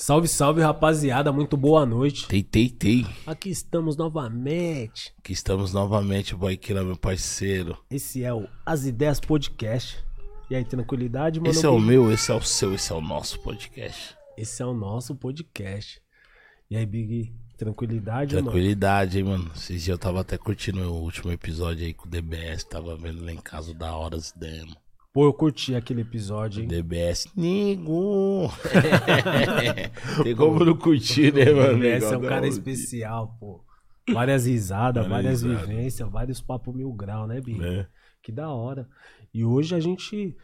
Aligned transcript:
Salve, 0.00 0.28
salve, 0.28 0.62
rapaziada. 0.62 1.32
Muito 1.32 1.56
boa 1.56 1.84
noite. 1.84 2.28
Tei, 2.28 2.40
tei, 2.40 2.70
tei. 2.70 3.04
Aqui 3.26 3.50
estamos 3.50 3.96
novamente. 3.96 5.12
Aqui 5.18 5.32
estamos 5.32 5.72
novamente, 5.72 6.36
Boykila, 6.36 6.84
meu 6.84 6.96
parceiro. 6.96 7.76
Esse 7.90 8.22
é 8.22 8.32
o 8.32 8.46
As 8.64 8.86
Ideias 8.86 9.18
Podcast. 9.18 9.98
E 10.48 10.54
aí, 10.54 10.64
tranquilidade, 10.64 11.40
mano? 11.40 11.50
Esse 11.50 11.66
é 11.66 11.68
o 11.68 11.80
meu, 11.80 12.12
esse 12.12 12.30
é 12.30 12.34
o 12.34 12.40
seu, 12.40 12.72
esse 12.72 12.92
é 12.92 12.94
o 12.94 13.00
nosso 13.00 13.40
podcast. 13.40 14.16
Esse 14.36 14.62
é 14.62 14.66
o 14.66 14.72
nosso 14.72 15.16
podcast. 15.16 16.00
E 16.70 16.76
aí, 16.76 16.86
Big, 16.86 17.34
tranquilidade, 17.56 18.36
mano? 18.36 18.52
Tranquilidade, 18.52 19.18
hein, 19.18 19.24
mano. 19.24 19.50
Esses 19.56 19.82
dias 19.82 19.88
eu 19.88 19.98
tava 19.98 20.20
até 20.20 20.38
curtindo 20.38 20.80
o 20.80 21.02
último 21.02 21.32
episódio 21.32 21.84
aí 21.84 21.92
com 21.92 22.06
o 22.06 22.08
DBS. 22.08 22.62
Tava 22.62 22.96
vendo 22.96 23.24
lá 23.24 23.32
em 23.32 23.36
casa 23.36 23.74
da 23.74 23.96
hora 23.96 24.14
as 24.14 24.30
ideias, 24.30 24.64
mano. 24.64 24.87
Pô, 25.12 25.24
eu 25.24 25.32
curti 25.32 25.74
aquele 25.74 26.02
episódio, 26.02 26.62
hein? 26.62 26.68
DBS, 26.68 27.26
Nigo. 27.34 28.48
Tem 30.22 30.36
como 30.36 30.64
não 30.64 30.76
curtir, 30.76 31.32
né, 31.32 31.46
mano? 31.50 31.82
Esse 31.84 32.12
é 32.12 32.16
um 32.16 32.20
cara 32.22 32.46
especial, 32.46 33.36
pô. 33.40 33.64
Várias 34.12 34.46
risadas, 34.46 35.06
Várias 35.06 35.42
vivências, 35.42 36.08
vários 36.10 36.40
papos 36.40 36.74
mil 36.74 36.92
grau, 36.92 37.26
né, 37.26 37.40
Big? 37.40 37.62
É. 37.62 37.86
Que 38.22 38.30
da 38.30 38.50
hora. 38.50 38.88
E 39.32 39.44
hoje 39.44 39.74
a 39.74 39.80
gente 39.80 40.36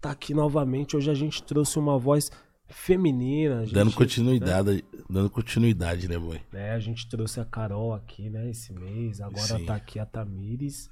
tá 0.00 0.10
aqui 0.10 0.32
novamente. 0.34 0.96
Hoje 0.96 1.10
a 1.10 1.14
gente 1.14 1.42
trouxe 1.42 1.78
uma 1.78 1.98
voz 1.98 2.30
feminina. 2.68 3.64
gente- 3.64 3.74
Dando 3.74 3.92
continuidade, 3.92 4.84
dando 5.08 5.30
continuidade, 5.30 6.08
né, 6.08 6.18
boy? 6.18 6.40
né? 6.52 6.72
A 6.72 6.78
gente 6.78 7.08
trouxe 7.08 7.38
a 7.38 7.44
Carol 7.44 7.92
aqui, 7.94 8.28
né, 8.30 8.48
esse 8.50 8.72
mês. 8.72 9.20
Agora 9.20 9.58
Sim. 9.58 9.64
tá 9.66 9.74
aqui 9.76 9.98
a 9.98 10.06
Tamires. 10.06 10.88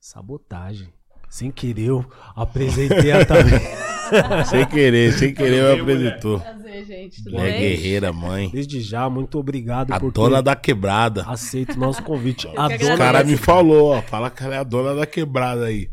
Sabotagem. 0.00 0.92
Sem 1.28 1.50
querer, 1.50 1.86
eu 1.88 2.04
apresentei 2.34 3.12
a 3.12 3.24
Tamires. 3.24 3.86
Sem 4.48 4.64
querer, 4.66 5.12
sem 5.14 5.34
querer 5.34 5.56
eu 5.64 5.80
apresentou. 5.80 6.38
Prazer, 6.38 6.84
gente. 6.86 7.24
Tudo 7.24 7.38
É 7.40 7.50
bem? 7.50 7.58
guerreira, 7.60 8.12
mãe. 8.12 8.48
Desde 8.50 8.80
já, 8.80 9.10
muito 9.10 9.36
obrigado 9.36 9.92
A 9.92 9.98
por 9.98 10.12
dona 10.12 10.40
da 10.40 10.54
quebrada. 10.54 11.24
aceito 11.26 11.74
o 11.74 11.80
nosso 11.80 12.00
convite. 12.04 12.46
A 12.56 12.68
dona... 12.68 12.94
O 12.94 12.98
cara 12.98 13.24
me 13.24 13.36
falou, 13.36 13.96
ó. 13.96 14.02
Fala 14.02 14.30
que 14.30 14.44
ela 14.44 14.54
é 14.54 14.58
a 14.58 14.62
dona 14.62 14.94
da 14.94 15.06
quebrada 15.06 15.64
aí. 15.64 15.90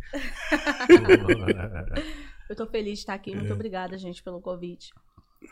Eu 2.49 2.55
tô 2.55 2.67
feliz 2.67 2.93
de 2.93 2.99
estar 2.99 3.15
aqui. 3.15 3.31
É. 3.33 3.35
Muito 3.35 3.53
obrigada, 3.53 3.97
gente, 3.97 4.21
pelo 4.21 4.39
convite. 4.39 4.89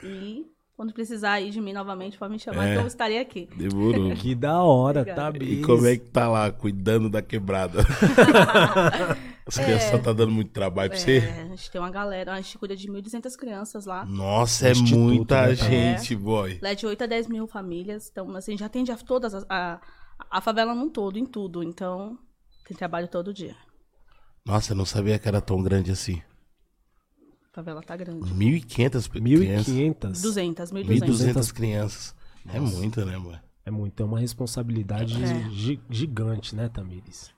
E 0.04 0.46
quando 0.82 0.94
precisar 0.94 1.34
aí 1.34 1.52
de 1.52 1.62
mim 1.62 1.74
novamente, 1.74 2.18
pode 2.18 2.34
me 2.34 2.40
chamar 2.40 2.66
É. 2.68 2.74
que 2.76 2.82
eu 2.82 2.88
estarei 2.88 3.20
aqui. 3.20 3.48
Demorou. 3.56 4.14
Que 4.18 4.34
da 4.34 4.64
hora, 4.64 5.02
Obrigada. 5.02 5.32
Tamires. 5.32 5.60
E 5.60 5.62
como 5.62 5.86
é 5.86 5.96
que 5.96 6.10
tá 6.10 6.28
lá, 6.28 6.52
cuidando 6.52 7.08
da 7.08 7.22
quebrada? 7.22 7.84
As 9.46 9.58
crianças 9.58 10.02
tá 10.02 10.12
dando 10.12 10.32
muito 10.32 10.52
trabalho 10.52 10.90
pra 10.90 10.98
É, 10.98 11.02
você? 11.02 11.18
a 11.20 11.48
gente 11.50 11.70
tem 11.72 11.80
uma 11.82 11.92
galera, 11.92 12.34
a 12.34 12.42
gente 12.42 12.58
cuida 12.58 12.76
de 12.76 12.88
1.200 12.88 13.36
crianças 13.38 13.86
lá. 13.86 14.06
Nossa, 14.06 14.70
é 14.70 14.72
Instituto, 14.72 14.98
muita 15.00 15.48
né, 15.48 15.56
gente, 15.56 16.16
boy. 16.16 16.58
Lá 16.62 16.70
é 16.70 16.76
de 16.76 16.88
8 16.88 17.04
a 17.04 17.08
10 17.08 17.28
mil 17.28 17.46
famílias. 17.46 18.10
Então, 18.12 18.36
assim, 18.36 18.58
já 18.58 18.66
atende 18.66 18.92
a 18.92 18.98
todas 18.98 19.36
as- 19.36 19.46
a, 19.50 19.80
a 20.32 20.42
favela 20.42 20.74
num 20.74 20.90
todo, 20.90 21.20
em 21.20 21.26
tudo. 21.28 21.62
Então, 21.64 22.18
tem 22.68 22.76
trabalho 22.76 23.08
todo 23.08 23.32
dia. 23.34 23.56
Nossa, 24.46 24.72
eu 24.74 24.78
não 24.78 24.86
sabia 24.86 25.20
que 25.20 25.28
era 25.28 25.42
tão 25.42 25.62
grande 25.62 25.92
assim. 25.92 26.22
A 27.52 27.56
favela 27.56 27.82
tá 27.82 27.98
grande. 27.98 28.34
1.500 28.34 29.10
crianças. 29.10 29.68
1.500. 29.74 30.22
200, 30.22 30.72
1.200. 30.72 30.86
1.200 31.02 31.52
crianças. 31.54 32.16
É 32.54 32.60
muito, 32.62 33.06
né, 33.06 33.20
boy? 33.20 33.36
É 33.66 33.70
muito, 33.70 34.02
é 34.02 34.06
uma 34.06 34.20
responsabilidade 34.20 35.22
É. 35.22 35.50
gi- 35.52 35.80
gigante, 35.90 36.56
né, 36.56 36.70
Tamires? 36.70 37.30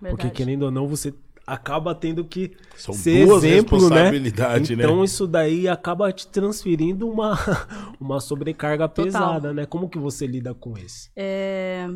Porque 0.00 0.02
Verdade. 0.24 0.30
querendo 0.32 0.62
ou 0.64 0.70
não, 0.72 0.88
você 0.88 1.14
acaba 1.46 1.94
tendo 1.94 2.24
que 2.24 2.50
São 2.76 2.92
ser 2.92 3.24
duas 3.26 3.44
exemplo, 3.44 3.88
né? 3.88 4.10
né? 4.18 4.30
Então 4.70 5.04
isso 5.04 5.26
daí 5.26 5.68
acaba 5.68 6.12
te 6.12 6.26
transferindo 6.26 7.08
uma, 7.08 7.38
uma 8.00 8.18
sobrecarga 8.20 8.88
Total. 8.88 9.04
pesada, 9.04 9.54
né? 9.54 9.66
Como 9.66 9.88
que 9.88 9.98
você 9.98 10.26
lida 10.26 10.52
com 10.52 10.76
isso? 10.76 11.10
É, 11.14 11.88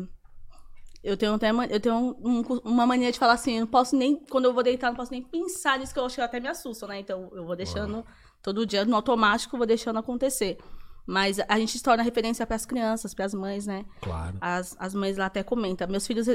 Eu 1.05 1.15
tenho 1.15 1.33
até 1.35 1.51
eu 1.51 1.79
tenho 1.79 1.95
um- 1.95 2.39
um- 2.39 2.61
uma 2.65 2.85
mania 2.87 3.11
de 3.11 3.19
falar 3.19 3.33
assim, 3.33 3.53
eu 3.55 3.59
não 3.61 3.67
posso 3.67 3.95
nem, 3.95 4.15
quando 4.29 4.45
eu 4.45 4.53
vou 4.53 4.63
deitar, 4.63 4.87
não 4.89 4.95
posso 4.95 5.11
nem 5.11 5.21
pensar 5.21 5.77
nisso, 5.77 5.93
que 5.93 5.99
eu 5.99 6.05
acho 6.05 6.15
que 6.15 6.21
eu 6.21 6.25
até 6.25 6.39
me 6.39 6.47
assusto, 6.47 6.87
né? 6.87 6.99
Então 6.99 7.29
eu 7.33 7.45
vou 7.45 7.55
deixando, 7.55 8.03
todo 8.41 8.65
dia 8.65 8.83
no 8.83 8.95
automático, 8.95 9.55
eu 9.55 9.59
vou 9.59 9.67
deixando 9.67 9.99
acontecer. 9.99 10.57
Mas 11.07 11.39
a 11.47 11.59
gente 11.59 11.77
se 11.77 11.83
torna 11.83 12.01
referência 12.01 12.47
para 12.47 12.55
as 12.55 12.65
crianças, 12.65 13.13
para 13.13 13.25
as 13.25 13.33
mães, 13.35 13.67
né? 13.67 13.85
Claro. 14.01 14.37
As, 14.41 14.75
as 14.79 14.95
mães 14.95 15.15
lá 15.17 15.27
até 15.27 15.43
comentam, 15.43 15.87
meus 15.87 16.07
filhos 16.07 16.25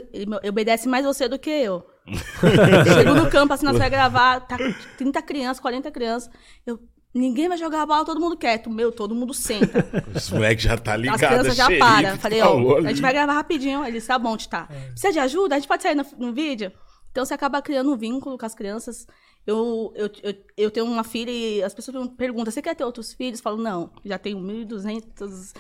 obedecem 0.49 0.89
mais 0.89 1.05
você 1.05 1.29
do 1.29 1.41
que 1.41 1.51
eu. 1.51 1.85
Chego 2.95 3.15
no 3.15 3.29
campo, 3.29 3.53
assim, 3.53 3.67
nós 3.67 3.77
vai 3.77 3.91
gravar, 3.91 4.41
tá 4.47 4.57
30 4.97 5.21
crianças, 5.23 5.59
40 5.61 5.91
crianças, 5.91 6.31
eu... 6.65 6.79
Ninguém 7.13 7.49
vai 7.49 7.59
jogar 7.59 7.83
a 7.83 7.87
bola, 7.87 8.05
todo 8.05 8.21
mundo 8.21 8.37
quieto. 8.37 8.71
Meu, 8.71 8.93
todo 8.93 9.15
mundo 9.15 9.35
senta. 9.35 9.85
Os 10.15 10.31
moleques 10.31 10.65
já 10.65 10.77
tá 10.77 10.97
ligado. 10.97 11.23
As 11.23 11.29
crianças 11.29 11.57
já 11.57 11.67
xerife 11.67 11.81
param. 11.81 12.19
Falei, 12.19 12.41
ó, 12.41 12.47
falou 12.47 12.77
a 12.79 12.89
gente 12.89 13.03
vai 13.03 13.13
gravar 13.13 13.33
rapidinho. 13.33 13.85
Eles, 13.85 14.07
tá 14.07 14.19
bom, 14.19 14.37
tá. 14.37 14.67
Precisa 14.67 15.13
de 15.13 15.19
ajuda? 15.19 15.57
A 15.57 15.59
gente 15.59 15.67
pode 15.67 15.83
sair 15.83 15.97
no, 15.97 16.07
no 16.19 16.33
vídeo? 16.33 16.73
Então 17.11 17.25
você 17.25 17.35
acaba 17.35 17.61
criando 17.61 17.93
um 17.93 17.97
vínculo 17.97 18.39
com 18.39 18.47
as 18.47 18.55
crianças. 18.55 19.07
Eu, 19.47 19.93
eu, 19.97 20.11
eu, 20.23 20.35
eu 20.57 20.71
tenho 20.71 20.87
uma 20.87 21.03
filha 21.03 21.31
e 21.31 21.63
as 21.63 21.75
pessoas 21.75 22.09
perguntam, 22.17 22.53
você 22.53 22.63
quer 22.63 22.77
ter 22.77 22.85
outros 22.85 23.13
filhos? 23.13 23.41
Eu 23.41 23.43
falo, 23.43 23.57
não, 23.57 23.91
já 24.05 24.19
tenho 24.19 24.39
1.200, 24.39 25.53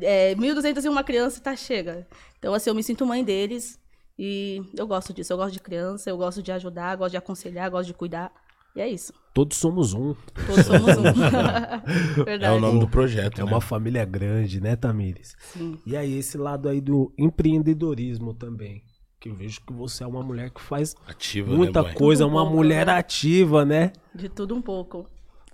é, 0.00 0.34
1.200 0.34 0.84
e 0.84 0.88
uma 0.88 1.04
criança, 1.04 1.40
tá, 1.40 1.54
chega. 1.54 2.08
Então, 2.38 2.54
assim, 2.54 2.70
eu 2.70 2.74
me 2.74 2.82
sinto 2.82 3.06
mãe 3.06 3.22
deles 3.22 3.78
e 4.18 4.62
eu 4.76 4.86
gosto 4.86 5.12
disso. 5.12 5.32
Eu 5.32 5.36
gosto 5.36 5.52
de 5.52 5.60
criança, 5.60 6.10
eu 6.10 6.16
gosto 6.16 6.42
de 6.42 6.50
ajudar, 6.50 6.96
gosto 6.96 7.12
de 7.12 7.18
aconselhar, 7.18 7.70
gosto 7.70 7.86
de 7.86 7.94
cuidar. 7.94 8.32
E 8.76 8.80
é 8.80 8.88
isso. 8.88 9.12
Todos 9.32 9.56
somos 9.56 9.94
um. 9.94 10.14
Todos 10.46 10.66
somos 10.66 10.96
um. 10.98 12.22
Verdade. 12.24 12.44
É 12.44 12.50
o 12.52 12.60
nome 12.60 12.78
do 12.78 12.86
projeto, 12.88 13.40
É 13.40 13.44
né? 13.44 13.50
uma 13.50 13.60
família 13.60 14.04
grande, 14.04 14.60
né, 14.60 14.76
Tamires? 14.76 15.34
Sim. 15.40 15.78
E 15.86 15.96
aí 15.96 16.16
esse 16.18 16.36
lado 16.38 16.68
aí 16.68 16.80
do 16.80 17.12
empreendedorismo 17.18 18.34
também. 18.34 18.84
Que 19.18 19.30
eu 19.30 19.34
vejo 19.34 19.60
que 19.66 19.72
você 19.72 20.04
é 20.04 20.06
uma 20.06 20.22
mulher 20.22 20.50
que 20.50 20.60
faz 20.60 20.94
Ativa, 21.08 21.50
muita 21.54 21.82
né, 21.82 21.94
coisa, 21.94 22.26
um 22.26 22.30
uma 22.30 22.42
pouco, 22.42 22.56
mulher 22.56 22.86
né? 22.86 22.92
ativa, 22.92 23.64
né? 23.64 23.92
De 24.14 24.28
tudo 24.28 24.54
um 24.54 24.60
pouco. 24.60 25.08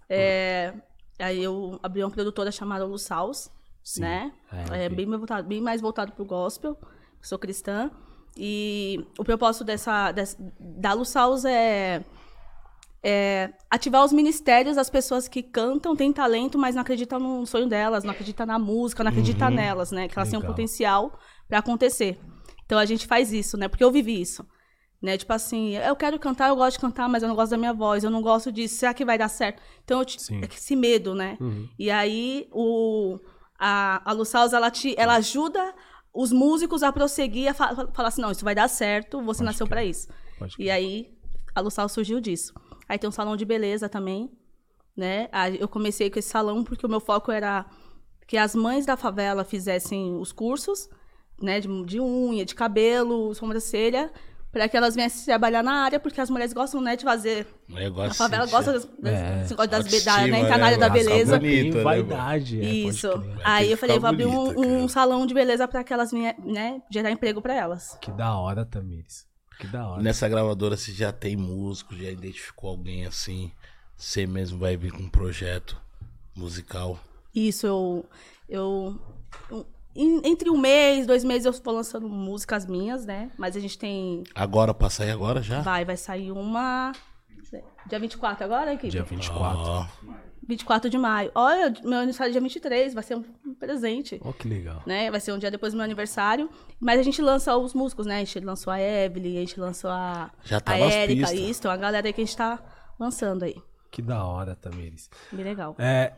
É, 0.09 0.75
aí 1.19 1.43
eu 1.43 1.79
abri 1.83 2.03
uma 2.03 2.11
produtora 2.11 2.51
chamada 2.51 2.85
Lu 2.85 2.99
Saus, 2.99 3.49
Sim. 3.85 4.01
né? 4.01 4.33
É, 4.73 4.85
É, 4.85 4.89
vi. 4.89 4.97
bem, 4.97 5.07
mais 5.07 5.21
voltado, 5.21 5.49
bem 5.49 5.61
mais 5.61 5.81
voltado 5.81 6.13
pro 6.13 6.25
gospel. 6.25 6.77
Sou 7.21 7.39
cristã. 7.39 7.89
E 8.37 9.07
o 9.19 9.23
propósito 9.25 9.65
dessa, 9.65 10.11
dessa 10.11 10.37
da 10.59 10.93
Lu 10.93 11.05
Saus 11.05 11.45
é, 11.45 12.03
é 13.03 13.53
ativar 13.71 14.05
os 14.05 14.13
ministérios 14.13 14.77
das 14.77 14.89
pessoas 14.89 15.27
que 15.27 15.43
cantam, 15.43 15.97
têm 15.97 16.13
talento, 16.13 16.59
mas 16.59 16.75
não 16.75 16.83
acreditam 16.83 17.19
no 17.19 17.45
sonho 17.47 17.67
delas, 17.67 18.05
não 18.05 18.13
acreditam 18.13 18.47
na 18.47 18.59
música, 18.59 19.03
não 19.03 19.11
acreditam 19.11 19.51
nelas, 19.51 19.91
né? 19.91 20.09
Que 20.09 20.19
elas 20.19 20.29
têm 20.29 20.39
um 20.39 20.41
Legal. 20.43 20.55
potencial 20.55 21.19
para 21.49 21.59
acontecer. 21.59 22.19
Então 22.65 22.79
a 22.79 22.85
gente 22.85 23.07
faz 23.07 23.33
isso, 23.33 23.57
né? 23.57 23.69
Porque 23.69 23.83
eu 23.83 23.91
vivi 23.91 24.21
isso. 24.21 24.47
Né? 25.03 25.19
Tipo 25.19 25.33
assim, 25.33 25.77
eu 25.77 25.97
quero 25.97 26.17
cantar, 26.17 26.49
eu 26.51 26.55
gosto 26.57 26.75
de 26.77 26.79
cantar, 26.81 27.09
mas 27.09 27.25
eu 27.25 27.29
não 27.29 27.35
gosto 27.35 27.51
da 27.51 27.57
minha 27.57 27.73
voz, 27.73 28.05
eu 28.05 28.11
não 28.11 28.23
gosto 28.23 28.53
disso, 28.53 28.77
será 28.77 28.95
que 28.95 29.05
vai 29.05 29.19
dar 29.19 29.29
certo? 29.29 29.61
Então, 29.85 30.01
eu 30.01 30.09
Sim. 30.09 30.41
é 30.41 30.47
que 30.47 30.55
esse 30.55 30.77
medo, 30.77 31.13
né? 31.13 31.37
Uhum. 31.41 31.69
E 31.77 31.91
aí, 31.91 32.47
o, 32.53 33.19
a, 33.59 34.01
a 34.09 34.13
Lu 34.13 34.25
Salles, 34.25 34.53
ela, 34.53 34.71
te, 34.71 34.95
ela 34.97 35.15
ajuda 35.17 35.75
os 36.15 36.31
músicos 36.31 36.85
a 36.85 36.93
prosseguir, 36.93 37.49
a 37.51 37.55
fa- 37.55 37.89
falar 37.93 38.09
assim, 38.11 38.23
não, 38.23 38.31
isso 38.31 38.45
vai 38.45 38.55
dar 38.55 38.69
certo, 38.69 39.21
você 39.23 39.39
Pode 39.39 39.43
nasceu 39.43 39.67
pra 39.67 39.85
isso. 39.85 40.07
Pode 40.39 40.55
E 40.57 40.71
aí, 40.71 41.13
a 41.53 41.61
Lu 41.61 41.71
Salles 41.71 41.91
surgiu 41.91 42.21
disso. 42.21 42.55
Aí 42.93 42.99
tem 42.99 43.09
um 43.09 43.13
salão 43.13 43.39
de 43.39 43.47
beleza 43.47 43.89
também, 43.89 44.31
né? 44.95 45.27
Aí 45.33 45.57
eu 45.59 45.67
comecei 45.67 46.11
com 46.11 46.19
esse 46.19 46.29
salão 46.29 46.63
porque 46.63 46.85
o 46.85 46.89
meu 46.91 47.01
foco 47.01 47.33
era 47.33 47.65
que 48.27 48.37
as 48.37 48.55
mães 48.55 48.85
da 48.85 48.99
favela 48.99 49.45
fizessem 49.45 50.15
os 50.17 50.31
cursos, 50.31 50.91
né, 51.41 51.59
de, 51.59 51.69
de 51.87 51.99
unha, 51.99 52.45
de 52.45 52.55
cabelo, 52.55 53.35
sobrancelha, 53.35 54.13
para 54.53 54.69
que 54.69 54.77
elas 54.77 54.95
viessem 54.95 55.25
trabalhar 55.25 55.63
na 55.63 55.85
área, 55.85 55.99
porque 55.99 56.21
as 56.21 56.29
mulheres 56.29 56.53
gostam, 56.53 56.83
né, 56.83 56.95
de 56.95 57.03
fazer. 57.03 57.47
A 58.11 58.13
favela 58.13 58.45
de- 58.45 58.53
gosta 58.53 58.73
das, 58.75 58.85
das, 58.85 59.15
É. 59.15 59.37
das, 59.39 59.49
da, 59.57 59.77
Autoestima, 59.79 60.27
né, 60.29 60.41
entrar 60.41 60.59
na 60.59 60.67
área 60.67 60.77
né, 60.77 60.81
da 60.87 60.89
raça 60.89 61.03
beleza. 61.03 61.39
bonita. 61.39 61.77
Né, 61.79 61.83
vaidade, 61.83 62.61
é, 62.61 62.65
Isso. 62.65 63.09
Aí 63.43 63.71
eu 63.71 63.79
falei, 63.79 63.99
vou 63.99 64.11
abrir 64.11 64.27
um, 64.27 64.53
bonita, 64.53 64.61
um 64.61 64.87
salão 64.87 65.25
de 65.25 65.33
beleza 65.33 65.67
para 65.67 65.83
que 65.83 65.95
elas 65.95 66.11
venham, 66.13 66.35
né, 66.45 66.83
gerar 66.91 67.11
emprego 67.11 67.41
para 67.41 67.55
elas. 67.55 67.97
Que 68.03 68.11
da 68.13 68.37
hora, 68.37 68.67
Tamires. 68.67 69.27
Que 69.59 69.67
da 69.67 69.87
hora. 69.89 70.03
Nessa 70.03 70.29
gravadora 70.29 70.77
você 70.77 70.93
já 70.93 71.13
tem 71.13 71.37
músico, 71.37 71.95
já 71.97 72.11
identificou 72.11 72.71
alguém 72.71 73.07
assim? 73.07 73.53
Você 73.97 74.27
mesmo 74.27 74.59
vai 74.59 74.77
vir 74.77 74.93
com 74.93 75.03
um 75.03 75.09
projeto 75.09 75.81
musical? 76.35 76.99
Isso, 77.35 77.67
eu. 77.67 78.05
eu 78.49 78.99
em- 79.95 80.23
entre 80.27 80.49
um 80.51 80.57
mês, 80.59 81.07
dois 81.07 81.23
meses, 81.23 81.45
eu 81.45 81.53
vou 81.53 81.75
lançando 81.75 82.09
músicas 82.09 82.67
minhas, 82.67 83.05
né? 83.05 83.31
Mas 83.39 83.57
a 83.57 83.61
gente 83.61 83.79
tem. 83.79 84.25
Agora, 84.35 84.73
pra 84.75 84.89
sair 84.91 85.11
agora 85.11 85.43
já? 85.43 85.61
Vai, 85.61 85.85
vai 85.85 85.97
sair 85.97 86.33
uma. 86.33 86.93
Dia 87.87 87.99
24 87.99 88.45
agora, 88.45 88.73
equipe? 88.73 88.91
Dia 88.91 89.03
24. 89.03 89.59
Ó, 89.61 89.87
24 90.47 90.91
de 90.91 90.99
maio. 90.99 91.31
Olha, 91.35 91.73
meu 91.85 91.99
aniversário 91.99 92.31
é 92.31 92.33
dia 92.33 92.41
23, 92.41 92.95
vai 92.95 93.03
ser 93.03 93.17
um 93.17 93.55
presente. 93.55 94.21
Ó, 94.25 94.33
que 94.33 94.49
legal. 94.49 94.83
Né? 94.87 95.11
Vai 95.11 95.21
ser 95.21 95.33
um 95.33 95.39
dia 95.39 95.51
depois 95.51 95.73
do 95.73 95.77
meu 95.77 95.85
aniversário. 95.85 96.51
Mas 96.81 96.99
a 96.99 97.03
gente 97.03 97.23
lança 97.23 97.57
os 97.57 97.75
músicos, 97.75 98.07
né? 98.07 98.17
A 98.17 98.19
gente 98.19 98.41
lançou 98.41 98.73
a 98.73 98.81
Evelyn, 98.81 99.37
a 99.37 99.41
gente 99.41 99.61
lançou 99.61 99.91
a, 99.91 100.31
Já 100.45 100.61
tá 100.61 100.73
a 100.73 100.79
Erika, 100.79 101.33
isso. 101.33 101.63
Tem 101.63 101.71
uma 101.71 101.77
galera 101.77 102.07
aí 102.07 102.13
que 102.13 102.21
a 102.21 102.25
gente 102.25 102.37
tá 102.37 102.59
lançando 102.99 103.45
aí. 103.45 103.57
Que 103.91 104.03
da 104.03 104.25
hora, 104.25 104.57
Tamires. 104.57 105.09
Bem 105.31 105.45
legal. 105.45 105.77
É. 105.79 106.13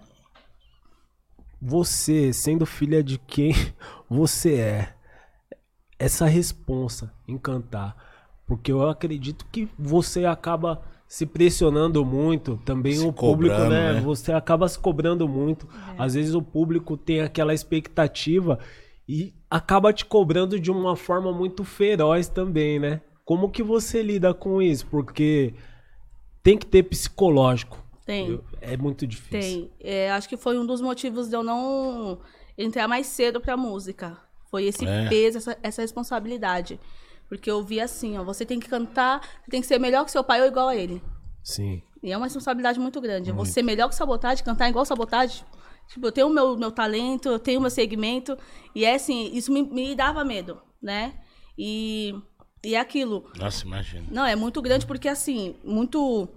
você, 1.61 2.33
sendo 2.33 2.65
filha 2.65 3.03
de 3.03 3.19
quem 3.19 3.53
você 4.09 4.55
é, 4.55 4.95
essa 5.99 6.27
responsa 6.27 7.13
em 7.29 7.37
cantar. 7.37 7.97
Porque 8.47 8.71
eu 8.71 8.89
acredito 8.89 9.47
que 9.47 9.69
você 9.79 10.27
acaba 10.27 10.83
se 11.15 11.27
pressionando 11.27 12.05
muito, 12.05 12.57
também 12.65 12.95
Se 12.95 13.07
o 13.07 13.13
público, 13.13 13.55
cobrando, 13.55 13.71
né? 13.73 13.93
né? 13.93 14.01
Você 14.01 14.33
acaba 14.33 14.67
se 14.67 14.77
cobrando 14.77 15.29
muito. 15.29 15.69
Às 15.97 16.15
vezes 16.15 16.35
o 16.35 16.43
público 16.43 16.97
tem 16.97 17.21
aquela 17.21 17.55
expectativa 17.55 18.59
e 19.09 19.33
acaba 19.49 19.93
te 19.93 20.05
cobrando 20.05 20.59
de 20.59 20.73
uma 20.73 20.97
forma 20.97 21.31
muito 21.33 21.63
feroz 21.63 22.27
também, 22.27 22.81
né? 22.81 23.01
Como 23.25 23.49
que 23.49 23.63
você 23.63 24.03
lida 24.03 24.35
com 24.35 24.61
isso? 24.61 24.89
Porque 24.89 25.55
tem 26.43 26.59
que 26.59 26.67
ter 26.67 26.83
psicológico. 26.83 27.79
Tem. 28.05 28.31
Eu- 28.31 28.45
é 28.61 28.77
muito 28.77 29.07
difícil. 29.07 29.39
Tem. 29.41 29.71
É, 29.79 30.11
acho 30.11 30.29
que 30.29 30.37
foi 30.37 30.59
um 30.59 30.67
dos 30.67 30.81
motivos 30.81 31.29
de 31.29 31.37
eu 31.37 31.45
não 31.45 32.19
entrar 32.59 32.89
mais 32.89 33.07
cedo 33.07 33.41
pra 33.41 33.57
música. 33.57 34.17
Foi 34.51 34.65
esse 34.65 34.85
É. 34.85 35.09
peso, 35.09 35.39
essa, 35.39 35.57
essa 35.63 35.81
responsabilidade. 35.83 36.81
Porque 37.29 37.51
eu 37.51 37.63
vi 37.63 37.81
assim, 37.81 38.19
ó, 38.19 38.25
você 38.25 38.45
tem 38.45 38.61
que 38.61 38.69
cantar, 38.69 39.21
você 39.43 39.51
tem 39.51 39.61
que 39.61 39.67
ser 39.67 39.79
melhor 39.79 40.05
que 40.05 40.11
seu 40.11 40.23
pai 40.23 40.41
ou 40.41 40.47
igual 40.47 40.69
a 40.69 40.77
ele. 40.77 41.03
Sim. 41.43 41.83
E 42.03 42.13
é 42.13 42.17
uma 42.17 42.27
responsabilidade 42.27 42.79
muito 42.79 43.01
grande. 43.01 43.31
Eu 43.31 43.37
vou 43.37 43.47
ser 43.47 43.63
melhor 43.63 43.89
que 43.89 43.95
sabotagem, 43.95 44.45
cantar 44.45 44.69
igual 44.69 44.85
sabotagem. 44.85 45.45
Tipo, 45.89 46.07
eu 46.07 46.13
tenho 46.13 46.27
o 46.27 46.31
meu, 46.31 46.57
meu 46.57 46.71
talento, 46.71 47.29
eu 47.29 47.39
tenho 47.39 47.59
o 47.59 47.63
meu 47.63 47.71
segmento. 47.71 48.37
E 48.75 48.85
é 48.85 48.95
assim, 48.95 49.31
isso 49.35 49.53
me, 49.53 49.63
me 49.63 49.95
dava 49.95 50.25
medo, 50.25 50.61
né? 50.83 51.15
E, 51.57 52.15
e 52.65 52.75
é 52.75 52.81
aquilo. 52.81 53.31
Nossa, 53.37 53.65
imagina. 53.65 54.07
Não, 54.11 54.25
é 54.25 54.37
muito 54.37 54.61
grande 54.61 54.87
porque, 54.87 55.09
assim, 55.09 55.57
muito, 55.65 56.29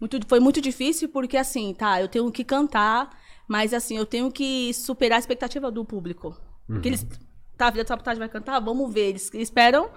muito. 0.00 0.18
Foi 0.26 0.40
muito 0.40 0.60
difícil 0.60 1.08
porque, 1.08 1.36
assim, 1.36 1.74
tá, 1.74 2.00
eu 2.00 2.08
tenho 2.08 2.30
que 2.30 2.44
cantar, 2.44 3.10
mas, 3.48 3.72
assim, 3.74 3.96
eu 3.96 4.06
tenho 4.06 4.30
que 4.30 4.72
superar 4.74 5.16
a 5.16 5.20
expectativa 5.20 5.70
do 5.70 5.84
público. 5.84 6.36
Porque 6.66 6.88
eles. 6.88 7.06
Tá, 7.56 7.66
a 7.66 7.70
vida 7.70 7.84
de 7.84 7.88
sabotagem 7.88 8.18
vai 8.18 8.28
cantar? 8.28 8.58
Vamos 8.60 8.92
ver. 8.92 9.10
Eles 9.10 9.32
esperam 9.34 9.90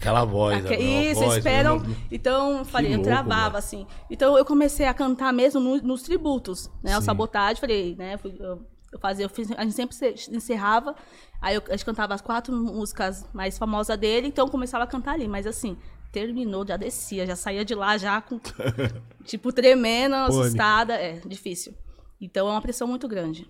Aquela 0.00 0.24
voz, 0.24 0.64
Aque- 0.64 0.76
Isso, 0.76 1.20
voz, 1.20 1.36
esperam. 1.36 1.78
né? 1.80 1.94
Então, 2.10 2.58
eu 2.58 2.64
falei, 2.64 2.90
eu 2.92 2.96
louco, 2.96 3.04
travava, 3.10 3.44
mano. 3.44 3.56
assim. 3.58 3.86
Então, 4.08 4.38
eu 4.38 4.44
comecei 4.46 4.86
a 4.86 4.94
cantar 4.94 5.30
mesmo 5.32 5.60
no- 5.60 5.76
nos 5.82 6.02
tributos, 6.02 6.70
né? 6.82 6.96
O 6.96 7.02
sabotagem, 7.02 7.60
falei, 7.60 7.94
né? 7.96 8.16
fui- 8.16 8.34
Eu, 8.40 8.66
eu 8.92 8.98
fazia, 8.98 9.26
eu 9.26 9.28
fiz, 9.28 9.50
a 9.52 9.62
gente 9.62 9.74
sempre 9.74 9.94
se- 9.94 10.14
encerrava, 10.34 10.96
aí 11.40 11.54
eu, 11.54 11.62
a 11.68 11.72
gente 11.72 11.84
cantava 11.84 12.14
as 12.14 12.22
quatro 12.22 12.50
músicas 12.54 13.26
mais 13.34 13.58
famosas 13.58 13.96
dele, 13.98 14.26
então 14.28 14.46
eu 14.46 14.50
começava 14.50 14.84
a 14.84 14.86
cantar 14.86 15.12
ali. 15.12 15.28
Mas, 15.28 15.46
assim, 15.46 15.76
terminou, 16.10 16.66
já 16.66 16.78
descia, 16.78 17.26
já 17.26 17.36
saía 17.36 17.62
de 17.64 17.74
lá 17.74 17.98
já 17.98 18.22
com, 18.22 18.40
tipo, 19.24 19.52
tremendo, 19.52 20.14
assustada. 20.14 20.94
É, 20.94 21.20
difícil. 21.26 21.74
Então, 22.18 22.48
é 22.48 22.50
uma 22.52 22.60
pressão 22.62 22.88
muito 22.88 23.06
grande. 23.06 23.46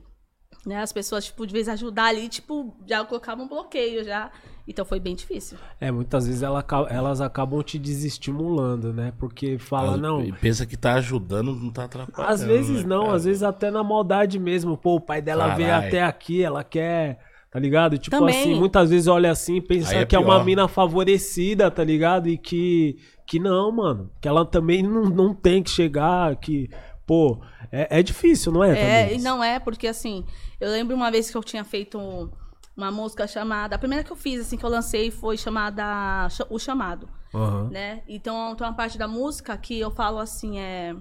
Né? 0.67 0.77
As 0.83 0.93
pessoas, 0.93 1.25
tipo, 1.27 1.47
de 1.47 1.53
vez 1.53 1.69
ajudar 1.69 2.07
ali, 2.07 2.29
tipo, 2.29 2.77
já 2.87 3.05
colocavam 3.05 3.45
um 3.45 3.49
bloqueio, 3.49 4.05
já. 4.05 4.31
Então, 4.67 4.85
foi 4.85 5.01
bem 5.01 5.15
difícil. 5.15 5.59
É, 5.81 5.91
muitas 5.91 6.27
vezes 6.27 6.43
ela 6.43 6.65
elas 6.89 7.21
acabam 7.21 7.63
te 7.63 7.79
desestimulando, 7.79 8.93
né? 8.93 9.13
Porque 9.19 9.59
fala, 9.59 9.97
não. 9.97 10.23
E 10.23 10.33
pensa 10.33 10.65
que 10.67 10.77
tá 10.77 10.95
ajudando, 10.95 11.55
não 11.55 11.71
tá 11.71 11.85
atrapalhando. 11.85 12.33
Às 12.33 12.43
vezes 12.43 12.83
né, 12.83 12.89
não, 12.89 13.05
cara? 13.05 13.17
às 13.17 13.25
vezes 13.25 13.43
até 13.43 13.71
na 13.71 13.83
maldade 13.83 14.39
mesmo. 14.39 14.77
Pô, 14.77 14.97
o 14.97 15.01
pai 15.01 15.21
dela 15.21 15.55
veio 15.55 15.69
Caralho. 15.69 15.89
até 15.89 16.03
aqui, 16.03 16.43
ela 16.43 16.63
quer. 16.63 17.19
Tá 17.51 17.59
ligado? 17.59 17.99
Tipo 17.99 18.17
Também. 18.17 18.41
assim, 18.41 18.55
muitas 18.55 18.91
vezes 18.91 19.09
olha 19.09 19.29
assim 19.29 19.57
e 19.57 19.61
pensa 19.61 19.93
é 19.93 20.07
que 20.07 20.15
é 20.15 20.19
uma 20.21 20.37
pior. 20.37 20.45
mina 20.45 20.69
favorecida, 20.69 21.69
tá 21.71 21.83
ligado? 21.83 22.29
E 22.29 22.39
que. 22.39 22.97
Que 23.27 23.39
não, 23.41 23.73
mano. 23.73 24.11
Que 24.21 24.29
ela 24.29 24.45
também 24.45 24.83
não, 24.83 25.03
não 25.05 25.35
tem 25.35 25.63
que 25.63 25.71
chegar, 25.71 26.37
que. 26.37 26.69
Pô, 27.07 27.41
é, 27.73 27.99
é 27.99 28.03
difícil, 28.05 28.53
não 28.53 28.63
é? 28.63 28.79
É, 28.79 29.15
e 29.17 29.19
não 29.21 29.43
é, 29.43 29.59
porque 29.59 29.89
assim, 29.89 30.25
eu 30.61 30.71
lembro 30.71 30.95
uma 30.95 31.11
vez 31.11 31.29
que 31.29 31.37
eu 31.37 31.43
tinha 31.43 31.65
feito 31.65 31.99
um- 31.99 32.31
uma 32.77 32.91
música 32.91 33.27
chamada. 33.27 33.77
A 33.77 33.79
primeira 33.79 34.03
que 34.05 34.11
eu 34.11 34.17
fiz, 34.17 34.41
assim, 34.41 34.57
que 34.57 34.65
eu 34.65 34.71
lancei 34.71 35.11
foi 35.11 35.37
chamada 35.37 36.29
Ch- 36.31 36.47
O 36.49 36.59
Chamado, 36.59 37.09
Aham. 37.35 37.69
né? 37.71 38.03
Então 38.09 38.55
tem 38.57 38.67
uma 38.67 38.75
parte 38.75 38.97
da 38.99 39.07
música 39.09 39.57
que 39.57 39.79
eu 39.79 39.91
falo 39.91 40.19
assim, 40.19 40.59
é. 40.59 40.97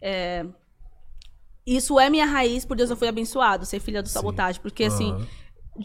é, 0.00 0.46
isso 1.66 1.98
é 2.00 2.10
minha 2.10 2.26
raiz, 2.26 2.64
por 2.64 2.76
Deus 2.76 2.90
eu 2.90 2.96
fui 2.96 3.08
abençoado, 3.08 3.64
ser 3.64 3.80
filha 3.80 4.02
do 4.02 4.08
sabotagem. 4.08 4.60
Porque, 4.60 4.84
assim, 4.84 5.12
Aham. 5.12 5.26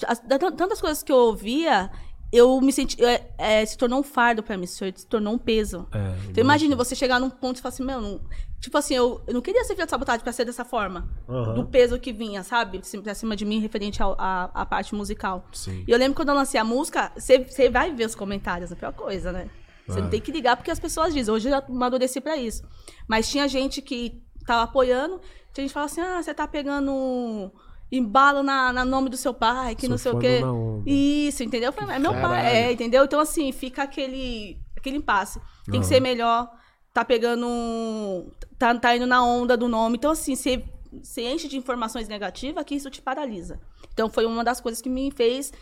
as- 0.08 0.20
da- 0.20 0.40
tantas 0.40 0.82
coisas 0.82 1.04
que 1.04 1.12
eu 1.12 1.18
ouvia, 1.18 1.90
eu 2.32 2.60
me 2.62 2.74
senti. 2.74 3.04
é, 3.04 3.32
é, 3.38 3.66
se 3.66 3.78
tornou 3.78 4.00
um 4.00 4.04
fardo 4.04 4.42
pra 4.44 4.58
mim, 4.58 4.66
se 4.66 4.92
se 4.96 5.06
tornou 5.08 5.34
um 5.34 5.38
peso. 5.38 5.88
É, 5.94 6.30
Então 6.30 6.44
imagina 6.44 6.76
você 6.76 6.96
chegar 6.96 7.20
num 7.20 7.30
ponto 7.30 7.58
e 7.58 7.62
falar 7.62 7.74
assim, 7.74 7.84
meu, 7.86 8.02
não- 8.02 8.22
tipo 8.60 8.78
assim, 8.78 8.96
eu, 8.96 9.22
eu 9.28 9.34
não 9.34 9.42
queria 9.42 9.64
ser 9.64 9.74
filha 9.76 9.86
de 9.86 9.90
sabotagem 9.92 10.22
pra 10.24 10.32
ser 10.34 10.46
dessa 10.46 10.66
forma. 10.66 11.08
Aham. 11.30 11.54
Do 11.54 11.66
peso 11.66 12.00
que 12.00 12.12
vinha, 12.12 12.44
sabe? 12.44 12.80
Assim, 12.80 13.02
Pra 13.02 13.14
cima 13.16 13.36
de 13.36 13.46
mim, 13.46 13.60
referente 13.60 14.00
à 14.02 14.66
parte 14.70 14.94
musical. 14.96 15.46
Sim. 15.54 15.84
E 15.88 15.92
eu 15.92 15.98
lembro 15.98 16.16
quando 16.16 16.30
eu 16.30 16.36
lancei 16.36 16.60
a 16.60 16.64
música, 16.64 17.12
você 17.16 17.70
vai 17.70 17.94
ver 17.94 18.06
os 18.06 18.16
comentários, 18.16 18.72
a 18.72 18.76
pior 18.76 18.94
coisa, 18.94 19.32
né? 19.32 19.50
Você 19.88 20.00
É. 20.00 20.02
não 20.02 20.10
tem 20.10 20.20
que 20.20 20.32
ligar 20.32 20.58
porque 20.58 20.72
as 20.72 20.80
pessoas 20.80 21.14
dizem. 21.14 21.34
Hoje 21.34 21.48
eu 21.48 21.52
já 21.52 21.64
amadureci 21.68 22.20
pra 22.20 22.36
isso. 22.36 22.64
Mas 23.08 23.30
tinha 23.30 23.48
gente 23.48 23.82
que 23.82 24.22
tava 24.46 24.64
apoiando, 24.64 25.20
tinha 25.54 25.64
gente 25.64 25.68
que 25.70 25.74
falava 25.74 25.92
assim, 25.92 26.02
ah, 26.02 26.22
você 26.22 26.34
tá 26.34 26.48
pegando 26.48 27.52
embalo 27.92 28.44
na, 28.44 28.74
na 28.74 28.84
nome 28.84 29.10
do 29.10 29.16
seu 29.16 29.34
pai, 29.34 29.76
que 29.76 29.88
não 29.88 29.98
sei 29.98 30.12
o 30.12 30.20
quê. 30.20 30.42
Isso, 30.86 31.42
entendeu? 31.44 31.70
Eu 31.70 31.74
falei, 31.74 31.96
é 31.96 32.00
meu 32.00 32.12
pai, 32.14 32.46
é, 32.46 32.72
entendeu? 32.72 33.06
Então, 33.06 33.20
assim, 33.20 33.52
fica 33.54 33.84
aquele, 33.84 34.60
aquele 34.76 34.98
impasse. 34.98 35.40
Tem 35.72 35.80
que 35.80 35.86
ser 35.86 36.00
melhor, 36.02 36.50
tá 36.98 37.06
pegando. 37.06 37.46
um- 37.48 38.30
Tá, 38.58 38.74
tá 38.74 38.96
indo 38.96 39.06
na 39.06 39.24
onda 39.24 39.56
do 39.56 39.68
nome. 39.68 39.98
Então, 39.98 40.10
assim, 40.12 40.36
você, 40.36 40.64
você 40.92 41.22
enche 41.32 41.48
de 41.48 41.56
informações 41.58 42.08
negativas 42.08 42.64
que 42.64 42.74
isso 42.74 42.90
te 42.90 43.00
paralisa. 43.04 43.60
Então, 43.94 44.10
foi 44.10 44.26
uma 44.26 44.44
das 44.44 44.60
coisas 44.60 44.82
que 44.82 44.90
me 44.90 45.12
fez 45.12 45.54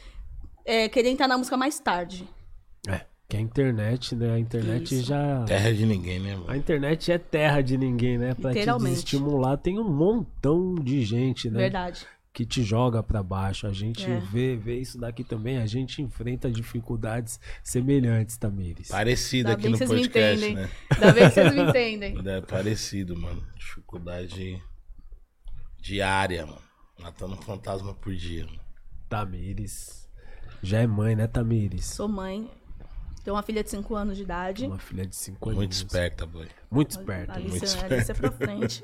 é, 0.63 0.87
querer 0.87 1.09
entrar 1.09 1.27
na 1.27 1.37
música 1.37 1.57
mais 1.57 1.77
tarde. 1.77 2.25
É, 2.87 3.01
que 3.27 3.35
a 3.35 3.39
internet, 3.41 4.15
né? 4.15 4.33
A 4.35 4.39
internet 4.39 4.95
Isso. 4.95 5.03
já. 5.07 5.43
Terra 5.45 5.73
de 5.73 5.85
ninguém, 5.85 6.19
né, 6.21 6.33
A 6.35 6.37
mano? 6.37 6.55
internet 6.55 7.11
é 7.11 7.17
terra 7.17 7.61
de 7.61 7.77
ninguém, 7.77 8.17
né? 8.17 8.33
Pra 8.33 8.53
te 8.53 8.65
desestimular, 8.65 9.57
tem 9.57 9.77
um 9.77 9.83
montão 9.89 10.73
de 10.75 11.03
gente, 11.03 11.49
né? 11.49 11.57
Verdade. 11.59 12.07
Que 12.35 12.45
te 12.45 12.61
joga 12.63 13.01
pra 13.01 13.23
baixo. 13.23 13.65
A 13.65 13.71
gente 13.71 14.03
É. 14.05 14.19
vê, 14.19 14.57
vê 14.57 14.77
isso 14.77 14.97
daqui 14.99 15.23
também. 15.23 15.57
A 15.57 15.65
gente 15.65 16.01
enfrenta 16.01 16.51
dificuldades 16.51 17.39
semelhantes, 17.63 18.35
Tamires. 18.37 18.89
Parecido 18.89 19.47
Ainda 19.49 19.57
aqui 19.59 19.69
no 19.69 19.77
podcast, 19.77 20.45
entendem. 20.45 20.53
né? 20.55 20.69
Ainda 20.91 21.13
bem 21.13 21.23
que 21.29 21.33
vocês 21.33 21.53
me 21.55 21.61
entendem. 21.69 22.17
É 22.27 22.41
parecido, 22.41 23.15
mano. 23.17 23.41
Dificuldade 23.55 24.61
diária, 25.79 26.45
mano. 26.45 26.61
Matando 26.99 27.35
um 27.35 27.41
fantasma 27.41 27.93
por 27.93 28.13
dia. 28.13 28.45
Mano. 28.45 28.59
Tamires. 29.07 30.09
Já 30.61 30.79
é 30.81 30.87
mãe, 30.87 31.15
né, 31.15 31.27
Tamires? 31.27 31.85
Sou 31.85 32.09
mãe. 32.09 32.51
Tenho 33.23 33.35
uma 33.35 33.43
filha 33.43 33.63
de 33.63 33.69
5 33.69 33.95
anos 33.95 34.17
de 34.17 34.23
idade. 34.23 34.65
Uma 34.65 34.77
filha 34.77 35.05
de 35.07 35.15
5 35.15 35.49
anos. 35.49 35.57
Muito 35.57 35.71
esperta, 35.71 36.25
boy. 36.25 36.47
Muito 36.69 36.91
esperta. 36.91 37.39
Muito 37.39 37.53
Alice, 37.55 37.75
muito 37.77 37.93
Alice 37.93 38.11
é 38.11 38.13
pra 38.13 38.31
frente. 38.33 38.83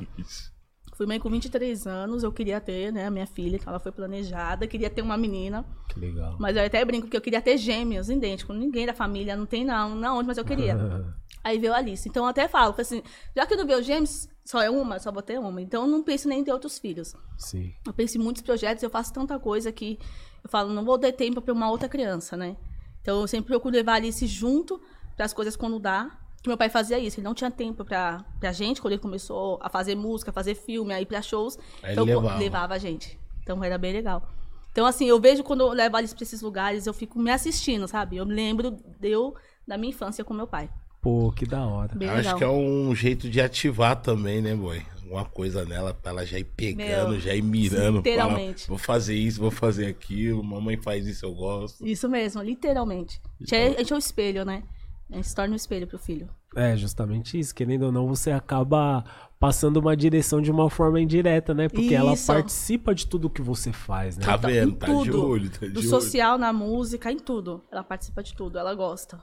Fui 1.01 1.07
mãe 1.07 1.19
com 1.19 1.31
23 1.31 1.87
anos, 1.87 2.21
eu 2.21 2.31
queria 2.31 2.61
ter, 2.61 2.93
né, 2.93 3.07
a 3.07 3.09
minha 3.09 3.25
filha, 3.25 3.55
então 3.55 3.71
ela 3.71 3.79
foi 3.79 3.91
planejada, 3.91 4.67
queria 4.67 4.87
ter 4.87 5.01
uma 5.01 5.17
menina, 5.17 5.65
Que 5.89 5.99
legal. 5.99 6.35
mas 6.39 6.55
eu 6.55 6.63
até 6.63 6.85
brinco 6.85 7.07
que 7.07 7.17
eu 7.17 7.21
queria 7.21 7.41
ter 7.41 7.57
gêmeos, 7.57 8.07
idênticos, 8.07 8.55
ninguém 8.55 8.85
da 8.85 8.93
família, 8.93 9.35
não 9.35 9.47
tem 9.47 9.65
não, 9.65 9.95
não 9.95 10.19
onde, 10.19 10.27
mas 10.27 10.37
eu 10.37 10.45
queria. 10.45 10.77
Aí 11.43 11.57
veio 11.57 11.73
a 11.73 11.77
Alice, 11.77 12.07
então 12.07 12.23
eu 12.23 12.29
até 12.29 12.47
falo, 12.47 12.75
assim, 12.77 13.01
já 13.35 13.47
que 13.47 13.53
eu 13.55 13.57
não 13.57 13.65
veio 13.65 13.81
gêmeos, 13.81 14.29
só 14.45 14.61
é 14.61 14.69
uma, 14.69 14.99
só 14.99 15.11
vou 15.11 15.23
ter 15.23 15.39
uma, 15.39 15.59
então 15.59 15.85
eu 15.85 15.87
não 15.87 16.03
penso 16.03 16.29
nem 16.29 16.41
em 16.41 16.43
ter 16.43 16.53
outros 16.53 16.77
filhos. 16.77 17.15
Sim. 17.35 17.73
Eu 17.83 17.93
penso 17.93 18.19
em 18.19 18.21
muitos 18.21 18.43
projetos, 18.43 18.83
eu 18.83 18.89
faço 18.91 19.11
tanta 19.11 19.39
coisa 19.39 19.71
que 19.71 19.97
eu 20.43 20.51
falo, 20.51 20.71
não 20.71 20.85
vou 20.85 20.99
ter 20.99 21.13
tempo 21.13 21.41
para 21.41 21.51
uma 21.51 21.71
outra 21.71 21.89
criança, 21.89 22.37
né? 22.37 22.55
Então 23.01 23.21
eu 23.21 23.27
sempre 23.27 23.47
procuro 23.47 23.73
levar 23.75 23.93
a 23.93 23.95
Alice 23.95 24.27
junto 24.27 24.79
para 25.15 25.25
as 25.25 25.33
coisas 25.33 25.55
quando 25.55 25.79
dá. 25.79 26.15
Que 26.41 26.49
meu 26.49 26.57
pai 26.57 26.69
fazia 26.69 26.97
isso, 26.97 27.19
ele 27.19 27.25
não 27.25 27.35
tinha 27.35 27.51
tempo 27.51 27.85
pra, 27.85 28.25
pra 28.39 28.51
gente, 28.51 28.81
quando 28.81 28.93
ele 28.93 29.01
começou 29.01 29.59
a 29.61 29.69
fazer 29.69 29.95
música, 29.95 30.31
a 30.31 30.33
fazer 30.33 30.55
filme, 30.55 30.91
a 30.93 30.99
ir 30.99 31.05
pra 31.05 31.21
shows. 31.21 31.57
Aí 31.83 31.91
então 31.91 32.03
levava. 32.03 32.39
levava 32.39 32.73
a 32.73 32.77
gente. 32.79 33.19
Então 33.43 33.63
era 33.63 33.77
bem 33.77 33.93
legal. 33.93 34.27
Então, 34.71 34.85
assim, 34.85 35.05
eu 35.05 35.19
vejo 35.19 35.43
quando 35.43 35.61
eu 35.61 35.69
levo 35.69 35.97
Alice 35.97 36.15
pra 36.15 36.23
esses 36.23 36.41
lugares, 36.41 36.87
eu 36.87 36.93
fico 36.93 37.19
me 37.19 37.29
assistindo, 37.29 37.87
sabe? 37.87 38.17
Eu 38.17 38.25
me 38.25 38.33
lembro 38.33 38.71
de 38.99 39.09
eu, 39.09 39.35
da 39.67 39.77
minha 39.77 39.89
infância 39.89 40.23
com 40.23 40.33
meu 40.33 40.47
pai. 40.47 40.69
Pô, 41.01 41.31
que 41.35 41.45
da 41.45 41.65
hora. 41.65 41.93
Bem 41.93 42.07
Acho 42.09 42.17
legal. 42.19 42.37
que 42.37 42.43
é 42.43 42.47
um 42.47 42.95
jeito 42.95 43.29
de 43.29 43.41
ativar 43.41 43.95
também, 44.01 44.41
né, 44.41 44.55
boy? 44.55 44.81
Alguma 45.03 45.25
coisa 45.25 45.65
nela 45.65 45.93
pra 45.93 46.11
ela 46.11 46.25
já 46.25 46.39
ir 46.39 46.45
pegando, 46.45 47.11
Meu, 47.11 47.19
já 47.19 47.35
ir 47.35 47.41
mirando. 47.41 47.97
literalmente. 47.97 48.65
Falar, 48.65 48.69
vou 48.69 48.77
fazer 48.77 49.15
isso, 49.15 49.41
vou 49.41 49.51
fazer 49.51 49.87
aquilo. 49.87 50.41
Mamãe 50.41 50.77
faz 50.77 51.05
isso, 51.05 51.25
eu 51.25 51.33
gosto. 51.33 51.85
Isso 51.85 52.07
mesmo, 52.07 52.41
literalmente. 52.41 53.19
É, 53.51 53.67
a 53.67 53.79
gente 53.79 53.91
é 53.91 53.95
o 53.95 53.99
espelho, 53.99 54.45
né? 54.45 54.63
A 55.11 55.15
gente 55.15 55.27
se 55.27 55.35
torna 55.35 55.53
um 55.53 55.55
espelho 55.57 55.85
pro 55.87 55.99
filho. 55.99 56.29
É, 56.55 56.75
justamente 56.77 57.37
isso. 57.37 57.53
Querendo 57.53 57.83
ou 57.83 57.91
não, 57.91 58.07
você 58.07 58.31
acaba 58.31 59.03
passando 59.39 59.77
uma 59.77 59.95
direção 59.95 60.41
de 60.41 60.49
uma 60.51 60.69
forma 60.69 61.01
indireta, 61.01 61.53
né? 61.53 61.67
Porque 61.67 61.93
ela 61.95 62.13
Isso. 62.13 62.27
participa 62.27 62.93
de 62.93 63.07
tudo 63.07 63.29
que 63.29 63.41
você 63.41 63.71
faz, 63.73 64.17
né? 64.17 64.23
Tá 64.25 64.35
Então, 64.35 64.49
vendo? 64.49 64.75
Tá 64.75 64.85
de 64.87 65.11
olho, 65.11 65.49
tá 65.49 65.65
de 65.65 65.69
Do 65.71 65.79
olho. 65.79 65.89
social, 65.89 66.37
na 66.37 66.53
música, 66.53 67.11
em 67.11 67.17
tudo. 67.17 67.63
Ela 67.71 67.83
participa 67.83 68.21
de 68.21 68.33
tudo, 68.35 68.57
ela 68.59 68.73
gosta. 68.75 69.19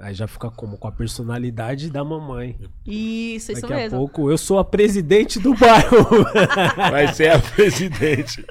Aí 0.00 0.12
já 0.12 0.26
fica 0.26 0.50
como? 0.50 0.76
Com 0.76 0.88
a 0.88 0.92
personalidade 0.92 1.88
da 1.90 2.02
mamãe. 2.02 2.58
Isso, 2.84 3.52
isso 3.52 3.60
Daqui 3.62 3.72
a 3.72 3.76
mesmo. 3.76 3.98
pouco 3.98 4.30
eu 4.30 4.36
sou 4.36 4.58
a 4.58 4.64
presidente 4.64 5.38
do 5.38 5.54
bairro. 5.54 6.04
Vai 6.90 7.12
ser 7.14 7.30
a 7.30 7.38
presidente. 7.38 8.44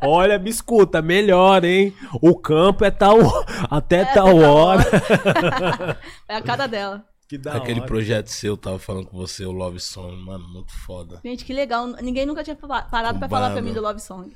Olha, 0.00 0.38
me 0.38 0.50
escuta, 0.50 1.02
melhor, 1.02 1.64
hein? 1.64 1.92
O 2.20 2.36
campo 2.38 2.84
é 2.84 2.90
tal, 2.92 3.18
até 3.70 4.04
tal 4.04 4.36
hora. 4.36 4.84
É 6.28 6.36
a 6.36 6.42
cara 6.42 6.66
dela. 6.66 7.04
Que 7.28 7.38
da 7.38 7.54
Aquele 7.56 7.80
hora. 7.80 7.88
projeto 7.88 8.28
seu, 8.28 8.56
tava 8.56 8.78
falando 8.78 9.06
com 9.06 9.16
você, 9.16 9.44
o 9.44 9.52
Love 9.52 9.80
Song, 9.80 10.14
mano, 10.22 10.46
muito 10.48 10.72
foda. 10.84 11.18
Gente, 11.24 11.44
que 11.44 11.52
legal. 11.52 11.86
Ninguém 12.02 12.26
nunca 12.26 12.44
tinha 12.44 12.54
pa- 12.54 12.82
parado 12.82 13.18
pra 13.18 13.28
falar 13.28 13.50
pra 13.52 13.62
mim 13.62 13.72
do 13.72 13.80
Love 13.80 14.00
Song. 14.00 14.30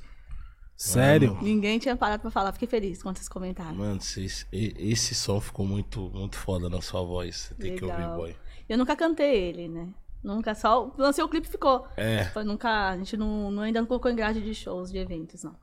Sério? 0.77 1.39
Ninguém 1.41 1.79
tinha 1.79 1.97
parado 1.97 2.21
pra 2.23 2.31
falar. 2.31 2.53
Fiquei 2.53 2.69
feliz 2.69 3.03
quando 3.03 3.17
vocês 3.17 3.29
comentaram. 3.29 3.75
Mano, 3.77 4.01
vocês- 4.01 4.47
e- 4.53 4.75
esse 4.77 5.15
som 5.15 5.41
ficou 5.41 5.67
muito, 5.67 6.11
muito 6.11 6.37
foda 6.37 6.69
na 6.69 6.83
sua 6.83 7.03
voz. 7.03 7.37
Você 7.37 7.55
tem 7.55 7.77
que 7.77 7.85
ouvir, 7.85 7.97
Legal. 7.97 8.17
boy. 8.17 8.37
Eu 8.69 8.77
nunca 8.77 8.95
cantei 8.95 9.35
ele, 9.49 9.69
né? 9.69 9.89
Nunca, 10.23 10.55
só 10.55 10.93
lancei 10.99 11.23
o 11.25 11.29
clipe 11.29 11.47
e 11.47 11.51
ficou. 11.51 11.87
É. 11.97 12.25
Foi 12.27 12.43
nunca, 12.45 12.91
a 12.91 12.97
gente 12.97 13.17
não, 13.17 13.51
não- 13.51 13.63
ainda 13.63 13.81
não 13.81 13.87
colocou 13.87 14.11
em 14.11 14.17
grade 14.17 14.43
de 14.43 14.55
shows, 14.55 14.91
de 14.91 14.99
eventos, 14.99 15.45
não. 15.45 15.55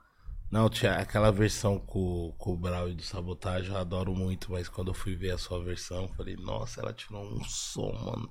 Não, 0.50 0.70
tinha 0.70 0.94
aquela 0.96 1.32
versão 1.32 1.80
com, 1.80 2.34
com 2.38 2.54
o 2.54 2.58
Brau 2.58 2.88
e 2.88 2.94
do 2.94 3.02
Sabotagem, 3.02 3.72
eu 3.72 3.78
adoro 3.78 4.14
muito, 4.16 4.52
mas 4.52 4.70
quando 4.70 4.90
eu 4.90 4.94
fui 4.94 5.16
ver 5.16 5.32
a 5.32 5.38
sua 5.38 5.62
versão, 5.64 6.04
eu 6.04 6.10
falei, 6.10 6.36
nossa, 6.38 6.80
ela 6.80 6.94
tirou 6.94 7.24
um 7.26 7.44
som, 7.44 7.92
mano. 7.92 8.30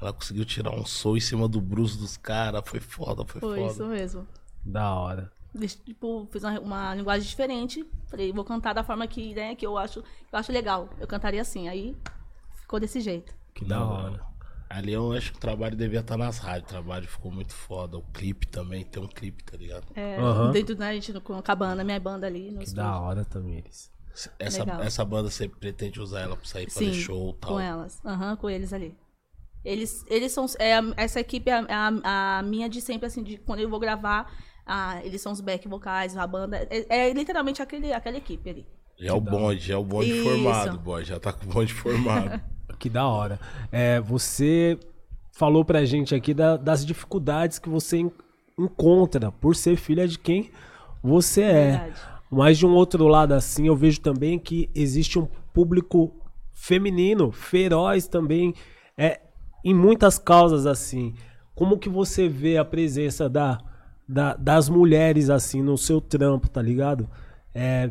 Ela 0.00 0.12
conseguiu 0.12 0.44
tirar 0.44 0.70
um 0.70 0.84
som 0.84 1.16
em 1.16 1.20
cima 1.20 1.48
do 1.48 1.60
bruxo 1.60 1.98
dos 1.98 2.16
caras, 2.16 2.62
foi 2.66 2.78
foda, 2.80 3.24
foi, 3.24 3.40
Foi 3.40 3.58
foda. 3.58 3.72
isso 3.72 3.86
mesmo. 3.86 4.28
Da 4.64 4.94
hora. 4.94 5.32
Tipo, 5.84 6.28
fiz 6.30 6.44
uma, 6.44 6.60
uma 6.60 6.94
linguagem 6.94 7.28
diferente. 7.28 7.84
Falei, 8.08 8.32
vou 8.32 8.44
cantar 8.44 8.72
da 8.72 8.84
forma 8.84 9.06
que, 9.06 9.34
né, 9.34 9.54
que 9.54 9.66
eu 9.66 9.76
acho, 9.76 9.98
eu 10.00 10.38
acho 10.38 10.52
legal. 10.52 10.88
Eu 10.98 11.06
cantaria 11.06 11.40
assim. 11.42 11.68
Aí 11.68 11.96
ficou 12.60 12.78
desse 12.78 13.00
jeito. 13.00 13.34
Que 13.54 13.64
da 13.64 13.84
hora. 13.84 14.30
Ali 14.68 14.92
eu 14.92 15.12
acho 15.12 15.32
que 15.32 15.38
o 15.38 15.40
trabalho 15.40 15.76
devia 15.76 15.98
estar 15.98 16.16
nas 16.16 16.38
rádios, 16.38 16.66
o 16.70 16.74
trabalho 16.74 17.08
ficou 17.08 17.32
muito 17.32 17.52
foda. 17.52 17.98
O 17.98 18.02
clipe 18.12 18.46
também, 18.46 18.84
tem 18.84 19.02
um 19.02 19.08
clipe, 19.08 19.42
tá 19.42 19.56
ligado? 19.56 19.84
É, 19.96 20.16
Aham. 20.16 20.52
Dentro, 20.52 20.76
né, 20.78 20.90
a 20.90 20.94
gente 20.94 21.12
com 21.20 21.34
a 21.34 21.42
cabana, 21.42 21.82
minha 21.82 21.98
banda 21.98 22.28
ali. 22.28 22.56
Que 22.60 22.72
da 22.72 23.00
hora 23.00 23.24
também, 23.24 23.58
eles. 23.58 23.90
Essa, 24.38 24.60
Legal. 24.60 24.82
essa 24.82 25.04
banda 25.04 25.30
você 25.30 25.48
pretende 25.48 26.00
usar 26.00 26.20
ela 26.20 26.36
pra 26.36 26.44
sair 26.44 26.70
fazer 26.70 26.92
Sim, 26.92 27.00
show 27.00 27.30
e 27.30 27.40
tal? 27.40 27.50
com 27.54 27.60
elas. 27.60 28.00
Aham, 28.04 28.36
com 28.36 28.48
eles 28.50 28.72
ali. 28.72 28.94
Eles, 29.64 30.04
eles 30.08 30.30
são. 30.32 30.46
é, 30.58 30.74
essa 30.96 31.18
equipe 31.20 31.50
é 31.50 31.54
a, 31.54 31.66
a- 32.04 32.38
a 32.38 32.42
minha 32.42 32.68
de 32.68 32.80
sempre, 32.80 33.06
assim, 33.06 33.22
de 33.24 33.38
quando 33.38 33.60
eu 33.60 33.68
vou 33.68 33.80
gravar. 33.80 34.32
Ah, 34.66 35.00
eles 35.04 35.20
são 35.20 35.32
os 35.32 35.40
back 35.40 35.66
vocais, 35.68 36.16
a 36.16 36.26
banda. 36.26 36.56
É, 36.70 37.08
é 37.08 37.12
literalmente 37.12 37.60
aquele, 37.62 37.92
aquela 37.92 38.16
equipe 38.16 38.48
ali. 38.50 38.66
Já 38.98 39.10
é 39.10 39.12
o 39.12 39.20
bonde, 39.20 39.60
já 39.60 39.74
é 39.74 39.76
o 39.76 39.84
bonde 39.84 40.10
Isso. 40.10 40.22
formado, 40.28 40.78
boy. 40.78 41.04
Já 41.04 41.18
tá 41.18 41.32
com 41.32 41.46
o 41.46 41.48
bonde 41.48 41.72
formado. 41.72 42.40
Que 42.78 42.88
da 42.88 43.06
hora. 43.06 43.38
É, 43.70 44.00
você 44.00 44.78
falou 45.32 45.64
pra 45.66 45.84
gente 45.84 46.14
aqui 46.14 46.32
da- 46.32 46.56
das 46.56 46.84
dificuldades 46.84 47.58
que 47.58 47.68
você 47.68 47.98
en- 47.98 48.10
encontra 48.58 49.30
por 49.30 49.54
ser 49.54 49.76
filha 49.76 50.08
de 50.08 50.18
quem 50.18 50.50
você 51.02 51.42
é. 51.42 51.70
Verdade. 51.72 52.00
Mas 52.30 52.56
de 52.58 52.64
um 52.66 52.70
outro 52.72 53.06
lado, 53.06 53.32
assim, 53.34 53.66
eu 53.66 53.76
vejo 53.76 54.00
também 54.00 54.38
que 54.38 54.70
existe 54.74 55.18
um 55.18 55.26
público 55.52 56.10
feminino, 56.54 57.30
feroz 57.32 58.06
também, 58.06 58.54
é, 58.96 59.20
em 59.64 59.74
muitas 59.74 60.18
causas, 60.18 60.64
assim. 60.66 61.14
Como 61.54 61.76
que 61.78 61.88
você 61.88 62.28
vê 62.28 62.56
a 62.56 62.64
presença 62.64 63.28
da, 63.28 63.58
da- 64.12 64.34
das 64.34 64.68
mulheres, 64.68 65.30
assim, 65.30 65.62
no 65.62 65.78
seu 65.78 66.00
trampo, 66.00 66.48
tá 66.48 66.60
ligado? 66.60 67.08
É, 67.54 67.90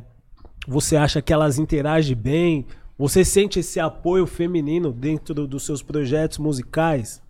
você 0.68 0.96
acha 0.98 1.22
que 1.22 1.32
elas 1.34 1.58
interagem 1.58 2.16
bem? 2.16 2.66
Você 2.98 3.24
sente 3.24 3.60
esse 3.60 3.80
apoio 3.80 4.26
feminino 4.28 4.92
dentro 4.92 5.48
dos 5.48 5.64
seus 5.66 5.82
projetos 5.82 6.38
musicais? 6.38 7.22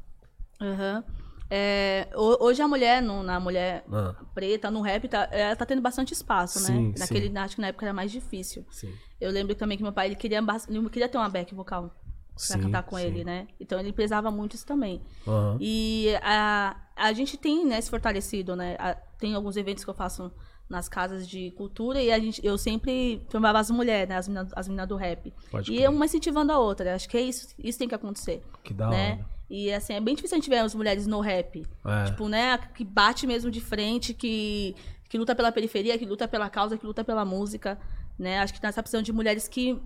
Aham. 0.60 1.03
É, 1.51 2.08
ho- 2.15 2.38
hoje 2.46 2.62
a 2.62 2.67
mulher, 2.67 3.01
no- 3.01 3.24
na 3.24 3.39
mulher 3.39 3.84
Ah. 3.91 4.13
preta, 4.36 4.69
no 4.69 4.81
rap, 4.81 5.08
tá, 5.08 5.27
ela 5.31 5.55
tá 5.55 5.65
tendo 5.65 5.81
bastante 5.81 6.13
espaço, 6.13 6.60
Sim, 6.60 6.89
né? 6.89 6.93
Naquele, 7.00 7.27
sim. 7.29 7.38
Acho 7.38 7.55
que 7.55 7.62
na 7.62 7.67
época 7.67 7.86
era 7.86 7.93
mais 7.93 8.12
difícil. 8.12 8.63
Sim. 8.69 8.91
Eu 9.19 9.31
lembro 9.31 9.55
também 9.55 9.75
que 9.77 9.84
meu 9.84 9.91
pai 9.93 10.08
ele 10.08 10.15
queria, 10.15 10.43
ele 10.67 10.89
queria 10.89 11.10
ter 11.10 11.17
uma 11.17 11.29
back 11.29 11.53
vocal 11.55 11.89
pra 12.36 12.55
Sim, 12.55 12.62
cantar 12.62 12.84
com 12.84 12.98
ele, 13.00 13.24
né? 13.24 13.48
Então 13.60 13.79
ele 13.79 13.91
pesava 13.91 14.29
muito 14.29 14.55
isso 14.55 14.65
também. 14.65 15.01
Aham. 15.27 15.58
E 15.60 16.13
a, 16.22 16.75
a 17.00 17.13
gente 17.13 17.38
tem, 17.38 17.65
né, 17.65 17.79
se 17.79 17.89
fortalecido, 17.89 18.56
né? 18.56 18.75
Tem 19.18 19.34
alguns 19.34 19.56
eventos 19.58 19.84
que 19.84 19.89
eu 19.89 19.94
faço 19.94 20.32
nas 20.70 20.88
casas 20.88 21.27
de 21.27 21.50
cultura 21.51 22.00
e 22.00 22.12
a 22.12 22.20
gente, 22.20 22.46
eu 22.46 22.58
sempre 22.58 23.25
chamava 23.32 23.58
as 23.58 23.72
mulheres, 23.72 24.08
né? 24.08 24.18
As 24.18 24.27
meninas, 24.27 24.51
as 24.56 24.68
meninas 24.68 24.88
do 24.88 24.96
rap. 24.96 25.34
Pode 25.50 25.74
e 25.74 25.77
crer. 25.77 25.89
uma 25.89 26.06
incentivando 26.06 26.51
a 26.51 26.60
outra. 26.60 26.94
Acho 26.94 27.10
que 27.10 27.18
é 27.18 27.22
isso, 27.22 27.56
isso 27.58 27.79
tem 27.79 27.88
que 27.88 27.96
acontecer. 27.96 28.44
Que 28.63 28.74
da 28.74 28.89
né? 28.89 29.13
hora. 29.13 29.39
E 29.50 29.74
assim, 29.74 29.94
é 29.94 30.00
bem 30.00 30.13
difícil 30.13 30.38
a 30.38 30.39
gente 30.39 30.50
ver 30.50 30.60
as 30.60 30.75
mulheres 30.75 31.08
no 31.08 31.20
rap. 31.22 31.65
É. 31.84 32.03
Tipo, 32.06 32.27
né? 32.27 32.58
Que 32.75 32.86
bate 32.86 33.25
mesmo 33.25 33.50
de 33.50 33.60
frente, 33.60 34.13
que, 34.13 34.75
que 35.10 35.18
luta 35.18 35.34
pela 35.34 35.51
periferia, 35.51 35.98
que 35.98 36.06
luta 36.06 36.27
pela 36.27 36.50
causa, 36.50 36.77
que 36.77 36.86
luta 36.86 37.03
pela 37.03 37.25
música. 37.25 37.79
Né? 38.18 38.38
Acho 38.39 38.53
que 38.53 38.62
nessa 38.62 38.84
precisando 38.84 39.06
de 39.06 39.13
mulheres 39.13 39.48
que. 39.48 39.82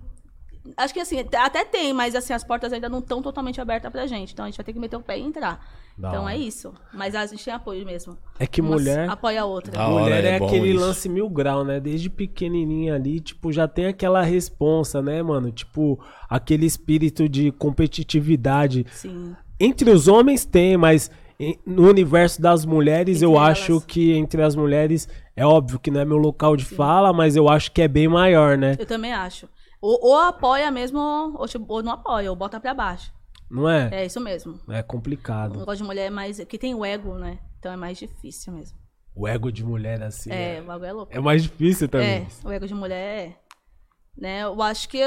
Acho 0.76 0.94
que 0.94 1.00
assim, 1.00 1.22
até 1.36 1.64
tem, 1.64 1.92
mas 1.92 2.14
assim, 2.14 2.32
as 2.32 2.42
portas 2.42 2.72
ainda 2.72 2.88
não 2.88 3.00
estão 3.00 3.20
totalmente 3.20 3.60
abertas 3.60 3.92
pra 3.92 4.06
gente. 4.06 4.32
Então 4.32 4.44
a 4.44 4.48
gente 4.48 4.56
vai 4.56 4.64
ter 4.64 4.72
que 4.72 4.78
meter 4.78 4.96
o 4.96 5.00
pé 5.00 5.18
e 5.18 5.22
entrar. 5.22 5.60
Da 5.96 6.08
então 6.08 6.24
hora. 6.24 6.34
é 6.34 6.38
isso. 6.38 6.72
Mas 6.92 7.14
a 7.14 7.24
gente 7.26 7.44
tem 7.44 7.52
apoio 7.54 7.84
mesmo. 7.84 8.16
É 8.38 8.46
que 8.46 8.60
Uma 8.60 8.70
mulher. 8.70 9.08
apoia 9.08 9.42
a 9.42 9.44
outra. 9.44 9.72
Da 9.72 9.86
hora, 9.86 10.04
mulher 10.04 10.24
é, 10.24 10.28
é 10.30 10.36
aquele 10.36 10.70
isso. 10.70 10.80
lance 10.80 11.08
mil 11.08 11.28
grau, 11.28 11.64
né? 11.64 11.78
Desde 11.78 12.08
pequenininha 12.10 12.94
ali, 12.94 13.20
tipo, 13.20 13.52
já 13.52 13.68
tem 13.68 13.86
aquela 13.86 14.22
responsa, 14.22 15.00
né, 15.02 15.22
mano? 15.22 15.52
Tipo, 15.52 16.02
aquele 16.28 16.66
espírito 16.66 17.28
de 17.28 17.52
competitividade. 17.52 18.86
Sim. 18.90 19.34
Entre 19.58 19.90
os 19.90 20.08
homens 20.08 20.44
tem, 20.44 20.76
mas 20.76 21.10
no 21.66 21.88
universo 21.88 22.40
das 22.40 22.64
mulheres, 22.64 23.16
Entre 23.22 23.26
eu 23.26 23.36
elas. 23.36 23.50
acho 23.58 23.80
que 23.82 24.12
entre 24.12 24.42
as 24.42 24.56
mulheres, 24.56 25.08
é 25.36 25.44
óbvio 25.44 25.78
que 25.78 25.90
não 25.90 26.00
é 26.00 26.04
meu 26.04 26.16
local 26.16 26.56
de 26.56 26.64
fala, 26.64 27.12
mas 27.12 27.36
eu 27.36 27.48
acho 27.48 27.70
que 27.72 27.82
é 27.82 27.88
bem 27.88 28.08
maior, 28.08 28.56
né? 28.56 28.76
Eu 28.78 28.86
também 28.86 29.12
acho. 29.12 29.48
Ou, 29.86 29.98
ou 30.02 30.16
apoia 30.18 30.70
mesmo, 30.70 30.98
ou, 31.38 31.46
tipo, 31.46 31.66
ou 31.68 31.82
não 31.82 31.92
apoia, 31.92 32.30
ou 32.30 32.36
bota 32.36 32.58
pra 32.58 32.72
baixo. 32.72 33.12
Não 33.50 33.68
é? 33.68 33.90
É 33.92 34.06
isso 34.06 34.18
mesmo. 34.20 34.58
É 34.68 34.80
O 34.80 34.84
complicado. 34.84 35.58
negócio 35.58 35.76
de 35.82 35.84
mulher 35.84 36.06
é 36.06 36.10
mais. 36.10 36.38
que 36.44 36.56
tem 36.58 36.74
o 36.74 36.84
ego, 36.84 37.14
né? 37.18 37.38
Então 37.58 37.70
é 37.70 37.76
mais 37.76 37.98
difícil 37.98 38.52
mesmo. 38.54 38.78
O 39.14 39.28
ego 39.28 39.52
de 39.52 39.62
mulher, 39.62 40.02
assim, 40.02 40.30
É, 40.32 40.56
é, 40.56 40.60
o 40.62 40.64
bagulho 40.64 40.86
é 40.88 40.92
louco. 40.92 41.12
é 41.14 41.20
mais 41.20 41.42
difícil 41.42 41.86
também. 41.88 42.26
É, 42.44 42.48
o 42.48 42.50
ego 42.50 42.66
de 42.66 42.74
mulher 42.74 42.96
é. 43.28 43.36
Né? 44.16 44.42
Eu 44.44 44.60
acho 44.62 44.88
que. 44.88 44.98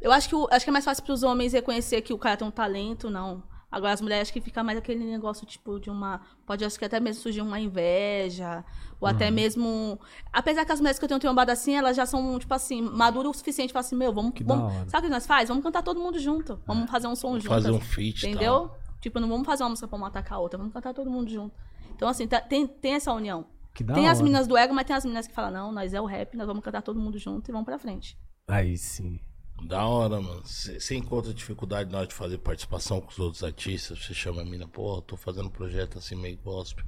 Eu 0.00 0.10
acho 0.10 0.28
que, 0.28 0.34
o- 0.34 0.48
acho 0.50 0.64
que 0.64 0.70
é 0.70 0.72
mais 0.72 0.84
fácil 0.84 1.04
para 1.04 1.12
os 1.14 1.22
homens 1.22 1.52
reconhecer 1.52 2.00
que 2.02 2.12
o 2.12 2.18
cara 2.18 2.36
tem 2.36 2.46
um 2.48 2.50
talento, 2.50 3.08
não. 3.10 3.42
Agora 3.70 3.92
as 3.92 4.00
mulheres 4.00 4.22
acho 4.22 4.32
que 4.32 4.40
fica 4.40 4.64
mais 4.64 4.76
aquele 4.78 5.04
negócio, 5.04 5.46
tipo, 5.46 5.78
de 5.78 5.88
uma. 5.90 6.20
Pode 6.44 6.64
acho 6.64 6.78
que 6.78 6.84
até 6.84 6.98
mesmo 6.98 7.22
surgir 7.22 7.40
uma 7.40 7.60
inveja. 7.60 8.64
Ou 9.00 9.08
Uhum. 9.08 9.14
até 9.14 9.30
mesmo. 9.30 9.98
Apesar 10.32 10.64
que 10.64 10.72
as 10.72 10.80
mulheres 10.80 10.98
que 10.98 11.04
eu 11.04 11.08
tenho 11.08 11.20
trombado 11.20 11.52
assim, 11.52 11.74
elas 11.76 11.96
já 11.96 12.04
são, 12.04 12.38
tipo 12.38 12.52
assim, 12.52 12.82
maduras 12.82 13.30
o 13.30 13.38
suficiente 13.38 13.72
para 13.72 13.80
assim, 13.80 13.94
meu, 13.96 14.12
vamos. 14.12 14.32
Que 14.32 14.42
vamos 14.42 14.90
sabe 14.90 15.06
o 15.06 15.08
que 15.08 15.14
nós 15.14 15.26
faz? 15.26 15.48
Vamos 15.48 15.62
cantar 15.62 15.82
todo 15.82 16.00
mundo 16.00 16.18
junto. 16.18 16.60
Vamos 16.66 16.90
fazer 16.90 17.06
um 17.06 17.14
som 17.14 17.34
junto. 17.38 17.48
Fazer 17.48 17.70
um 17.70 17.80
feat 17.80 18.24
e 18.26 18.30
Entendeu? 18.30 18.68
tal. 18.68 18.78
Tipo, 19.00 19.20
não 19.20 19.28
vamos 19.28 19.46
fazer 19.46 19.62
uma 19.62 19.70
música 19.70 19.86
pra 19.88 19.96
uma 19.96 20.08
atacar 20.08 20.36
a 20.36 20.40
outra, 20.40 20.58
vamos 20.58 20.72
cantar 20.74 20.92
todo 20.92 21.08
mundo 21.10 21.30
junto. 21.30 21.54
Então, 21.94 22.08
assim, 22.08 22.26
tá- 22.26 22.40
tem, 22.40 22.66
tem 22.66 22.94
essa 22.94 23.12
união. 23.12 23.46
Que 23.74 23.84
da 23.84 23.94
tem 23.94 24.08
as 24.08 24.18
hora. 24.18 24.24
meninas 24.24 24.46
do 24.48 24.56
ego, 24.56 24.74
mas 24.74 24.84
tem 24.84 24.94
as 24.96 25.04
meninas 25.04 25.26
que 25.28 25.32
falam, 25.32 25.50
não, 25.52 25.72
nós 25.72 25.94
é 25.94 26.00
o 26.00 26.04
rap, 26.04 26.36
nós 26.36 26.46
vamos 26.46 26.62
cantar 26.62 26.82
todo 26.82 26.98
mundo 27.00 27.16
junto 27.18 27.48
e 27.48 27.52
vamos 27.52 27.64
pra 27.64 27.78
frente. 27.78 28.18
Aí 28.48 28.76
sim. 28.76 29.20
Da 29.62 29.86
hora, 29.86 30.20
mano. 30.20 30.42
Você 30.44 30.96
encontra 30.96 31.32
dificuldade 31.34 31.90
na 31.90 31.98
hora 31.98 32.06
de 32.06 32.14
fazer 32.14 32.38
participação 32.38 33.00
com 33.00 33.08
os 33.10 33.18
outros 33.18 33.44
artistas? 33.44 34.04
Você 34.04 34.14
chama 34.14 34.42
a 34.42 34.44
mina, 34.44 34.66
pô, 34.66 35.00
tô 35.02 35.16
fazendo 35.16 35.46
um 35.46 35.50
projeto 35.50 35.98
assim 35.98 36.14
meio 36.16 36.38
gospel. 36.38 36.84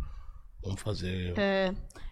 Vamos 0.64 0.80
fazer. 0.80 1.34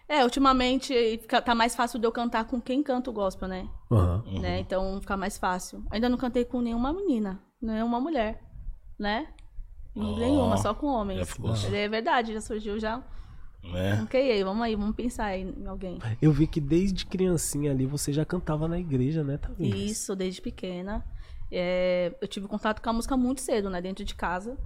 É, 0.07 0.23
ultimamente 0.23 0.93
fica- 1.21 1.41
tá 1.41 1.55
mais 1.55 1.73
fácil 1.75 1.97
de 1.97 2.05
eu 2.05 2.11
cantar 2.11 2.43
com 2.45 2.59
quem 2.61 2.83
canta 2.83 3.09
o 3.09 3.13
gospel, 3.13 3.47
né? 3.47 3.67
Aham. 3.89 4.23
né? 4.41 4.59
Então 4.59 4.99
fica 5.01 5.15
mais 5.15 5.37
fácil. 5.37 5.83
Ainda 5.89 6.09
não 6.09 6.17
cantei 6.17 6.43
com 6.43 6.59
nenhuma 6.61 6.91
menina, 6.91 7.41
nenhuma 7.61 7.99
mulher, 7.99 8.41
né? 8.99 9.27
Nenhuma, 9.95 10.57
só 10.57 10.73
com 10.73 10.87
homens. 10.87 11.19
já 11.19 11.25
ficou 11.25 11.55
só. 11.55 11.67
É 11.73 11.87
verdade, 11.87 12.33
já 12.33 12.41
surgiu 12.41 12.77
já. 12.79 13.01
Né? 13.63 14.01
Ok, 14.03 14.19
aí, 14.19 14.43
vamos 14.43 14.63
aí, 14.63 14.75
vamos 14.75 14.95
pensar 14.95 15.25
aí 15.25 15.41
em 15.41 15.67
alguém. 15.67 15.99
Eu 16.21 16.31
vi 16.31 16.47
que 16.47 16.59
desde 16.59 17.05
criancinha 17.05 17.71
ali 17.71 17.85
você 17.85 18.11
já 18.11 18.25
cantava 18.25 18.67
na 18.67 18.79
igreja, 18.79 19.23
né, 19.23 19.37
Thaís? 19.37 19.91
Isso, 19.91 20.15
desde 20.15 20.41
pequena. 20.41 21.05
É, 21.51 22.15
eu 22.21 22.27
tive 22.27 22.47
contato 22.47 22.81
com 22.81 22.89
a 22.89 22.93
música 22.93 23.15
muito 23.15 23.41
cedo, 23.41 23.69
né? 23.69 23.81
Dentro 23.81 24.03
de 24.03 24.15
casa. 24.15 24.57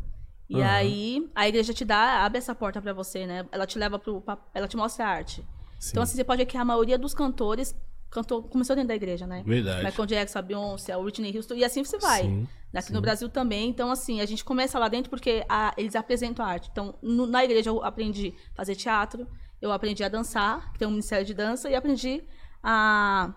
E 0.47 0.61
Aham. 0.61 0.71
aí, 0.71 1.31
a 1.33 1.47
igreja 1.47 1.73
te 1.73 1.83
dá, 1.83 2.23
abre 2.23 2.37
essa 2.37 2.53
porta 2.53 2.81
pra 2.81 2.93
você, 2.93 3.25
né? 3.25 3.45
Ela 3.51 3.65
te 3.65 3.79
leva 3.79 3.97
pro. 3.97 4.23
Ela 4.53 4.67
te 4.67 4.77
mostra 4.77 5.05
a 5.05 5.09
arte. 5.09 5.43
Sim. 5.79 5.89
Então, 5.91 6.03
assim, 6.03 6.15
você 6.15 6.23
pode 6.23 6.37
ver 6.37 6.45
que 6.45 6.57
a 6.57 6.63
maioria 6.63 6.97
dos 6.97 7.13
cantores 7.13 7.75
cantou, 8.15 8.43
começou 8.43 8.75
dentro 8.75 8.87
da 8.89 8.95
igreja, 8.95 9.27
né? 9.27 9.43
Verdade. 9.45 9.83
Michael 9.85 10.05
Jackson, 10.07 10.39
a 10.39 10.41
Beyoncé, 10.41 10.93
a 10.93 10.97
Whitney 10.97 11.35
Houston, 11.35 11.53
e 11.55 11.63
assim 11.65 11.83
você 11.83 11.97
vai. 11.99 12.21
Sim, 12.23 12.47
Aqui 12.73 12.87
sim. 12.87 12.93
no 12.93 13.01
Brasil 13.01 13.29
também. 13.29 13.69
Então, 13.69 13.91
assim, 13.91 14.19
a 14.21 14.25
gente 14.25 14.43
começa 14.43 14.77
lá 14.79 14.87
dentro 14.87 15.09
porque 15.09 15.45
a- 15.47 15.73
eles 15.77 15.95
apresentam 15.95 16.43
a 16.45 16.49
arte. 16.49 16.69
Então, 16.71 16.95
no- 17.01 17.27
na 17.27 17.43
igreja 17.43 17.69
eu 17.69 17.83
aprendi 17.83 18.33
a 18.53 18.55
fazer 18.55 18.75
teatro, 18.75 19.27
eu 19.61 19.71
aprendi 19.71 20.03
a 20.03 20.09
dançar, 20.09 20.71
que 20.73 20.79
tem 20.79 20.87
um 20.87 20.91
ministério 20.91 21.25
de 21.25 21.33
dança, 21.33 21.69
e 21.69 21.75
aprendi 21.75 22.23
a, 22.63 23.33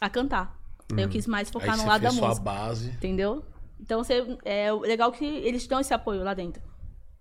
a 0.00 0.08
cantar. 0.10 0.58
Aí 0.92 1.02
eu 1.02 1.08
quis 1.08 1.26
mais 1.26 1.48
Aí 1.48 1.52
focar 1.52 1.76
no 1.76 1.82
você 1.82 1.88
lado 1.88 2.02
da 2.02 2.08
fez 2.08 2.18
sua 2.18 2.28
música. 2.28 2.44
base. 2.44 2.90
Entendeu? 2.90 3.44
Então, 3.80 4.02
você, 4.02 4.38
é 4.44 4.72
legal 4.72 5.10
que 5.12 5.24
eles 5.24 5.66
dão 5.66 5.78
esse 5.80 5.94
apoio 5.94 6.22
lá 6.24 6.34
dentro. 6.34 6.62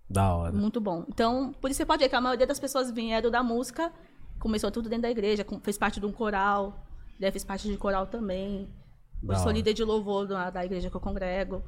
Da 0.09 0.33
hora. 0.35 0.51
Muito 0.51 0.81
bom. 0.81 1.05
Então, 1.07 1.53
por 1.61 1.69
isso 1.69 1.77
você 1.77 1.85
pode 1.85 2.03
ver 2.03 2.09
que 2.09 2.15
a 2.15 2.21
maioria 2.21 2.47
das 2.47 2.59
pessoas 2.59 2.89
vieram 2.91 3.29
da 3.29 3.43
música, 3.43 3.91
começou 4.39 4.71
tudo 4.71 4.89
dentro 4.89 5.03
da 5.03 5.11
igreja, 5.11 5.45
fez 5.61 5.77
parte 5.77 5.99
de 5.99 6.05
um 6.07 6.11
coral, 6.11 6.83
né, 7.19 7.31
fez 7.31 7.43
parte 7.43 7.67
de 7.67 7.77
coral 7.77 8.07
também. 8.07 8.69
Eu 9.27 9.35
sou 9.35 9.51
líder 9.51 9.73
de 9.73 9.83
louvor 9.83 10.25
da, 10.27 10.49
da 10.49 10.63
igreja 10.65 10.89
que 10.89 10.95
eu 10.95 11.01
congrego. 11.01 11.61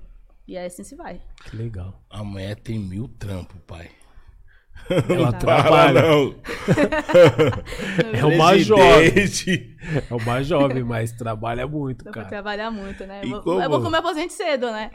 E 0.48 0.58
aí 0.58 0.65
assim 0.65 0.84
se 0.84 0.96
vai. 0.96 1.22
Que 1.46 1.55
legal. 1.55 2.01
A 2.10 2.24
mulher 2.24 2.55
tem 2.55 2.79
mil 2.79 3.08
trampos, 3.08 3.60
pai. 3.67 3.89
Ela 4.89 5.31
Para, 5.31 5.38
trabalha. 5.39 6.01
não. 6.01 6.36
É 8.13 8.25
uma 8.25 8.58
jovem. 8.58 9.12
Presidente. 9.12 9.77
É 10.10 10.13
uma 10.13 10.43
jovem, 10.43 10.84
mas 10.84 11.12
trabalha 11.12 11.67
muito, 11.67 12.05
Dá 12.05 12.12
cara. 12.12 12.27
trabalhar 12.27 12.72
muito, 12.72 13.05
né? 13.05 13.22
Eu 13.24 13.41
vou, 13.43 13.62
eu 13.62 13.70
vou 13.70 13.81
comer 13.81 13.98
aposente 13.98 14.34
cedo, 14.34 14.72
né? 14.72 14.91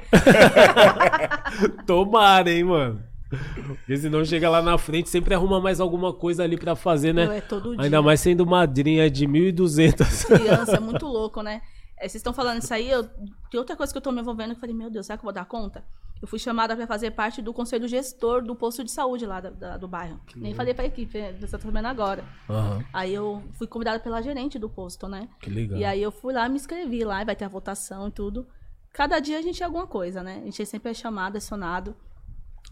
Tomara, 1.87 2.51
hein, 2.51 2.65
mano. 2.65 3.03
Porque 3.29 3.97
senão 3.97 4.25
chega 4.25 4.49
lá 4.49 4.63
na 4.63 4.79
frente, 4.79 5.09
sempre 5.09 5.35
arruma 5.35 5.61
mais 5.61 5.81
alguma 5.81 6.13
coisa 6.13 6.45
ali 6.45 6.57
pra 6.57 6.77
fazer, 6.77 7.13
né? 7.13 7.25
Meu, 7.27 7.33
é 7.35 7.41
todo 7.41 7.75
dia. 7.75 7.85
Ainda 7.85 8.01
mais 8.03 8.21
sendo 8.21 8.47
madrinha 8.47 9.11
de 9.11 9.27
1.200. 9.27 10.27
Criança, 10.39 10.77
é 10.77 10.81
muito 10.81 11.07
louco, 11.07 11.43
né? 11.43 11.61
É, 11.99 12.03
vocês 12.03 12.17
estão 12.17 12.33
falando 12.33 12.63
isso 12.63 12.73
aí, 12.75 12.91
eu, 12.91 13.05
tem 13.51 13.59
outra 13.59 13.75
coisa 13.75 13.91
que 13.93 13.97
eu 13.97 14.03
tô 14.03 14.13
me 14.13 14.21
envolvendo 14.21 14.51
que 14.51 14.57
eu 14.57 14.61
falei, 14.61 14.75
meu 14.77 14.91
Deus, 14.91 15.07
será 15.07 15.17
que 15.17 15.23
eu 15.23 15.27
vou 15.27 15.33
dar 15.33 15.47
conta? 15.47 15.83
Eu 16.21 16.29
fui 16.29 16.39
chamada 16.39 16.75
pra 16.77 16.87
fazer 16.87 17.11
parte 17.11 17.43
do 17.43 17.53
conselho 17.53 17.87
gestor 17.89 18.43
do 18.43 18.55
posto 18.55 18.83
de 18.85 18.91
saúde 18.91 19.27
lá 19.27 19.41
da- 19.41 19.51
da- 19.51 19.77
do 19.77 19.87
bairro. 19.89 20.21
Nem 20.35 20.55
falei 20.55 20.73
pra 20.75 20.85
equipe, 20.87 21.17
é, 21.19 21.33
você 21.33 21.47
tá 21.47 21.59
sabendo 21.59 21.87
agora. 21.87 22.25
Aham, 22.49 22.85
Aí 22.93 23.13
eu 23.15 23.43
fui 23.55 23.67
convidada 23.67 23.99
pela 24.01 24.23
gerente 24.23 24.59
do 24.59 24.69
posto, 24.69 25.09
né? 25.09 25.29
que 25.41 25.51
legal. 25.51 25.79
E 25.79 25.85
aí 25.85 26.03
eu 26.03 26.11
fui 26.13 26.33
lá, 26.33 26.49
me 26.49 26.57
inscrevi 26.57 27.03
lá, 27.05 27.23
vai 27.25 27.35
ter 27.37 27.45
a 27.45 27.49
votação 27.49 28.09
e 28.09 28.11
tudo. 28.11 28.47
Cada 28.93 29.19
dia 29.19 29.39
a 29.39 29.43
gente 29.43 29.63
é 29.63 29.67
alguma 29.67 29.87
coisa, 29.87 30.23
né? 30.23 30.39
A 30.43 30.45
gente 30.45 30.65
sempre 30.67 30.91
é 30.91 30.95
chamado, 30.95 31.37
acionado. 31.37 31.95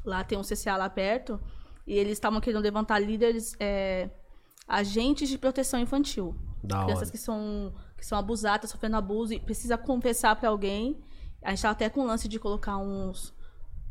Lá 0.05 0.23
tem 0.23 0.39
um 0.39 0.43
CCA 0.43 0.77
lá 0.77 0.89
perto. 0.89 1.41
E 1.87 1.95
eles 1.95 2.13
estavam 2.13 2.41
querendo 2.41 2.63
levantar 2.63 2.99
líderes, 2.99 3.55
é, 3.61 4.09
agentes 4.67 5.29
de 5.29 5.39
proteção 5.39 5.79
infantil. 5.81 6.35
Da 6.63 6.79
hora. 6.79 6.87
Crianças 6.87 7.11
que 7.11 7.19
são, 7.19 7.75
que 7.97 8.07
são 8.07 8.19
abusadas, 8.19 8.71
sofrendo 8.71 8.97
abuso 8.97 9.35
e 9.35 9.41
precisa 9.41 9.77
compensar 9.77 10.37
pra 10.37 10.49
alguém. 10.49 10.99
A 11.43 11.51
gente 11.51 11.63
tá 11.63 11.71
até 11.71 11.91
com 11.91 12.01
o 12.01 12.07
lance 12.07 12.27
de 12.27 12.39
colocar 12.39 12.79
uns, 12.79 13.35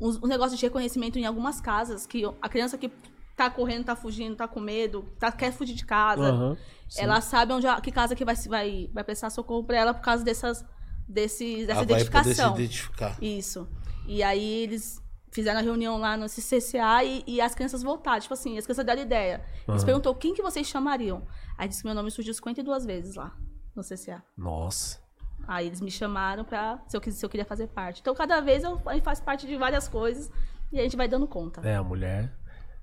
uns, 0.01 0.17
um 0.23 0.27
negócio 0.27 0.57
de 0.57 0.63
reconhecimento 0.63 1.19
em 1.19 1.25
algumas 1.25 1.61
casas. 1.61 2.07
Que 2.07 2.23
a 2.41 2.49
criança 2.49 2.77
que 2.77 2.91
tá 3.35 3.49
correndo, 3.49 3.85
tá 3.85 3.95
fugindo, 3.95 4.35
tá 4.35 4.47
com 4.47 4.59
medo, 4.59 5.03
tá, 5.19 5.31
quer 5.31 5.51
fugir 5.51 5.75
de 5.75 5.85
casa. 5.85 6.57
Sim. 6.89 7.01
Ela 7.01 7.21
sabe 7.21 7.53
onde 7.53 7.67
que 7.81 7.91
casa 7.91 8.15
que 8.15 8.25
vai, 8.25 8.35
vai, 8.35 8.89
vai 8.91 9.03
prestar 9.03 9.29
socorro 9.29 9.63
pra 9.63 9.77
ela 9.77 9.93
por 9.93 10.01
causa 10.01 10.23
dessas, 10.23 10.65
desse, 11.07 11.65
dessa 11.65 11.71
Ela 11.71 11.85
vai 11.85 11.85
poder 11.85 11.99
se 11.99 12.07
identificação. 12.07 12.55
identificar. 12.55 13.17
Isso. 13.21 13.67
E 14.07 14.21
aí 14.23 14.63
eles 14.63 15.02
fizeram 15.33 15.59
a 15.59 15.63
reunião 15.63 15.97
lá 15.97 16.15
no 16.15 16.27
CCA 16.27 17.03
e, 17.03 17.23
e 17.25 17.41
as 17.41 17.55
crianças 17.55 17.81
votaram. 17.81 18.19
Tipo 18.21 18.33
assim, 18.33 18.57
as 18.57 18.65
crianças 18.65 18.85
deram 18.85 19.01
ideia. 19.01 19.43
Eles 19.67 19.81
Aham. 19.81 19.85
perguntou 19.85 20.15
quem 20.15 20.33
que 20.33 20.41
vocês 20.41 20.67
chamariam. 20.67 21.23
Aí 21.57 21.67
disse 21.67 21.81
que 21.81 21.87
meu 21.87 21.95
nome 21.95 22.11
surgiu 22.11 22.33
52 22.33 22.85
vezes 22.85 23.15
lá 23.15 23.35
no 23.75 23.83
CCA. 23.83 24.23
Nossa. 24.37 25.01
Aí 25.47 25.67
eles 25.67 25.81
me 25.81 25.91
chamaram 25.91 26.45
pra 26.45 26.79
se 26.87 26.95
eu, 26.95 27.01
se 27.11 27.25
eu 27.25 27.29
queria 27.29 27.45
fazer 27.45 27.67
parte. 27.67 27.99
Então 27.99 28.13
cada 28.13 28.39
vez 28.39 28.63
eu, 28.63 28.79
faz 29.03 29.19
parte 29.19 29.45
de 29.45 29.57
várias 29.57 29.87
coisas 29.87 30.31
e 30.71 30.79
a 30.79 30.83
gente 30.83 30.95
vai 30.95 31.07
dando 31.07 31.27
conta. 31.27 31.61
É, 31.67 31.75
a 31.75 31.83
mulher 31.83 32.31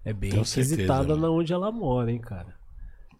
é 0.05 0.13
bem 0.13 0.31
certeza, 0.31 0.61
requisitada 0.61 1.15
né? 1.15 1.21
na 1.23 1.31
onde 1.31 1.53
ela 1.53 1.71
mora, 1.73 2.11
hein, 2.11 2.21
cara. 2.21 2.55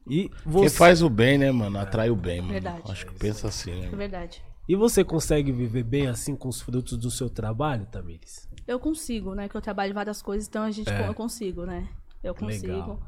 E 0.07 0.29
Quem 0.29 0.39
você, 0.45 0.77
faz 0.77 1.03
o 1.03 1.09
bem, 1.09 1.39
né, 1.39 1.53
mano? 1.53 1.79
Atrai 1.79 2.11
o 2.11 2.17
bem, 2.17 2.41
mano. 2.41 2.53
Verdade. 2.53 2.83
Acho 2.91 3.07
que 3.07 3.15
pensa 3.15 3.49
assim, 3.49 3.81
né? 3.81 3.87
É 3.93 3.97
verdade. 3.97 4.43
E 4.71 4.77
você 4.77 5.03
consegue 5.03 5.51
viver 5.51 5.83
bem 5.83 6.07
assim 6.07 6.37
com 6.37 6.49
os 6.49 6.61
frutos 6.61 6.97
do 6.97 7.11
seu 7.11 7.29
trabalho, 7.29 7.87
Tamires? 7.87 8.49
Eu 8.69 8.79
consigo, 8.79 9.35
né? 9.35 9.49
Que 9.49 9.57
eu 9.57 9.61
trabalho 9.61 9.93
várias 9.93 10.23
coisas, 10.23 10.47
então 10.47 10.63
a 10.63 10.71
gente 10.71 10.89
É. 10.89 11.09
eu 11.09 11.15
consigo, 11.15 11.67
né? 11.67 11.89
Eu 12.23 12.35
consigo. 12.35 12.73
legal. 12.73 13.01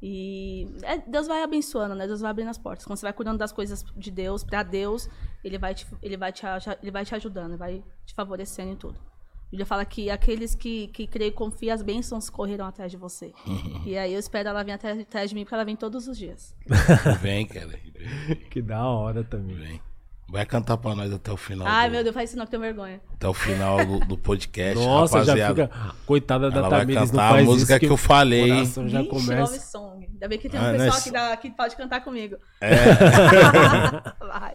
E 0.00 0.68
é, 0.82 0.98
Deus 0.98 1.26
vai 1.26 1.42
abençoando, 1.42 1.94
né? 1.94 2.06
Deus 2.06 2.20
vai 2.20 2.30
abrindo 2.30 2.48
as 2.48 2.56
portas. 2.58 2.86
Quando 2.86 2.96
você 2.98 3.06
vai 3.06 3.12
cuidando 3.12 3.38
das 3.38 3.50
coisas 3.52 3.84
de 3.96 4.10
Deus, 4.10 4.44
pra 4.44 4.62
Deus, 4.62 5.08
ele 5.42 5.58
vai 5.58 5.74
te, 5.74 5.86
ele 6.00 6.16
vai 6.16 6.32
te, 6.32 6.42
ele 6.80 6.90
vai 6.92 7.04
te 7.04 7.14
ajudando, 7.14 7.56
vai 7.58 7.82
te 8.06 8.14
favorecendo 8.14 8.70
em 8.70 8.76
tudo. 8.76 8.96
A 8.98 9.50
Bíblia 9.50 9.66
fala 9.66 9.84
que 9.84 10.08
aqueles 10.10 10.54
que, 10.54 10.86
que 10.88 11.08
creem 11.08 11.30
e 11.30 11.32
confiam, 11.34 11.74
as 11.74 11.82
bênçãos 11.82 12.30
correrão 12.30 12.66
atrás 12.66 12.90
de 12.90 12.96
você. 12.96 13.32
E 13.84 13.98
aí 13.98 14.12
eu 14.14 14.20
espero 14.20 14.48
ela 14.48 14.62
vir 14.62 14.72
atrás, 14.72 15.00
atrás 15.00 15.28
de 15.28 15.34
mim, 15.34 15.42
porque 15.42 15.54
ela 15.54 15.64
vem 15.64 15.74
todos 15.74 16.06
os 16.06 16.16
dias. 16.16 16.54
Vem, 17.20 17.46
cara. 17.46 17.76
Que 18.50 18.62
da 18.62 18.86
hora 18.86 19.24
também. 19.24 19.56
vem. 19.56 19.80
Vai 20.30 20.46
cantar 20.46 20.76
pra 20.76 20.94
nós 20.94 21.12
até 21.12 21.32
o 21.32 21.36
final. 21.36 21.66
Ai, 21.66 21.88
do, 21.88 21.92
meu 21.92 22.04
Deus, 22.04 22.14
faz 22.14 22.30
isso 22.30 22.38
não 22.38 22.46
que 22.46 22.54
eu 22.54 22.60
tenho 22.60 22.74
vergonha. 22.74 23.00
Até 23.14 23.28
o 23.28 23.34
final 23.34 23.84
do, 23.84 23.98
do 24.00 24.16
podcast. 24.16 24.76
Nossa, 24.84 25.24
já 25.24 25.32
rapaziada. 25.34 25.68
fica. 25.68 25.94
Coitada 26.06 26.50
da 26.50 26.58
Ela 26.58 26.68
vai 26.68 26.80
Tamires, 26.80 27.10
não 27.10 27.18
cantar 27.18 27.38
a 27.38 27.42
música 27.42 27.72
isso 27.76 27.80
que 27.80 27.86
eu 27.92 27.96
falei. 27.96 28.44
O 28.52 28.54
coração 28.54 28.88
já 28.88 28.98
Vixe, 29.02 29.12
love 29.14 29.26
começa. 29.26 29.60
song. 29.60 30.06
Ainda 30.12 30.28
bem 30.28 30.38
que 30.38 30.48
tem 30.48 30.60
um 30.60 30.62
Ah, 30.64 30.70
pessoal 30.72 30.98
aqui 30.98 31.10
da, 31.10 31.36
que 31.36 31.50
pode 31.50 31.76
cantar 31.76 32.04
comigo. 32.04 32.36
É. 32.60 32.70
vai. 34.24 34.54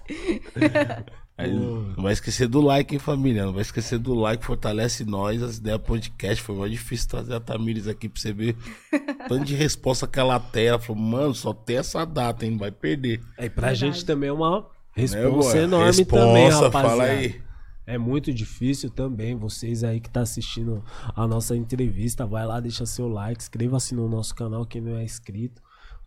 Aí, 1.38 1.52
não 1.54 2.02
vai 2.02 2.14
esquecer 2.14 2.48
do 2.48 2.62
like, 2.62 2.94
hein, 2.96 3.00
família? 3.00 3.46
Não 3.46 3.52
vai 3.52 3.62
esquecer 3.62 4.00
do 4.00 4.14
like, 4.14 4.46
fortalece 4.46 5.04
nós, 5.04 5.44
as 5.44 5.58
ideias 5.58 5.82
podcast. 5.82 6.42
Foi 6.42 6.56
mais 6.56 6.72
difícil 6.72 7.10
trazer 7.10 7.34
a 7.34 7.42
Tamires 7.42 7.90
aqui 7.90 8.08
pra 8.08 8.22
você 8.22 8.32
ver 8.32 8.56
tanto 9.28 9.44
de 9.44 9.54
resposta 9.54 10.08
que 10.08 10.18
ela 10.18 10.40
tem. 10.40 10.68
Ela 10.68 10.80
falou, 10.80 11.02
mano, 11.02 11.36
só 11.36 11.54
tem 11.54 11.78
essa 11.78 12.06
data, 12.06 12.46
hein? 12.46 12.52
Não 12.52 12.60
vai 12.60 12.72
perder. 12.72 13.20
É, 13.38 13.46
e 13.46 13.50
pra 13.50 13.68
Verdade. 13.68 13.80
gente 13.80 14.06
também 14.06 14.30
é 14.30 14.32
uma 14.32 14.48
Né, 14.60 14.64
responsa 14.96 15.52
boy? 15.52 15.64
enorme 15.64 15.86
Responsa, 15.88 16.26
também, 16.26 16.50
rapaziada. 16.50 16.90
fala 16.90 17.04
aí. 17.04 17.42
É 17.88 17.98
muito 17.98 18.34
difícil 18.34 18.90
também. 18.90 19.36
Vocês 19.36 19.84
aí 19.84 20.00
que 20.00 20.10
tá 20.10 20.22
assistindo 20.22 20.84
a 21.16 21.28
nossa 21.28 21.56
entrevista, 21.56 22.26
vai 22.26 22.46
lá, 22.46 22.60
deixa 22.60 22.86
seu 22.86 23.08
like, 23.08 23.42
inscreva-se 23.42 23.94
no 23.94 24.10
nosso 24.10 24.34
canal 24.34 24.66
quem 24.66 24.82
não 24.82 24.98
é 24.98 25.04
inscrito. 25.04 25.62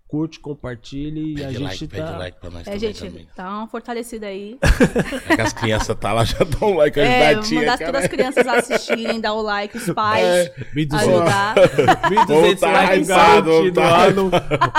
Curte, 0.09 0.41
compartilhe 0.41 1.39
e 1.39 1.45
a 1.45 1.51
gente 1.53 1.63
like, 1.63 1.87
tá. 1.87 1.97
pede 2.07 2.19
like 2.19 2.41
pra 2.41 2.49
nós 2.49 2.63
É, 2.63 2.65
também. 2.65 2.79
gente, 2.81 3.05
também. 3.05 3.29
dá 3.37 3.49
uma 3.51 3.69
fortalecida 3.69 4.27
aí. 4.27 4.59
É 5.29 5.37
que 5.37 5.43
as 5.43 5.53
crianças 5.53 5.95
tá 5.99 6.15
lá, 6.15 6.25
já 6.25 6.39
dão 6.39 6.71
um 6.73 6.77
like 6.77 6.99
É, 6.99 7.29
ajudadinha, 7.29 7.61
mandar 7.61 7.79
todas 7.79 8.03
as 8.05 8.09
crianças 8.09 8.47
assistirem, 8.47 9.21
dar 9.21 9.35
o 9.35 9.43
like, 9.43 9.77
os 9.77 9.91
pais, 9.93 10.25
É. 10.25 10.55
1.200 10.75 10.95
ajudar. 10.95 11.55
1.200 12.09 12.27
Voltar, 12.27 12.73
likes 12.73 13.09
garantido 13.09 13.81
lá 13.81 14.11
no... 14.11 14.31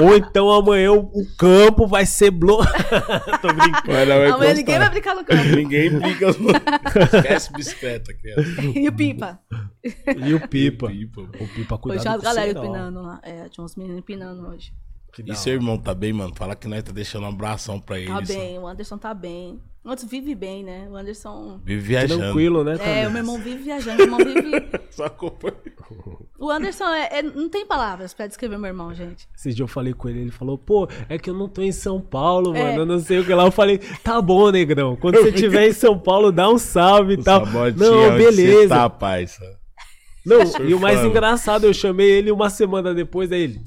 Ou 0.03 0.15
então 0.17 0.51
amanhã 0.51 0.93
o, 0.93 1.01
o 1.01 1.35
campo 1.37 1.85
vai 1.85 2.07
ser 2.07 2.31
blo... 2.31 2.57
Tô 3.41 3.53
brincando. 3.53 3.83
Vai 3.85 4.29
Amanhã 4.29 4.53
ninguém 4.55 4.79
vai 4.79 4.89
brincar 4.89 5.15
no 5.15 5.23
campo. 5.23 5.43
Ninguém 5.43 5.91
brinca. 5.91 6.25
Esquece 7.13 7.53
bicicleta, 7.53 8.13
criança. 8.13 8.61
E 8.75 8.87
o 8.87 8.91
Pipa? 8.91 9.39
E 9.83 10.33
o 10.33 10.47
Pipa. 10.47 10.87
Pipa. 10.87 11.21
O 11.21 11.47
Pipa 11.47 11.75
Hoje 11.75 11.81
cuidado 11.81 12.01
tinha 12.01 12.17
o 12.17 12.21
galera 12.21 12.51
empinando 12.51 13.01
lá. 13.01 13.19
É, 13.23 13.47
tinha 13.49 13.63
uns 13.63 13.75
meninos 13.75 13.99
empinando 13.99 14.47
hoje. 14.47 14.73
Que 15.13 15.23
E 15.29 15.35
seu 15.35 15.53
irmão 15.53 15.77
tá 15.77 15.93
bem, 15.93 16.13
mano? 16.13 16.33
Fala 16.35 16.55
que 16.55 16.67
nós 16.67 16.83
tá 16.83 16.91
deixando 16.91 17.23
um 17.23 17.29
abração 17.29 17.79
pra 17.79 17.97
ele. 17.99 18.07
Tá 18.07 18.21
bem, 18.21 18.59
o 18.59 18.67
Anderson 18.67 18.97
tá 18.97 19.13
bem. 19.13 19.59
O 19.83 19.89
Anderson 19.89 20.07
vive 20.07 20.35
bem, 20.35 20.63
né? 20.63 20.87
O 20.91 20.95
Anderson. 20.95 21.59
Vive 21.63 21.81
viajando. 21.81 22.21
Tranquilo, 22.21 22.63
né, 22.63 22.73
É, 22.75 22.77
Tamires? 22.77 23.07
o 23.07 23.11
meu 23.11 23.19
irmão 23.21 23.37
vive 23.39 23.63
viajando, 23.63 23.97
meu 23.97 24.05
irmão 24.05 24.19
vive. 24.19 24.69
Só 24.91 25.05
acompanha. 25.05 25.55
O 26.37 26.49
Anderson 26.51 26.85
é, 26.89 27.19
é- 27.19 27.23
não 27.23 27.49
tem 27.49 27.65
palavras 27.65 28.13
pra 28.13 28.27
descrever 28.27 28.57
meu 28.57 28.67
irmão, 28.67 28.93
gente. 28.93 29.27
Esse 29.35 29.53
dia 29.53 29.63
eu 29.63 29.67
falei 29.67 29.93
com 29.93 30.07
ele, 30.09 30.19
ele 30.19 30.31
falou, 30.31 30.57
pô, 30.57 30.87
é 31.07 31.17
que 31.17 31.29
eu 31.29 31.33
não 31.33 31.47
tô 31.49 31.61
em 31.61 31.71
São 31.71 31.99
Paulo, 31.99 32.55
É. 32.55 32.63
mano, 32.63 32.81
eu 32.81 32.85
não 32.85 32.99
sei 32.99 33.19
o 33.19 33.25
que 33.25 33.33
lá. 33.33 33.45
Eu 33.45 33.51
falei, 33.51 33.77
tá 34.03 34.21
bom, 34.21 34.51
negrão, 34.51 34.95
quando 34.95 35.15
você 35.15 35.29
estiver 35.29 35.67
em 35.69 35.73
São 35.73 35.97
Paulo, 35.97 36.31
dá 36.31 36.49
um 36.49 36.57
salve 36.57 37.13
e 37.13 37.23
tal. 37.23 37.45
Não, 37.45 37.71
Você 37.71 38.11
beleza. 38.17 38.75
tá, 38.75 38.89
parça? 38.89 39.57
Não, 40.25 40.39
e 40.67 40.73
o 40.73 40.79
mais 40.79 41.03
engraçado, 41.03 41.63
eu 41.65 41.73
chamei 41.73 42.09
ele 42.09 42.31
uma 42.31 42.49
semana 42.49 42.93
depois, 42.93 43.31
aí 43.31 43.41
ele, 43.41 43.61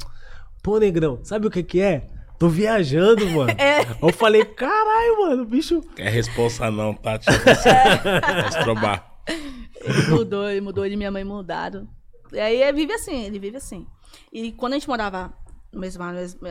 pô, 0.63 0.79
negrão, 0.79 1.19
sabe 1.25 1.47
o 1.47 1.51
que 1.51 1.63
que 1.63 1.81
é? 1.81 2.09
Tô 2.39 2.49
viajando, 2.49 3.25
mano. 3.31 3.53
É. 3.59 3.83
Eu 4.03 4.13
falei, 4.13 4.45
caralho, 4.45 5.21
mano, 5.21 5.45
bicho. 5.45 5.81
Quer 5.95 6.09
responsa 6.11 6.71
não, 6.71 6.93
tá? 6.95 7.19
Trobar. 8.63 9.13
Ele 9.81 10.03
mudou, 10.09 10.49
ele 10.49 10.61
mudou, 10.61 10.85
ele 10.85 10.95
e 10.95 10.97
minha 10.97 11.11
mãe 11.11 11.25
mudaram. 11.25 11.87
E 12.33 12.39
aí 12.41 12.63
ele 12.63 12.73
vive 12.73 12.93
assim, 12.93 13.25
ele 13.25 13.39
vive 13.39 13.57
assim. 13.57 13.87
E 14.33 14.53
quando 14.53 14.73
a 14.73 14.77
gente 14.77 14.89
morava 14.89 15.33
no 15.73 15.81
mesmo, 15.81 16.03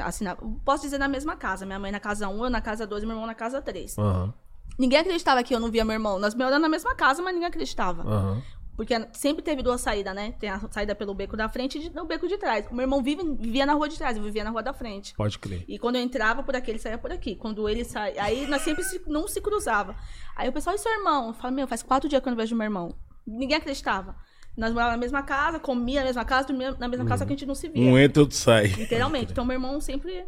assim, 0.04 0.24
na- 0.24 0.38
posso 0.66 0.84
dizer 0.84 0.98
na 0.98 1.08
mesma 1.08 1.36
casa, 1.36 1.66
minha 1.66 1.80
mãe 1.80 1.92
na 1.92 2.00
casa 2.00 2.28
1, 2.28 2.44
eu 2.44 2.50
na 2.50 2.62
casa 2.62 2.86
2 2.88 3.04
e 3.04 3.06
meu 3.06 3.16
irmão 3.16 3.28
na 3.28 3.36
casa 3.36 3.62
3. 3.62 3.98
Aham, 3.98 4.34
Ninguém 4.80 5.00
acreditava 5.00 5.44
que 5.44 5.54
eu 5.54 5.60
não 5.60 5.70
via 5.70 5.84
meu 5.86 5.94
irmão. 5.94 6.18
Nós 6.18 6.34
moramos 6.34 6.62
na 6.62 6.70
mesma 6.70 6.96
casa, 6.96 7.22
mas 7.22 7.34
ninguém 7.34 7.48
acreditava. 7.48 8.02
aham. 8.04 8.42
Porque 8.76 8.96
sempre 9.14 9.44
teve 9.44 9.62
duas 9.62 9.82
saídas, 9.82 10.16
né? 10.16 10.32
Tem 10.40 10.50
a 10.50 10.60
saída 10.72 10.96
pelo 10.96 11.14
beco 11.14 11.36
da 11.38 11.48
frente 11.50 11.78
e 11.78 12.00
o 12.00 12.06
beco 12.06 12.28
de 12.28 12.38
trás. 12.38 12.66
O 12.72 12.74
meu 12.74 12.84
irmão 12.84 13.04
vive, 13.04 13.22
vivia 13.36 13.66
na 13.66 13.74
rua 13.74 13.88
de 13.88 13.98
trás, 13.98 14.18
eu 14.18 14.24
vivia 14.24 14.44
na 14.44 14.50
rua 14.50 14.64
da 14.64 14.74
frente. 14.74 15.14
Pode 15.16 15.38
crer. 15.38 15.64
E 15.68 15.78
quando 15.78 15.98
eu 15.98 16.02
entrava 16.02 16.42
por 16.42 16.56
aqui, 16.56 16.72
ele 16.72 16.80
saía 16.80 16.98
por 16.98 17.12
aqui. 17.12 17.36
Quando 17.36 17.68
ele 17.70 17.84
saía. 17.84 18.24
Aí 18.24 18.48
nós 18.48 18.62
sempre 18.64 18.84
se- 18.84 19.02
não 19.08 19.28
se 19.28 19.40
cruzava. 19.42 19.96
Aí 20.36 20.50
o 20.50 20.54
pessoal, 20.54 20.76
e 20.76 20.80
seu 20.80 20.92
irmão? 20.92 21.28
Eu 21.28 21.34
falo, 21.34 21.54
meu, 21.54 21.68
faz 21.68 21.84
quatro 21.84 22.10
dias 22.10 22.22
que 22.22 22.28
eu 22.28 22.32
não 22.32 22.38
vejo 22.38 22.56
meu 22.56 22.64
irmão. 22.66 22.96
Ninguém 23.28 23.58
acreditava. 23.58 24.16
Nós 24.58 24.72
morávamos 24.74 24.98
na 24.98 25.02
mesma 25.02 25.24
casa, 25.24 25.60
comia 25.60 26.00
na 26.02 26.08
mesma 26.08 26.26
casa, 26.26 26.48
dormia 26.48 26.72
na 26.72 26.88
mesma 26.88 27.06
casa, 27.06 27.20
só 27.20 27.26
que 27.26 27.34
a 27.34 27.36
gente 27.36 27.46
não 27.46 27.56
se 27.56 27.70
via. 27.70 27.84
Um 27.90 27.98
entra, 27.98 28.24
outro 28.24 28.36
sai. 28.38 28.68
Literalmente. 28.68 29.32
Então 29.32 29.46
meu 29.46 29.54
irmão 29.56 29.80
sempre, 29.80 30.26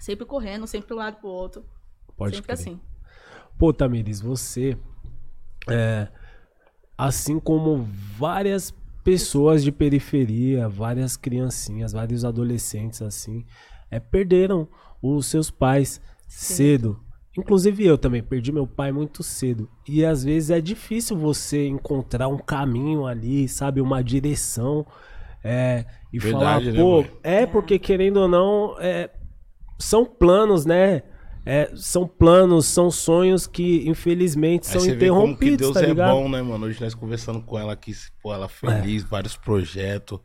sempre 0.00 0.26
correndo, 0.26 0.66
sempre 0.66 0.88
pro 0.88 0.96
lado 0.96 1.16
pro 1.18 1.28
outro. 1.28 1.64
Pode 2.16 2.34
sempre 2.34 2.46
crer. 2.48 2.54
assim. 2.58 2.80
Pô, 3.58 3.72
Tamires, 3.72 4.20
você, 4.20 4.76
é, 5.68 6.08
assim 6.96 7.38
como 7.38 7.86
várias 8.18 8.74
pessoas 9.04 9.62
de 9.62 9.70
periferia, 9.70 10.68
várias 10.68 11.16
criancinhas, 11.16 11.92
vários 11.92 12.24
adolescentes, 12.24 13.02
assim, 13.02 13.44
é, 13.90 14.00
perderam 14.00 14.68
os 15.00 15.26
seus 15.26 15.50
pais 15.50 16.00
cedo. 16.26 16.98
Inclusive 17.38 17.84
eu 17.84 17.98
também 17.98 18.22
perdi 18.22 18.50
meu 18.50 18.66
pai 18.66 18.90
muito 18.90 19.22
cedo. 19.22 19.68
E 19.86 20.04
às 20.04 20.24
vezes 20.24 20.50
é 20.50 20.60
difícil 20.60 21.16
você 21.16 21.66
encontrar 21.66 22.28
um 22.28 22.38
caminho 22.38 23.06
ali, 23.06 23.46
sabe, 23.46 23.80
uma 23.80 24.02
direção. 24.02 24.86
é, 25.44 25.84
e 26.12 26.18
Verdade, 26.18 26.72
falar, 26.72 26.72
né, 26.72 26.80
pô, 26.80 27.02
mãe? 27.02 27.10
é 27.22 27.46
porque 27.46 27.78
querendo 27.78 28.16
ou 28.18 28.28
não, 28.28 28.74
é, 28.80 29.10
são 29.78 30.04
planos, 30.04 30.64
né? 30.64 31.02
É, 31.48 31.70
são 31.76 32.08
planos, 32.08 32.66
são 32.66 32.90
sonhos 32.90 33.46
que 33.46 33.88
infelizmente 33.88 34.66
Aí 34.66 34.72
são 34.72 34.80
você 34.80 34.96
vê 34.96 35.08
como 35.08 35.20
que 35.20 35.46
interrompidos, 35.46 35.58
Deus 35.58 35.74
tá 35.74 35.82
é 35.84 35.86
ligado? 35.86 36.12
bom, 36.12 36.28
né, 36.28 36.42
mano? 36.42 36.66
Hoje 36.66 36.80
nós 36.80 36.92
conversando 36.92 37.40
com 37.40 37.56
ela 37.56 37.72
aqui, 37.72 37.92
pô, 38.20 38.34
ela 38.34 38.48
feliz, 38.48 39.04
vários 39.04 39.36
projetos, 39.36 40.18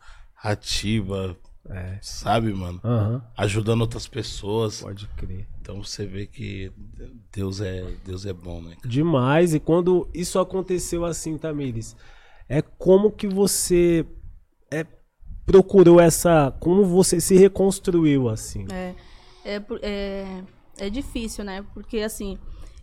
ativa, 0.44 1.38
É. 1.70 2.00
sabe, 2.02 2.52
mano? 2.52 2.82
Aham, 2.84 3.24
Ajudando 3.38 3.82
outras 3.82 4.08
pessoas. 4.08 4.82
pode 4.82 5.08
crer. 5.10 5.48
Então 5.62 5.84
você 5.84 6.08
vê 6.08 6.26
que 6.26 6.72
Deus 7.32 7.62
é, 7.62 7.86
Deus 8.04 8.26
é 8.26 8.34
bom, 8.34 8.60
né? 8.60 8.76
Demais. 8.84 9.54
E 9.54 9.60
quando 9.60 10.10
isso 10.14 10.40
aconteceu 10.40 11.06
assim, 11.06 11.38
Tamires, 11.38 11.96
é 12.50 12.64
como 12.64 13.12
que 13.12 13.28
você 13.28 14.04
é, 14.72 14.84
procurou 15.46 16.02
essa. 16.02 16.52
Como 16.60 16.84
você 16.84 17.22
se 17.22 17.36
reconstruiu 17.38 18.28
assim? 18.28 18.66
É, 18.74 18.96
é, 19.46 19.62
é, 19.84 20.44
é 20.78 20.90
difícil, 20.90 21.44
né? 21.44 21.66
Porque 21.74 22.00
assim, 22.00 22.38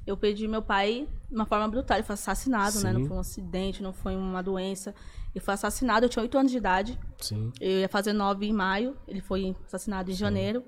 eu 0.06 0.16
perdi 0.16 0.48
meu 0.48 0.62
pai 0.62 1.06
de 1.28 1.34
uma 1.34 1.46
forma 1.46 1.68
brutal. 1.68 1.96
Ele 1.96 2.06
foi 2.06 2.14
assassinado, 2.14 2.80
né? 2.80 2.92
Sim. 2.92 2.98
Não 2.98 3.06
foi 3.06 3.16
um 3.16 3.20
acidente, 3.20 3.82
não 3.82 3.92
foi 3.92 4.16
uma 4.16 4.42
doença. 4.42 4.94
Ele 5.34 5.44
foi 5.44 5.54
assassinado, 5.54 6.06
eu 6.06 6.08
tinha 6.08 6.22
8 6.22 6.38
anos 6.38 6.50
de 6.50 6.58
idade. 6.58 6.98
Sim. 7.18 7.52
Eu 7.60 7.80
ia 7.80 7.88
fazer 7.88 8.12
9 8.12 8.46
em 8.46 8.52
maio. 8.52 8.96
Ele 9.06 9.20
foi 9.20 9.54
assassinado 9.66 10.10
em 10.10 10.14
janeiro. 10.14 10.64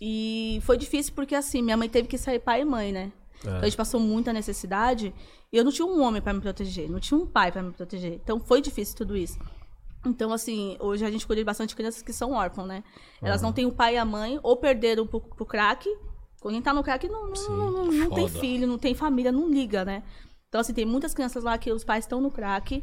E 0.00 0.60
foi 0.62 0.78
difícil 0.78 1.12
porque, 1.14 1.34
assim, 1.34 1.60
minha 1.60 1.76
mãe 1.76 1.88
teve 1.88 2.06
que 2.06 2.16
sair 2.16 2.38
pai 2.38 2.62
e 2.62 2.64
mãe, 2.64 2.92
né? 2.92 3.12
Então 3.40 3.58
a 3.58 3.64
gente 3.64 3.76
passou 3.76 4.00
muita 4.00 4.32
necessidade. 4.32 5.12
E 5.52 5.56
eu 5.56 5.64
não 5.64 5.72
tinha 5.72 5.86
um 5.86 6.00
homem 6.02 6.20
pra 6.20 6.32
me 6.32 6.40
proteger, 6.40 6.90
não 6.90 7.00
tinha 7.00 7.18
um 7.18 7.26
pai 7.26 7.50
pra 7.50 7.62
me 7.62 7.72
proteger. 7.72 8.14
Então 8.14 8.38
foi 8.38 8.60
difícil 8.60 8.96
tudo 8.96 9.16
isso. 9.16 9.38
Então, 10.06 10.32
assim, 10.32 10.76
hoje 10.78 11.04
a 11.04 11.10
gente 11.10 11.26
cuida 11.26 11.40
de 11.40 11.44
bastante 11.44 11.74
crianças 11.74 12.02
que 12.02 12.12
são 12.12 12.32
órfãos, 12.32 12.68
né? 12.68 12.84
Elas 13.20 13.42
não 13.42 13.52
têm 13.52 13.66
o 13.66 13.72
pai 13.72 13.94
e 13.94 13.98
a 13.98 14.04
mãe, 14.04 14.38
ou 14.42 14.56
perderam 14.56 15.06
pro, 15.06 15.20
pro 15.20 15.44
crack. 15.44 15.88
Quem 16.42 16.62
tá 16.62 16.72
no 16.72 16.82
crack 16.82 17.08
não, 17.08 17.28
não, 17.28 17.56
não, 17.56 17.70
não- 17.72 17.92
não 17.92 18.10
tem 18.10 18.28
filho, 18.28 18.66
não 18.66 18.78
tem 18.78 18.94
família, 18.94 19.32
não 19.32 19.48
liga, 19.48 19.84
né? 19.84 20.02
Então, 20.48 20.60
assim, 20.60 20.72
tem 20.72 20.86
muitas 20.86 21.12
crianças 21.12 21.44
lá 21.44 21.58
que 21.58 21.70
os 21.72 21.84
pais 21.84 22.04
estão 22.04 22.20
no 22.20 22.30
crack. 22.30 22.82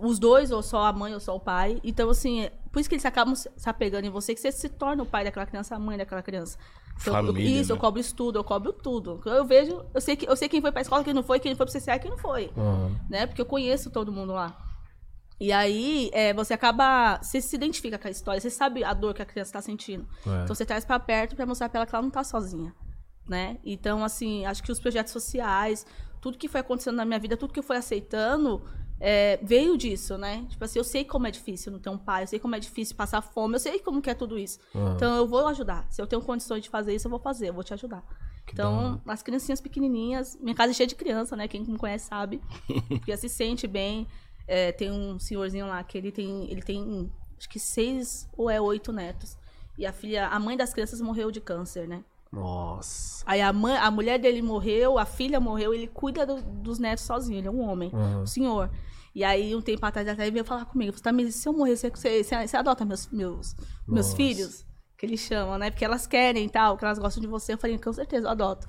Os 0.00 0.18
dois, 0.18 0.50
ou 0.50 0.62
só 0.62 0.84
a 0.86 0.92
mãe, 0.92 1.12
ou 1.12 1.20
só 1.20 1.34
o 1.36 1.40
pai. 1.40 1.80
Então, 1.84 2.08
assim, 2.08 2.42
é- 2.44 2.52
por 2.72 2.80
isso 2.80 2.88
que 2.88 2.94
eles 2.94 3.04
acabam 3.04 3.34
se 3.34 3.48
apegando 3.66 4.04
em 4.06 4.10
você, 4.10 4.34
que 4.34 4.40
você 4.40 4.50
se 4.52 4.68
torna 4.68 5.02
o 5.02 5.06
pai 5.06 5.24
daquela 5.24 5.44
criança, 5.46 5.74
a 5.74 5.78
mãe 5.78 5.96
daquela 5.98 6.22
criança. 6.22 6.56
Então, 7.00 7.16
eu- 7.16 7.26
Família, 7.26 7.60
isso, 7.60 7.72
eu 7.72 7.76
né? 7.76 7.80
cobro 7.80 8.00
estudo, 8.00 8.38
eu 8.38 8.44
cobro 8.44 8.72
tudo. 8.72 9.20
Eu 9.26 9.44
vejo, 9.44 9.84
eu 9.92 10.00
sei, 10.00 10.14
que, 10.16 10.28
eu 10.28 10.36
sei 10.36 10.48
quem 10.48 10.60
foi 10.60 10.70
pra 10.72 10.80
escola, 10.82 11.02
quem 11.04 11.12
não 11.12 11.22
foi, 11.22 11.38
quem 11.40 11.54
foi 11.54 11.66
pro 11.66 11.72
CCA, 11.72 11.98
quem 11.98 12.10
não 12.10 12.18
foi 12.18 12.50
Aham. 12.56 12.96
né? 13.10 13.26
Porque 13.26 13.40
eu 13.42 13.46
conheço 13.46 13.90
todo 13.90 14.12
mundo 14.12 14.32
lá. 14.32 14.56
E 15.40 15.52
aí, 15.52 16.10
é, 16.12 16.32
você 16.32 16.54
acaba. 16.54 17.18
Você 17.22 17.40
se 17.40 17.56
identifica 17.56 17.98
com 17.98 18.08
a 18.08 18.10
história, 18.10 18.40
você 18.40 18.50
sabe 18.50 18.84
a 18.84 18.94
dor 18.94 19.14
que 19.14 19.22
a 19.22 19.26
criança 19.26 19.48
está 19.48 19.60
sentindo. 19.60 20.06
É. 20.26 20.44
Então 20.44 20.54
você 20.54 20.64
traz 20.64 20.84
pra 20.84 20.98
perto 20.98 21.34
pra 21.34 21.44
mostrar 21.44 21.68
pra 21.68 21.80
ela 21.80 21.86
que 21.86 21.94
ela 21.94 22.02
não 22.02 22.10
tá 22.10 22.22
sozinha. 22.22 22.74
Né? 23.28 23.58
Então, 23.64 24.04
assim, 24.04 24.44
acho 24.44 24.62
que 24.62 24.70
os 24.70 24.78
projetos 24.78 25.12
sociais, 25.12 25.86
tudo 26.20 26.36
que 26.36 26.46
foi 26.46 26.60
acontecendo 26.60 26.96
na 26.96 27.04
minha 27.06 27.18
vida, 27.18 27.36
tudo 27.36 27.54
que 27.54 27.58
eu 27.58 27.62
fui 27.62 27.76
aceitando, 27.76 28.62
é, 29.00 29.38
veio 29.42 29.76
disso, 29.76 30.16
né? 30.18 30.46
Tipo 30.48 30.64
assim, 30.64 30.78
eu 30.78 30.84
sei 30.84 31.04
como 31.04 31.26
é 31.26 31.30
difícil 31.30 31.72
não 31.72 31.78
ter 31.78 31.90
um 31.90 31.98
pai, 31.98 32.22
eu 32.22 32.26
sei 32.26 32.38
como 32.38 32.54
é 32.54 32.60
difícil 32.60 32.94
passar 32.94 33.22
fome, 33.22 33.54
eu 33.54 33.60
sei 33.60 33.78
como 33.78 34.00
que 34.00 34.10
é 34.10 34.14
tudo 34.14 34.38
isso. 34.38 34.58
Aham. 34.74 34.94
Então 34.94 35.16
eu 35.16 35.26
vou 35.26 35.46
ajudar. 35.48 35.86
Se 35.90 36.00
eu 36.00 36.06
tenho 36.06 36.22
condições 36.22 36.62
de 36.62 36.70
fazer 36.70 36.94
isso, 36.94 37.06
eu 37.06 37.10
vou 37.10 37.18
fazer, 37.18 37.48
eu 37.48 37.54
vou 37.54 37.64
te 37.64 37.74
ajudar. 37.74 38.04
Que 38.46 38.52
então, 38.52 39.00
as 39.06 39.22
criancinhas 39.22 39.60
pequenininhas, 39.60 40.38
minha 40.40 40.54
casa 40.54 40.70
é 40.70 40.74
cheia 40.74 40.86
de 40.86 40.94
criança, 40.94 41.34
né? 41.34 41.48
Quem 41.48 41.62
me 41.62 41.78
conhece 41.78 42.06
sabe. 42.06 42.42
Porque 42.88 43.16
se 43.16 43.28
sente 43.28 43.66
bem. 43.66 44.06
É, 44.46 44.72
tem 44.72 44.90
um 44.90 45.18
senhorzinho 45.18 45.66
lá 45.66 45.82
que 45.82 45.96
ele 45.96 46.12
tem, 46.12 46.50
ele 46.50 46.62
tem 46.62 47.10
acho 47.38 47.48
que 47.48 47.58
seis 47.58 48.28
ou 48.36 48.50
é 48.50 48.60
oito 48.60 48.92
netos. 48.92 49.36
E 49.78 49.84
a 49.86 49.92
filha, 49.92 50.28
a 50.28 50.38
mãe 50.38 50.56
das 50.56 50.72
crianças 50.72 51.00
morreu 51.00 51.30
de 51.30 51.40
câncer, 51.40 51.88
né? 51.88 52.04
Nossa. 52.30 53.22
Aí 53.26 53.40
a, 53.40 53.52
mãe, 53.52 53.76
a 53.76 53.90
mulher 53.90 54.18
dele 54.18 54.42
morreu, 54.42 54.98
a 54.98 55.04
filha 55.06 55.40
morreu, 55.40 55.72
ele 55.72 55.86
cuida 55.86 56.26
do- 56.26 56.42
dos 56.42 56.78
netos 56.78 57.04
sozinho, 57.04 57.38
ele 57.38 57.48
é 57.48 57.50
um 57.50 57.60
homem, 57.60 57.90
Uhum. 57.92 58.22
um 58.22 58.26
senhor. 58.26 58.70
E 59.14 59.22
aí, 59.22 59.54
um 59.54 59.62
tempo 59.62 59.84
atrás, 59.86 60.06
até 60.08 60.28
veio 60.30 60.44
falar 60.44 60.64
comigo, 60.64 60.92
falou, 60.92 61.02
Tamires, 61.04 61.36
se 61.36 61.48
eu 61.48 61.52
morrer, 61.52 61.76
você, 61.76 61.88
você, 61.90 62.22
você- 62.24 62.56
adota 62.56 62.84
meus, 62.84 63.06
meus, 63.08 63.54
meus 63.86 64.12
filhos? 64.14 64.66
Que 64.98 65.06
eles 65.06 65.20
chamam, 65.20 65.56
né? 65.58 65.70
Porque 65.70 65.84
elas 65.84 66.06
querem 66.06 66.46
e 66.46 66.50
tal, 66.50 66.76
que 66.76 66.84
elas 66.84 66.98
gostam 66.98 67.20
de 67.20 67.26
você. 67.28 67.54
Eu 67.54 67.58
falei, 67.58 67.78
com 67.78 67.92
certeza, 67.92 68.26
eu 68.26 68.30
adoto. 68.30 68.66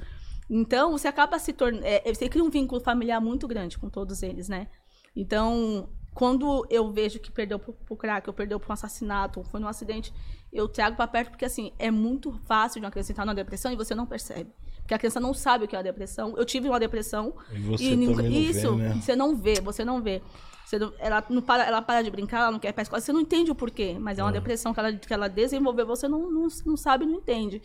Então, 0.49 0.91
você 0.91 1.07
acaba 1.07 1.39
se 1.39 1.51
tornando... 1.53 1.83
É, 1.85 2.01
você 2.13 2.29
cria 2.29 2.43
um 2.43 2.49
vínculo 2.51 2.79
familiar 2.81 3.19
muito 3.19 3.47
grande 3.47 3.77
com 3.79 3.89
todos 3.89 4.21
eles, 4.21 4.47
né? 4.47 4.67
Então, 5.15 5.89
quando 6.13 6.65
eu 6.69 6.91
vejo 6.91 7.19
que 7.19 7.31
perdeu 7.31 7.57
pro, 7.59 7.73
pro 7.73 7.95
crack, 7.95 8.27
ou 8.29 8.33
perdeu 8.33 8.59
pro 8.59 8.73
assassinato, 8.73 9.39
ou 9.39 9.45
foi 9.45 9.59
num 9.59 9.67
acidente, 9.67 10.13
eu 10.51 10.67
trago 10.67 10.95
pra 10.95 11.07
perto, 11.07 11.29
porque 11.31 11.45
assim, 11.45 11.71
é 11.79 11.89
muito 11.91 12.31
fácil 12.45 12.79
de 12.79 12.85
uma 12.85 12.91
criança 12.91 13.11
entrar 13.11 13.25
numa 13.25 13.35
depressão 13.35 13.71
e 13.71 13.75
você 13.75 13.93
não 13.95 14.05
percebe. 14.05 14.51
Porque 14.79 14.93
a 14.93 14.99
criança 14.99 15.19
não 15.19 15.33
sabe 15.33 15.65
o 15.65 15.67
que 15.67 15.75
é 15.75 15.79
a 15.79 15.81
depressão. 15.81 16.35
Eu 16.37 16.45
tive 16.45 16.69
uma 16.69 16.79
depressão. 16.79 17.33
E 17.51 17.57
você 17.59 17.83
e 17.85 17.95
nunca- 17.95 18.21
não 18.21 18.29
vê, 18.29 18.37
Isso, 18.37 18.75
né? 18.75 18.93
você 19.01 19.15
não 19.15 19.35
vê, 19.35 19.53
você 19.61 19.83
não 19.83 20.01
vê. 20.01 20.21
Você 20.65 20.77
não- 20.79 20.93
ela, 20.99 21.23
não 21.29 21.41
para, 21.41 21.65
ela 21.65 21.81
para 21.81 22.01
de 22.01 22.09
brincar, 22.11 22.41
ela 22.41 22.51
não 22.51 22.59
quer 22.59 22.69
ir 22.69 22.73
pra 22.73 22.83
escola, 22.83 23.01
você 23.01 23.11
não 23.13 23.19
entende 23.21 23.51
o 23.51 23.55
porquê, 23.55 23.97
mas 23.99 24.17
é 24.19 24.23
uma 24.23 24.31
depressão 24.31 24.73
que 24.73 24.79
ela, 24.79 24.93
que 24.93 25.13
ela 25.13 25.27
desenvolveu, 25.27 25.85
você 25.85 26.07
não, 26.07 26.31
não, 26.31 26.47
não 26.65 26.77
sabe, 26.77 27.05
não 27.05 27.15
entende. 27.15 27.61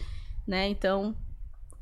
Né? 0.46 0.68
Então, 0.68 1.14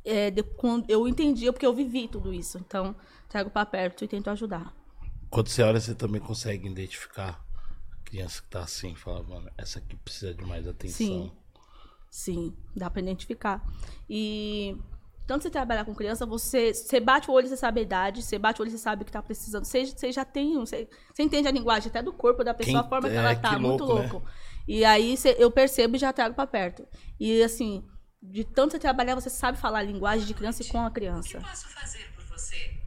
é, 0.04 0.30
de- 0.30 0.42
quando 0.42 0.84
eu 0.88 1.06
entendi, 1.08 1.50
porque 1.52 1.66
eu 1.66 1.72
vivi 1.74 2.08
tudo 2.08 2.32
isso. 2.32 2.58
Então, 2.58 2.94
trago 3.28 3.48
pra 3.50 3.64
perto 3.64 4.04
e 4.04 4.08
tento 4.08 4.28
ajudar. 4.30 4.72
Quando 5.30 5.48
você 5.48 5.62
olha, 5.62 5.80
você 5.80 5.94
também 5.94 6.20
consegue 6.20 6.66
identificar 6.68 7.44
a 7.92 8.04
criança 8.04 8.40
que 8.42 8.48
tá 8.48 8.60
assim, 8.60 8.94
fala, 8.94 9.22
mano, 9.22 9.50
essa 9.58 9.78
aqui 9.78 9.96
precisa 9.96 10.32
de 10.34 10.44
mais 10.44 10.66
atenção. 10.66 10.96
Sim. 11.06 11.32
Sim, 12.10 12.56
dá 12.74 12.88
pra 12.88 13.02
identificar. 13.02 13.62
E 14.08 14.74
tanto 15.26 15.42
você 15.42 15.50
trabalhar 15.50 15.84
com 15.84 15.94
criança, 15.94 16.24
você, 16.24 16.72
você 16.72 16.98
bate 16.98 17.30
o 17.30 17.34
olho, 17.34 17.46
você 17.46 17.56
sabe 17.56 17.80
a 17.80 17.82
idade, 17.82 18.22
você 18.22 18.38
bate 18.38 18.60
o 18.60 18.62
olho, 18.62 18.70
você 18.70 18.78
sabe 18.78 19.02
o 19.02 19.04
que 19.04 19.12
tá 19.12 19.22
precisando. 19.22 19.64
Você, 19.66 19.84
você 19.84 20.10
já 20.10 20.24
tem, 20.24 20.56
um- 20.56 20.64
você, 20.64 20.88
você 21.12 21.22
entende 21.22 21.46
a 21.46 21.50
linguagem 21.50 21.90
até 21.90 22.02
do 22.02 22.12
corpo 22.12 22.42
da 22.42 22.54
pessoa, 22.54 22.78
Quem- 22.80 22.86
a 22.86 22.88
forma 22.88 23.08
que 23.10 23.14
é, 23.14 23.18
ela 23.18 23.34
que 23.34 23.42
tá, 23.42 23.58
muito 23.58 23.84
louco, 23.84 24.20
né? 24.20 24.32
E 24.66 24.84
aí 24.86 25.16
você- 25.18 25.36
eu 25.38 25.50
percebo 25.50 25.96
e 25.96 25.98
já 25.98 26.10
trago 26.14 26.34
pra 26.34 26.46
perto. 26.46 26.88
E 27.20 27.42
assim, 27.42 27.84
de 28.22 28.42
tanto 28.42 28.72
você 28.72 28.78
trabalhar, 28.78 29.14
você 29.14 29.28
sabe 29.28 29.58
falar 29.58 29.80
a 29.80 29.82
linguagem 29.82 30.26
de 30.26 30.32
criança 30.32 30.62
e 30.62 30.66
com 30.68 30.80
a 30.80 30.90
criança. 30.90 31.38
posso 31.40 31.68
fazer 31.68 32.10
por 32.14 32.24
você? 32.24 32.77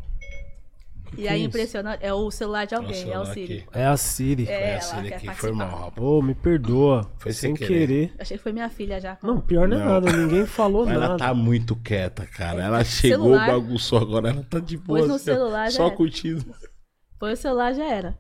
E 1.17 1.28
aí 1.28 1.43
impressionante, 1.43 2.00
é 2.04 2.13
o 2.13 2.32
celular 2.32 2.65
de 2.65 2.74
alguém, 2.74 2.91
é 3.12 3.19
o 3.19 3.26
celular 3.26 3.34
Siri. 3.34 3.58
aqui. 3.58 3.67
É 3.74 3.86
a 3.86 3.97
Siri. 3.97 4.47
É, 4.47 4.76
ela 4.76 4.97
ali 4.97 5.10
quer 5.10 5.15
aqui, 5.15 5.30
foi 5.36 5.52
mal, 5.52 5.67
rapaz. 5.69 5.93
Pô, 5.95 6.21
me 6.21 6.34
perdoa. 6.34 7.12
Foi 7.19 7.34
sem 7.34 7.56
sem 7.56 7.67
querer. 7.67 7.88
querer. 7.88 8.13
Achei 8.19 8.38
que 8.38 8.43
foi 8.43 8.54
minha 8.54 8.69
filha 8.69 9.00
já. 9.00 9.17
Não, 9.21 9.39
pior 9.41 9.67
não 9.67 9.80
é 9.80 9.84
nada. 9.86 10.12
Ninguém 10.12 10.45
falou 10.45 10.86
Mas 10.86 10.93
nada. 10.93 11.06
ela 11.06 11.17
tá 11.17 11.34
muito 11.34 11.76
quieta, 11.76 12.26
cara. 12.26 12.63
Ela 12.63 12.84
chegou, 12.86 13.26
Celular. 13.26 13.47
bagunçou 13.47 14.00
agora, 14.00 14.30
ela 14.30 14.43
tá 14.43 14.60
de 14.60 14.78
boa. 14.78 15.00
Pôs 15.00 15.10
no 15.10 15.15
assim, 15.15 15.26
celular, 15.26 15.69
já 15.69 15.78
Só 15.78 15.88
era. 15.88 15.95
curtindo. 15.95 16.45
Põe 17.19 17.34
o 17.34 17.38
celular, 17.38 17.74
já 17.74 17.86
era. 17.86 18.17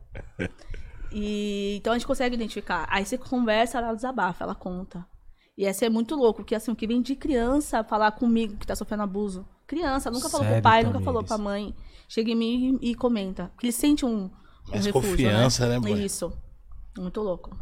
E, 1.11 1.75
então 1.77 1.93
a 1.93 1.97
gente 1.97 2.07
consegue 2.07 2.35
identificar. 2.35 2.85
Aí 2.89 3.05
você 3.05 3.17
conversa, 3.17 3.77
ela 3.79 3.93
desabafa, 3.93 4.43
ela 4.43 4.55
conta. 4.55 5.05
E 5.57 5.65
essa 5.65 5.85
é 5.85 5.89
muito 5.89 6.15
louco, 6.15 6.41
porque 6.41 6.55
assim, 6.55 6.71
o 6.71 6.75
que 6.75 6.87
vem 6.87 7.01
de 7.01 7.15
criança 7.15 7.83
falar 7.83 8.11
comigo 8.11 8.57
que 8.57 8.65
tá 8.65 8.75
sofrendo 8.75 9.03
abuso. 9.03 9.45
Criança, 9.67 10.09
nunca 10.09 10.29
falou 10.29 10.45
pro 10.45 10.49
Sério, 10.55 10.63
pai, 10.63 10.79
nunca 10.83 10.93
Tamires? 10.99 11.05
falou 11.05 11.23
pra 11.23 11.37
mãe. 11.37 11.73
Chega 12.13 12.31
em 12.31 12.35
mim 12.35 12.77
e, 12.81 12.91
e 12.91 12.95
comenta. 12.95 13.49
Porque 13.53 13.67
ele 13.67 13.71
sente 13.71 14.05
um, 14.05 14.25
um 14.25 14.29
Mais 14.69 14.85
refúgio, 14.85 15.11
confiança, 15.11 15.65
né, 15.69 15.79
mãe? 15.79 16.03
Isso. 16.03 16.29
Muito 16.97 17.21
louco. 17.21 17.55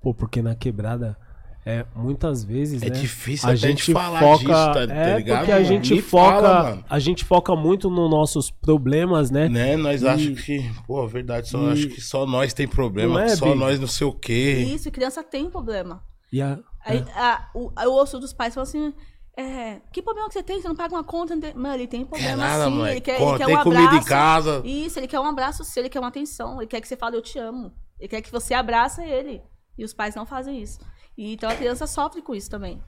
Pô, 0.00 0.12
porque 0.12 0.42
na 0.42 0.56
quebrada 0.56 1.16
é, 1.64 1.86
muitas 1.94 2.42
vezes, 2.42 2.82
É 2.82 2.90
né? 2.90 2.98
difícil 2.98 3.48
a 3.48 3.54
gente 3.54 3.86
de 3.86 3.92
falar 3.92 4.18
foca, 4.18 4.38
disso, 4.38 4.48
tá, 4.48 4.86
tá 4.88 4.92
é, 4.92 5.16
ligado? 5.18 5.38
porque 5.38 5.52
a 5.52 5.54
mano? 5.54 5.66
gente 5.68 5.94
Me 5.94 6.02
foca, 6.02 6.40
fala, 6.40 6.84
a 6.90 6.98
gente 6.98 7.24
foca 7.24 7.54
muito 7.54 7.88
nos 7.88 8.10
nossos 8.10 8.50
problemas, 8.50 9.30
né? 9.30 9.48
Né? 9.48 9.76
Nós 9.76 10.02
E- 10.02 10.08
achamos 10.08 10.40
que, 10.40 10.68
pô, 10.84 11.06
verdade, 11.06 11.48
só 11.48 11.68
e- 11.68 11.72
acho 11.72 11.88
que 11.90 12.00
só 12.00 12.26
nós 12.26 12.52
tem 12.52 12.66
problema, 12.66 13.22
é, 13.22 13.36
só 13.36 13.52
Bi? 13.52 13.54
nós 13.56 13.78
não 13.78 13.86
sei 13.86 14.04
o 14.08 14.12
quê. 14.12 14.66
Isso, 14.74 14.88
e 14.88 14.90
criança 14.90 15.22
tem 15.22 15.48
problema. 15.48 16.02
E 16.32 16.42
a, 16.42 16.58
Aí 16.84 17.04
a, 17.14 17.48
o, 17.54 17.70
eu 17.80 17.92
ouço 17.92 18.18
dos 18.18 18.32
pais 18.32 18.52
falando 18.52 18.66
assim. 18.66 18.92
É, 19.36 19.80
que 19.92 20.02
problema 20.02 20.28
que 20.28 20.34
você 20.34 20.42
tem? 20.42 20.60
Você 20.60 20.68
não 20.68 20.76
paga 20.76 20.94
uma 20.94 21.04
conta? 21.04 21.34
não 21.34 21.40
tem-" 21.40 21.54
Mano, 21.54 21.74
ele 21.74 21.86
tem 21.86 22.04
Quer 22.04 22.08
problema 22.08 22.36
nada, 22.36 22.64
sim. 22.66 22.70
mãe. 22.70 22.90
Ele 22.92 23.00
quer, 23.00 23.18
Pô, 23.18 23.30
ele 23.30 23.38
quer 23.38 23.46
tem 23.46 23.56
um 23.56 23.62
comida 23.62 23.82
abraço. 23.84 23.96
em 24.06 24.08
casa. 24.08 24.62
Isso, 24.64 24.98
ele 24.98 25.08
quer 25.08 25.20
um 25.20 25.26
abraço 25.26 25.64
seu, 25.64 25.82
ele 25.82 25.88
quer 25.88 25.98
uma 26.00 26.08
atenção. 26.08 26.60
Ele 26.60 26.66
quer 26.66 26.80
que 26.80 26.88
você 26.88 26.96
fale, 26.96 27.16
eu 27.16 27.22
te 27.22 27.38
amo. 27.38 27.72
Ele 27.98 28.08
quer 28.08 28.20
que 28.20 28.30
você 28.30 28.52
abraça 28.52 29.04
ele. 29.04 29.42
E 29.78 29.84
os 29.84 29.94
pais 29.94 30.14
não 30.14 30.26
fazem 30.26 30.60
isso. 30.60 30.80
E, 31.16 31.32
então 31.32 31.48
a 31.48 31.54
criança 31.56 31.86
sofre 31.86 32.20
com 32.20 32.34
isso 32.34 32.50
também. 32.50 32.82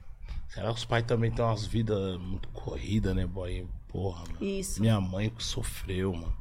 Será 0.49 0.69
que 0.69 0.77
os 0.77 0.85
pais 0.85 1.03
também 1.05 1.31
têm 1.31 1.43
umas 1.43 1.65
vidas 1.65 2.19
muito 2.19 2.47
corridas, 2.49 3.15
né, 3.15 3.25
boy? 3.25 3.67
Porra, 3.87 4.23
mano. 4.27 4.45
Isso. 4.45 4.79
Minha 4.81 5.01
mãe 5.01 5.29
que 5.29 5.43
sofreu, 5.43 6.13
mano. 6.13 6.35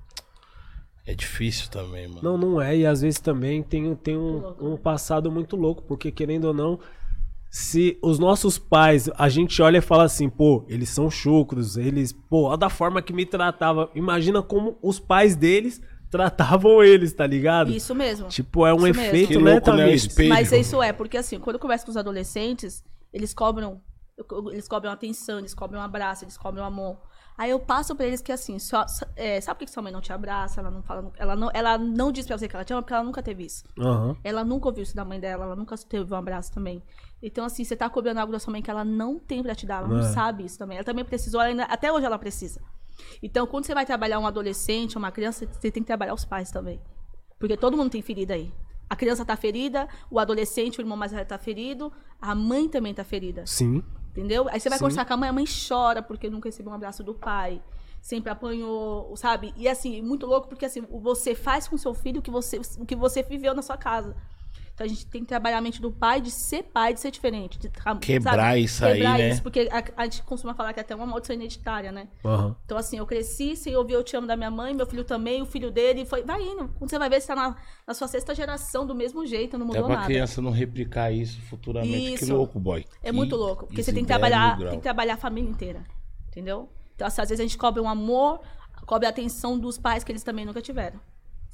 É 1.06 1.14
difícil 1.14 1.70
também, 1.70 2.08
mano. 2.08 2.22
Não, 2.22 2.36
não 2.38 2.60
é. 2.60 2.76
E 2.76 2.86
às 2.86 3.02
vezes 3.02 3.20
também 3.20 3.62
tem, 3.62 3.94
tem 3.94 4.16
um, 4.16 4.38
louco, 4.38 4.64
um 4.66 4.70
né? 4.72 4.78
passado 4.82 5.30
muito 5.30 5.54
louco, 5.54 5.82
porque 5.82 6.10
querendo 6.10 6.46
ou 6.46 6.54
não, 6.54 6.80
se 7.54 7.96
os 8.02 8.18
nossos 8.18 8.58
pais, 8.58 9.08
a 9.16 9.28
gente 9.28 9.62
olha 9.62 9.78
e 9.78 9.80
fala 9.80 10.02
assim, 10.02 10.28
pô, 10.28 10.64
eles 10.68 10.88
são 10.88 11.08
chucros, 11.08 11.76
eles, 11.76 12.12
pô, 12.12 12.48
olha 12.48 12.56
da 12.56 12.68
forma 12.68 13.00
que 13.00 13.12
me 13.12 13.24
tratava. 13.24 13.88
Imagina 13.94 14.42
como 14.42 14.76
os 14.82 14.98
pais 14.98 15.36
deles 15.36 15.80
tratavam 16.10 16.82
eles, 16.82 17.12
tá 17.12 17.24
ligado? 17.24 17.70
Isso 17.70 17.94
mesmo. 17.94 18.26
Tipo, 18.26 18.66
é 18.66 18.74
um 18.74 18.88
Isso 18.88 19.00
efeito, 19.00 19.28
Que 19.28 19.38
né, 19.38 19.52
louco, 19.52 19.72
né. 19.72 19.86
Mas 20.28 20.50
isso 20.50 20.82
é, 20.82 20.92
porque 20.92 21.16
assim, 21.16 21.38
quando 21.38 21.54
eu 21.54 21.60
converso 21.60 21.84
com 21.84 21.92
os 21.92 21.96
adolescentes, 21.96 22.82
eles 23.12 23.32
cobram, 23.32 23.80
eles 24.50 24.66
cobram 24.66 24.90
atenção, 24.90 25.38
eles 25.38 25.54
cobram 25.54 25.78
um 25.78 25.84
abraço, 25.84 26.24
eles 26.24 26.36
cobram 26.36 26.64
amor. 26.64 26.98
Aí 27.36 27.50
eu 27.50 27.58
passo 27.58 27.96
pra 27.96 28.06
eles 28.06 28.22
que 28.22 28.30
assim, 28.30 28.58
só, 28.60 28.86
é, 29.16 29.40
sabe 29.40 29.58
por 29.58 29.64
que 29.66 29.70
sua 29.72 29.82
mãe 29.82 29.92
não 29.92 30.00
te 30.00 30.12
abraça? 30.12 30.60
Ela 30.60 30.70
não 30.70 30.82
fala, 30.82 31.10
ela 31.16 31.34
não, 31.34 31.50
ela 31.52 31.76
não 31.76 32.12
diz 32.12 32.26
pra 32.26 32.38
você 32.38 32.46
que 32.46 32.54
ela 32.54 32.64
te 32.64 32.72
ama 32.72 32.80
porque 32.82 32.94
ela 32.94 33.02
nunca 33.02 33.22
teve 33.22 33.44
isso. 33.44 33.64
Aham. 33.78 34.16
Ela 34.22 34.44
nunca 34.44 34.68
ouviu 34.68 34.84
isso 34.84 34.94
da 34.94 35.04
mãe 35.04 35.18
dela, 35.18 35.44
ela 35.44 35.56
nunca 35.56 35.76
teve 35.76 36.12
um 36.14 36.16
abraço 36.16 36.52
também. 36.52 36.80
Então, 37.20 37.44
assim, 37.44 37.64
você 37.64 37.74
tá 37.74 37.90
cobrando 37.90 38.20
algo 38.20 38.32
da 38.32 38.38
sua 38.38 38.52
mãe 38.52 38.62
que 38.62 38.70
ela 38.70 38.84
não 38.84 39.18
tem 39.18 39.42
pra 39.42 39.54
te 39.54 39.66
dar, 39.66 39.78
ela 39.78 39.88
não 39.88 39.98
É. 39.98 40.12
sabe 40.12 40.44
isso 40.44 40.56
também. 40.58 40.76
Ela 40.76 40.84
também 40.84 41.04
precisou, 41.04 41.40
ela 41.40 41.50
ainda- 41.50 41.64
até 41.64 41.92
hoje 41.92 42.06
ela 42.06 42.18
precisa. 42.18 42.60
Então, 43.20 43.46
quando 43.48 43.64
você 43.66 43.74
vai 43.74 43.84
trabalhar 43.84 44.20
um 44.20 44.26
adolescente, 44.28 44.96
uma 44.96 45.10
criança, 45.10 45.44
você 45.50 45.70
tem 45.72 45.82
que 45.82 45.86
trabalhar 45.88 46.14
os 46.14 46.24
pais 46.24 46.52
também. 46.52 46.80
Porque 47.40 47.56
todo 47.56 47.76
mundo 47.76 47.90
tem 47.90 48.00
ferida 48.02 48.34
aí. 48.34 48.52
A 48.88 48.94
criança 48.94 49.24
tá 49.24 49.34
ferida, 49.36 49.88
o 50.08 50.20
adolescente, 50.20 50.78
o 50.78 50.82
irmão 50.82 50.96
mais 50.96 51.10
velho 51.10 51.26
tá 51.26 51.36
ferido, 51.38 51.92
a 52.20 52.32
mãe 52.34 52.68
também 52.68 52.94
tá 52.94 53.02
ferida. 53.02 53.44
Sim. 53.46 53.82
Entendeu? 54.14 54.48
Aí 54.48 54.60
você 54.60 54.68
vai 54.68 54.78
Sim. 54.78 54.84
conversar 54.84 55.04
com 55.04 55.12
a 55.12 55.16
mãe, 55.16 55.28
a 55.28 55.32
mãe 55.32 55.44
chora 55.68 56.00
porque 56.00 56.30
nunca 56.30 56.48
recebeu 56.48 56.70
um 56.70 56.74
abraço 56.74 57.02
do 57.02 57.12
pai. 57.12 57.60
Sempre 58.00 58.30
apanhou, 58.30 59.16
sabe? 59.16 59.52
E 59.56 59.68
assim, 59.68 60.00
muito 60.02 60.24
louco 60.24 60.46
porque 60.46 60.64
assim, 60.64 60.82
você 60.82 61.34
faz 61.34 61.66
com 61.66 61.76
seu 61.76 61.92
filho 61.92 62.20
o 62.20 62.22
que 62.22 62.30
você, 62.30 62.60
o 62.78 62.86
que 62.86 62.94
você 62.94 63.24
viveu 63.24 63.54
na 63.54 63.62
sua 63.62 63.76
casa. 63.76 64.14
Então 64.74 64.84
a 64.84 64.88
gente 64.88 65.06
tem 65.06 65.22
que 65.22 65.28
trabalhar 65.28 65.58
a 65.58 65.60
mente 65.60 65.80
do 65.80 65.88
pai 65.92 66.20
de 66.20 66.32
ser 66.32 66.64
pai, 66.64 66.92
de 66.92 66.98
ser 67.00 67.12
diferente. 67.12 67.60
De, 67.60 67.70
sabe? 67.80 68.00
Quebrar 68.00 68.58
isso 68.58 68.84
aí, 68.84 68.94
Quebrar 68.94 69.18
né? 69.18 69.28
isso, 69.30 69.40
porque 69.42 69.68
a, 69.70 70.02
a 70.02 70.04
gente 70.04 70.22
costuma 70.24 70.52
falar 70.52 70.72
que 70.72 70.80
é 70.80 70.82
até 70.82 70.96
uma 70.96 71.06
maldição 71.06 71.36
hereditária, 71.36 71.92
né? 71.92 72.08
Aham. 72.24 72.56
Então, 72.64 72.76
assim, 72.76 72.98
eu 72.98 73.06
cresci 73.06 73.54
sem 73.54 73.76
ouvir 73.76 73.92
Eu 73.92 74.02
Te 74.02 74.16
Amo 74.16 74.26
da 74.26 74.36
minha 74.36 74.50
mãe, 74.50 74.74
meu 74.74 74.84
filho 74.84 75.04
também, 75.04 75.40
o 75.40 75.46
filho 75.46 75.70
dele. 75.70 76.04
Foi, 76.04 76.24
vai 76.24 76.42
indo. 76.42 76.68
Quando 76.76 76.90
você 76.90 76.98
vai 76.98 77.08
ver, 77.08 77.20
você 77.20 77.28
tá 77.28 77.36
na, 77.36 77.56
na 77.86 77.94
sua 77.94 78.08
sexta 78.08 78.34
geração 78.34 78.84
do 78.84 78.96
mesmo 78.96 79.24
jeito, 79.24 79.56
não 79.56 79.64
mudou 79.66 79.84
pra 79.84 79.94
nada. 79.94 80.06
criança 80.06 80.42
não 80.42 80.50
replicar 80.50 81.12
isso 81.12 81.40
futuramente. 81.42 82.18
Que 82.18 82.24
Isso. 82.24 82.34
louco, 82.34 82.58
boy. 82.58 82.84
É 83.00 83.06
Que- 83.06 83.12
muito 83.12 83.36
louco, 83.36 83.66
porque 83.66 83.76
que 83.76 83.82
você 83.84 83.92
tem 83.92 84.02
que 84.02 84.08
trabalhar, 84.08 84.58
tem 84.58 84.78
que 84.78 84.82
trabalhar 84.82 85.14
a 85.14 85.18
família 85.18 85.48
inteira. 85.48 85.84
Entendeu? 86.28 86.68
Então, 86.96 87.06
assim, 87.06 87.22
às 87.22 87.28
vezes 87.28 87.40
a 87.40 87.44
gente 87.46 87.56
cobra 87.56 87.80
um 87.80 87.88
amor, 87.88 88.40
cobra 88.86 89.08
a 89.08 89.10
atenção 89.10 89.56
dos 89.56 89.78
pais 89.78 90.02
que 90.02 90.10
eles 90.10 90.24
também 90.24 90.44
nunca 90.44 90.60
tiveram. 90.60 90.98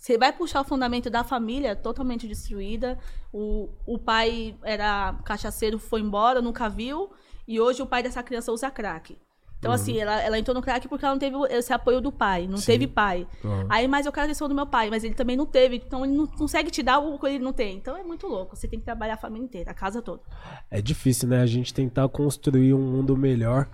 Você 0.01 0.17
vai 0.17 0.33
puxar 0.33 0.63
o 0.63 0.65
fundamento 0.65 1.11
da 1.11 1.23
família 1.23 1.77
totalmente 1.77 2.27
destruída. 2.27 2.99
O, 3.31 3.69
o 3.85 3.99
pai 3.99 4.57
era 4.63 5.13
cachaceiro, 5.27 5.79
foi 5.79 6.01
embora, 6.01 6.41
nunca 6.41 6.71
viu. 6.71 7.11
E 7.47 7.61
hoje 7.61 7.83
o 7.83 7.87
pai 7.87 8.03
dessa 8.03 8.23
criança 8.23 8.51
usa 8.51 8.71
crack. 8.71 9.19
Então, 9.59 9.71
assim, 9.71 9.99
ela, 9.99 10.19
ela 10.23 10.39
entrou 10.39 10.55
no 10.55 10.63
crack 10.63 10.89
porque 10.89 11.05
ela 11.05 11.13
não 11.13 11.19
teve 11.19 11.37
esse 11.51 11.71
apoio 11.71 12.01
do 12.01 12.11
pai. 12.11 12.47
Não 12.47 12.57
Sim. 12.57 12.65
teve 12.65 12.87
pai. 12.87 13.27
Aham. 13.45 13.67
Aí, 13.69 13.87
mas 13.87 14.07
eu 14.07 14.13
quero 14.13 14.23
a 14.23 14.25
atenção 14.25 14.49
do 14.49 14.55
meu 14.55 14.67
pai, 14.67 14.89
mas 14.89 15.05
ele 15.05 15.13
também 15.13 15.37
não 15.37 15.45
teve. 15.45 15.77
Então, 15.77 16.03
ele 16.03 16.15
não 16.15 16.27
consegue 16.27 16.71
te 16.71 16.83
dar 16.83 16.99
o 16.99 17.19
que 17.19 17.27
ele 17.27 17.45
não 17.45 17.53
tem. 17.53 17.77
Então, 17.77 17.95
é 17.95 18.03
muito 18.03 18.27
louco. 18.27 18.57
Você 18.57 18.67
tem 18.67 18.79
que 18.79 18.87
trabalhar 18.87 19.15
a 19.15 19.19
família 19.19 19.45
inteira, 19.45 19.71
a 19.73 19.75
casa 19.75 20.01
toda. 20.01 20.23
É 20.71 20.81
difícil, 20.81 21.29
né? 21.29 21.43
A 21.43 21.47
gente 21.47 21.75
tentar 21.75 22.09
construir 22.09 22.73
um 22.73 22.81
mundo 22.81 23.15
melhor. 23.15 23.69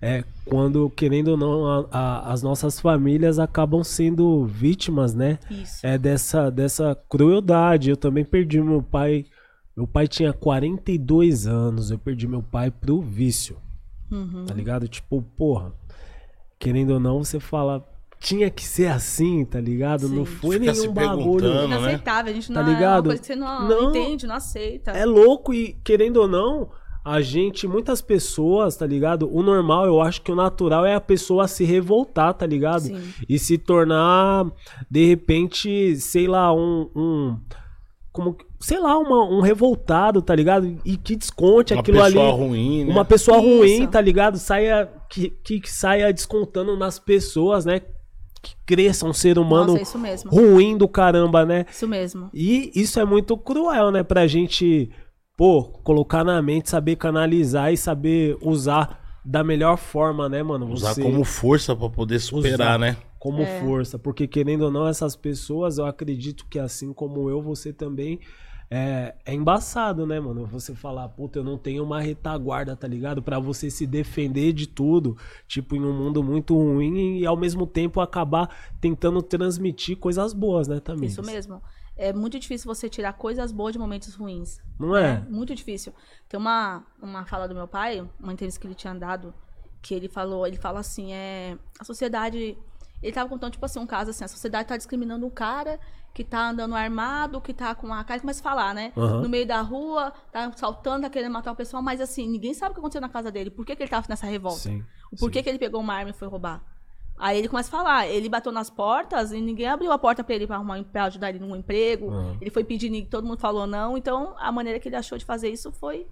É 0.00 0.22
quando, 0.44 0.88
querendo 0.90 1.28
ou 1.28 1.36
não, 1.36 1.66
a- 1.66 1.86
a- 1.90 2.32
as 2.32 2.40
nossas 2.42 2.78
famílias 2.80 3.38
acabam 3.38 3.82
sendo 3.82 4.46
vítimas, 4.46 5.12
né? 5.14 5.38
Isso. 5.50 5.84
É 5.84 5.98
dessa, 5.98 6.50
dessa 6.50 6.96
crueldade. 7.08 7.90
Eu 7.90 7.96
também 7.96 8.24
perdi 8.24 8.60
meu 8.60 8.82
pai. 8.82 9.24
Meu 9.76 9.86
pai 9.86 10.06
tinha 10.06 10.32
42 10.32 11.46
anos. 11.46 11.90
Eu 11.90 11.98
perdi 11.98 12.28
meu 12.28 12.42
pai 12.42 12.70
pro 12.70 13.00
vício. 13.00 13.56
Uhum. 14.10 14.44
Tá 14.46 14.54
ligado? 14.54 14.86
Tipo, 14.88 15.20
porra. 15.36 15.72
Querendo 16.58 16.90
ou 16.94 17.00
não, 17.00 17.22
você 17.24 17.38
fala. 17.40 17.84
Tinha 18.20 18.50
que 18.50 18.64
ser 18.64 18.86
assim, 18.88 19.44
tá 19.44 19.60
ligado? 19.60 20.08
Não 20.08 20.26
Sim. 20.26 20.32
foi 20.32 20.58
Fica 20.58 20.74
se 20.74 20.80
nenhum 20.80 20.92
bagulho. 20.92 21.40
perguntando, 21.40 21.68
né? 21.68 21.76
Inaceitável, 21.76 22.32
a 22.32 22.34
gente 22.34 22.52
Tá 22.52 22.62
não 22.62 22.68
é 22.70 22.74
ligado? 22.74 22.96
uma 22.96 23.02
coisa 23.10 23.20
que 23.20 23.26
você 23.28 23.36
não, 23.36 23.68
Não. 23.68 23.90
entende, 23.90 24.26
não 24.26 24.34
aceita. 24.34 24.90
É 24.90 25.04
louco 25.04 25.54
e, 25.54 25.74
querendo 25.84 26.16
ou 26.16 26.26
não, 26.26 26.68
a 27.04 27.20
gente, 27.20 27.66
muitas 27.66 28.00
pessoas, 28.02 28.76
tá 28.76 28.86
ligado? 28.86 29.28
O 29.34 29.42
normal, 29.42 29.86
eu 29.86 30.00
acho 30.00 30.20
que 30.22 30.30
o 30.30 30.34
natural 30.36 30.84
é 30.84 30.94
a 30.94 31.00
pessoa 31.00 31.48
se 31.48 31.64
revoltar, 31.64 32.34
tá 32.34 32.44
ligado? 32.46 32.82
Sim. 32.82 33.00
E 33.28 33.38
se 33.38 33.56
tornar, 33.56 34.46
de 34.90 35.06
repente, 35.06 35.96
sei 35.96 36.26
lá, 36.26 36.52
um. 36.54 36.90
um 36.94 37.36
como, 38.12 38.36
sei 38.58 38.80
lá, 38.80 38.98
uma- 38.98 39.24
um 39.24 39.40
revoltado, 39.40 40.20
tá 40.20 40.34
ligado? 40.34 40.76
E 40.84 40.96
que 40.96 41.14
desconte 41.14 41.72
Uma 41.72 41.80
aquilo 41.80 42.02
ali. 42.02 42.14
pessoa 42.14 42.32
ruim, 42.32 42.84
né? 42.84 42.92
Uma 42.92 43.04
pessoa 43.04 43.38
Isso. 43.38 43.46
ruim, 43.46 43.86
tá 43.86 44.00
ligado? 44.00 44.38
Saia, 44.38 44.90
que, 45.08 45.30
que, 45.30 45.60
que 45.60 45.70
saia 45.70 46.12
descontando 46.12 46.76
nas 46.76 46.98
pessoas, 46.98 47.64
né? 47.64 47.80
Que 48.42 48.54
cresça 48.66 49.06
um 49.06 49.12
ser 49.12 49.38
humano 49.38 49.68
Nossa, 49.68 49.78
é 49.78 49.82
isso 49.82 49.98
mesmo. 49.98 50.30
ruim 50.32 50.76
do 50.76 50.88
caramba, 50.88 51.44
né? 51.44 51.64
Isso 51.70 51.86
mesmo. 51.86 52.28
E 52.34 52.72
isso 52.74 52.98
é 52.98 53.04
muito 53.04 53.36
cruel, 53.36 53.92
né? 53.92 54.02
Pra 54.02 54.26
gente, 54.26 54.90
pô, 55.38 55.62
colocar 55.84 56.24
na 56.24 56.42
mente, 56.42 56.68
saber 56.68 56.96
canalizar 56.96 57.72
e 57.72 57.76
saber 57.76 58.36
usar 58.42 59.20
da 59.24 59.44
melhor 59.44 59.76
forma, 59.78 60.28
né, 60.28 60.42
mano? 60.42 60.68
Usar 60.70 60.94
Você- 60.94 61.02
como 61.02 61.22
força 61.24 61.76
pra 61.76 61.88
poder 61.88 62.18
superar, 62.18 62.70
Usar. 62.70 62.78
né? 62.78 62.96
como 63.20 63.42
É. 63.42 63.60
força. 63.60 63.98
Porque, 63.98 64.26
querendo 64.28 64.62
ou 64.62 64.70
não, 64.70 64.86
essas 64.86 65.14
pessoas, 65.16 65.78
eu 65.78 65.86
acredito 65.86 66.44
que 66.48 66.58
assim 66.58 66.92
como 66.92 67.30
eu, 67.30 67.40
você 67.40 67.72
também. 67.72 68.18
É, 68.70 69.14
é 69.24 69.32
embaçado, 69.32 70.06
né, 70.06 70.20
mano? 70.20 70.44
Você 70.46 70.74
falar, 70.74 71.08
puta, 71.08 71.38
eu 71.38 71.42
não 71.44 71.56
tenho 71.56 71.82
uma 71.82 72.02
retaguarda, 72.02 72.76
tá 72.76 72.86
ligado? 72.86 73.22
Pra 73.22 73.38
você 73.38 73.70
se 73.70 73.86
defender 73.86 74.52
de 74.52 74.66
tudo, 74.66 75.16
tipo, 75.48 75.74
em 75.74 75.80
um 75.82 75.92
mundo 75.92 76.22
muito 76.22 76.54
ruim 76.54 77.18
e 77.18 77.24
ao 77.24 77.34
mesmo 77.34 77.66
tempo 77.66 77.98
acabar 77.98 78.54
tentando 78.78 79.22
transmitir 79.22 79.96
coisas 79.96 80.34
boas, 80.34 80.68
né, 80.68 80.80
também. 80.80 81.08
Isso 81.08 81.22
mesmo. 81.24 81.62
É 81.98 82.12
muito 82.12 82.38
difícil 82.38 82.72
você 82.72 82.88
tirar 82.88 83.12
coisas 83.12 83.50
boas 83.50 83.72
de 83.72 83.78
momentos 83.78 84.14
ruins. 84.14 84.60
Não 84.78 84.96
é? 84.96 85.20
Muito 85.28 85.52
difícil. 85.52 85.92
Tem 86.28 86.38
uma, 86.38 86.86
uma 87.02 87.26
fala 87.26 87.48
do 87.48 87.54
meu 87.54 87.66
pai, 87.66 88.08
uma 88.20 88.32
entrevista 88.32 88.60
que 88.60 88.68
ele 88.68 88.74
tinha 88.74 88.94
dado, 88.94 89.34
que 89.82 89.94
ele 89.94 90.08
falou, 90.08 90.46
ele 90.46 90.56
fala 90.56 90.78
assim, 90.78 91.12
é, 91.12 91.58
a 91.78 91.84
sociedade, 91.84 92.56
ele 93.02 93.12
tava 93.12 93.28
contando, 93.28 93.52
tipo 93.52 93.66
assim, 93.66 93.80
um 93.80 93.86
caso 93.86 94.10
assim, 94.10 94.24
a 94.24 94.28
sociedade 94.28 94.68
tá 94.68 94.76
discriminando 94.76 95.26
um 95.26 95.30
cara 95.30 95.80
que 96.14 96.22
tá 96.22 96.50
andando 96.50 96.74
armado, 96.74 97.40
que 97.40 97.52
tá 97.52 97.74
com 97.74 97.92
a 97.92 98.02
cara, 98.04 98.20
começa 98.20 98.40
a 98.40 98.42
falar, 98.42 98.74
né? 98.74 98.92
Aham. 98.96 99.22
No 99.22 99.28
meio 99.28 99.46
da 99.46 99.60
rua, 99.60 100.12
tá 100.32 100.50
saltando, 100.56 101.02
tá 101.02 101.10
querendo 101.10 101.32
matar 101.32 101.52
o 101.52 101.56
pessoal, 101.56 101.82
mas 101.82 102.00
assim, 102.00 102.28
ninguém 102.28 102.54
sabe 102.54 102.70
o 102.70 102.74
que 102.74 102.80
aconteceu 102.80 103.00
na 103.00 103.08
casa 103.08 103.30
dele, 103.30 103.50
por 103.50 103.66
que, 103.66 103.74
que 103.74 103.82
ele 103.82 103.90
tava 103.90 104.06
nessa 104.08 104.26
revolta? 104.26 104.60
Sim. 104.60 104.84
O 105.10 105.16
porquê 105.16 105.40
sim. 105.40 105.42
que 105.42 105.48
ele 105.48 105.58
pegou 105.58 105.80
uma 105.80 105.94
arma 105.94 106.10
e 106.10 106.14
foi 106.14 106.28
roubar. 106.28 106.62
Aí 107.18 107.38
ele 107.38 107.48
começa 107.48 107.68
a 107.68 107.78
falar, 107.78 108.06
ele 108.08 108.28
bateu 108.28 108.52
nas 108.52 108.70
portas 108.70 109.32
e 109.32 109.40
ninguém 109.40 109.66
abriu 109.66 109.90
a 109.92 109.98
porta 109.98 110.22
pra 110.22 110.34
ele 110.34 110.46
pra, 110.46 110.56
arrumar, 110.56 110.82
pra 110.84 111.04
ajudar 111.04 111.30
ele 111.30 111.38
num 111.38 111.56
emprego. 111.56 112.06
Uhum. 112.06 112.36
Ele 112.40 112.50
foi 112.50 112.62
pedindo 112.64 112.94
e 112.96 113.04
todo 113.04 113.26
mundo 113.26 113.40
falou 113.40 113.66
não. 113.66 113.96
Então, 113.98 114.34
a 114.38 114.52
maneira 114.52 114.78
que 114.78 114.88
ele 114.88 114.96
achou 114.96 115.18
de 115.18 115.24
fazer 115.24 115.48
isso 115.50 115.72
foi. 115.72 116.06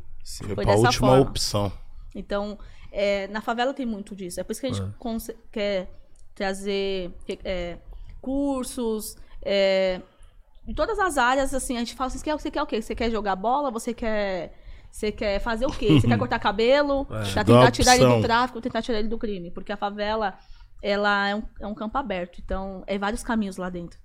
Foi, 0.45 0.55
Foi 0.55 0.65
dessa 0.67 0.87
última 0.87 1.09
forma. 1.09 1.23
opção. 1.23 1.73
Então, 2.15 2.59
é, 2.91 3.29
na 3.29 3.41
favela 3.41 3.73
tem 3.73 3.87
muito 3.87 4.17
disso. 4.17 4.41
É 4.41 4.43
por 4.45 4.53
isso 4.53 4.61
que 4.61 4.67
a 4.67 4.73
gente 4.73 4.95
conse- 4.99 5.37
quer 5.53 5.89
trazer 6.35 7.13
é, 7.45 7.79
cursos, 8.21 9.17
é, 9.43 10.01
em 10.67 10.75
todas 10.75 10.99
as 10.99 11.17
áreas, 11.17 11.55
assim, 11.55 11.77
a 11.77 11.79
gente 11.81 11.95
fala 11.95 12.11
você 12.11 12.19
quer, 12.25 12.33
você 12.33 12.51
quer 12.51 12.63
o 12.63 12.67
quê? 12.67 12.83
Você 12.83 12.95
quer 12.95 13.11
jogar 13.11 13.37
bola? 13.37 13.71
Você 13.71 13.95
quer. 13.95 14.53
Você 14.91 15.13
quer 15.13 15.39
fazer 15.41 15.67
o 15.67 15.71
quê? 15.71 16.01
Você 16.01 16.09
quer 16.09 16.17
cortar 16.19 16.39
cabelo? 16.39 17.07
É. 17.11 17.33
Pra 17.33 17.45
tentar 17.45 17.71
tirar 17.71 17.97
ele 17.97 18.07
do 18.17 18.21
tráfico, 18.23 18.61
tentar 18.61 18.83
tirar 18.83 18.99
ele 18.99 19.09
do 19.09 19.19
crime. 19.19 19.51
Porque 19.51 19.71
a 19.71 19.77
favela, 19.77 20.35
ela 20.83 21.29
é 21.29 21.35
um, 21.35 21.43
é 21.61 21.67
um 21.67 21.75
campo 21.75 21.97
aberto. 21.99 22.41
Então, 22.45 22.83
é 22.87 22.99
vários 22.99 23.23
caminhos 23.23 23.57
lá 23.57 23.69
dentro. 23.71 23.99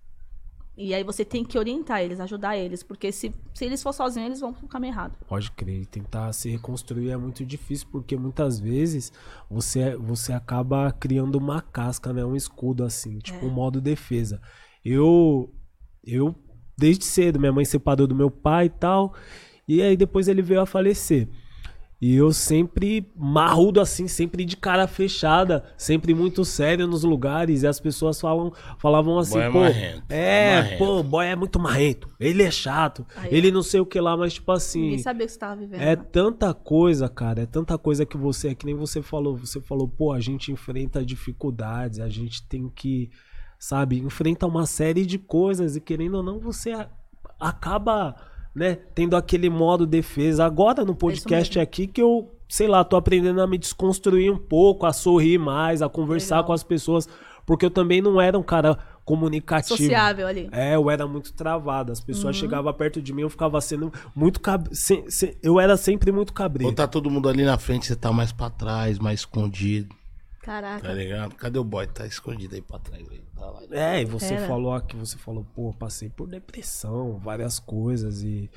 E 0.77 0.93
aí 0.93 1.03
você 1.03 1.25
tem 1.25 1.43
que 1.43 1.59
orientar 1.59 2.01
eles, 2.01 2.19
ajudar 2.19 2.57
eles, 2.57 2.81
porque 2.81 3.11
se, 3.11 3.35
se 3.53 3.65
eles 3.65 3.83
for 3.83 3.93
sozinhos, 3.93 4.27
eles 4.27 4.39
vão 4.39 4.53
pro 4.53 4.67
caminho 4.67 4.93
errado. 4.93 5.15
Pode 5.27 5.51
crer, 5.51 5.85
tentar 5.85 6.31
se 6.33 6.49
reconstruir 6.49 7.11
é 7.11 7.17
muito 7.17 7.45
difícil, 7.45 7.87
porque 7.91 8.15
muitas 8.17 8.57
vezes 8.59 9.11
você, 9.49 9.95
você 9.97 10.31
acaba 10.31 10.91
criando 10.93 11.35
uma 11.35 11.61
casca, 11.61 12.13
né? 12.13 12.23
Um 12.23 12.35
escudo 12.37 12.85
assim, 12.85 13.19
tipo 13.19 13.45
É. 13.45 13.47
um 13.47 13.51
modo 13.51 13.81
defesa. 13.81 14.41
Eu, 14.83 15.53
eu, 16.03 16.33
desde 16.77 17.03
cedo, 17.05 17.39
minha 17.39 17.51
mãe 17.51 17.65
separou 17.65 18.07
do 18.07 18.15
meu 18.15 18.31
pai 18.31 18.65
e 18.67 18.69
tal, 18.69 19.13
e 19.67 19.81
aí 19.81 19.95
depois 19.97 20.27
ele 20.29 20.41
veio 20.41 20.61
a 20.61 20.65
falecer. 20.65 21.27
E 22.01 22.15
eu 22.15 22.33
sempre 22.33 23.07
marrudo 23.15 23.79
assim, 23.79 24.07
sempre 24.07 24.43
de 24.43 24.57
cara 24.57 24.87
fechada, 24.87 25.63
sempre 25.77 26.15
muito 26.15 26.43
sério 26.43 26.87
nos 26.87 27.03
lugares, 27.03 27.61
e 27.61 27.67
as 27.67 27.79
pessoas 27.79 28.19
falam, 28.19 28.51
falavam 28.79 29.19
assim, 29.19 29.33
Boy 29.37 29.43
é 29.43 29.51
pô, 29.51 29.59
marrento, 29.59 30.03
é, 30.09 30.55
marrento. 30.55 30.77
pô, 30.79 30.99
o 30.99 31.03
boy 31.03 31.25
é 31.27 31.35
muito 31.35 31.59
marrento, 31.59 32.09
ele 32.19 32.41
é 32.41 32.49
chato, 32.49 33.05
Aí, 33.15 33.29
ele 33.31 33.51
não 33.51 33.61
sei 33.61 33.79
o 33.79 33.85
que 33.85 34.01
lá, 34.01 34.17
mas 34.17 34.33
tipo 34.33 34.51
assim, 34.51 34.81
Ninguém 34.81 34.97
sabia 34.97 35.25
o 35.25 35.27
que 35.27 35.33
você 35.33 35.39
tava 35.39 35.55
vivendo. 35.57 35.79
é 35.79 35.95
né? 35.95 36.05
tanta 36.11 36.51
coisa, 36.55 37.07
cara. 37.07 37.43
É 37.43 37.45
tanta 37.45 37.77
coisa 37.77 38.03
que 38.03 38.17
você, 38.17 38.49
é 38.49 38.55
que 38.55 38.65
nem 38.65 38.75
você 38.75 39.01
falou. 39.01 39.37
Você 39.37 39.61
falou, 39.61 39.87
pô, 39.87 40.11
a 40.11 40.19
gente 40.19 40.51
enfrenta 40.51 41.05
dificuldades, 41.05 41.99
a 41.99 42.09
gente 42.09 42.47
tem 42.47 42.67
que, 42.67 43.11
sabe, 43.59 43.99
enfrenta 43.99 44.47
uma 44.47 44.65
série 44.65 45.05
de 45.05 45.19
coisas 45.19 45.75
e 45.75 45.81
querendo 45.81 46.15
ou 46.15 46.23
não, 46.23 46.39
você 46.39 46.73
acaba, 47.39 48.15
né, 48.55 48.75
tendo 48.93 49.15
aquele 49.15 49.49
modo 49.49 49.85
defesa. 49.85 50.45
Agora 50.45 50.83
no 50.85 50.95
podcast 50.95 51.57
mesmo. 51.57 51.61
aqui 51.63 51.87
que 51.87 52.01
eu, 52.01 52.29
sei 52.49 52.67
lá, 52.67 52.83
tô 52.83 52.95
aprendendo 52.95 53.41
a 53.41 53.47
me 53.47 53.57
desconstruir 53.57 54.31
um 54.31 54.37
pouco, 54.37 54.85
a 54.85 54.93
sorrir 54.93 55.37
mais, 55.37 55.81
a 55.81 55.89
conversar 55.89 56.35
Legal. 56.37 56.47
com 56.47 56.53
as 56.53 56.63
pessoas, 56.63 57.07
porque 57.45 57.65
eu 57.65 57.71
também 57.71 58.01
não 58.01 58.19
era 58.19 58.37
um 58.37 58.43
cara 58.43 58.77
comunicativo. 59.03 59.77
Sociável 59.77 60.27
ali. 60.27 60.47
É, 60.51 60.75
eu 60.75 60.89
era 60.89 61.07
muito 61.07 61.33
travado. 61.33 61.91
As 61.91 61.99
pessoas 61.99 62.35
Uhum. 62.35 62.41
chegavam 62.41 62.71
perto 62.73 63.01
de 63.01 63.11
mim, 63.13 63.23
eu 63.23 63.29
ficava 63.29 63.59
sendo 63.59 63.91
muito 64.15 64.39
cab... 64.39 64.67
se- 64.73 65.03
se- 65.09 65.37
Eu 65.41 65.59
era 65.59 65.75
sempre 65.75 66.11
muito 66.11 66.29
Ou 66.29 66.35
cabreiro. 66.35 66.73
tá 66.75 66.87
todo 66.87 67.09
mundo 67.09 67.27
ali 67.27 67.43
na 67.43 67.57
frente, 67.57 67.87
você 67.87 67.95
tá 67.95 68.11
mais 68.13 68.31
pra 68.31 68.49
trás, 68.49 68.99
mais 68.99 69.21
escondido, 69.21 69.93
Caraca. 70.41 70.87
tá 70.87 70.93
ligado? 70.93 71.35
Cadê 71.35 71.57
o 71.57 71.63
boy? 71.63 71.87
Tá 71.87 72.05
escondido 72.05 72.53
aí 72.55 72.61
pra 72.61 72.77
trás. 72.79 73.03
Aí. 73.09 73.21
Tá 73.41 73.49
lá. 73.49 73.61
É, 73.71 74.01
e 74.01 74.05
você 74.05 74.35
Era. 74.35 74.47
falou 74.47 74.71
aqui, 74.73 74.95
você 74.95 75.17
falou, 75.17 75.43
pô, 75.55 75.73
passei 75.73 76.09
por 76.09 76.27
depressão, 76.27 77.17
várias 77.17 77.57
coisas 77.59 78.21
e. 78.21 78.49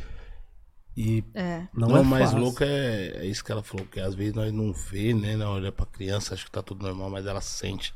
E 0.97 1.25
É. 1.35 1.67
não, 1.75 1.89
Não, 1.89 1.97
é 1.97 2.03
mais 2.03 2.25
fácil. 2.31 2.39
louco 2.39 2.63
é, 2.63 3.07
é 3.17 3.27
isso 3.27 3.43
que 3.43 3.51
ela 3.51 3.63
falou, 3.63 3.87
que 3.87 3.99
às 3.99 4.15
vezes 4.15 4.35
nós 4.35 4.53
não 4.53 4.73
vê, 4.73 5.13
né? 5.15 5.37
Não 5.37 5.53
olha 5.55 5.73
pra 5.73 5.87
criança, 5.87 6.35
acha 6.35 6.45
que 6.45 6.51
tá 6.53 6.63
tudo 6.63 6.83
normal, 6.87 7.09
mas 7.11 7.25
ela 7.27 7.41
sente 7.41 7.95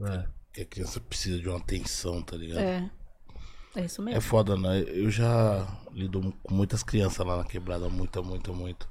É. 0.00 0.24
que 0.52 0.62
a 0.62 0.64
criança 0.64 1.00
precisa 1.00 1.38
de 1.38 1.48
uma 1.48 1.58
atenção, 1.58 2.22
tá 2.22 2.36
ligado? 2.36 2.60
É. 2.60 2.90
É 3.76 3.84
isso 3.84 4.00
É 4.02 4.04
mesmo. 4.04 4.20
foda, 4.20 4.56
né? 4.56 4.82
Eu 4.86 5.10
já 5.10 5.66
lido 5.92 6.32
com 6.44 6.54
muitas 6.54 6.82
crianças 6.84 7.26
lá 7.26 7.36
na 7.36 7.44
quebrada, 7.44 7.88
muita, 7.88 8.22
muita, 8.22 8.52
muito. 8.52 8.88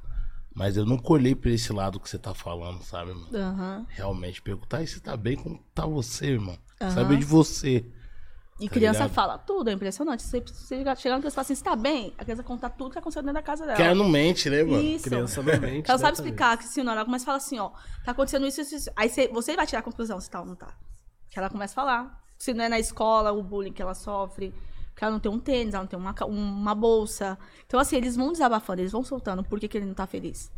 Mas 0.54 0.78
eu 0.78 0.86
nunca 0.86 1.12
olhei 1.12 1.34
pra 1.34 1.50
esse 1.50 1.72
lado 1.74 2.00
que 2.00 2.08
você 2.08 2.20
tá 2.20 2.34
falando, 2.36 2.84
sabe, 2.84 3.14
mano? 3.14 3.36
Aham. 3.36 3.88
Realmente 3.90 4.42
perguntar, 4.42 4.78
aí 4.80 4.88
você 4.88 5.00
tá 5.00 5.16
bem? 5.18 5.38
Como 5.38 5.58
tá 5.74 5.86
você, 5.88 6.28
irmão? 6.28 6.58
Aham. 6.84 6.92
Saber 6.92 7.18
de 7.18 7.26
você. 7.26 7.86
E 8.60 8.68
Tá 8.68 8.74
criança 8.76 9.00
ligado? 9.00 9.14
fala 9.14 9.38
tudo, 9.38 9.70
é 9.70 9.74
impressionante. 9.74 10.22
Você, 10.24 10.40
você 10.40 10.78
chegar 10.78 10.92
uma 10.92 10.96
criança 10.96 11.28
e 11.28 11.32
falar 11.32 11.42
assim, 11.42 11.56
você 11.56 11.64
tá 11.64 11.76
bem? 11.76 12.14
A 12.18 12.24
criança 12.24 12.44
conta 12.44 12.70
tudo 12.70 12.92
que 12.92 13.00
aconteceu 13.00 13.24
dentro 13.24 13.36
da 13.36 13.42
casa 13.42 13.66
dela. 13.66 13.76
Que 13.76 13.82
ela 13.82 13.96
não 13.96 14.08
mente, 14.08 14.50
né, 14.50 14.64
mano? 14.64 14.82
Isso. 14.82 15.06
Criança 15.06 15.42
não 15.42 15.52
mente. 15.60 15.90
Ela 15.90 15.98
sabe 15.98 16.14
explicar, 16.14 16.58
que 16.58 16.66
se 16.66 16.84
não, 16.84 16.94
ela 16.94 17.04
começa 17.04 17.24
a 17.24 17.26
falar 17.26 17.38
assim, 17.38 17.58
ó, 17.60 17.72
tá 18.06 18.12
acontecendo 18.12 18.46
isso, 18.46 18.62
isso, 18.62 18.76
isso. 18.76 18.92
Aí 18.96 19.10
você, 19.10 19.28
você 19.28 19.56
vai 19.56 19.66
tirar 19.66 19.80
a 19.80 19.84
conclusão 19.84 20.20
se 20.22 20.30
tá 20.30 20.40
ou 20.40 20.46
não 20.46 20.56
tá. 20.56 20.78
Que 21.30 21.40
ela 21.40 21.50
começa 21.50 21.74
a 21.74 21.76
falar. 21.76 22.24
Se 22.38 22.54
não 22.54 22.64
é 22.64 22.70
na 22.70 22.80
escola, 22.80 23.32
o 23.32 23.42
bullying 23.42 23.74
que 23.74 23.82
ela 23.82 23.96
sofre, 23.96 24.54
que 24.96 25.04
ela 25.04 25.12
não 25.12 25.20
tem 25.20 25.32
um 25.32 25.40
tênis, 25.40 25.74
ela 25.74 25.84
não 25.84 25.90
tem 25.90 25.98
uma, 26.00 26.14
uma 26.26 26.76
bolsa. 26.76 27.38
Então, 27.66 27.80
assim, 27.80 27.96
eles 27.96 28.16
vão 28.16 28.32
desabafando, 28.32 28.82
eles 28.82 28.92
vão 28.92 29.04
soltando 29.04 29.44
por 29.44 29.60
que, 29.60 29.68
que 29.68 29.78
ele 29.78 29.88
não 29.88 29.96
tá 29.96 30.06
feliz. 30.06 30.52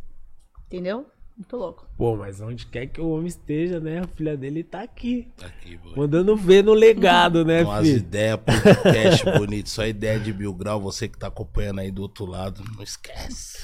Entendeu? 0.66 1.06
Muito 1.36 1.54
louco. 1.56 1.86
Pô, 1.98 2.16
mas 2.16 2.40
onde 2.40 2.64
quer 2.66 2.86
que 2.86 2.98
o 3.00 3.10
homem 3.10 3.26
esteja, 3.26 3.78
né? 3.78 4.00
A 4.00 4.06
filha 4.06 4.36
dele 4.36 4.64
tá 4.64 4.80
aqui. 4.82 5.28
Tá 5.36 5.46
aqui, 5.46 5.76
boy. 5.76 5.92
Mandando 5.94 6.34
ver 6.34 6.64
no 6.64 6.72
legado, 6.72 7.44
né, 7.44 7.62
Com 7.62 7.72
as 7.72 7.86
filho? 7.86 7.98
ideias, 7.98 8.40
podcast 8.40 9.24
bonito, 9.38 9.68
só 9.68 9.86
ideia 9.86 10.18
de 10.18 10.32
mil 10.32 10.54
grau, 10.54 10.80
você 10.80 11.06
que 11.08 11.18
tá 11.18 11.26
acompanhando 11.26 11.80
aí 11.80 11.90
do 11.90 12.00
outro 12.00 12.24
lado, 12.24 12.62
não 12.74 12.82
esquece. 12.82 13.58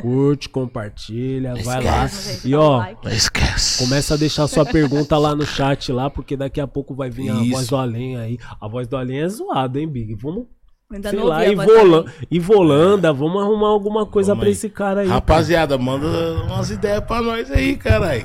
Curte, 0.00 0.48
compartilha, 0.48 1.54
vai 1.64 1.82
lá. 1.82 2.04
Esquece, 2.04 2.34
gente, 2.34 2.48
E 2.50 2.54
ó, 2.54 2.76
like. 2.76 3.04
Não 3.04 3.10
esquece. 3.12 3.78
Começa 3.82 4.14
a 4.14 4.16
deixar 4.16 4.46
sua 4.46 4.64
pergunta 4.64 5.16
lá 5.18 5.34
no 5.34 5.44
chat 5.46 5.90
lá, 5.90 6.08
porque 6.10 6.36
daqui 6.36 6.60
a 6.60 6.68
pouco 6.68 6.94
vai 6.94 7.10
vir 7.10 7.30
a 7.30 7.40
Isso. 7.42 7.50
voz 7.52 7.66
do 7.68 7.76
além 7.76 8.16
aí. 8.16 8.38
A 8.60 8.68
voz 8.68 8.86
do 8.86 8.96
além 8.96 9.20
é 9.20 9.28
zoada, 9.28 9.80
hein, 9.80 9.88
Big? 9.88 10.14
Vamos, 10.14 10.46
Ainda 10.92 11.10
sei 11.10 11.18
não 11.18 11.26
lá, 11.26 11.40
ouvi 11.40 11.52
a 11.52 11.54
voz 11.56 11.68
Ivolan- 11.68 12.02
dela. 12.02 12.14
Ivolanda, 12.30 13.12
vamos 13.12 13.42
arrumar 13.42 13.68
alguma 13.68 14.06
coisa 14.06 14.28
Vamos 14.32 14.40
pra 14.40 14.48
aí. 14.48 14.52
esse 14.52 14.68
cara 14.70 15.00
aí. 15.02 15.08
Rapaziada, 15.08 15.76
manda 15.76 16.06
umas 16.44 16.70
ideias 16.70 17.04
pra 17.04 17.20
nós 17.20 17.50
aí, 17.50 17.76
caralho. 17.76 18.24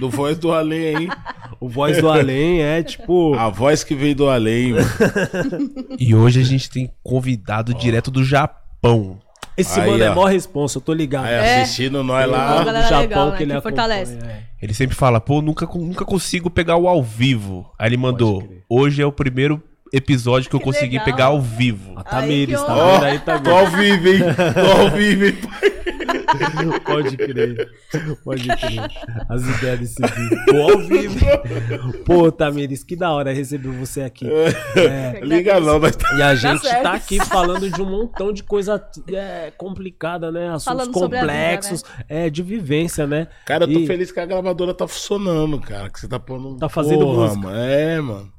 Do 0.00 0.08
voz 0.08 0.38
do 0.38 0.52
além 0.52 0.96
aí. 0.96 1.08
O 1.60 1.68
voz 1.68 2.00
do 2.00 2.08
além 2.08 2.62
é 2.62 2.82
tipo. 2.82 3.34
A 3.34 3.48
voz 3.48 3.82
que 3.84 3.94
veio 3.94 4.14
do 4.14 4.28
além, 4.30 4.72
mano. 4.74 4.86
E 5.98 6.14
hoje 6.14 6.40
a 6.40 6.44
gente 6.44 6.70
tem 6.70 6.90
convidado 7.02 7.74
direto 7.74 8.10
do 8.10 8.22
Japão. 8.24 9.18
Esse 9.56 9.80
Aí, 9.80 9.90
mano 9.90 10.04
é 10.04 10.10
ó. 10.10 10.14
mó 10.14 10.24
responsa, 10.24 10.78
eu 10.78 10.82
tô 10.82 10.92
ligado. 10.94 11.24
Aí 11.26 11.34
É. 11.34 11.62
assistindo 11.62 12.02
nós 12.04 12.30
lá. 12.30 12.62
galera 12.62 12.98
legal, 13.00 13.30
né, 13.32 13.36
que 13.36 13.42
acompanha, 13.42 13.60
fortalece. 13.60 14.16
é. 14.24 14.44
Ele 14.62 14.72
sempre 14.72 14.94
fala, 14.96 15.20
pô, 15.20 15.42
nunca, 15.42 15.66
nunca 15.74 16.04
consigo 16.04 16.48
pegar 16.48 16.76
o 16.76 16.86
ao 16.88 17.02
vivo. 17.02 17.68
Aí 17.76 17.88
ele 17.88 17.96
mandou, 17.96 18.48
hoje 18.70 19.02
é 19.02 19.06
o 19.06 19.10
primeiro 19.12 19.60
episódio 19.92 20.48
que 20.50 20.56
eu 20.56 20.60
Que 20.60 20.64
consegui 20.64 20.98
legal. 20.98 21.04
pegar 21.04 21.24
ao 21.26 21.40
vivo. 21.40 21.92
A 21.96 22.02
Tamires, 22.04 22.60
tá 22.62 22.74
vendo 22.74 23.04
aí, 23.04 23.18
Tô 23.18 23.24
Tamires? 23.24 23.52
ao 23.52 23.66
vivo, 23.66 24.08
hein? 24.08 24.20
Tô 24.54 24.80
ao 24.82 24.90
vivo, 24.90 25.24
hein? 25.24 25.38
Pode 26.84 27.16
crer. 27.16 27.68
Pode 28.24 28.48
crer. 28.48 28.90
As 29.28 29.42
ideias 29.42 29.80
desse 29.80 30.02
vídeo. 30.02 30.44
Tô 30.46 30.62
ao 30.72 30.78
vivo. 30.78 31.18
Pô, 32.04 32.30
Tamires, 32.32 32.84
que 32.84 32.96
da 32.96 33.10
hora 33.12 33.32
receber 33.32 33.68
você 33.70 34.02
aqui. 34.02 34.26
É, 34.76 35.20
Liga 35.22 35.60
não, 35.60 35.78
mas 35.78 35.96
tá. 35.96 36.14
E 36.16 36.22
a 36.22 36.34
gente 36.34 36.62
certo. 36.62 36.82
tá 36.82 36.92
aqui 36.92 37.18
falando 37.24 37.70
de 37.70 37.80
um 37.80 37.86
montão 37.86 38.32
de 38.32 38.42
coisa 38.42 38.82
é, 39.12 39.52
complicada, 39.56 40.30
né? 40.30 40.48
Assuntos 40.48 40.64
Falando 40.64 40.96
a 41.04 41.06
vida, 41.06 41.18
complexos, 41.20 41.84
é, 42.08 42.30
de 42.30 42.42
vivência, 42.42 43.06
né? 43.06 43.28
Cara, 43.46 43.64
eu 43.64 43.72
tô 43.72 43.78
E- 43.80 43.86
feliz 43.86 44.10
que 44.12 44.20
a 44.20 44.26
gravadora 44.26 44.74
tá 44.74 44.86
funcionando, 44.86 45.58
cara. 45.60 45.90
Que 45.90 45.98
você 46.00 46.08
tá 46.08 46.18
pondo. 46.18 46.56
Tá 46.58 46.68
fazendo 46.68 47.06
música. 47.06 47.40
Mano. 47.40 47.56
É, 47.58 48.00
mano. 48.00 48.32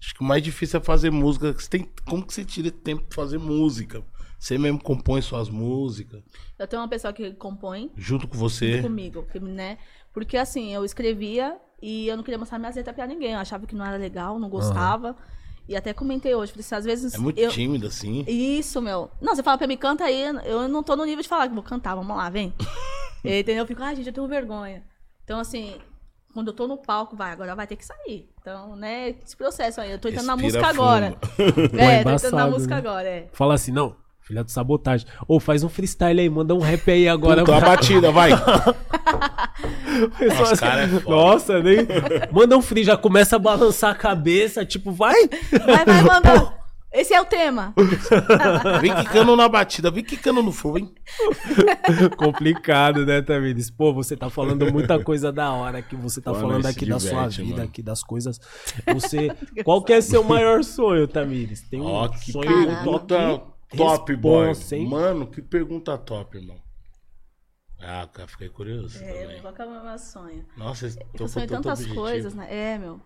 Acho 0.00 0.14
que 0.14 0.20
o 0.20 0.24
mais 0.24 0.42
difícil 0.42 0.80
é 0.80 0.82
fazer 0.82 1.10
música. 1.10 1.52
Você 1.52 1.68
tem... 1.68 1.92
Como 2.06 2.26
que 2.26 2.32
você 2.32 2.44
tira 2.44 2.70
tempo 2.70 3.02
pra 3.02 3.16
fazer 3.16 3.38
música? 3.38 4.02
Você 4.38 4.56
mesmo 4.56 4.82
compõe 4.82 5.20
suas 5.20 5.50
músicas. 5.50 6.22
Eu 6.58 6.66
tenho 6.66 6.80
uma 6.80 6.88
pessoa 6.88 7.12
que 7.12 7.32
compõe 7.32 7.92
Junto 7.94 8.26
com 8.26 8.38
você. 8.38 8.80
comigo, 8.80 9.22
que, 9.30 9.38
né? 9.38 9.76
Porque 10.14 10.38
assim, 10.38 10.72
eu 10.74 10.82
escrevia 10.82 11.58
e 11.82 12.08
eu 12.08 12.16
não 12.16 12.24
queria 12.24 12.38
mostrar 12.38 12.58
minhas 12.58 12.74
letras 12.74 12.96
pra 12.96 13.06
ninguém. 13.06 13.32
Eu 13.32 13.38
achava 13.38 13.66
que 13.66 13.74
não 13.74 13.84
era 13.84 13.98
legal, 13.98 14.38
não 14.38 14.48
gostava. 14.48 15.14
E 15.68 15.76
até 15.76 15.92
comentei 15.92 16.34
hoje, 16.34 16.52
falei 16.52 16.64
assim, 16.64 16.74
às 16.74 16.84
vezes. 16.84 17.14
É 17.14 17.18
muito 17.18 17.38
eu... 17.38 17.50
tímido, 17.50 17.86
assim. 17.86 18.24
Isso, 18.26 18.80
meu. 18.80 19.10
Não, 19.20 19.36
você 19.36 19.42
fala 19.42 19.58
pra 19.58 19.66
mim, 19.66 19.76
canta 19.76 20.04
aí. 20.04 20.22
Eu 20.44 20.66
não 20.68 20.82
tô 20.82 20.96
no 20.96 21.04
nível 21.04 21.22
de 21.22 21.28
falar 21.28 21.46
que 21.46 21.54
vou 21.54 21.62
cantar, 21.62 21.94
vamos 21.94 22.16
lá, 22.16 22.28
vem. 22.30 22.52
Entendeu? 23.22 23.58
Eu 23.62 23.66
fico, 23.66 23.82
ai, 23.82 23.94
gente, 23.94 24.06
eu 24.06 24.12
tenho 24.12 24.26
vergonha. 24.26 24.82
Então, 25.22 25.38
assim, 25.38 25.76
quando 26.32 26.48
eu 26.48 26.54
tô 26.54 26.66
no 26.66 26.76
palco, 26.76 27.16
vai, 27.16 27.32
agora 27.32 27.54
vai 27.54 27.66
ter 27.66 27.76
que 27.76 27.84
sair. 27.84 28.28
Então, 28.40 28.76
né, 28.76 29.14
esse 29.24 29.36
processo 29.36 29.80
aí. 29.80 29.90
Eu 29.90 29.98
tô 29.98 30.08
entrando 30.08 30.26
na 30.26 30.34
Respira 30.34 30.62
música 30.62 30.68
fundo. 30.68 30.82
agora. 30.82 31.14
É 31.80 32.00
é, 32.00 32.04
tô 32.04 32.10
entrando 32.10 32.36
na 32.36 32.46
música 32.46 32.74
né? 32.74 32.80
agora, 32.80 33.08
é. 33.08 33.28
Fala 33.32 33.54
assim, 33.54 33.72
não, 33.72 33.96
filha 34.20 34.44
de 34.44 34.52
sabotagem. 34.52 35.06
Ô, 35.26 35.40
faz 35.40 35.64
um 35.64 35.68
freestyle 35.68 36.20
aí, 36.20 36.30
manda 36.30 36.54
um 36.54 36.60
rap 36.60 36.88
aí 36.90 37.08
agora. 37.08 37.44
Puta, 37.44 37.56
a 37.56 37.60
batida, 37.60 38.12
vai. 38.12 38.30
Nossa, 40.38 40.56
cara 40.56 40.84
é 40.84 40.88
foda. 40.88 41.10
Nossa, 41.10 41.62
nem. 41.62 41.78
Manda 42.30 42.56
um 42.56 42.62
free, 42.62 42.84
já 42.84 42.96
começa 42.96 43.36
a 43.36 43.38
balançar 43.38 43.90
a 43.90 43.94
cabeça, 43.94 44.64
tipo, 44.64 44.92
vai! 44.92 45.28
Vai, 45.66 45.84
vai, 45.84 46.02
manda. 46.02 46.52
Esse 46.92 47.14
é 47.14 47.20
o 47.20 47.24
tema. 47.24 47.72
Vem 48.80 48.92
quicando 48.96 49.36
na 49.36 49.48
batida, 49.48 49.90
vem 49.92 50.02
quicando 50.02 50.42
no 50.42 50.50
fogo, 50.50 50.78
hein? 50.78 50.92
Complicado, 52.18 53.06
né, 53.06 53.22
Tamires? 53.22 53.70
Pô, 53.70 53.92
você 53.94 54.16
tá 54.16 54.28
falando 54.28 54.70
muita 54.72 55.02
coisa 55.02 55.30
da 55.32 55.52
hora 55.52 55.80
que 55.82 55.94
você 55.94 56.20
tá 56.20 56.32
Pô, 56.32 56.40
falando 56.40 56.66
aqui 56.66 56.84
da 56.86 56.98
sua 56.98 57.10
diverte, 57.10 57.42
vida, 57.42 57.56
mano. 57.58 57.68
aqui 57.68 57.82
das 57.82 58.02
coisas. 58.02 58.40
Você. 58.92 59.30
Qual 59.64 59.82
que 59.84 59.92
é 59.92 60.00
seu 60.00 60.24
maior 60.24 60.64
sonho, 60.64 61.06
Tamires? 61.06 61.60
Tem 61.62 61.80
um 61.80 61.86
Ó, 61.86 62.08
que 62.08 62.32
sonho 62.32 62.44
pergunta 62.66 63.40
top, 63.76 64.16
boy. 64.16 64.48
Responsa, 64.48 64.76
hein? 64.76 64.88
Mano, 64.88 65.26
que 65.28 65.40
pergunta 65.40 65.96
top, 65.96 66.38
irmão. 66.38 66.56
Ah, 67.82 68.06
cara, 68.12 68.28
fiquei 68.28 68.48
curioso 68.50 69.02
É, 69.02 69.22
também. 69.22 69.40
qual 69.40 69.54
que 69.54 69.62
é 69.62 69.64
o 69.64 69.84
meu 69.84 69.98
sonho? 69.98 70.44
Nossa, 70.56 70.86
esse 70.86 70.98
Eu 71.18 71.26
sonho 71.28 71.46
tanto 71.46 71.62
tantas 71.62 71.78
objetivo. 71.78 71.94
coisas, 72.02 72.34
né? 72.34 72.46
É, 72.50 72.78
meu. 72.78 73.00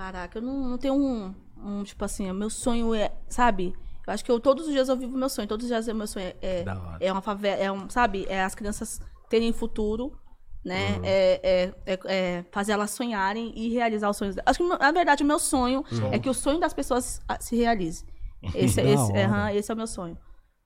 Caraca, 0.00 0.38
eu 0.38 0.42
não, 0.42 0.70
não 0.70 0.78
tenho 0.78 0.94
um, 0.94 1.34
um, 1.62 1.84
tipo 1.84 2.02
assim, 2.02 2.30
o 2.30 2.34
meu 2.34 2.48
sonho 2.48 2.94
é, 2.94 3.12
sabe? 3.28 3.74
Eu 4.06 4.14
acho 4.14 4.24
que 4.24 4.30
eu, 4.30 4.40
todos 4.40 4.66
os 4.66 4.72
dias 4.72 4.88
eu 4.88 4.96
vivo 4.96 5.14
meu 5.14 5.28
sonho, 5.28 5.46
todos 5.46 5.64
os 5.64 5.68
dias 5.68 5.86
o 5.88 5.94
meu 5.94 6.06
sonho 6.06 6.24
é, 6.26 6.36
é, 6.40 6.64
é 7.00 7.12
uma 7.12 7.20
favela, 7.20 7.60
é 7.60 7.70
um, 7.70 7.88
sabe? 7.90 8.24
É 8.26 8.42
as 8.42 8.54
crianças 8.54 8.98
terem 9.28 9.52
futuro 9.52 10.18
né? 10.64 10.98
É, 11.02 11.40
é, 11.42 11.92
é, 11.92 11.98
é 12.04 12.44
fazer 12.50 12.72
elas 12.72 12.90
sonharem 12.92 13.52
e 13.54 13.68
realizar 13.68 14.08
os 14.08 14.16
sonhos. 14.16 14.34
delas. 14.34 14.50
Acho 14.50 14.58
que, 14.58 14.78
na 14.78 14.92
verdade, 14.92 15.22
o 15.22 15.26
meu 15.26 15.38
sonho 15.38 15.84
é 16.10 16.18
que 16.18 16.28
o 16.28 16.34
sonho 16.34 16.58
das 16.58 16.72
pessoas 16.72 17.20
ah, 17.28 17.38
se 17.40 17.56
realize. 17.56 18.04
Esse, 18.54 18.80
esse, 18.80 19.12
aham, 19.18 19.52
esse 19.52 19.70
é 19.70 19.74
o 19.74 19.76
meu 19.76 19.86
sonho. 19.86 20.16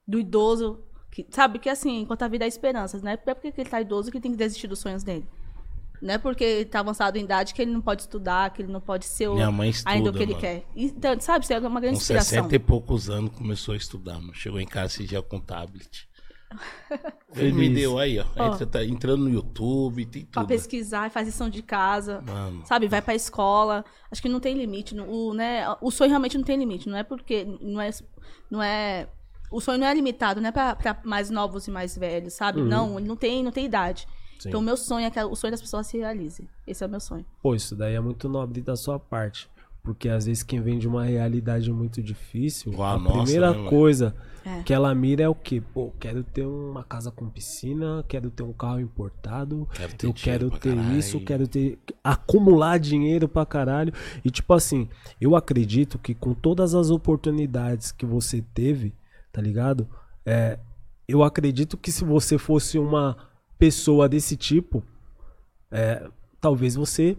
Do 0.07 0.21
idoso, 0.21 0.85
que, 1.11 1.27
sabe? 1.29 1.59
Que 1.59 1.69
assim, 1.69 2.03
enquanto 2.03 2.23
a 2.23 2.29
vida 2.29 2.45
é 2.45 2.49
esperanças, 2.49 3.03
né? 3.03 3.19
É 3.27 3.35
porque 3.35 3.53
ele 3.57 3.69
tá 3.69 3.81
idoso 3.81 4.13
que 4.13 4.21
tem 4.21 4.31
que 4.31 4.37
desistir 4.37 4.69
dos 4.69 4.79
sonhos 4.79 5.03
dele. 5.03 5.29
Não 6.03 6.15
é 6.15 6.19
porque 6.19 6.45
ele 6.45 6.65
tá 6.67 6.81
avançado 6.81 7.17
em 7.17 7.25
idade 7.25 7.55
que 7.55 7.63
ele 7.63 7.71
não 7.73 7.81
pode 7.81 8.03
estudar, 8.03 8.51
que 8.51 8.61
ele 8.63 8.71
não 8.73 8.81
pode 8.81 9.07
ser 9.07 9.29
o, 9.29 9.35
Minha 9.35 9.51
mãe 9.51 9.71
estuda, 9.71 9.91
ainda 9.91 10.11
o 10.11 10.13
que 10.13 10.23
ele 10.23 10.33
mano. 10.33 10.41
quer. 10.41 10.65
Então, 10.77 11.19
sabe? 11.21 11.45
Isso 11.45 11.53
é 11.55 11.59
uma 11.61 11.81
grande 11.81 11.97
Com 11.97 12.03
inspiração. 12.03 12.29
60 12.45 12.55
e 12.57 12.59
poucos 12.59 13.09
anos 13.09 13.31
começou 13.35 13.73
a 13.75 13.77
estudar, 13.77 14.15
mano. 14.21 14.35
Chegou 14.35 14.61
em 14.61 14.67
casa 14.67 14.87
esse 14.95 15.05
dia 15.07 15.23
com 15.23 15.41
tablet. 15.41 16.09
Ele 17.35 17.53
me 17.53 17.69
deu 17.69 17.99
aí, 17.99 18.19
ó. 18.21 18.25
Ó. 18.37 18.53
Entra, 18.55 18.67
tá 18.67 18.85
entrando 18.85 19.25
no 19.25 19.31
YouTube, 19.31 20.05
tem 20.07 20.25
Pra 20.25 20.43
tudo. 20.43 20.49
pesquisar, 20.49 21.11
faz 21.11 21.27
lição 21.27 21.49
de 21.51 21.63
casa. 21.63 22.21
Mano, 22.25 22.63
Sabe, 22.65 22.87
vai 22.87 23.03
pra 23.03 23.15
escola. 23.15 23.85
Acho 24.11 24.23
que 24.23 24.29
não 24.29 24.39
tem 24.41 24.55
limite. 24.55 24.95
no- 24.95 25.09
O, 25.11 25.35
né, 25.35 25.65
o 25.81 25.91
sonho 25.91 26.11
realmente 26.11 26.37
não 26.39 26.45
tem 26.45 26.57
limite. 26.57 26.89
Não 26.89 26.97
é 26.97 27.03
porque. 27.03 27.45
Não 27.61 27.81
é. 27.81 27.91
Não 28.51 28.63
é 28.63 29.09
o 29.51 29.61
sonho 29.61 29.79
não 29.79 29.87
é 29.87 29.95
limitado, 29.95 30.41
não 30.41 30.49
é 30.49 30.53
pra, 30.53 30.75
pra 30.75 31.01
mais 31.05 31.31
novos 31.31 31.69
e 31.69 31.71
mais 31.71 31.97
velhos, 31.97 32.35
sabe? 32.35 32.61
Não, 32.61 32.99
ele 32.99 33.07
não 33.07 33.15
tem, 33.15 33.41
não 33.43 33.53
tem 33.53 33.65
idade. 33.67 34.07
Sim. 34.39 34.49
Então, 34.49 34.61
o 34.61 34.63
meu 34.65 34.77
sonho 34.77 35.07
é 35.07 35.11
que 35.11 35.23
o 35.23 35.35
sonho 35.37 35.51
das 35.53 35.61
pessoas 35.61 35.87
se 35.87 35.97
realize. 35.99 36.49
Esse 36.67 36.83
é 36.85 36.87
o 36.87 36.91
meu 36.91 37.01
sonho. 37.01 37.25
Pô, 37.43 37.55
isso 37.55 37.75
daí 37.75 37.95
é 37.95 38.01
muito 38.01 38.29
nobre 38.29 38.61
da 38.61 38.77
sua 38.77 38.99
parte. 38.99 39.49
Porque 39.83 40.09
às 40.09 40.25
vezes 40.25 40.43
quem 40.43 40.63
vem 40.63 40.79
de 40.79 40.89
uma 40.89 41.05
realidade 41.05 41.71
muito 41.71 42.03
difícil, 42.03 42.73
Igual 42.73 42.97
a 42.97 42.99
nossa, 42.99 43.23
primeira 43.23 43.53
né, 43.53 43.69
coisa 43.69 44.15
É. 44.43 44.63
que 44.63 44.73
ela 44.73 44.95
mira 44.95 45.25
é 45.25 45.29
o 45.29 45.35
quê? 45.35 45.63
Pô, 45.75 45.93
quero 46.01 46.25
ter 46.25 46.47
uma 46.47 46.83
casa 46.83 47.11
com 47.11 47.29
piscina, 47.29 48.03
quero 48.09 48.31
ter 48.31 48.43
um 48.43 48.53
carro 48.55 48.81
importado, 48.81 49.69
Quero 49.75 49.95
ter 49.95 50.07
eu 50.07 50.15
quero 50.15 50.51
ter 50.51 50.75
caralho. 50.75 50.99
isso, 50.99 51.21
quero 51.21 51.47
ter. 51.47 51.79
acumular 52.03 52.79
dinheiro 52.79 53.29
pra 53.29 53.45
caralho. 53.45 53.93
E 54.25 54.31
tipo 54.31 54.55
assim, 54.55 54.89
eu 55.21 55.37
acredito 55.37 55.99
que 55.99 56.15
com 56.15 56.33
todas 56.33 56.75
as 56.75 56.89
oportunidades 56.89 57.93
que 57.93 58.07
você 58.07 58.43
teve, 58.55 58.95
tá 59.31 59.43
ligado? 59.43 59.87
É, 60.25 60.59
eu 61.07 61.23
acredito 61.23 61.77
que 61.77 61.93
se 61.93 62.05
você 62.05 62.39
fosse 62.39 62.79
uma 62.79 63.19
pessoa 63.59 64.09
desse 64.09 64.37
tipo, 64.37 64.83
é, 65.71 66.07
talvez 66.41 66.75
você 66.75 67.17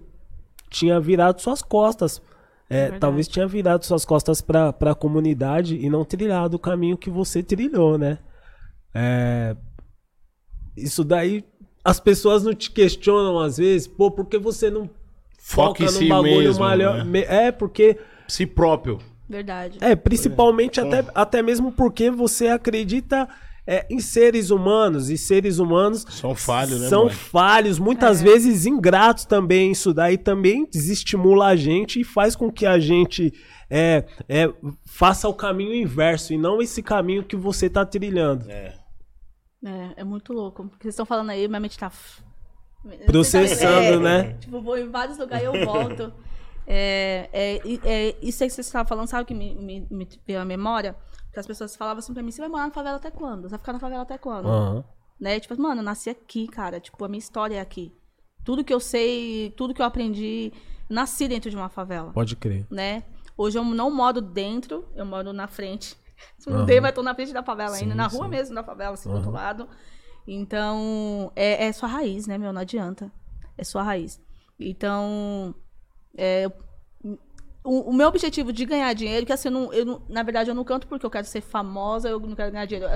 tinha 0.70 1.00
virado 1.00 1.42
suas 1.42 1.62
costas. 1.62 2.22
É, 2.68 2.82
verdade. 2.84 3.00
talvez 3.00 3.28
tinha 3.28 3.48
virado 3.48 3.86
suas 3.86 4.04
costas 4.06 4.42
pra, 4.42 4.74
pra 4.74 4.96
comunidade 4.96 5.76
e 5.76 5.88
não 5.90 6.04
trilhado 6.04 6.58
o 6.58 6.60
caminho 6.60 6.98
que 6.98 7.12
você 7.12 7.44
trilhou, 7.44 7.98
né? 7.98 8.18
É, 8.94 9.56
isso 10.76 11.04
daí, 11.04 11.44
as 11.84 12.00
pessoas 12.00 12.44
não 12.44 12.54
te 12.54 12.72
questionam 12.72 13.40
às 13.40 13.58
vezes, 13.58 13.88
pô, 13.88 14.10
por 14.10 14.26
que 14.26 14.38
você 14.38 14.70
não 14.70 14.90
Foca 15.38 15.68
foca 15.68 15.84
em 15.84 15.88
si 15.90 16.08
bagulho 16.10 16.38
mesmo, 16.38 16.64
maior? 16.64 17.06
né? 17.06 17.20
É, 17.28 17.52
porque 17.52 18.00
si 18.28 18.48
próprio. 18.48 19.00
Verdade. 19.28 19.80
é, 19.82 19.96
principalmente 19.96 20.80
até, 20.80 21.04
até 21.14 21.42
mesmo 21.42 21.72
porque 21.72 22.12
você 22.12 22.48
acredita 22.48 23.28
é, 23.68 23.86
em 23.90 24.00
seres 24.00 24.50
humanos, 24.52 25.10
e 25.10 25.18
seres 25.18 25.58
humanos 25.60 26.06
São 26.10 26.36
falhos, 26.36 26.82
né, 26.82 26.88
são 26.88 27.06
mãe? 27.06 27.14
falhos, 27.14 27.80
muitas 27.80 28.22
vezes 28.22 28.66
ingratos 28.66 29.26
também. 29.26 29.72
Isso 29.72 29.94
daí 29.94 30.18
também 30.18 30.68
desestimula 30.70 31.48
a 31.48 31.56
gente 31.56 32.00
e 32.00 32.04
faz 32.04 32.36
com 32.36 32.52
que 32.52 32.66
a 32.66 32.78
gente 32.80 33.34
é, 33.70 34.06
é, 34.30 34.54
faça 34.86 35.28
o 35.28 35.34
caminho 35.34 35.74
inverso 35.74 36.34
e 36.34 36.38
não 36.38 36.62
esse 36.62 36.84
caminho 36.84 37.24
que 37.24 37.36
você 37.36 37.70
tá 37.70 37.84
trilhando. 37.86 38.50
É. 38.50 38.74
É, 39.66 39.94
é 39.98 40.04
muito 40.04 40.32
louco. 40.32 40.64
Porque 40.66 40.84
vocês 40.84 40.94
estão 40.94 41.06
falando 41.08 41.32
aí, 41.32 41.48
minha 41.48 41.60
mente 41.60 41.78
tá. 41.78 41.92
Processando, 43.08 43.98
É, 43.98 44.00
né? 44.00 44.34
Tipo, 44.40 44.62
vou 44.62 44.78
em 44.78 44.90
vários 44.90 45.18
lugares 45.18 45.44
e 45.44 45.48
eu 45.48 45.66
volto. 45.66 46.14
É, 46.68 47.30
é, 47.32 47.62
é, 47.84 48.16
isso 48.24 48.42
aí 48.44 48.50
que 48.50 48.56
você 48.56 48.62
estava 48.62 48.90
falando, 48.90 49.08
sabe 49.08 49.22
o 49.22 49.26
que 49.28 49.36
me, 49.36 49.54
me, 49.54 49.88
me 49.88 50.08
veio 50.26 50.42
à 50.42 50.46
memória? 50.46 50.96
Que 51.36 51.40
as 51.42 51.46
pessoas 51.46 51.76
falavam 51.76 52.00
assim 52.00 52.14
pra 52.14 52.24
mim: 52.24 52.32
você 52.32 52.40
vai 52.42 52.50
morar 52.50 52.64
na 52.68 52.72
favela 52.72 52.96
até 52.96 53.12
quando? 53.12 53.42
Você 53.44 53.50
vai 53.50 53.60
ficar 53.60 53.74
na 53.74 53.80
favela 53.80 54.04
até 54.04 54.18
quando? 54.18 54.48
Aham. 54.48 54.84
Né? 55.20 55.38
Tipo, 55.40 55.62
mano, 55.62 55.82
eu 55.82 55.86
nasci 55.86 56.10
aqui, 56.10 56.48
cara. 56.48 56.80
Tipo, 56.80 57.04
a 57.04 57.10
minha 57.10 57.20
história 57.20 57.56
é 57.58 57.60
aqui. 57.60 57.94
Tudo 58.46 58.64
que 58.64 58.74
eu 58.74 58.80
sei, 58.80 59.54
tudo 59.58 59.74
que 59.74 59.82
eu 59.82 59.86
aprendi, 59.86 60.54
nasci 60.90 61.28
dentro 61.28 61.50
de 61.50 61.56
uma 61.58 61.68
favela 61.68 62.12
Pode 62.14 62.36
crer. 62.38 62.66
né? 62.72 63.04
Hoje 63.38 63.58
eu 63.58 63.64
não 63.66 63.92
moro 63.92 64.22
dentro, 64.22 64.88
eu 64.96 65.06
moro 65.06 65.34
na 65.34 65.46
frente. 65.48 65.98
Se 66.40 66.50
Aham. 66.50 66.60
mudei, 66.60 66.80
mas 66.80 66.94
tô 66.94 67.04
na 67.04 67.14
frente 67.14 67.34
da 67.34 67.44
favela 67.44 67.76
ainda, 67.76 67.92
Sim, 67.92 67.98
na 67.98 68.08
rua 68.08 68.26
sim. 68.26 68.30
mesmo 68.32 68.56
da 68.56 68.64
favela, 68.64 68.94
assim, 68.94 69.10
do 69.10 69.16
outro 69.16 69.32
lado. 69.32 69.68
Então, 70.26 71.32
é, 71.36 71.66
é 71.66 71.72
sua 71.74 71.90
raiz, 71.90 72.28
né, 72.28 72.38
meu? 72.38 72.54
Não 72.54 72.62
adianta. 72.62 73.12
É 73.58 73.64
sua 73.64 73.84
raiz. 73.84 74.22
Então, 74.60 75.54
é, 76.18 76.50
o, 77.66 77.90
o 77.90 77.94
meu 77.94 78.08
objetivo 78.08 78.54
de 78.54 78.64
ganhar 78.66 78.94
dinheiro, 78.94 79.26
que 79.26 79.34
assim, 79.34 79.48
eu 79.48 79.52
não, 79.52 79.74
eu 79.74 79.86
não- 79.86 80.02
na 80.08 80.24
verdade, 80.24 80.50
eu 80.50 80.56
não 80.56 80.64
canto 80.64 80.88
porque 80.88 81.06
eu 81.06 81.10
quero 81.10 81.26
ser 81.26 81.42
famosa, 81.42 82.08
eu 82.08 82.20
não 82.20 82.36
quero 82.36 82.52
ganhar 82.52 82.66
dinheiro. 82.66 82.88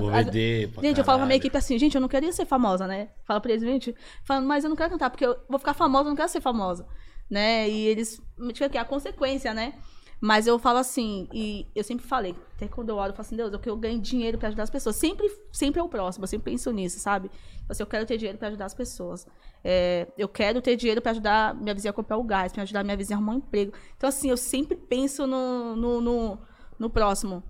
Gente, 0.82 1.00
eu 1.00 1.04
falo 1.04 1.18
pra 1.18 1.26
minha 1.26 1.30
caralho. 1.30 1.34
equipe 1.42 1.58
assim, 1.58 1.78
gente, 1.78 1.96
eu 1.96 2.02
não 2.02 2.08
queria 2.08 2.32
ser 2.32 2.46
famosa, 2.46 2.88
né? 2.88 3.10
Fala 3.26 3.42
pra 3.42 3.52
eles, 3.52 3.64
gente, 3.64 3.96
falando, 4.24 4.48
mas 4.48 4.64
eu 4.64 4.70
não 4.70 4.78
quero 4.78 4.92
cantar, 4.92 5.10
porque 5.10 5.26
eu 5.26 5.36
vou 5.50 5.58
ficar 5.60 5.74
famosa, 5.74 6.06
eu 6.06 6.10
não 6.10 6.16
quero 6.16 6.30
ser 6.30 6.42
famosa, 6.42 6.88
né? 7.30 7.68
E 7.68 7.88
eles, 7.88 8.22
tipo, 8.54 8.70
que 8.70 8.78
é 8.78 8.82
a 8.82 8.86
consequência, 8.86 9.54
né? 9.54 9.74
Mas 10.22 10.48
eu 10.48 10.60
falo 10.60 10.80
assim, 10.80 11.30
e 11.34 11.66
eu 11.74 11.84
sempre 11.84 12.06
falei, 12.06 12.36
até 12.56 12.68
quando 12.68 12.90
eu 12.90 12.98
oro, 12.98 13.12
eu 13.12 13.16
falo 13.16 13.26
assim, 13.26 13.38
Deus, 13.38 13.54
eu 13.54 13.60
que 13.60 13.70
eu 13.70 13.78
ganho 13.78 14.00
dinheiro 14.00 14.38
pra 14.38 14.50
ajudar 14.50 14.64
as 14.64 14.70
pessoas. 14.70 14.98
Sempre, 14.98 15.32
sempre 15.52 15.80
é 15.80 15.84
o 15.84 15.88
próximo, 15.88 16.24
eu 16.24 16.28
sempre 16.28 16.52
penso 16.52 16.72
nisso, 16.72 17.00
sabe? 17.00 17.32
Assim, 17.70 17.82
eu 17.82 17.88
quero 17.88 18.06
ter 18.06 18.18
dinheiro 18.18 18.38
pra 18.38 18.50
ajudar 18.50 18.66
as 18.66 18.74
pessoas. 18.74 19.26
É, 19.64 20.08
eu 20.18 20.28
quero 20.28 20.62
ter 20.62 20.76
dinheiro 20.76 21.02
pra 21.02 21.12
ajudar 21.12 21.56
minha 21.56 21.74
vizinha 21.74 21.92
a 21.92 21.94
comprar 21.94 22.18
o 22.18 22.24
gás, 22.24 22.52
pra 22.52 22.64
ajudar 22.64 22.84
minha 22.84 22.98
vizinha 22.98 23.16
a 23.16 23.20
arrumar 23.20 23.34
um 23.34 23.38
emprego. 23.38 23.72
Então, 23.96 24.10
assim, 24.10 24.30
eu 24.30 24.38
sempre 24.38 24.76
penso 24.76 25.26
no, 25.26 25.76
no, 25.76 26.02
no, 26.02 26.40
no 26.78 26.90
próximo. 26.90 27.42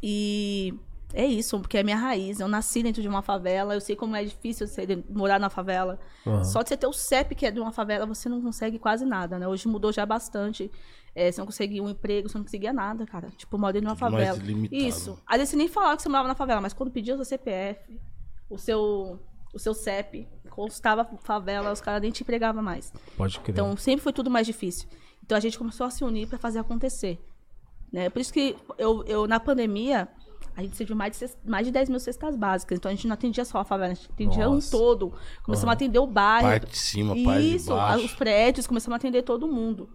E 0.00 0.74
é 1.12 1.24
isso, 1.24 1.58
porque 1.58 1.78
é 1.78 1.82
minha 1.82 1.96
raiz. 1.96 2.38
Eu 2.38 2.46
nasci 2.46 2.82
dentro 2.82 3.02
de 3.02 3.08
uma 3.08 3.22
favela, 3.22 3.74
eu 3.74 3.80
sei 3.80 3.96
como 3.96 4.14
é 4.14 4.24
difícil 4.24 4.66
morar 5.08 5.40
na 5.40 5.48
favela. 5.48 5.98
Aham. 6.26 6.44
Só 6.44 6.62
de 6.62 6.68
você 6.68 6.76
ter 6.76 6.86
o 6.86 6.92
CEP, 6.92 7.34
que 7.34 7.46
é 7.46 7.50
de 7.50 7.58
uma 7.58 7.72
favela, 7.72 8.06
você 8.06 8.28
não 8.28 8.40
consegue 8.42 8.78
quase 8.78 9.04
nada, 9.04 9.38
né? 9.38 9.48
Hoje 9.48 9.66
mudou 9.66 9.92
já 9.92 10.04
bastante. 10.04 10.70
É, 11.18 11.32
você 11.32 11.40
não 11.40 11.46
conseguia 11.46 11.82
um 11.82 11.88
emprego, 11.88 12.28
você 12.28 12.36
não 12.36 12.44
conseguia 12.44 12.74
nada, 12.74 13.06
cara. 13.06 13.30
Tipo, 13.38 13.56
morei 13.56 13.80
numa 13.80 13.94
Tudo 13.94 14.00
favela. 14.00 14.38
Isso. 14.70 15.18
Às 15.26 15.38
vezes 15.38 15.48
você 15.50 15.56
nem 15.56 15.66
falava 15.66 15.96
que 15.96 16.02
você 16.02 16.10
morava 16.10 16.28
na 16.28 16.34
favela, 16.34 16.60
mas 16.60 16.74
quando 16.74 16.90
pedia 16.90 17.14
o 17.14 17.16
seu 17.16 17.24
CPF, 17.24 17.98
o 18.50 18.58
seu, 18.58 19.18
o 19.54 19.58
seu 19.58 19.72
CEP, 19.72 20.28
constava 20.50 21.08
favela, 21.22 21.72
os 21.72 21.80
caras 21.80 22.02
nem 22.02 22.10
te 22.10 22.22
empregavam 22.22 22.62
mais. 22.62 22.92
Pode 23.16 23.40
crer. 23.40 23.54
Então, 23.54 23.74
sempre 23.78 24.02
foi 24.02 24.12
tudo 24.12 24.30
mais 24.30 24.46
difícil. 24.46 24.86
Então, 25.24 25.38
a 25.38 25.40
gente 25.40 25.56
começou 25.56 25.86
a 25.86 25.90
se 25.90 26.04
unir 26.04 26.28
para 26.28 26.36
fazer 26.38 26.58
acontecer. 26.58 27.18
Né? 27.90 28.10
Por 28.10 28.20
isso 28.20 28.30
que 28.32 28.54
eu, 28.76 29.02
eu, 29.06 29.26
na 29.26 29.40
pandemia, 29.40 30.08
a 30.54 30.62
gente 30.62 30.76
serviu 30.76 30.94
mais 30.94 31.12
de, 31.12 31.16
cest- 31.16 31.38
mais 31.46 31.64
de 31.66 31.72
10 31.72 31.88
mil 31.88 31.98
cestas 31.98 32.36
básicas. 32.36 32.76
Então, 32.76 32.90
a 32.90 32.94
gente 32.94 33.06
não 33.06 33.14
atendia 33.14 33.44
só 33.46 33.58
a 33.60 33.64
favela, 33.64 33.92
a 33.92 33.94
gente 33.94 34.10
atendia 34.12 34.50
um 34.50 34.56
Nossa. 34.56 34.70
todo. 34.70 35.14
Começamos 35.42 35.70
a 35.70 35.72
atender 35.72 35.98
o 35.98 36.06
bairro. 36.06 36.46
Parte 36.50 36.70
de 36.72 36.76
cima, 36.78 37.14
parte 37.24 37.40
de 37.42 37.54
Isso, 37.56 37.70
baixo. 37.70 38.04
os 38.04 38.12
prédios, 38.12 38.66
começamos 38.66 38.92
a 38.94 38.96
atender 38.98 39.22
todo 39.22 39.48
mundo. 39.48 39.88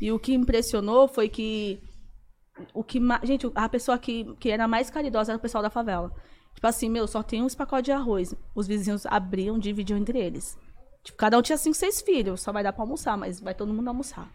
E 0.00 0.10
o 0.12 0.18
que 0.18 0.34
impressionou 0.34 1.08
foi 1.08 1.28
que. 1.28 1.80
O 2.74 2.84
que 2.84 3.00
Gente, 3.24 3.50
a 3.54 3.68
pessoa 3.68 3.98
que, 3.98 4.34
que 4.38 4.50
era 4.50 4.68
mais 4.68 4.90
caridosa 4.90 5.32
era 5.32 5.38
o 5.38 5.42
pessoal 5.42 5.62
da 5.62 5.70
favela. 5.70 6.12
Tipo 6.54 6.66
assim, 6.66 6.88
meu, 6.88 7.06
só 7.06 7.22
tem 7.22 7.42
uns 7.42 7.54
pacotes 7.54 7.84
de 7.86 7.92
arroz. 7.92 8.34
Os 8.54 8.66
vizinhos 8.66 9.06
abriam, 9.06 9.58
dividiam 9.58 9.98
entre 9.98 10.18
eles. 10.18 10.58
Tipo, 11.02 11.18
cada 11.18 11.38
um 11.38 11.42
tinha 11.42 11.58
cinco, 11.58 11.76
seis 11.76 12.00
filhos. 12.00 12.40
Só 12.40 12.52
vai 12.52 12.62
dar 12.62 12.72
pra 12.72 12.82
almoçar, 12.82 13.16
mas 13.16 13.40
vai 13.40 13.54
todo 13.54 13.72
mundo 13.72 13.88
almoçar. 13.88 14.30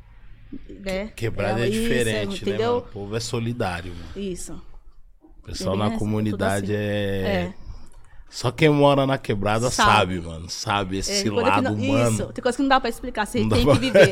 Né? 0.69 1.07
Quebrada 1.09 1.65
é, 1.65 1.69
isso, 1.69 1.81
diferente, 1.81 2.45
né, 2.45 2.51
entendeu? 2.51 2.75
mano? 2.75 2.85
O 2.87 2.91
povo 2.91 3.15
é 3.15 3.19
solidário, 3.19 3.93
mano. 3.93 4.11
Isso. 4.15 4.61
O 5.21 5.43
pessoal 5.43 5.75
É 5.75 5.79
na 5.79 5.87
assim, 5.87 5.97
comunidade 5.99 6.73
assim. 6.73 6.83
é... 6.83 7.53
É. 7.53 7.66
Só 8.29 8.51
quem 8.51 8.69
mora 8.69 9.07
na 9.07 9.17
quebrada 9.17 9.69
sabe, 9.71 10.15
Sabe. 10.15 10.21
mano. 10.27 10.49
Sabe 10.49 10.97
esse 10.97 11.27
É, 11.27 11.31
lado 11.31 11.63
não- 11.63 11.73
humano. 11.75 12.11
Isso, 12.11 12.25
tem 12.33 12.41
coisa 12.43 12.55
que 12.57 12.61
não 12.61 12.69
dá 12.69 12.79
pra 12.79 12.89
explicar, 12.89 13.25
você 13.25 13.39
Não 13.41 13.49
tem 13.49 13.63
pra- 13.65 13.73
que 13.75 13.79
viver. 13.79 14.11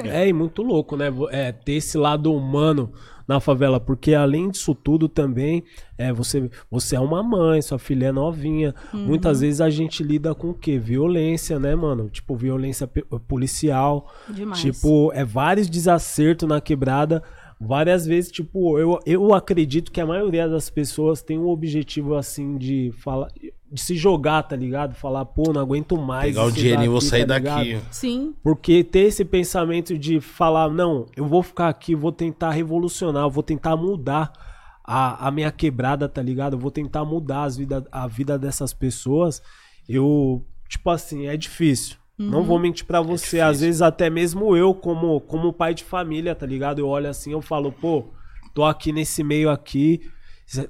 É, 0.10 0.26
e 0.28 0.32
muito 0.32 0.62
louco, 0.62 0.96
né? 0.96 1.12
É, 1.30 1.52
ter 1.52 1.72
esse 1.74 1.98
lado 1.98 2.34
humano 2.34 2.92
na 3.28 3.38
favela, 3.38 3.78
porque 3.78 4.14
além 4.14 4.50
disso 4.50 4.74
tudo 4.74 5.08
também, 5.08 5.62
é, 5.96 6.12
você, 6.12 6.50
você 6.70 6.96
é 6.96 7.00
uma 7.00 7.22
mãe, 7.22 7.62
sua 7.62 7.78
filha 7.78 8.06
é 8.06 8.12
novinha. 8.12 8.74
Uhum. 8.92 9.06
Muitas 9.06 9.40
vezes 9.42 9.60
a 9.60 9.70
gente 9.70 10.02
lida 10.02 10.34
com 10.34 10.50
o 10.50 10.54
quê? 10.54 10.78
Violência, 10.78 11.58
né, 11.58 11.74
mano? 11.76 12.08
Tipo, 12.10 12.34
violência 12.34 12.88
policial. 13.28 14.10
Demais. 14.28 14.60
Tipo, 14.60 15.12
é 15.14 15.24
vários 15.24 15.68
desacertos 15.68 16.48
na 16.48 16.60
quebrada. 16.60 17.22
Várias 17.64 18.04
vezes, 18.04 18.30
tipo, 18.32 18.76
eu, 18.78 18.98
eu 19.06 19.32
acredito 19.32 19.92
que 19.92 20.00
a 20.00 20.06
maioria 20.06 20.48
das 20.48 20.68
pessoas 20.68 21.22
tem 21.22 21.38
um 21.38 21.46
objetivo 21.46 22.16
assim 22.16 22.58
de 22.58 22.92
falar. 22.98 23.28
De 23.70 23.80
se 23.80 23.96
jogar, 23.96 24.42
tá 24.42 24.54
ligado? 24.54 24.94
Falar, 24.94 25.24
pô, 25.24 25.50
não 25.50 25.60
aguento 25.60 25.96
mais. 25.96 26.26
Pegar 26.26 26.44
o 26.44 26.48
isso 26.48 26.56
dinheirinho 26.56 26.84
e 26.84 26.88
vou 26.88 26.98
daqui, 26.98 27.08
sair 27.08 27.26
tá 27.26 27.38
daqui. 27.38 27.80
Sim, 27.90 28.34
Porque 28.42 28.84
ter 28.84 29.06
esse 29.06 29.24
pensamento 29.24 29.96
de 29.96 30.20
falar, 30.20 30.68
não, 30.68 31.06
eu 31.16 31.24
vou 31.24 31.42
ficar 31.42 31.68
aqui, 31.68 31.94
vou 31.94 32.12
tentar 32.12 32.50
revolucionar, 32.50 33.22
eu 33.22 33.30
vou 33.30 33.42
tentar 33.42 33.74
mudar 33.76 34.30
a, 34.84 35.28
a 35.28 35.30
minha 35.30 35.50
quebrada, 35.50 36.06
tá 36.08 36.20
ligado? 36.20 36.54
Eu 36.54 36.58
vou 36.58 36.70
tentar 36.70 37.04
mudar 37.04 37.44
as 37.44 37.56
vida, 37.56 37.86
a 37.90 38.06
vida 38.06 38.38
dessas 38.38 38.74
pessoas. 38.74 39.40
Eu, 39.88 40.44
tipo 40.68 40.90
assim, 40.90 41.26
é 41.28 41.36
difícil. 41.36 41.96
Não 42.18 42.42
vou 42.42 42.58
mentir 42.58 42.84
pra 42.86 43.00
você, 43.00 43.40
às 43.40 43.60
vezes 43.60 43.82
até 43.82 44.08
mesmo 44.10 44.56
eu, 44.56 44.74
como, 44.74 45.20
como 45.20 45.52
pai 45.52 45.74
de 45.74 45.82
família, 45.82 46.34
tá 46.34 46.46
ligado? 46.46 46.78
Eu 46.78 46.86
olho 46.86 47.08
assim, 47.08 47.32
eu 47.32 47.40
falo, 47.40 47.72
pô, 47.72 48.12
tô 48.54 48.64
aqui 48.64 48.92
nesse 48.92 49.24
meio 49.24 49.50
aqui. 49.50 50.00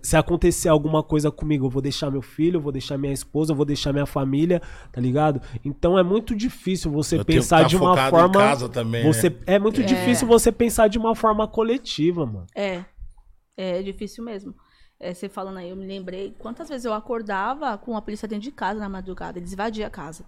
Se, 0.00 0.16
acontecer 0.16 0.68
alguma 0.68 1.02
coisa 1.02 1.28
comigo, 1.28 1.66
eu 1.66 1.70
vou 1.70 1.82
deixar 1.82 2.08
meu 2.08 2.22
filho, 2.22 2.58
eu 2.58 2.60
vou 2.60 2.70
deixar 2.70 2.96
minha 2.96 3.12
esposa, 3.12 3.50
eu 3.50 3.56
vou 3.56 3.64
deixar 3.64 3.92
minha 3.92 4.06
família, 4.06 4.62
tá 4.92 5.00
ligado? 5.00 5.42
Então 5.64 5.98
é 5.98 6.04
muito 6.04 6.36
difícil 6.36 6.88
você 6.88 7.16
Eu 7.16 7.24
tenho 7.24 7.40
que 7.40 7.42
pensar 7.42 7.64
de 7.64 7.76
uma 7.76 7.96
forma. 8.08 8.38
casa 8.38 8.68
também, 8.68 9.02
você, 9.02 9.28
né? 9.28 9.36
É 9.46 9.58
muito 9.58 9.82
difícil 9.82 10.28
você 10.28 10.52
pensar 10.52 10.86
de 10.88 10.98
uma 10.98 11.16
forma 11.16 11.48
coletiva, 11.48 12.24
mano. 12.24 12.46
É, 12.54 12.84
é 13.56 13.82
difícil 13.82 14.22
mesmo. 14.24 14.54
É, 15.00 15.12
você 15.12 15.28
falando 15.28 15.58
aí, 15.58 15.70
eu 15.70 15.76
me 15.76 15.84
lembrei 15.84 16.32
quantas 16.38 16.68
vezes 16.68 16.84
eu 16.84 16.92
acordava 16.92 17.76
com 17.76 17.96
a 17.96 18.02
polícia 18.02 18.28
dentro 18.28 18.44
de 18.44 18.52
casa 18.52 18.78
na 18.78 18.88
madrugada. 18.88 19.36
Eles 19.36 19.52
invadiam 19.52 19.88
a 19.88 19.90
casa. 19.90 20.24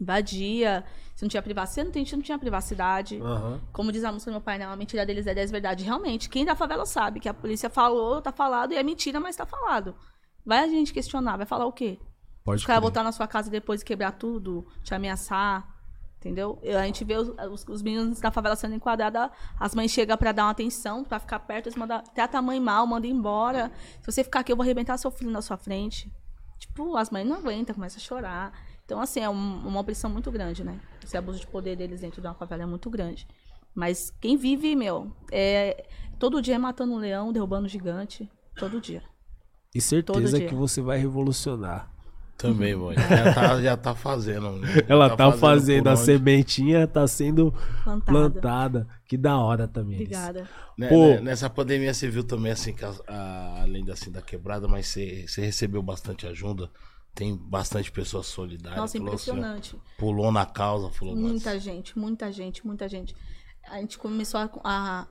Invadia. 0.00 0.84
Se 1.14 1.22
não 1.24 1.28
tinha 1.28 1.42
privacidade, 1.42 1.86
não 1.96 2.04
tinha, 2.04 2.16
não 2.16 2.24
tinha 2.24 2.38
privacidade. 2.38 3.20
Aham. 3.20 3.60
Como 3.72 3.92
diz 3.92 4.04
a 4.04 4.10
música 4.12 4.30
do 4.30 4.34
meu 4.34 4.40
pai, 4.40 4.58
né? 4.58 4.64
A 4.66 4.76
mentira 4.76 5.06
deles 5.06 5.26
é 5.26 5.34
10 5.34 5.50
verdade. 5.50 5.84
Realmente, 5.84 6.28
quem 6.28 6.44
da 6.44 6.54
favela 6.56 6.84
sabe 6.86 7.20
que 7.20 7.28
a 7.28 7.34
polícia 7.34 7.70
falou, 7.70 8.20
tá 8.20 8.32
falado, 8.32 8.72
e 8.72 8.76
é 8.76 8.82
mentira, 8.82 9.20
mas 9.20 9.36
tá 9.36 9.46
falado. 9.46 9.94
Vai 10.44 10.58
a 10.58 10.68
gente 10.68 10.92
questionar, 10.92 11.36
vai 11.36 11.46
falar 11.46 11.66
o 11.66 11.72
quê? 11.72 11.98
Pode 12.44 12.60
Os 12.60 12.66
caras 12.66 12.82
voltar 12.82 13.02
na 13.02 13.12
sua 13.12 13.26
casa 13.26 13.48
depois 13.50 13.80
e 13.80 13.84
quebrar 13.84 14.12
tudo, 14.12 14.66
te 14.82 14.94
ameaçar. 14.94 15.72
Entendeu? 16.18 16.58
Eu- 16.62 16.78
A 16.78 16.84
gente 16.86 17.04
vê 17.04 17.16
os, 17.16 17.28
os- 17.50 17.64
os 17.68 17.82
meninos 17.82 18.18
da 18.18 18.30
favela 18.30 18.56
sendo 18.56 18.74
enquadrados, 18.74 19.30
as 19.60 19.74
mães 19.74 19.90
chegam 19.90 20.16
pra 20.16 20.32
dar 20.32 20.44
uma 20.44 20.50
atenção, 20.50 21.04
pra 21.04 21.18
ficar 21.20 21.38
perto, 21.38 21.66
eles 21.66 21.76
mandam, 21.76 22.02
trata 22.14 22.38
a 22.38 22.42
mãe 22.42 22.58
mal, 22.58 22.86
manda 22.86 23.06
embora. 23.06 23.70
Se 24.00 24.10
você 24.10 24.24
ficar 24.24 24.40
aqui, 24.40 24.50
eu 24.50 24.56
vou 24.56 24.62
arrebentar 24.64 24.96
seu 24.98 25.10
filho 25.10 25.30
na 25.30 25.40
sua 25.42 25.56
frente. 25.58 26.10
Tipo, 26.58 26.96
as 26.96 27.10
mães 27.10 27.26
não 27.26 27.36
aguentam, 27.36 27.74
começam 27.74 27.98
a 27.98 28.00
chorar. 28.00 28.52
Então, 28.84 29.00
assim, 29.00 29.20
é 29.20 29.28
um- 29.30 29.66
uma 29.66 29.80
opressão 29.80 30.10
muito 30.10 30.30
grande, 30.30 30.62
né? 30.62 30.78
Esse 31.02 31.16
abuso 31.16 31.40
de 31.40 31.46
poder 31.46 31.76
deles 31.76 32.00
dentro 32.00 32.20
de 32.20 32.26
uma 32.26 32.34
favela 32.34 32.62
é 32.62 32.66
muito 32.66 32.90
grande. 32.90 33.26
Mas 33.74 34.10
quem 34.20 34.36
vive, 34.36 34.76
meu, 34.76 35.10
é 35.32 35.86
todo 36.18 36.40
dia 36.42 36.54
é 36.54 36.58
matando 36.58 36.92
um 36.92 36.98
leão, 36.98 37.32
derrubando 37.32 37.66
um 37.66 37.68
gigante. 37.68 38.30
Todo 38.56 38.80
dia. 38.80 39.02
E 39.74 39.80
certeza 39.80 40.38
que 40.40 40.54
você 40.54 40.80
vai 40.80 40.98
revolucionar. 40.98 41.90
Também, 42.36 42.74
mãe. 42.76 42.96
Já 42.96 43.32
tá, 43.34 43.62
já 43.62 43.76
tá 43.76 43.94
fazendo. 43.94 44.52
né? 44.58 44.68
Ela 44.88 45.08
Já 45.08 45.16
tá, 45.16 45.32
fazendo, 45.32 45.84
por 45.84 45.92
a 45.92 45.96
sementinha 45.96 46.86
tá 46.86 47.06
sendo 47.06 47.52
Plantada. 47.84 48.04
plantada. 48.30 48.88
Que 49.06 49.16
da 49.16 49.38
hora 49.38 49.66
também. 49.68 49.94
Obrigada. 49.94 50.46
Né, 50.76 50.88
Pô. 50.88 51.06
né, 51.14 51.20
Nessa 51.20 51.48
pandemia 51.48 51.94
você 51.94 52.08
viu 52.08 52.24
também, 52.24 52.50
assim, 52.52 52.72
que 52.74 52.84
a- 52.84 52.92
a- 53.08 53.62
além 53.62 53.84
da, 53.84 53.92
assim, 53.94 54.10
da 54.10 54.20
quebrada, 54.20 54.66
mas 54.68 54.86
você, 54.88 55.26
você 55.26 55.42
recebeu 55.42 55.82
bastante 55.82 56.26
ajuda. 56.26 56.68
Tem 57.14 57.36
bastante 57.36 57.92
pessoas 57.92 58.26
solidárias. 58.26 58.80
Nossa, 58.80 58.98
falou 58.98 59.14
assim, 59.14 59.30
impressionante. 59.30 59.80
pulou 59.96 60.32
na 60.32 60.44
causa, 60.44 60.90
falou, 60.90 61.14
Muita 61.14 61.52
mas 61.54 61.62
gente, 61.62 61.96
muita 61.98 62.32
gente, 62.32 62.66
muita 62.66 62.88
gente. 62.88 63.14
A 63.68 63.78
gente 63.78 63.96
começou 63.98 64.40
a. 64.40 64.50
a- 64.64 65.06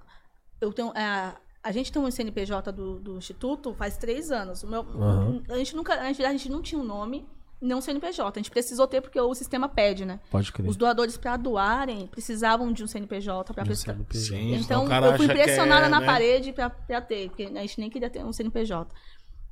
eu 0.60 0.72
tenho, 0.74 0.90
é, 0.98 1.34
a 1.64 1.72
gente 1.72 1.92
tem 1.92 2.02
um 2.02 2.12
CNPJ 2.12 2.72
do, 2.72 3.00
do 3.00 3.18
Instituto 3.18 3.74
faz 3.74 3.98
três 3.98 4.32
anos. 4.32 4.64
O 4.64 4.68
meu- 4.68 4.82
Aham. 4.82 5.42
a, 5.50 5.58
gente 5.58 5.76
nunca, 5.76 5.94
a, 5.94 6.06
gente, 6.08 6.24
a 6.26 6.32
gente 6.32 6.50
não 6.50 6.62
tinha 6.62 6.80
um 6.80 6.84
nome, 6.84 7.26
nem 7.62 7.76
um 7.76 7.82
CNPJ. 7.82 8.38
A 8.38 8.42
gente 8.42 8.52
precisou 8.52 8.86
ter 8.86 9.00
porque 9.02 9.20
o 9.20 9.34
sistema 9.34 9.70
pede, 9.70 10.06
né? 10.06 10.20
Pode 10.30 10.52
crer. 10.52 10.70
Os 10.70 10.76
doadores, 10.76 11.16
para 11.18 11.38
doarem, 11.38 12.08
precisavam 12.08 12.72
de 12.74 12.84
um 12.84 12.88
CNPJ 12.88 13.54
para 13.54 13.64
prestar. 13.64 13.96
Sim, 14.12 14.56
Então, 14.56 14.86
o 14.86 14.88
cara 14.90 15.08
eu 15.08 15.16
fui 15.18 15.26
acha 15.26 15.34
que 15.36 15.42
pressionada 15.44 15.86
é, 15.86 15.90
na 15.90 16.00
né? 16.02 16.06
parede 16.06 16.52
pra 16.52 16.70
ter, 17.02 17.30
porque 17.30 17.44
a 17.44 17.62
gente 17.62 17.80
nem 17.80 17.90
queria 17.90 18.10
ter 18.10 18.24
um 18.26 18.34
CNPJ. 18.34 18.94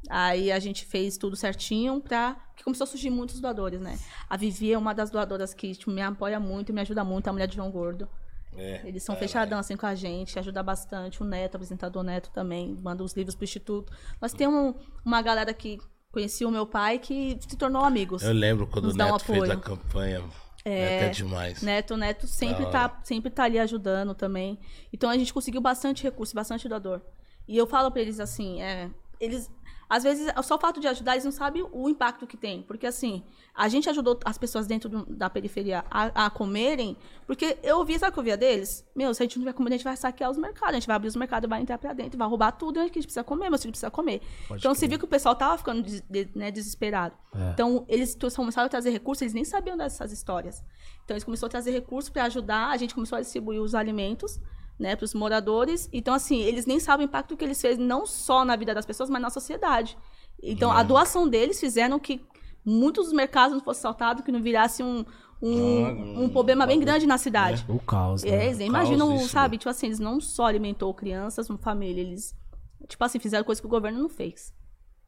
Aí 0.10 0.52
a 0.52 0.60
gente 0.60 0.86
fez 0.86 1.18
tudo 1.18 1.36
certinho 1.36 2.02
pra. 2.02 2.36
Porque 2.50 2.64
começou 2.64 2.86
a 2.86 2.88
surgir 2.88 3.10
muitos 3.10 3.40
doadores, 3.40 3.80
né? 3.80 3.98
A 4.30 4.36
Vivi 4.36 4.74
é 4.74 4.78
uma 4.78 4.94
das 4.94 5.10
doadoras 5.10 5.54
que 5.54 5.74
tipo, 5.76 5.92
me 5.92 6.02
apoia 6.02 6.40
muito 6.40 6.70
e 6.70 6.74
me 6.74 6.82
ajuda 6.82 7.04
muito, 7.04 7.28
a 7.28 7.34
mulher 7.34 7.48
de 7.48 7.56
João 7.56 7.72
Gordo. 7.72 8.08
É, 8.56 8.82
Eles 8.86 9.04
são 9.04 9.16
caralho. 9.16 9.30
fechadão 9.30 9.60
assim 9.60 9.78
com 9.78 9.86
a 9.86 9.96
gente, 9.96 10.38
ajuda 10.38 10.62
bastante. 10.62 11.22
O 11.22 11.26
Neto, 11.26 11.54
o 11.54 11.58
apresentador 11.58 12.04
Neto 12.04 12.30
também, 12.32 12.78
manda 12.82 13.04
os 13.04 13.14
livros 13.14 13.36
pro 13.36 13.46
Instituto. 13.46 13.94
Nós 14.20 14.34
temos 14.34 14.76
uma 15.06 15.22
galera 15.22 15.54
que 15.54 15.80
conhecia 16.12 16.48
o 16.48 16.52
meu 16.52 16.66
pai 16.66 17.00
que 17.00 17.38
se 17.40 17.56
tornou 17.56 17.84
amigos. 17.84 18.22
Eu 18.22 18.34
lembro 18.34 18.68
quando 18.68 18.90
o 18.90 18.94
dá 18.94 19.08
um 19.08 19.12
Neto 19.14 19.26
fez 19.26 19.50
a 19.50 19.56
campanha. 19.56 20.24
É, 20.64 20.98
até 20.98 21.10
demais. 21.10 21.62
Neto, 21.62 21.98
Neto 21.98 22.28
sempre 22.28 22.66
tá, 22.68 23.00
sempre 23.04 23.32
tá 23.32 23.46
ali 23.46 23.58
ajudando 23.58 24.14
também. 24.14 24.60
Então 24.92 25.10
a 25.10 25.18
gente 25.18 25.34
conseguiu 25.34 25.62
bastante 25.62 26.04
recurso, 26.04 26.36
bastante 26.36 26.68
doador. 26.68 27.02
E 27.48 27.58
eu 27.58 27.66
falo 27.66 27.90
pra 27.90 28.02
eles 28.02 28.20
assim, 28.20 28.62
é, 28.62 28.90
eles 29.20 29.50
às 29.94 30.04
vezes 30.04 30.32
só 30.44 30.56
o 30.56 30.58
fato 30.60 30.80
de 30.80 30.88
ajudar 30.88 31.14
eles 31.14 31.26
não 31.26 31.32
sabem 31.34 31.68
o 31.72 31.90
impacto 31.90 32.26
que 32.26 32.38
tem, 32.38 32.62
porque 32.64 32.88
assim, 32.88 33.24
a 33.54 33.68
gente 33.68 33.90
ajudou 33.90 34.18
as 34.24 34.38
pessoas 34.38 34.66
dentro 34.66 34.88
do- 34.88 35.06
da 35.06 35.30
periferia 35.30 35.84
a, 35.92 36.26
a 36.26 36.30
comerem, 36.30 36.96
porque 37.28 37.58
eu 37.62 37.78
ouvi, 37.80 38.00
sabe 38.00 38.12
o 38.12 38.14
que 38.14 38.20
eu 38.20 38.24
via 38.24 38.38
deles? 38.38 38.86
Meu, 38.96 39.14
se 39.14 39.22
a 39.22 39.26
gente 39.26 39.38
não 39.38 39.44
tiver 39.44 39.54
comida, 39.54 39.76
a 39.76 39.78
gente 39.78 39.84
vai 39.84 39.98
saquear 39.98 40.32
os 40.32 40.38
mercados, 40.38 40.70
a 40.70 40.74
gente 40.80 40.88
vai 40.88 40.96
abrir 40.96 41.10
os 41.10 41.16
mercados, 41.18 41.50
vai 41.50 41.62
entrar 41.62 41.78
pra 41.78 41.92
dentro, 41.92 42.18
vai 42.18 42.28
roubar 42.28 42.52
tudo, 42.54 42.78
e 42.78 42.80
a 42.80 42.84
gente 42.84 42.94
precisa 43.02 43.24
comer, 43.24 43.50
meu 43.50 43.60
filho 43.60 43.72
precisa 43.72 43.92
comer. 43.92 44.22
então 44.58 44.74
você 44.74 44.88
viu 44.88 44.98
que 44.98 45.06
o 45.06 45.08
pessoal 45.10 45.36
tava 45.36 45.58
ficando 45.58 45.82
de- 45.84 46.30
né, 46.34 46.52
desesperado. 46.52 47.14
É. 47.36 47.52
Então, 47.52 47.86
eles 47.90 48.18
começaram 48.36 48.68
a 48.68 48.70
trazer 48.70 48.92
recursos, 48.92 49.22
eles 49.24 49.34
nem 49.34 49.44
sabiam 49.44 49.76
dessas 49.76 50.12
histórias. 50.14 50.64
Então, 51.04 51.16
eles 51.16 51.24
começaram 51.26 51.48
a 51.48 51.52
trazer 51.52 51.72
recursos 51.72 52.10
para 52.10 52.24
ajudar, 52.26 52.70
a 52.70 52.78
gente 52.78 52.96
começou 52.96 53.18
a 53.18 53.22
distribuir 53.22 53.62
os 53.62 53.76
alimentos 53.76 54.40
né, 54.82 54.96
para 54.96 55.06
os 55.06 55.14
moradores. 55.14 55.88
Então, 55.94 56.14
assim, 56.14 56.42
eles 56.42 56.66
nem 56.66 56.80
sabem 56.80 57.06
o 57.06 57.08
impacto 57.08 57.38
que 57.38 57.46
eles 57.46 57.62
fez 57.62 57.78
não 57.78 58.06
só 58.06 58.44
na 58.44 58.56
vida 58.56 58.74
das 58.74 58.86
pessoas, 58.86 59.10
mas 59.12 59.22
na 59.22 59.30
sociedade. 59.30 59.96
Então, 60.42 60.72
a 60.72 60.82
doação 60.82 61.28
deles 61.30 61.60
fizeram 61.60 62.00
que 62.00 62.20
muitos 62.66 63.06
dos 63.06 63.14
mercados 63.14 63.56
não 63.56 63.64
fossem 63.64 63.84
saltados, 63.84 64.24
que 64.26 64.32
não 64.32 64.42
virasse 64.42 64.82
um, 64.82 65.06
um, 65.40 65.86
Ah, 65.86 66.22
um 66.24 66.30
problema 66.30 66.66
bem 66.66 66.80
grande 66.80 67.06
na 67.06 67.20
cidade. 67.20 67.64
O 67.70 67.78
caos, 67.80 68.24
É, 68.24 68.32
né? 68.32 68.46
eles 68.46 68.58
nem 68.58 68.68
imaginam, 68.68 69.16
isso, 69.16 69.30
sabe? 69.30 69.56
né? 69.56 69.60
Tipo 69.60 69.70
assim, 69.70 69.86
eles 69.86 70.00
não 70.00 70.20
só 70.20 70.46
alimentou 70.46 70.92
crianças, 70.96 71.48
uma 71.48 71.60
família, 71.60 72.02
eles, 72.02 72.36
tipo 72.88 73.04
assim, 73.04 73.20
fizeram 73.20 73.46
coisa 73.46 73.62
que 73.62 73.68
o 73.68 73.70
governo 73.70 74.00
não 74.02 74.10
fez. 74.10 74.52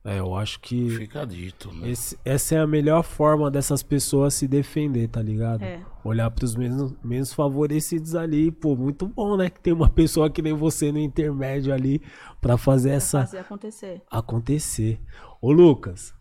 É, 0.06 0.20
eu 0.20 0.36
acho 0.36 0.60
que 0.60 0.90
Fica 0.90 1.26
dito, 1.26 1.72
né? 1.74 1.90
esse- 1.90 2.18
essa 2.26 2.56
é 2.56 2.60
a 2.60 2.68
melhor 2.68 3.04
forma 3.04 3.50
dessas 3.50 3.82
pessoas 3.82 4.34
se 4.34 4.48
defender, 4.50 5.08
tá 5.08 5.22
ligado? 5.22 5.64
É. 5.64 5.80
Olhar 6.04 6.30
pros 6.30 6.56
menos, 6.58 6.94
menos 7.02 7.32
favorecidos 7.34 8.14
ali. 8.14 8.52
Pô, 8.52 8.76
muito 8.76 9.08
bom, 9.08 9.38
né? 9.38 9.50
Que 9.50 9.62
tem 9.62 9.72
uma 9.72 9.90
pessoa 9.90 10.30
que 10.30 10.42
nem 10.42 10.52
você 10.54 10.92
no 10.92 11.00
intermédio 11.00 11.74
ali 11.74 12.02
pra 12.42 12.58
fazer 12.58 12.90
Pra 12.90 12.98
essa 12.98 13.20
fazer 13.22 13.38
acontecer. 13.40 14.02
acontecer. 14.12 15.00
Ô, 15.42 15.52
Lucas, 15.54 16.14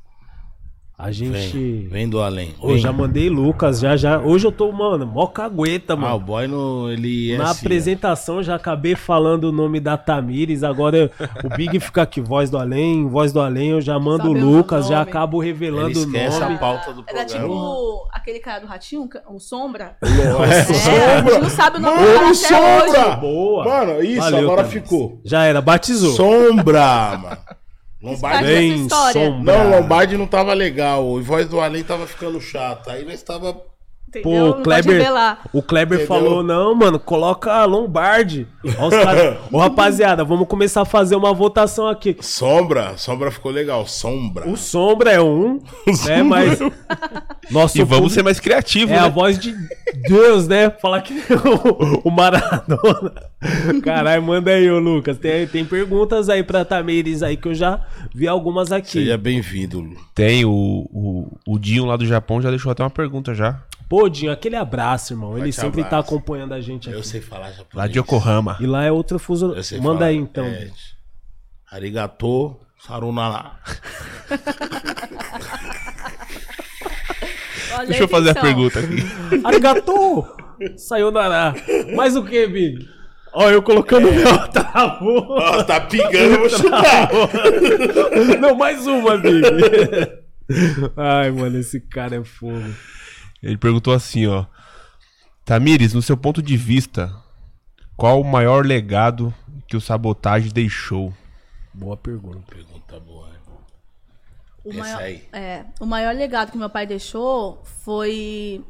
a 0.99 1.11
gente. 1.11 1.59
Vem, 1.59 1.89
vem 1.89 2.09
do 2.09 2.21
além. 2.21 2.55
Ô, 2.61 2.69
Vem. 2.69 2.79
já 2.79 2.93
mandei 2.93 3.29
Lucas, 3.29 3.81
já, 3.81 3.97
já. 3.97 4.21
Hoje 4.21 4.47
eu 4.47 4.53
tô, 4.53 4.71
mano, 4.71 5.05
mó 5.05 5.27
cagueta, 5.27 5.95
Ah, 5.95 5.97
o 5.97 5.99
mano. 6.01 6.19
boy 6.21 6.47
no, 6.47 6.91
ele 6.93 7.33
é 7.33 7.39
Na 7.39 7.51
assim, 7.51 7.61
apresentação 7.67 8.41
já 8.43 8.55
acabei 8.55 8.95
falando 8.95 9.45
o 9.45 9.53
nome 9.53 9.81
da 9.81 9.97
Tamires, 9.97 10.63
agora 10.63 11.11
o 11.43 11.49
Big 11.57 11.81
fica 11.81 12.03
aqui, 12.03 12.21
voz 12.21 12.51
do 12.51 12.57
além, 12.59 13.09
voz 13.09 13.33
do 13.33 13.41
além, 13.41 13.71
eu 13.71 13.81
já 13.81 13.99
mando 13.99 14.31
o 14.31 14.35
Sabe 14.35 14.45
o 14.45 14.57
Lucas, 14.57 14.87
já 14.87 15.01
acabo 15.01 15.39
ó. 15.39 15.43
Ele 15.43 15.51
revelando 15.53 15.99
o 15.99 16.03
esquece 16.03 16.39
nome. 16.39 16.55
a 16.55 16.59
pauta 16.59 16.93
do 16.93 17.05
Era 17.09 17.25
programa. 17.25 17.49
tipo 17.49 18.09
aquele 18.13 18.39
cara 18.39 18.61
do 18.61 18.67
ratinho, 18.69 19.09
o 19.29 19.41
Sombra. 19.41 19.97
É, 20.03 20.07
É, 20.07 21.15
a 21.17 21.23
gente 21.23 21.41
não 21.43 21.51
sabe 21.51 21.79
o 21.79 21.81
nome 21.81 21.99
do 21.99 22.05
cara 22.05 22.21
Mano, 22.23 22.35
Sombra! 22.35 23.09
hoje. 23.09 23.17
Boa. 23.21 23.65
Mano, 23.65 24.03
isso, 24.05 24.21
Valeu, 24.21 24.39
agora 24.41 24.63
Tamires. 24.63 24.83
ficou. 24.85 25.21
Já 25.25 25.45
era, 25.45 25.61
batizou. 25.61 26.13
Sombra, 26.13 27.19
mano. 27.21 27.39
Lombardi. 28.03 28.89
Sombra. 29.13 29.59
Não, 29.59 29.71
Lombardi 29.71 30.17
não 30.17 30.27
tava 30.27 30.53
legal. 30.53 31.07
O 31.07 31.23
voz 31.23 31.47
do 31.49 31.61
além 31.61 31.85
tava 31.85 32.07
ficando 32.07 32.41
chato. 32.41 32.91
Aí 32.91 33.05
nós 33.05 33.23
tava. 33.23 33.57
Entendeu? 34.09 34.53
Pô, 34.53 34.59
o 34.61 34.63
Kleber, 34.63 35.03
o 35.55 35.63
Kleber 35.63 35.99
Entendeu? 36.01 36.07
falou, 36.23 36.43
não, 36.43 36.75
mano, 36.75 36.99
coloca 36.99 37.65
Lombardi. 37.65 38.47
Ó, 38.79 38.89
os 38.89 38.95
caras- 38.95 39.39
Ô, 39.51 39.57
rapaziada, 39.57 40.23
vamos 40.23 40.47
começar 40.49 40.83
a 40.83 40.85
fazer 40.85 41.17
uma 41.17 41.33
votação 41.33 41.89
aqui. 41.89 42.15
Sombra. 42.21 42.93
Sombra 42.99 43.31
ficou 43.31 43.51
legal. 43.51 43.87
Sombra. 43.87 44.47
O 44.47 44.55
Sombra 44.55 45.13
é 45.13 45.21
um, 45.23 45.63
né, 46.07 46.23
mas... 46.23 46.59
Nosso 47.51 47.77
E 47.77 47.81
vamos 47.81 47.97
público 47.97 48.15
ser 48.15 48.23
mais 48.23 48.39
criativos, 48.41 48.93
É 48.93 49.01
né? 49.01 49.07
a 49.07 49.09
voz 49.09 49.39
de 49.39 49.55
Deus, 50.09 50.47
né? 50.47 50.71
Falar 50.71 51.03
que 51.03 51.13
o, 52.05 52.09
o 52.09 52.11
Maradona. 52.11 53.13
Caralho, 53.83 54.23
manda 54.23 54.51
aí, 54.53 54.71
ô 54.71 54.79
Lucas. 54.79 55.19
Tem, 55.19 55.47
tem 55.47 55.65
perguntas 55.65 56.29
aí 56.29 56.43
pra 56.43 56.65
Tamires 56.65 57.23
aí 57.23 57.37
que 57.37 57.49
eu 57.49 57.55
já 57.55 57.85
vi 58.15 58.29
algumas 58.29 58.71
aqui. 58.71 58.91
Seja 58.91 59.19
bem-vindo, 59.19 59.81
Lu. 59.81 59.97
Tem 60.15 60.45
o, 60.45 60.51
o, 60.53 61.39
o 61.47 61.59
Dinho 61.59 61.85
lá 61.85 61.97
do 61.97 62.07
Japão 62.07 62.41
já 62.41 62.49
deixou 62.51 62.71
até 62.71 62.83
uma 62.83 62.91
pergunta 62.91 63.35
já. 63.35 63.61
Pô, 63.89 64.09
Dinho, 64.09 64.33
aquele 64.33 64.57
abraço, 64.57 65.13
irmão. 65.13 65.37
Ele 65.37 65.53
sempre 65.53 65.83
tá 65.83 65.99
abraço. 65.99 66.15
acompanhando 66.15 66.55
a 66.55 66.61
gente 66.61 66.89
aqui. 66.89 66.97
Eu 66.97 67.03
sei 67.03 67.21
falar 67.21 67.49
japonês. 67.51 67.75
Lá 67.75 67.87
de 67.87 67.99
Yokohama. 67.99 68.57
E 68.61 68.67
lá 68.67 68.85
é 68.85 68.93
outro 68.93 69.19
fuso. 69.19 69.53
Eu 69.53 69.63
sei 69.63 69.79
Manda 69.81 69.99
falar. 69.99 70.07
aí 70.07 70.17
então. 70.17 70.47
É, 70.47 70.71
arigato, 71.71 72.57
sarunara. 72.79 73.53
Olha 77.77 77.87
Deixa 77.87 78.03
eu 78.03 78.09
fazer 78.09 78.31
a 78.31 78.35
pergunta 78.35 78.81
aqui. 78.81 78.97
Arigato! 79.45 80.27
Sayonara. 80.77 81.55
Mais 81.95 82.15
o 82.17 82.25
que, 82.25 82.47
Big? 82.47 82.89
Ó, 83.35 83.51
eu 83.51 83.63
colocando 83.63 84.09
É. 84.09 84.13
meu 84.13 84.49
travou. 84.49 85.27
Ó, 85.31 85.63
tá 85.65 85.81
pingando, 85.81 86.17
eu 86.17 86.39
vou 86.39 86.51
chutar. 86.51 87.11
Não, 88.41 88.55
mais 88.55 88.87
uma, 88.87 89.17
Big. 89.17 89.43
Ai, 90.97 91.31
mano, 91.31 91.59
esse 91.59 91.81
cara 91.81 92.17
é 92.17 92.25
fogo. 92.25 92.63
Ele 93.43 93.57
perguntou 93.57 93.93
assim, 93.95 94.27
ó. 94.27 94.45
Tamires, 95.45 95.95
no 95.95 96.03
seu 96.03 96.17
ponto 96.17 96.41
de 96.41 96.57
vista, 96.57 97.13
qual 97.97 98.21
o 98.21 98.25
maior 98.25 98.65
legado 98.65 99.35
que 99.67 99.77
o 99.77 99.81
sabotagem 99.81 100.53
deixou? 100.53 101.13
Boa 101.75 101.97
pergunta. 101.97 102.43
Pergunta 102.49 103.01
boa. 103.01 103.32
O 104.65 104.73
maior, 104.75 105.01
é, 105.33 105.65
o 105.81 105.87
maior 105.87 106.15
legado 106.15 106.53
que 106.53 106.59
meu 106.59 106.71
pai 106.71 106.87
deixou 106.87 107.63
foi. 107.65 108.65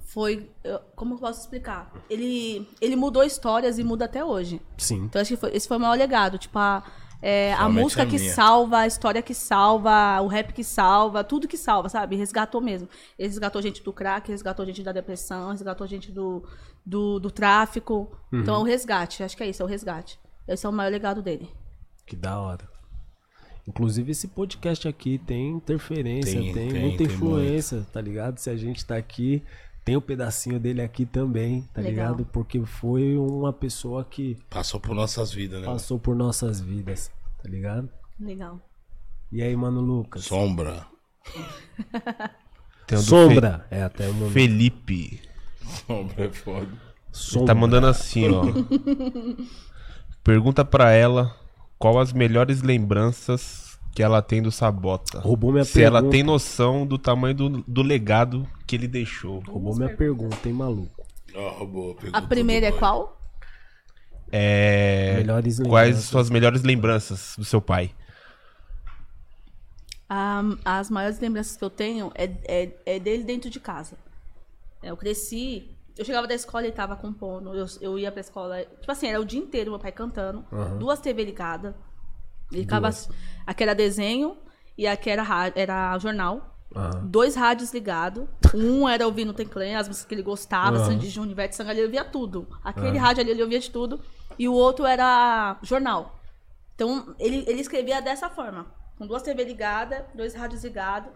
Foi. 0.00 0.50
Como 0.96 1.14
eu 1.14 1.18
posso 1.18 1.40
explicar? 1.40 1.92
Ele, 2.10 2.68
ele 2.80 2.96
mudou 2.96 3.22
histórias 3.22 3.78
e 3.78 3.84
muda 3.84 4.06
até 4.06 4.24
hoje. 4.24 4.60
Sim. 4.76 5.04
Então 5.04 5.22
acho 5.22 5.30
que 5.34 5.36
foi- 5.36 5.54
esse 5.54 5.68
foi 5.68 5.76
o 5.76 5.80
maior 5.80 5.96
legado. 5.96 6.36
Tipo, 6.36 6.58
a, 6.58 6.82
é, 7.22 7.52
a 7.54 7.68
música 7.68 8.02
a 8.02 8.06
que 8.06 8.18
salva, 8.34 8.78
a 8.78 8.86
história 8.88 9.22
que 9.22 9.34
salva, 9.34 10.20
o 10.20 10.26
rap 10.26 10.52
que 10.52 10.64
salva, 10.64 11.22
tudo 11.22 11.46
que 11.46 11.56
salva, 11.56 11.88
sabe? 11.88 12.16
Resgatou 12.16 12.60
mesmo. 12.60 12.88
Ele 13.16 13.28
resgatou 13.28 13.62
gente 13.62 13.84
do 13.84 13.92
crack, 13.92 14.28
resgatou 14.28 14.66
gente 14.66 14.82
da 14.82 14.90
depressão, 14.90 15.50
resgatou 15.50 15.86
gente 15.86 16.10
do, 16.10 16.42
do, 16.84 17.20
do 17.20 17.30
tráfico. 17.30 18.10
Então 18.32 18.56
é 18.56 18.58
o 18.58 18.62
resgate. 18.64 19.22
Acho 19.22 19.36
que 19.36 19.44
é 19.44 19.48
isso, 19.48 19.62
é 19.62 19.64
o 19.64 19.68
resgate. 19.68 20.18
Esse 20.48 20.66
é 20.66 20.68
o 20.68 20.72
maior 20.72 20.90
legado 20.90 21.22
dele. 21.22 21.48
Que 22.04 22.16
da 22.16 22.40
hora. 22.40 22.68
Inclusive, 23.68 24.10
esse 24.12 24.28
podcast 24.28 24.88
aqui 24.88 25.18
tem 25.18 25.50
interferência, 25.50 26.40
tem, 26.40 26.52
Tem, 26.52 26.68
tem, 26.70 26.80
muita 26.80 26.98
tem 26.98 27.06
influência, 27.06 27.86
tá 27.92 28.00
ligado? 28.00 28.38
Se 28.38 28.50
a 28.50 28.56
gente 28.56 28.84
tá 28.84 28.96
aqui, 28.96 29.42
tem 29.84 29.96
um 29.96 30.00
pedacinho 30.00 30.58
dele 30.58 30.82
aqui 30.82 31.04
também, 31.06 31.62
tá 31.74 31.80
Legal. 31.80 32.12
ligado? 32.14 32.26
Porque 32.32 32.60
foi 32.64 33.16
uma 33.16 33.52
pessoa 33.52 34.04
que 34.04 34.36
Passou 34.48 34.80
por 34.80 34.94
nossas 34.94 35.32
vidas, 35.32 35.60
né? 35.60 35.66
passou 35.66 35.98
por 35.98 36.16
nossas 36.16 36.60
vidas, 36.60 37.10
tá 37.42 37.48
ligado? 37.48 37.88
Legal. 38.18 38.60
E 39.32 39.40
aí, 39.42 39.54
mano, 39.54 39.80
Lucas? 39.80 40.24
Sombra. 40.24 40.86
Sombra. 42.98 43.66
É, 43.70 43.82
até 43.82 44.08
o 44.08 44.12
Fe- 44.12 44.18
momento. 44.18 44.32
Felipe. 44.32 45.20
Sombra 45.86 46.24
é 46.24 46.32
foda. 46.32 46.66
Ele 46.66 46.78
Sombra. 47.12 47.46
tá 47.46 47.54
mandando 47.54 47.86
assim, 47.86 48.28
ó. 48.28 48.42
Pergunta 50.24 50.64
pra 50.64 50.90
ela 50.92 51.36
qual 51.80 51.98
as 51.98 52.12
melhores 52.12 52.60
lembranças 52.60 53.80
que 53.94 54.02
ela 54.02 54.20
tem 54.20 54.42
do 54.42 54.52
Sabota. 54.52 55.18
Roubou 55.18 55.50
minha 55.50 55.64
Se 55.64 55.82
ela 55.82 56.00
pergunta. 56.00 56.12
tem 56.12 56.22
noção 56.22 56.86
do 56.86 56.98
tamanho 56.98 57.34
do, 57.34 57.48
do 57.66 57.82
legado 57.82 58.46
que 58.66 58.76
ele 58.76 58.86
deixou. 58.86 59.40
Roubou 59.40 59.74
minha 59.74 59.96
pergunta, 59.96 60.46
hein, 60.46 60.52
maluco? 60.52 61.06
Ó, 61.34 61.64
boa 61.64 61.94
pergunta. 61.94 62.18
A 62.18 62.22
primeira 62.22 62.66
é 62.66 62.72
qual? 62.72 63.18
É... 64.30 65.14
Melhores 65.16 65.58
Quais 65.58 65.88
lembranças. 65.88 66.04
suas 66.04 66.28
melhores 66.28 66.62
lembranças 66.62 67.34
do 67.36 67.46
seu 67.46 67.62
pai? 67.62 67.92
Ah, 70.06 70.42
as 70.66 70.90
maiores 70.90 71.18
lembranças 71.18 71.56
que 71.56 71.64
eu 71.64 71.70
tenho 71.70 72.12
é, 72.14 72.30
é, 72.46 72.70
é 72.84 72.98
dele 72.98 73.24
dentro 73.24 73.48
de 73.48 73.58
casa. 73.58 73.96
Eu 74.82 74.98
cresci, 74.98 75.70
eu 76.00 76.04
chegava 76.04 76.26
da 76.26 76.34
escola 76.34 76.64
e 76.64 76.68
ele 76.68 76.74
tava 76.74 76.96
compondo, 76.96 77.54
eu, 77.54 77.66
eu 77.82 77.98
ia 77.98 78.10
pra 78.10 78.22
escola, 78.22 78.64
tipo 78.64 78.90
assim, 78.90 79.06
era 79.06 79.20
o 79.20 79.24
dia 79.24 79.38
inteiro 79.38 79.70
meu 79.70 79.78
pai 79.78 79.92
cantando, 79.92 80.44
duas 80.78 80.98
TV 80.98 81.22
ligadas, 81.24 81.74
ele 82.50 82.62
ficava, 82.62 82.88
aqui 83.46 83.62
era 83.62 83.74
desenho 83.74 84.38
e 84.78 84.86
aqui 84.86 85.10
era, 85.10 85.22
ra- 85.22 85.52
era 85.54 85.98
jornal, 85.98 86.56
Aham. 86.74 87.06
dois 87.06 87.34
rádios 87.34 87.72
ligados, 87.74 88.26
um 88.54 88.88
era 88.88 89.04
ouvindo 89.04 89.34
Tem 89.34 89.46
Clan, 89.46 89.76
as 89.76 89.88
músicas 89.88 90.08
que 90.08 90.14
ele 90.14 90.22
gostava, 90.22 90.78
Aham. 90.78 90.86
Sandy 90.86 91.10
Júnior, 91.10 91.32
Ivete 91.32 91.54
Sangalo, 91.54 91.76
ele 91.78 91.84
ouvia 91.86 92.04
tudo, 92.04 92.48
aquele 92.64 92.96
rádio 92.96 93.20
ali 93.22 93.32
ele 93.32 93.42
ouvia 93.42 93.60
de 93.60 93.70
tudo, 93.70 94.00
e 94.38 94.48
o 94.48 94.54
outro 94.54 94.86
era 94.86 95.58
jornal. 95.62 96.18
Então, 96.74 97.14
ele, 97.18 97.44
ele 97.46 97.60
escrevia 97.60 98.00
dessa 98.00 98.30
forma. 98.30 98.74
Com 98.96 99.06
duas 99.06 99.22
TV 99.22 99.44
ligadas, 99.44 100.02
dois 100.14 100.32
rádios 100.34 100.64
ligados, 100.64 101.12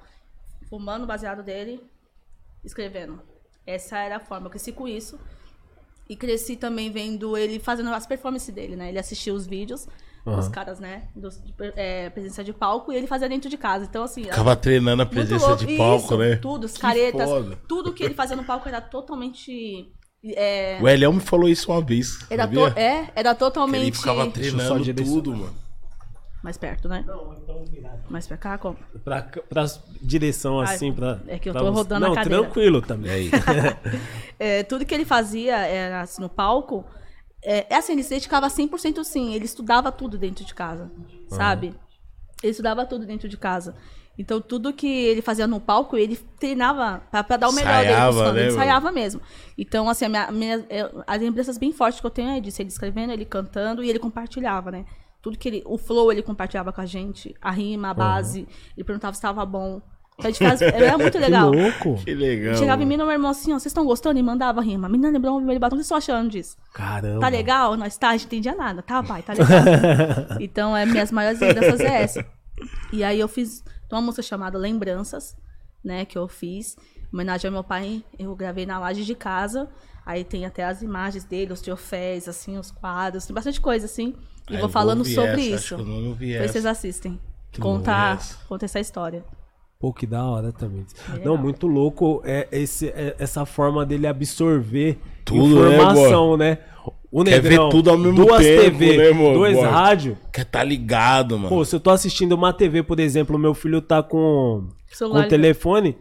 fumando 0.69 1.05
o 1.05 1.07
baseado 1.07 1.43
dele, 1.43 1.81
escrevendo. 2.63 3.23
Essa 3.67 3.99
era 3.99 4.17
a 4.17 4.21
forma. 4.21 4.47
Eu 4.47 4.51
cresci 4.51 4.73
com 4.73 4.87
isso. 4.87 5.19
E 6.09 6.15
cresci 6.17 6.55
também 6.57 6.91
vendo 6.91 7.37
ele 7.37 7.59
fazendo 7.59 7.89
as 7.95 8.07
performances 8.07 8.55
dele, 8.55 8.77
né? 8.77 8.91
Ele 8.91 8.99
assistia 8.99 9.33
os 9.33 9.47
vídeos 9.47 9.87
dos 10.37 10.49
caras, 10.49 10.79
né? 10.81 11.05
Dos, 11.15 11.39
de, 11.43 11.55
é, 11.77 12.09
presença 12.11 12.43
de 12.45 12.53
palco 12.53 12.93
e 12.93 12.97
ele 12.97 13.07
fazia 13.07 13.29
dentro 13.29 13.49
de 13.49 13.57
casa. 13.57 13.85
Então, 13.85 14.05
assim. 14.05 14.25
Ficava 14.25 14.55
treinando 14.57 15.03
a 15.03 15.07
presença 15.07 15.47
louco. 15.49 15.65
de 15.67 15.77
palco, 15.77 16.05
Isso, 16.05 16.19
né? 16.19 16.37
Tudo, 16.37 16.67
as 16.67 16.73
Que 16.75 16.81
caretas. 16.81 17.29
foda. 17.29 17.59
Tudo 17.69 17.93
que 17.93 18.05
ele 18.05 18.15
fazia 18.15 18.37
no 18.37 18.45
palco 18.45 18.69
era 18.69 18.81
totalmente. 18.81 19.93
É, 20.25 20.79
O 20.83 20.89
Eliel 20.89 21.13
me 21.13 21.21
falou 21.21 21.49
isso 21.49 21.71
uma 21.71 21.83
vez. 21.83 22.19
era, 22.31 22.47
to- 22.49 22.67
é, 22.79 23.11
era 23.15 23.35
Que 23.35 23.39
totalmente. 23.39 23.83
ele 23.83 23.93
ficava 23.93 24.31
treinando 24.31 24.95
tudo, 24.95 25.31
mano. 25.37 25.55
Mais 26.45 26.59
perto, 26.59 26.91
né? 26.91 27.03
Mais 28.11 28.27
pra 28.27 28.37
cá, 28.37 28.59
como? 28.59 28.77
Pra, 29.03 29.23
pra 29.49 29.65
direção 30.03 30.61
Ai, 30.61 30.75
assim, 30.75 30.93
pra. 30.93 31.19
é 31.27 31.39
que 31.39 31.49
eu 31.49 31.55
tô 31.55 31.61
você- 31.61 31.71
rodando 31.71 32.05
a 32.05 32.09
Não, 32.11 32.15
cadeira. 32.15 32.43
tranquilo 32.43 32.79
E 32.81 32.83
também. 32.83 33.31
É, 34.39 34.63
tudo 34.63 34.85
que 34.85 34.93
ele 34.95 35.07
fazia 35.07 35.57
era 35.57 36.03
assim, 36.03 36.21
no 36.21 36.29
palco. 36.29 36.85
É, 37.43 37.73
é 37.73 37.77
assim, 37.79 37.93
ele 37.95 38.03
se 38.03 38.11
dedicava 38.11 38.49
100% 38.49 39.03
sim. 39.05 39.33
Ele 39.33 39.47
estudava 39.47 39.91
tudo 39.91 40.19
dentro 40.19 40.45
de 40.45 40.55
casa, 40.55 40.91
sabe? 41.29 41.75
Ele 42.43 42.51
estudava 42.51 42.85
tudo 42.85 43.07
dentro 43.07 43.27
de 43.27 43.39
casa. 43.39 43.75
Então, 44.19 44.39
tudo 44.39 44.73
que 44.73 44.87
ele 44.87 45.23
fazia 45.23 45.47
no 45.47 45.59
palco, 45.61 45.97
ele 45.97 46.17
treinava 46.39 47.03
pra, 47.11 47.25
pra 47.25 47.37
dar 47.39 47.49
o 47.49 47.53
melhor 47.53 47.81
dele 47.83 48.33
né, 48.33 48.41
Ele 48.43 48.49
ensaiava 48.53 48.93
mesmo. 48.93 49.21
Então, 49.57 49.89
assim, 49.89 50.05
a 50.05 50.09
minha, 50.11 50.31
minha- 50.31 50.67
é, 50.69 50.91
as 51.07 51.21
lembranças 51.21 51.57
bem 51.57 51.73
fortes 51.73 52.01
que 52.01 52.07
eu 52.07 52.11
tenho 52.11 52.29
é 52.31 52.39
disso. 52.41 52.61
Ele 52.61 52.69
escrevendo, 52.69 53.13
ele 53.15 53.25
cantando 53.25 53.83
e 53.83 53.89
ele 53.89 53.99
compartilhava, 53.99 54.71
né? 54.71 54.85
Tudo 55.25 55.39
que 55.39 55.49
ele... 55.49 55.63
O 55.65 55.79
flow 55.79 56.13
ele 56.13 56.21
compartilhava 56.21 56.71
com 56.71 56.83
a 56.83 56.85
gente. 56.85 57.35
A 57.41 57.51
rima, 57.51 57.89
a 57.89 57.95
base. 57.95 58.47
Ele 58.77 58.85
perguntava 58.85 59.15
se 59.15 59.19
estava 59.21 59.43
bom. 59.47 59.81
Então, 60.19 60.29
a 60.29 60.31
gente 60.31 60.47
faz, 60.47 60.61
era 60.61 60.99
muito 60.99 61.19
legal. 61.19 61.51
Que 61.51 61.57
louco. 61.57 62.05
Que 62.05 62.15
legal. 62.15 62.57
Chegava 62.57 62.83
em 62.83 62.85
mim 62.85 62.99
no 62.99 63.07
meu 63.07 63.15
irmão 63.15 63.31
assim, 63.31 63.51
ó, 63.55 63.59
vocês 63.59 63.71
estão 63.71 63.87
gostando? 63.87 64.19
E 64.19 64.23
mandava 64.23 64.61
rima. 64.61 64.87
Menina 64.87 65.09
lembrou 65.09 65.37
um 65.37 65.39
vermelho 65.39 65.59
batom, 65.59 65.77
o 65.77 65.79
que 65.79 65.85
vocês 65.87 66.03
estão 66.03 66.17
achando 66.17 66.29
disso? 66.29 66.59
Caramba. 66.75 67.21
Tá 67.21 67.29
legal? 67.29 67.75
Nós 67.75 67.97
tá, 67.97 68.11
a 68.11 68.13
gente 68.13 68.25
não 68.25 68.27
entendia 68.27 68.55
nada. 68.55 68.83
Tá, 68.83 69.03
pai, 69.03 69.23
tá 69.23 69.33
legal. 69.33 70.37
então, 70.39 70.77
é, 70.77 70.85
minhas 70.85 71.11
maiores 71.11 71.41
lembranças 71.41 71.81
é 71.81 72.03
essa. 72.03 72.27
E 72.93 73.03
aí 73.03 73.19
eu 73.19 73.29
fiz 73.29 73.65
uma 73.91 74.03
música 74.03 74.23
chamada 74.23 74.59
Lembranças, 74.59 75.35
né, 75.83 76.05
que 76.05 76.19
eu 76.19 76.29
fiz. 76.29 76.77
Em 77.11 77.17
homenagem 77.17 77.49
ao 77.49 77.53
meu 77.53 77.65
pai, 77.65 78.05
eu 78.19 78.37
gravei 78.37 78.67
na 78.67 78.79
laje 78.79 79.07
de 79.07 79.15
casa. 79.15 79.71
Aí 80.07 80.23
tem 80.25 80.45
até 80.45 80.65
as 80.65 80.83
imagens 80.83 81.25
dele, 81.25 81.53
os 81.53 81.61
troféus, 81.61 82.29
assim, 82.29 82.59
os 82.59 82.71
quadros, 82.71 83.27
tem 83.27 83.35
bastante 83.35 83.61
coisa, 83.61 83.87
assim. 83.87 84.15
E 84.51 84.55
Ah, 84.55 84.57
eu 84.57 84.61
vou 84.61 84.69
falando 84.69 85.05
sobre 85.05 85.31
essa, 85.31 85.41
isso. 85.41 85.75
Acho 85.75 85.77
que 85.77 85.81
eu 85.83 85.87
não 85.87 86.09
ouvi 86.09 86.33
Depois 86.33 86.51
vocês 86.51 86.67
assistem. 86.67 87.19
Que 87.51 87.61
Conta, 87.61 88.13
essa. 88.15 88.37
conta 88.49 88.65
essa 88.67 88.81
história. 88.81 89.25
Pô, 89.79 89.93
que 89.93 90.07
da 90.07 90.25
hora 90.25 90.53
também. 90.53 90.85
legal. 91.13 91.25
Não, 91.25 91.43
muito 91.43 91.67
louco 91.67 92.21
é 92.25 92.49
esse, 92.53 92.89
é 92.89 93.15
essa 93.19 93.45
forma 93.47 93.85
dele 93.87 94.07
absorver 94.07 94.99
Tudo, 95.25 95.63
né, 95.69 95.77
informação, 95.77 96.37
né? 96.37 96.59
O 97.11 97.23
Quer 97.23 97.41
ver 97.41 97.51
Negrão, 97.51 97.69
tudo 97.69 97.91
ao 97.91 97.97
mesmo 97.99 98.27
duas 98.27 98.45
tempo, 98.45 98.79
TV, 98.79 98.97
né, 98.97 99.11
mo- 99.13 99.35
dois 99.35 99.57
boy? 99.57 99.65
rádio. 99.67 100.19
Quer 100.33 100.45
tá 100.47 100.65
ligado, 100.65 101.37
mano. 101.39 101.49
Pô, 101.49 101.65
se 101.65 101.77
eu 101.77 101.81
tô 101.81 101.91
assistindo 101.91 102.33
uma 102.33 102.53
TV, 102.53 102.83
por 102.83 102.99
exemplo, 102.99 103.39
meu 103.39 103.55
filho 103.55 103.81
tá 103.81 104.03
com, 104.03 104.69
com 104.99 105.05
o 105.19 105.29
telefone, 105.29 105.97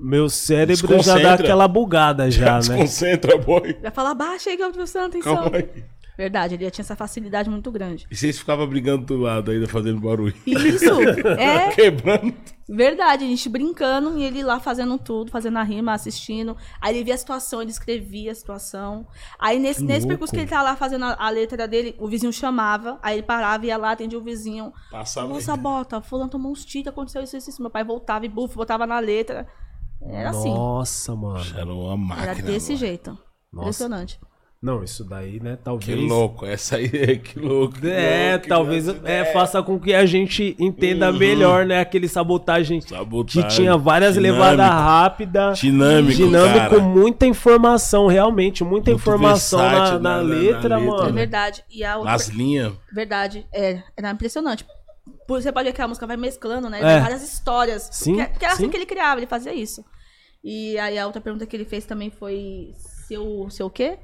meu 0.00 0.28
cérebro 0.28 1.02
já 1.02 1.18
dá 1.18 1.34
aquela 1.34 1.68
bugada 1.68 2.30
já, 2.30 2.54
né? 2.54 2.58
Desconcentra, 2.58 3.36
boy. 3.38 3.76
Vai 3.80 3.90
falar, 3.90 4.14
baixa 4.14 4.50
aí 4.50 4.56
que 4.56 4.62
eu 4.62 4.68
tô 4.68 4.78
prestando 4.78 5.06
atenção. 5.06 5.36
Calma 5.36 5.56
aí. 5.56 5.84
Verdade, 6.20 6.54
ele 6.54 6.70
tinha 6.70 6.82
essa 6.82 6.94
facilidade 6.94 7.48
muito 7.48 7.72
grande. 7.72 8.06
E 8.10 8.14
vocês 8.14 8.38
ficavam 8.38 8.66
brigando 8.66 9.06
do 9.06 9.16
lado 9.16 9.50
ainda, 9.50 9.66
fazendo 9.66 9.98
barulho. 10.02 10.34
Isso, 10.46 10.84
é 11.38 11.70
Quebrando. 11.70 12.34
verdade. 12.68 13.24
A 13.24 13.26
gente 13.26 13.48
brincando 13.48 14.18
e 14.18 14.24
ele 14.24 14.42
lá 14.42 14.60
fazendo 14.60 14.98
tudo, 14.98 15.30
fazendo 15.30 15.56
a 15.56 15.62
rima, 15.62 15.94
assistindo. 15.94 16.54
Aí 16.78 16.94
ele 16.94 17.04
via 17.04 17.14
a 17.14 17.16
situação, 17.16 17.62
ele 17.62 17.70
escrevia 17.70 18.32
a 18.32 18.34
situação. 18.34 19.06
Aí 19.38 19.58
nesse, 19.58 19.82
nesse 19.82 20.00
louco. 20.00 20.08
percurso 20.08 20.34
que 20.34 20.40
ele 20.40 20.46
tava 20.46 20.64
lá 20.64 20.76
fazendo 20.76 21.06
a, 21.06 21.16
a 21.18 21.30
letra 21.30 21.66
dele, 21.66 21.96
o 21.98 22.06
vizinho 22.06 22.34
chamava. 22.34 22.98
Aí 23.02 23.16
ele 23.16 23.22
parava, 23.22 23.64
ia 23.64 23.78
lá, 23.78 23.92
atendia 23.92 24.18
o 24.18 24.22
vizinho. 24.22 24.74
Passava. 24.90 25.26
Moça, 25.26 25.56
bota, 25.56 26.02
fulano 26.02 26.28
tomou 26.28 26.52
uns 26.52 26.66
tiros, 26.66 26.88
aconteceu 26.88 27.22
isso, 27.22 27.34
isso, 27.38 27.48
isso. 27.48 27.62
Meu 27.62 27.70
pai 27.70 27.82
voltava 27.82 28.26
e 28.26 28.28
bufo, 28.28 28.56
botava 28.56 28.86
na 28.86 28.98
letra. 28.98 29.46
Era 30.02 30.30
assim. 30.30 30.48
Nossa, 30.52 31.14
mano. 31.14 31.44
Era 31.56 31.72
uma 31.72 31.96
máquina. 31.96 32.30
Era 32.32 32.42
desse 32.42 32.72
mano. 32.72 32.78
jeito. 32.80 33.10
Nossa. 33.52 33.62
Impressionante. 33.68 34.18
Não, 34.62 34.84
isso 34.84 35.02
daí, 35.08 35.40
né? 35.40 35.56
Que 35.56 35.62
Talvez. 35.64 35.98
louco. 36.08 36.44
Essa 36.44 36.76
aí 36.76 36.90
é 36.92 37.16
que 37.16 37.38
louco. 37.38 37.80
que 37.80 37.88
É, 37.88 38.32
louco, 38.32 38.42
que 38.42 38.48
talvez 38.50 38.86
louco. 38.88 39.06
é, 39.06 39.24
faça 39.32 39.62
com 39.62 39.80
que 39.80 39.94
a 39.94 40.04
gente 40.04 40.54
entenda 40.58 41.10
Uhum. 41.10 41.16
melhor, 41.16 41.64
né? 41.64 41.80
Aquele 41.80 42.06
sabotagem, 42.08 42.78
Sabotagem, 42.82 43.42
que 43.42 43.48
tinha 43.56 43.74
várias 43.78 44.14
dinâmico. 44.14 44.38
levadas 44.42 44.66
rápidas. 44.70 45.58
Dinâmico, 45.58 46.14
dinâmico, 46.14 46.58
cara. 46.68 46.78
muita 46.78 47.26
informação, 47.26 48.06
realmente, 48.06 48.62
muita 48.62 48.90
Muito 48.90 49.00
informação 49.00 49.60
na, 49.60 49.68
versátil 49.70 50.00
na 50.00 50.10
na- 50.10 50.16
na- 50.16 50.22
letra, 50.22 50.68
na 50.68 50.76
letra, 50.76 50.84
É 50.84 50.86
mano. 50.86 51.04
né? 51.06 51.12
verdade. 51.12 51.64
E 51.70 51.82
a 51.82 51.96
outra 51.96 52.12
Nas 52.12 52.28
linhas. 52.28 52.72
Verdade, 52.92 53.46
é, 53.54 53.82
era 53.96 54.10
impressionante. 54.10 54.66
Por- 55.26 55.40
Você 55.42 55.50
pode 55.52 55.68
ver 55.68 55.72
que 55.74 55.82
a 55.82 55.88
música 55.88 56.06
vai 56.06 56.16
mesclando, 56.16 56.68
né? 56.68 56.78
É. 56.80 57.00
Várias 57.00 57.22
histórias. 57.22 57.88
Sim, 57.92 58.16
Que, 58.16 58.38
que 58.38 58.44
era 58.44 58.54
sim. 58.54 58.62
assim 58.64 58.70
que 58.70 58.76
ele 58.76 58.86
criava, 58.86 59.20
ele 59.20 59.26
fazia 59.26 59.52
isso. 59.54 59.84
E 60.42 60.78
aí 60.78 60.98
a 60.98 61.06
outra 61.06 61.20
pergunta 61.20 61.46
que 61.46 61.54
ele 61.56 61.64
fez 61.64 61.84
também 61.84 62.10
foi 62.10 62.72
seu, 63.06 63.48
seu 63.50 63.68
quê? 63.70 63.98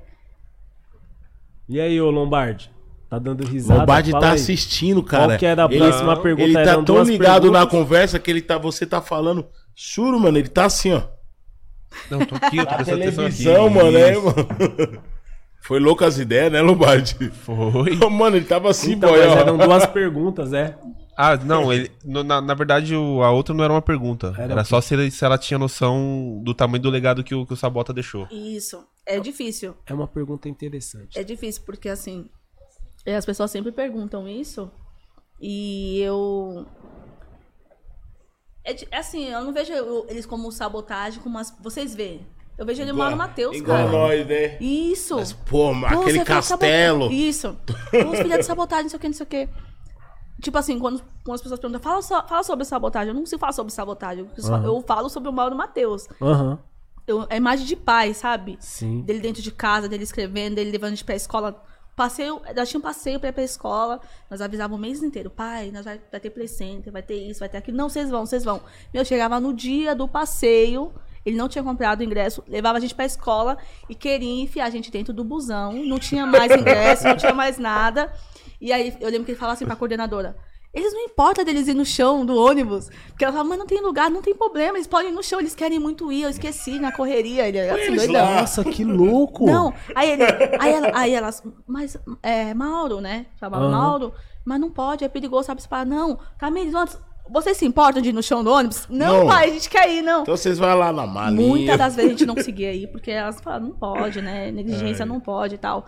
E 1.69 1.81
aí, 1.81 2.01
ô 2.01 2.11
Lombardi? 2.11 2.71
Tá 3.09 3.19
dando 3.19 3.45
risada? 3.45 3.81
Lombardi 3.81 4.11
tá 4.13 4.31
aí. 4.31 4.35
assistindo, 4.35 5.03
cara. 5.03 5.29
Qual 5.29 5.39
que 5.39 5.47
era 5.47 5.65
a 5.65 5.69
Ele- 5.69 5.79
próxima 5.79 6.21
pergunta? 6.21 6.45
Ele 6.45 6.55
tá 6.55 6.61
Eram 6.61 6.85
tão 6.85 7.03
ligado 7.03 7.51
na 7.51 7.61
perguntas. 7.61 7.71
conversa 7.71 8.19
que 8.19 8.31
ele 8.31 8.43
tá, 8.43 8.59
você 8.59 8.85
tá 8.87 9.01
falando. 9.01 9.47
Juro, 9.75 10.19
mano, 10.19 10.39
ele 10.39 10.49
tá 10.49 10.65
assim, 10.67 10.93
ó. 10.93 11.03
Não, 12.11 12.25
tô 12.27 12.35
aqui, 12.35 12.57
eu 12.59 12.67
tô 12.67 12.75
prestando 12.75 13.03
atenção 13.03 13.27
aqui. 13.27 13.37
televisão, 13.37 13.71
mano, 13.71 13.97
é, 13.97 14.17
mano. 14.17 15.03
Foi 15.67 15.81
louco 15.81 16.05
as 16.05 16.19
ideias, 16.19 16.53
né, 16.53 16.61
Lombardi? 16.63 17.29
Foi. 17.31 17.97
Mano, 18.11 18.37
ele 18.37 18.45
tava 18.47 18.71
assim, 18.71 18.93
Então, 18.93 19.11
boy, 19.11 19.19
mas 19.27 19.37
ó. 19.37 19.39
eram 19.41 19.59
duas 19.59 19.87
perguntas, 19.87 20.53
é. 20.53 20.79
Ah, 21.19 21.37
não, 21.37 21.73
ele, 21.73 21.91
no- 22.05 22.23
na, 22.23 22.41
na 22.41 22.55
verdade 22.55 22.95
o- 22.95 23.23
a 23.23 23.31
outra 23.31 23.55
não 23.55 23.65
era 23.65 23.73
uma 23.73 23.81
pergunta. 23.83 24.35
Era 24.39 24.53
Era, 24.53 24.65
só 24.65 24.81
se, 24.81 24.95
ele- 24.95 25.11
se 25.11 25.25
ela 25.25 25.39
tinha 25.39 25.59
noção 25.59 26.41
do 26.45 26.55
tamanho 26.55 26.83
do 26.83 26.91
legado 26.91 27.25
que 27.25 27.35
o, 27.35 27.45
que 27.47 27.53
o 27.55 27.57
Sabota 27.57 27.93
deixou. 27.93 28.29
Isso. 28.31 28.87
É 29.05 29.19
difícil. 29.19 29.75
É 29.87 29.95
uma 29.95 30.07
pergunta 30.07 30.49
interessante. 30.49 31.19
É 31.19 31.25
difícil, 31.25 31.63
porque 31.65 31.89
assim, 31.89 32.29
é, 33.05 33.17
as 33.17 33.25
pessoas 33.25 33.51
sempre 33.51 33.73
perguntam 33.73 34.29
isso. 34.29 34.71
E 35.41 36.01
eu. 36.01 36.67
É, 38.65 38.75
assim, 38.97 39.27
eu 39.27 39.43
não 39.45 39.53
vejo 39.53 39.73
eles 40.09 40.27
como 40.27 40.51
sabotagem, 40.53 41.21
como 41.23 41.39
as, 41.39 41.55
vocês 41.63 41.95
veem. 41.95 42.27
Eu 42.59 42.65
vejo 42.65 42.81
ele 42.83 42.93
mal 42.93 43.11
no 43.11 43.17
Matheus, 43.19 43.55
Igual 43.57 43.77
cara. 43.79 43.91
nós, 43.91 44.27
né? 44.27 44.57
Isso. 44.61 45.17
Mas, 45.17 45.33
pô, 45.33 45.73
Pô, 45.75 45.87
aquele 46.01 46.25
castelo. 46.25 47.13
Isso. 47.13 47.57
Os 48.11 48.19
filhos 48.19 48.39
de 48.39 48.43
sabotagem, 48.45 48.85
não 48.85 48.91
sei 48.91 48.97
o 48.97 49.01
que, 49.01 49.07
não 49.09 49.15
sei 49.15 49.25
o 49.25 49.29
que. 49.29 49.49
Tipo 50.41 50.59
assim, 50.59 50.79
quando, 50.79 51.03
quando 51.25 51.35
as 51.35 51.43
pessoas 51.43 51.61
perguntam, 51.61 51.83
fala, 51.83 52.03
só- 52.03 52.27
fala 52.27 52.43
sobre 52.43 52.65
sabotagem. 52.65 53.09
Eu 53.09 53.15
não 53.15 53.23
consigo 53.23 53.39
falar 53.41 53.53
sobre 53.53 53.73
sabotagem. 53.73 54.27
Eu, 54.37 54.43
só- 54.43 54.59
eu 54.59 54.83
falo 54.87 55.09
sobre 55.11 55.29
o 55.29 55.33
mal 55.33 55.51
do 55.51 55.57
Matheus. 55.57 56.09
Aham. 56.21 56.59
Eu, 57.07 57.27
a 57.31 57.37
imagem 57.37 57.65
de 57.67 57.77
pai, 57.77 58.13
sabe? 58.15 58.57
Sim. 58.59 59.03
Dele 59.03 59.21
dentro 59.21 59.41
de 59.43 59.51
casa, 59.53 59.89
dele 59.89 60.03
escrevendo, 60.03 60.57
dele 60.57 60.71
levando 60.71 60.89
a 60.89 60.95
gente 60.95 61.05
pra 61.05 61.15
escola. 61.15 61.63
Passeio, 61.95 62.43
nós 62.55 62.69
tinha 62.69 62.79
um 62.79 62.83
passeio 62.83 63.19
pra 63.21 63.29
ir 63.31 63.33
pra 63.33 63.43
escola. 63.45 64.01
Nós 64.31 64.41
avisávamos 64.43 64.79
o 64.79 64.81
mês 64.81 65.03
inteiro. 65.03 65.31
Pai, 65.31 65.71
nós 65.73 65.85
vai, 65.85 66.01
vai 66.11 66.21
ter 66.21 66.31
play 66.31 66.49
center, 66.49 66.93
vai 66.93 67.03
ter 67.03 67.15
isso, 67.17 67.41
vai 67.41 67.49
ter 67.49 67.59
aquilo. 67.59 67.77
Não, 67.77 67.89
vocês 67.89 68.11
vão, 68.11 68.27
vocês 68.27 68.45
vão. 68.45 68.61
Meu, 68.93 69.05
chegava 69.05 69.39
no 69.41 69.55
dia 69.55 69.95
do 69.95 70.07
passeio. 70.09 70.93
Ele 71.27 71.37
não 71.37 71.49
tinha 71.49 71.65
comprado 71.65 72.01
o 72.01 72.05
ingresso, 72.05 72.43
levava 72.47 72.79
a 72.79 72.81
gente 72.81 72.95
pra 72.95 73.05
escola 73.05 73.59
e 73.91 73.95
queria 73.97 74.43
enfiar 74.45 74.67
a 74.67 74.71
gente 74.71 74.93
dentro 74.93 75.13
do 75.13 75.25
busão. 75.25 75.73
Não 75.73 75.99
tinha 75.99 76.25
mais 76.25 76.53
ingresso, 76.53 77.09
não 77.09 77.17
tinha 77.17 77.35
mais 77.35 77.59
nada. 77.59 78.13
E 78.61 78.73
aí 78.73 78.97
eu 79.01 79.11
lembro 79.11 79.25
que 79.25 79.33
ele 79.33 79.39
falava 79.39 79.55
assim 79.55 79.67
pra 79.67 79.75
coordenadora: 79.75 80.37
eles 80.73 80.93
não 80.93 81.01
importa 81.01 81.45
deles 81.45 81.67
ir 81.67 81.75
no 81.75 81.85
chão 81.85 82.25
do 82.25 82.37
ônibus. 82.37 82.89
Porque 83.09 83.25
ela 83.25 83.33
falava, 83.33 83.49
mas 83.49 83.59
não 83.59 83.67
tem 83.67 83.81
lugar, 83.83 84.09
não 84.09 84.23
tem 84.23 84.37
problema, 84.37 84.79
eles 84.79 84.87
podem 84.87 85.11
ir 85.11 85.15
no 85.15 85.23
chão, 85.23 85.41
eles 85.41 85.55
querem 85.55 85.79
muito 85.81 86.13
ir, 86.13 86.23
eu 86.23 86.31
esqueci 86.31 86.79
na 86.79 86.93
correria. 86.93 87.49
Ele 87.49 87.59
assim, 87.59 87.81
eles 87.83 88.05
doidão. 88.05 88.35
Nossa, 88.37 88.63
que 88.63 88.85
louco! 88.85 89.47
Não, 89.47 89.75
aí 89.97 90.13
ele, 90.13 90.23
aí, 90.61 90.73
ela, 90.73 90.91
aí 90.95 91.13
elas, 91.13 91.43
mas 91.67 91.99
é, 92.23 92.55
Mauro, 92.55 93.01
né? 93.01 93.27
Chamava 93.41 93.65
Aham. 93.65 93.73
Mauro, 93.77 94.15
mas 94.45 94.61
não 94.61 94.71
pode, 94.71 95.05
é 95.05 95.09
perigoso, 95.09 95.47
sabe? 95.47 95.61
Você 95.61 95.67
fala, 95.69 95.85
não, 95.85 96.19
Camille, 96.39 96.71
nós- 96.71 96.99
vocês 97.31 97.57
se 97.57 97.65
importam 97.67 98.01
de 98.03 98.11
ir 98.11 98.13
no 98.13 98.23
chão 98.23 98.43
do 98.43 98.51
ônibus? 98.51 98.87
Não, 98.89 99.21
Não. 99.21 99.27
pai, 99.27 99.51
a 99.51 99.53
gente 99.53 99.69
quer 99.69 99.91
ir, 99.93 100.03
não. 100.03 100.23
Então 100.23 100.37
vocês 100.37 100.59
vão 100.59 100.75
lá 100.77 100.93
na 100.93 101.07
malinha. 101.07 101.49
Muitas 101.49 101.79
das 101.79 101.97
vezes 101.97 102.11
a 102.11 102.13
gente 102.13 102.27
não 102.27 102.35
conseguia 102.37 102.73
ir, 102.73 102.87
porque 102.89 103.11
elas 103.11 103.41
falavam, 103.41 103.69
não 103.69 103.77
pode, 103.77 104.21
né? 104.21 104.51
Negligência 104.51 105.05
não 105.05 105.21
pode 105.21 105.55
e 105.57 105.59
tal. 105.59 105.87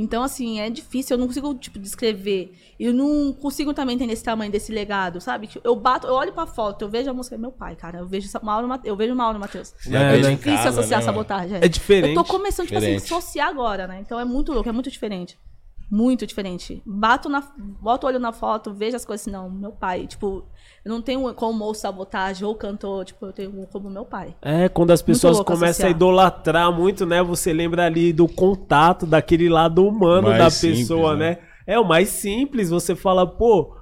Então, 0.00 0.22
assim, 0.22 0.60
é 0.60 0.70
difícil, 0.70 1.14
eu 1.16 1.18
não 1.18 1.26
consigo, 1.26 1.52
tipo, 1.54 1.76
descrever. 1.76 2.56
Eu 2.78 2.94
não 2.94 3.32
consigo 3.32 3.74
também 3.74 3.96
entender 3.96 4.12
esse 4.12 4.22
tamanho 4.22 4.52
desse 4.52 4.70
legado, 4.70 5.20
sabe? 5.20 5.50
Eu 5.64 5.74
bato, 5.74 6.06
eu 6.06 6.14
olho 6.14 6.32
pra 6.32 6.46
foto, 6.46 6.82
eu 6.82 6.88
vejo 6.88 7.10
a 7.10 7.12
música, 7.12 7.34
é 7.34 7.38
meu 7.38 7.50
pai, 7.50 7.74
cara. 7.74 7.98
Eu 7.98 8.06
vejo 8.06 8.28
Mauro, 8.40 8.68
eu 8.84 8.94
vejo 8.94 9.12
Mauro 9.16 9.40
Matheus. 9.40 9.74
É, 9.88 9.90
né? 9.90 10.18
em 10.18 10.36
difícil 10.36 10.56
casa, 10.56 10.68
associar 10.68 11.00
né, 11.00 11.04
sabotagem. 11.04 11.58
É 11.60 11.66
diferente. 11.66 12.14
Eu 12.14 12.22
tô 12.22 12.30
começando, 12.30 12.66
tipo 12.66 12.78
assim, 12.78 12.94
Diferente. 12.94 13.12
associar 13.12 13.48
agora, 13.48 13.88
né? 13.88 13.98
Então 14.00 14.20
é 14.20 14.24
muito 14.24 14.52
louco, 14.52 14.68
é 14.68 14.72
muito 14.72 14.88
diferente. 14.88 15.36
Muito 15.90 16.26
diferente. 16.26 16.82
Bato 16.84 17.28
na. 17.30 17.42
Boto 17.80 18.06
o 18.06 18.10
olho 18.10 18.18
na 18.18 18.30
foto, 18.32 18.74
vejo 18.74 18.94
as 18.96 19.04
coisas 19.06 19.22
assim, 19.26 19.30
não, 19.30 19.48
meu 19.48 19.72
pai. 19.72 20.06
Tipo, 20.06 20.44
eu 20.84 20.90
não 20.92 21.00
tenho 21.00 21.32
como 21.32 21.64
ou 21.64 21.72
sabotagem 21.72 22.46
ou 22.46 22.54
cantor, 22.54 23.06
tipo, 23.06 23.24
eu 23.24 23.32
tenho 23.32 23.66
como 23.72 23.88
meu 23.88 24.04
pai. 24.04 24.34
É, 24.42 24.68
quando 24.68 24.90
as 24.90 25.00
pessoas 25.00 25.40
começam 25.40 25.68
associar. 25.68 25.88
a 25.88 25.90
idolatrar 25.90 26.72
muito, 26.72 27.06
né? 27.06 27.22
Você 27.22 27.52
lembra 27.54 27.86
ali 27.86 28.12
do 28.12 28.28
contato, 28.28 29.06
daquele 29.06 29.48
lado 29.48 29.86
humano 29.86 30.28
Mais 30.28 30.38
da 30.38 30.50
simples, 30.50 30.80
pessoa, 30.80 31.16
né? 31.16 31.30
né? 31.30 31.38
É 31.66 31.78
o 31.80 31.84
mais 31.88 32.10
simples. 32.10 32.68
Você 32.68 32.94
fala, 32.94 33.26
pô, 33.26 33.74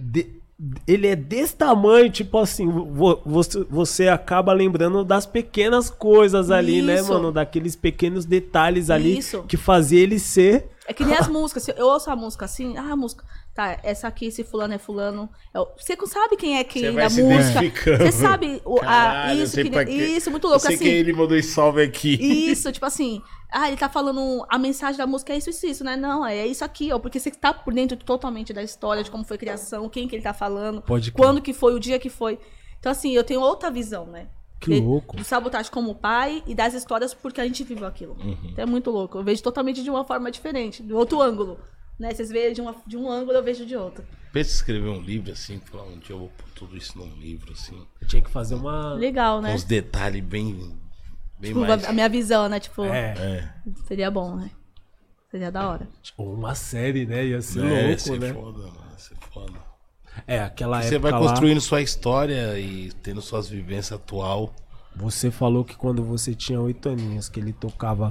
de- 0.00 0.40
ele 0.86 1.06
é 1.08 1.16
desse 1.16 1.56
tamanho, 1.56 2.08
tipo 2.10 2.38
assim, 2.38 2.68
vo- 2.68 3.20
você, 3.24 3.64
você 3.70 4.08
acaba 4.08 4.52
lembrando 4.52 5.04
das 5.04 5.26
pequenas 5.26 5.88
coisas 5.90 6.50
ali, 6.50 6.82
né, 6.82 6.96
Isso. 6.96 7.12
mano? 7.12 7.30
Daqueles 7.32 7.74
pequenos 7.76 8.24
detalhes 8.24 8.90
ali 8.90 9.18
Isso. 9.18 9.42
que 9.44 9.56
fazia 9.56 10.00
ele 10.00 10.18
ser. 10.18 10.68
É 10.86 10.92
que 10.92 11.04
nem 11.04 11.14
as 11.14 11.28
músicas. 11.28 11.68
Eu 11.68 11.86
ouço 11.86 12.10
a 12.10 12.16
música 12.16 12.44
assim, 12.44 12.76
ah, 12.76 12.92
a 12.92 12.96
música. 12.96 13.24
Tá, 13.54 13.78
essa 13.82 14.08
aqui, 14.08 14.26
esse 14.26 14.42
fulano 14.42 14.72
é 14.74 14.78
fulano. 14.78 15.28
é 15.54 15.58
Você 15.76 15.94
sabe 16.06 16.36
quem 16.36 16.58
é 16.58 16.64
quem 16.64 16.94
da 16.94 17.10
música. 17.10 17.98
Você 17.98 18.12
sabe 18.12 18.62
o, 18.64 18.78
a, 18.78 18.80
Caralho, 18.80 19.40
eu 19.40 19.44
isso, 19.44 19.56
que, 19.56 19.70
quê. 19.70 19.90
isso, 19.90 20.30
muito 20.30 20.46
louco 20.46 20.56
Eu 20.56 20.60
sei 20.60 20.74
assim. 20.76 20.84
que 20.84 20.90
ele 20.90 21.12
mandou 21.12 21.36
esse 21.36 21.50
salve 21.50 21.82
aqui. 21.82 22.14
Isso, 22.50 22.72
tipo 22.72 22.86
assim, 22.86 23.22
ah, 23.50 23.68
ele 23.68 23.76
tá 23.76 23.88
falando, 23.88 24.46
a 24.48 24.58
mensagem 24.58 24.96
da 24.96 25.06
música 25.06 25.34
é 25.34 25.36
isso, 25.36 25.50
isso, 25.50 25.66
isso, 25.66 25.84
né? 25.84 25.96
Não, 25.96 26.24
é 26.24 26.46
isso 26.46 26.64
aqui, 26.64 26.90
ó, 26.92 26.98
porque 26.98 27.20
você 27.20 27.30
tá 27.30 27.52
por 27.52 27.74
dentro 27.74 27.96
totalmente 27.98 28.52
da 28.52 28.62
história, 28.62 29.04
de 29.04 29.10
como 29.10 29.24
foi 29.24 29.36
a 29.36 29.40
criação, 29.40 29.88
quem 29.90 30.08
que 30.08 30.16
ele 30.16 30.22
tá 30.22 30.32
falando, 30.32 30.80
Pode 30.80 31.12
quando 31.12 31.42
que 31.42 31.52
foi, 31.52 31.74
o 31.74 31.80
dia 31.80 31.98
que 31.98 32.08
foi. 32.08 32.38
Então, 32.78 32.90
assim, 32.90 33.12
eu 33.12 33.22
tenho 33.22 33.40
outra 33.40 33.70
visão, 33.70 34.06
né? 34.06 34.28
Que 34.62 34.74
De- 34.74 34.80
louco. 34.80 35.16
Do 35.16 35.24
sabotagem 35.24 35.70
como 35.72 35.94
pai 35.94 36.42
e 36.46 36.54
das 36.54 36.72
histórias 36.72 37.12
porque 37.12 37.40
a 37.40 37.44
gente 37.44 37.64
viveu 37.64 37.86
aquilo. 37.86 38.14
Uhum. 38.14 38.36
Então 38.44 38.62
é 38.62 38.66
muito 38.66 38.90
louco. 38.90 39.18
Eu 39.18 39.24
vejo 39.24 39.42
totalmente 39.42 39.82
de 39.82 39.90
uma 39.90 40.04
forma 40.04 40.30
diferente, 40.30 40.82
do 40.82 40.96
outro 40.96 41.20
ângulo. 41.20 41.58
Né? 41.98 42.14
Vocês 42.14 42.30
veem 42.30 42.52
de, 42.54 42.60
uma, 42.60 42.74
de 42.86 42.96
um 42.96 43.10
ângulo, 43.10 43.36
eu 43.36 43.42
vejo 43.42 43.66
de 43.66 43.76
outro. 43.76 44.04
Pensa 44.32 44.50
em 44.50 44.54
escrever 44.54 44.88
um 44.88 45.00
livro 45.02 45.32
assim, 45.32 45.58
falar 45.60 45.82
um 45.84 45.98
dia 45.98 46.14
eu 46.14 46.18
vou 46.20 46.28
pôr 46.28 46.48
tudo 46.54 46.76
isso 46.76 46.96
num 46.96 47.12
livro, 47.16 47.52
assim. 47.52 47.84
Eu 48.00 48.06
tinha 48.08 48.22
que 48.22 48.30
fazer 48.30 48.54
uma. 48.54 48.94
Legal, 48.94 49.36
Com 49.36 49.42
né? 49.42 49.54
os 49.54 49.64
detalhes 49.64 50.24
bem. 50.24 50.54
Bem 51.38 51.50
Tipo, 51.52 51.60
mais. 51.60 51.84
a 51.84 51.92
minha 51.92 52.08
visão, 52.08 52.48
né? 52.48 52.60
Tipo, 52.60 52.84
É, 52.84 53.14
É. 53.18 53.52
seria 53.86 54.10
bom, 54.10 54.36
né? 54.36 54.50
Seria 55.30 55.50
da 55.50 55.68
hora. 55.68 55.88
tipo, 56.02 56.22
uma 56.22 56.54
série, 56.54 57.04
né? 57.04 57.26
Ia 57.26 57.42
ser 57.42 57.64
É, 57.64 57.80
ia 57.82 57.86
louco, 57.88 58.00
ser 58.00 58.20
né? 58.20 58.32
foda, 58.32 58.58
mano. 58.58 58.84
ia 58.92 58.98
ser 58.98 59.16
foda. 59.32 59.71
É, 60.26 60.40
aquela 60.40 60.82
Você 60.82 60.96
época 60.96 61.10
vai 61.10 61.20
lá- 61.20 61.28
construindo 61.28 61.60
sua 61.60 61.80
história 61.80 62.58
e 62.58 62.92
tendo 63.02 63.20
suas 63.22 63.48
vivências 63.48 63.92
atual. 63.92 64.54
Você 64.94 65.30
falou 65.30 65.64
que 65.64 65.74
quando 65.76 66.02
você 66.04 66.34
tinha 66.34 66.60
oito 66.60 66.88
aninhos, 66.88 67.28
que 67.28 67.40
ele 67.40 67.52
tocava, 67.52 68.10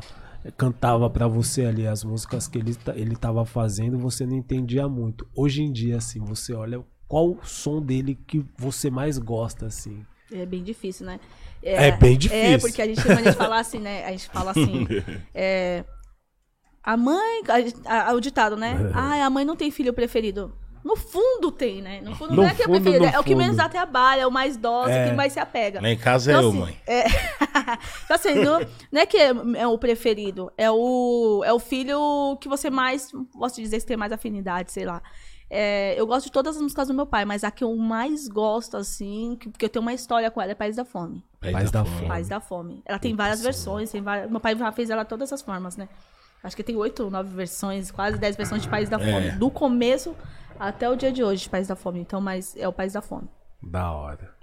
cantava 0.57 1.09
pra 1.09 1.27
você 1.27 1.65
ali 1.65 1.85
as 1.85 2.03
músicas 2.03 2.47
que 2.47 2.57
ele, 2.57 2.75
ele 2.95 3.15
tava 3.15 3.45
fazendo, 3.45 3.99
você 3.99 4.25
não 4.25 4.35
entendia 4.35 4.87
muito. 4.89 5.27
Hoje 5.35 5.61
em 5.61 5.71
dia, 5.71 5.97
assim, 5.97 6.19
você 6.19 6.53
olha 6.53 6.83
qual 7.07 7.29
o 7.31 7.39
som 7.43 7.79
dele 7.81 8.15
que 8.27 8.43
você 8.57 8.89
mais 8.89 9.17
gosta, 9.19 9.67
assim. 9.67 10.03
É 10.31 10.45
bem 10.45 10.63
difícil, 10.63 11.05
né? 11.05 11.19
É 11.61 11.91
bem 11.91 12.17
difícil. 12.17 12.43
É, 12.43 12.57
porque 12.57 12.81
a 12.81 12.85
gente, 12.87 13.03
quando 13.03 13.19
a 13.19 13.23
gente 13.23 13.35
fala 13.37 13.59
assim, 13.59 13.77
né? 13.79 14.05
A 14.05 14.11
gente 14.11 14.27
fala 14.29 14.51
assim. 14.51 14.87
é, 15.35 15.85
a 16.83 16.97
mãe. 16.97 17.43
a- 17.85 18.09
a- 18.09 18.13
o 18.13 18.19
ditado, 18.19 18.55
né? 18.57 18.91
Ah, 18.95 19.23
a 19.25 19.29
mãe 19.29 19.45
não 19.45 19.55
tem 19.55 19.69
filho 19.69 19.93
preferido. 19.93 20.51
No 20.83 20.95
fundo 20.95 21.51
tem, 21.51 21.81
né? 21.81 22.01
No 22.01 22.15
fundo 22.15 22.31
No 22.31 22.41
não 22.41 22.49
é 22.49 22.55
que 22.55 22.63
é 22.63 22.67
no 22.67 22.75
é 23.05 23.19
o 23.19 23.23
que 23.23 23.35
menos 23.35 23.55
fundo. 23.55 23.65
atrabalha, 23.65 24.21
é 24.21 24.27
o 24.27 24.31
mais 24.31 24.57
dócil, 24.57 24.93
É. 24.95 25.09
que 25.09 25.15
mais 25.15 25.33
se 25.33 25.39
apega. 25.39 25.79
Lá 25.81 25.89
em 25.89 25.97
casa 25.97 26.31
Então, 26.31 26.41
é 26.41 26.45
eu, 26.45 26.49
assim, 26.49 26.59
mãe. 26.59 26.81
É... 26.87 27.03
então, 28.05 28.15
assim, 28.15 28.35
não, 28.35 28.59
não 28.91 29.01
é 29.01 29.05
que 29.05 29.17
é, 29.17 29.31
é 29.57 29.67
o 29.67 29.77
preferido, 29.77 30.51
é 30.57 30.69
o, 30.71 31.43
é 31.45 31.53
o 31.53 31.59
filho 31.59 32.37
que 32.41 32.49
você 32.49 32.69
mais, 32.69 33.11
posso 33.37 33.61
dizer, 33.61 33.79
que 33.79 33.85
tem 33.85 33.97
mais 33.97 34.11
afinidade, 34.11 34.71
sei 34.71 34.85
lá. 34.85 35.01
É, 35.53 35.99
eu 35.99 36.07
gosto 36.07 36.27
de 36.27 36.31
todas 36.31 36.55
as 36.55 36.61
músicas 36.61 36.87
do 36.87 36.93
meu 36.93 37.05
pai, 37.05 37.25
mas 37.25 37.43
a 37.43 37.51
que 37.51 37.63
eu 37.63 37.75
mais 37.75 38.27
gosto, 38.27 38.77
assim, 38.77 39.37
que, 39.39 39.49
porque 39.49 39.65
eu 39.65 39.69
tenho 39.69 39.81
uma 39.81 39.93
história 39.93 40.31
com 40.31 40.41
ela, 40.41 40.53
é 40.53 40.55
País 40.55 40.77
da 40.77 40.85
Fome. 40.85 41.23
Paz 41.51 41.69
da 41.69 41.83
Fome. 41.83 42.07
Paz 42.07 42.29
da 42.29 42.39
Fome. 42.39 42.81
Ela 42.85 42.97
tem 42.97 43.13
várias 43.13 43.41
versões, 43.41 43.91
tem 43.91 44.01
várias... 44.01 44.31
meu 44.31 44.39
pai 44.39 44.57
já 44.57 44.71
fez 44.71 44.89
ela 44.89 45.03
todas 45.03 45.31
as 45.33 45.41
formas, 45.41 45.75
né? 45.75 45.89
Acho 46.43 46.55
que 46.55 46.63
tem 46.63 46.75
oito, 46.75 47.09
nove 47.09 47.35
versões, 47.35 47.91
quase 47.91 48.17
dez 48.17 48.35
versões 48.35 48.61
de 48.61 48.69
País 48.69 48.89
da 48.89 48.97
Fome. 48.97 49.27
É. 49.27 49.31
Do 49.33 49.51
começo 49.51 50.15
até 50.59 50.89
o 50.89 50.95
dia 50.95 51.11
de 51.11 51.23
hoje 51.23 51.43
de 51.43 51.49
País 51.49 51.67
da 51.67 51.75
Fome. 51.75 51.99
Então, 51.99 52.21
mas 52.21 52.55
é 52.55 52.67
o 52.67 52.73
País 52.73 52.93
da 52.93 53.01
Fome. 53.01 53.27
Da 53.61 53.91
hora. 53.91 54.33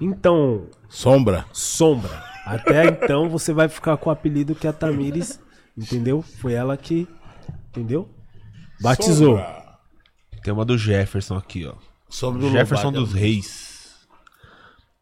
Então, 0.00 0.68
Sombra. 0.88 1.44
Sombra. 1.52 2.22
Até 2.44 2.86
então 2.86 3.28
você 3.28 3.52
vai 3.52 3.68
ficar 3.68 3.96
com 3.96 4.10
o 4.10 4.12
apelido 4.12 4.54
que 4.54 4.66
a 4.66 4.72
Tamires, 4.72 5.40
entendeu? 5.76 6.20
Foi 6.20 6.52
ela 6.52 6.76
que, 6.76 7.08
entendeu? 7.68 8.08
Batizou. 8.80 9.38
Sombra. 9.38 9.64
Tem 10.42 10.52
uma 10.52 10.64
do 10.64 10.76
Jefferson 10.76 11.36
aqui, 11.36 11.64
ó. 11.64 11.74
Sombra 12.08 12.42
do 12.42 12.50
Jefferson 12.50 12.92
dos 12.92 13.14
Reis. 13.14 14.06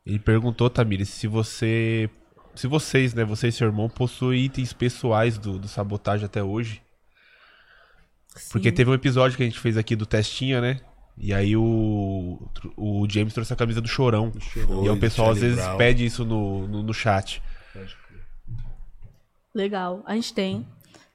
Ele 0.06 0.18
perguntou, 0.18 0.70
Tamires, 0.70 1.08
se 1.08 1.26
você. 1.26 2.08
Se 2.54 2.66
vocês, 2.66 3.14
né, 3.14 3.24
você 3.24 3.48
e 3.48 3.52
seu 3.52 3.66
irmão, 3.66 3.88
possuem 3.88 4.44
itens 4.44 4.72
pessoais 4.72 5.38
do, 5.38 5.58
do 5.58 5.68
sabotagem 5.68 6.26
até 6.26 6.42
hoje. 6.42 6.82
Porque 8.50 8.72
teve 8.72 8.90
um 8.90 8.94
episódio 8.94 9.36
que 9.36 9.42
a 9.42 9.46
gente 9.46 9.58
fez 9.58 9.76
aqui 9.76 9.94
do 9.94 10.06
Testinha, 10.06 10.60
né? 10.60 10.80
E 11.16 11.32
aí 11.32 11.56
o, 11.56 12.38
o 12.76 13.06
James 13.08 13.34
trouxe 13.34 13.52
a 13.52 13.56
camisa 13.56 13.80
do 13.80 13.88
Chorão. 13.88 14.32
Foi, 14.32 14.62
e 14.62 14.88
aí 14.88 14.90
o 14.90 14.98
pessoal 14.98 15.30
às 15.30 15.40
vezes 15.40 15.62
Brown. 15.62 15.76
pede 15.76 16.04
isso 16.04 16.24
no, 16.24 16.66
no, 16.66 16.82
no 16.82 16.94
chat. 16.94 17.42
Legal. 19.54 20.02
A 20.06 20.14
gente 20.14 20.32
tem. 20.32 20.66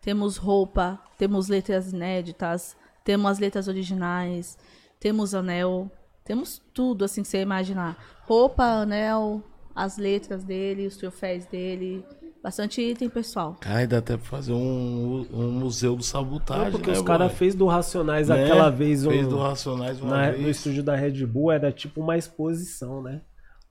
Temos 0.02 0.38
roupa, 0.38 1.02
temos 1.18 1.50
letras 1.50 1.92
inéditas, 1.92 2.78
temos 3.04 3.32
as 3.32 3.40
letras 3.40 3.68
originais, 3.68 4.58
temos 5.00 5.36
anel, 5.36 5.92
temos 6.24 6.62
tudo 6.74 7.04
assim 7.04 7.24
que 7.24 7.28
você 7.28 7.42
imaginar. 7.42 7.98
Roupa, 8.22 8.64
anel, 8.64 9.44
as 9.76 9.98
letras 9.98 10.44
dele, 10.44 10.88
os 10.88 10.96
troféus 10.96 11.46
dele. 11.46 12.06
Bastante 12.44 12.82
item 12.82 13.10
pessoal. 13.10 13.56
Cara, 13.60 13.86
dá 13.88 13.98
até 13.98 14.16
pra 14.16 14.26
fazer 14.26 14.54
um, 14.54 15.26
um 15.32 15.52
museu 15.52 15.96
do 15.96 16.04
sabotagem. 16.04 16.66
Não, 16.66 16.72
porque 16.72 16.92
né, 16.92 16.98
os 16.98 17.04
caras 17.04 17.32
fez 17.34 17.54
do 17.56 17.66
Racionais 17.66 18.30
Né? 18.30 18.44
aquela 18.46 18.70
vez 18.70 19.06
um, 19.06 19.10
Fez 19.10 19.28
do 19.28 19.38
Racionais 19.38 20.00
uma 20.00 20.10
na- 20.18 20.32
vez. 20.32 20.42
no 20.44 20.50
estúdio 20.50 20.84
da 20.84 20.96
Red 20.96 21.26
Bull, 21.26 21.52
era 21.52 21.72
tipo 21.72 22.00
uma 22.02 22.16
exposição, 22.18 23.02
né? 23.02 23.22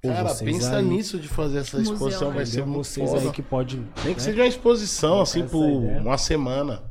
Pô, 0.02 0.08
Cara, 0.08 0.34
pensa 0.34 0.76
aí, 0.76 0.84
nisso 0.84 1.18
de 1.18 1.26
fazer 1.26 1.58
essa 1.58 1.78
Museu, 1.78 1.92
exposição, 1.94 2.28
né? 2.28 2.36
vai 2.36 2.46
ser 2.46 2.66
muito 2.66 2.84
vocês 2.86 3.08
foda. 3.10 3.22
aí 3.22 3.30
que 3.32 3.42
pode. 3.42 3.76
Nem 3.78 3.86
que 3.96 4.08
né? 4.10 4.18
seja 4.18 4.40
uma 4.42 4.46
exposição, 4.46 5.20
assim, 5.22 5.46
por 5.46 5.66
ideia. 5.84 6.00
uma 6.00 6.18
semana. 6.18 6.82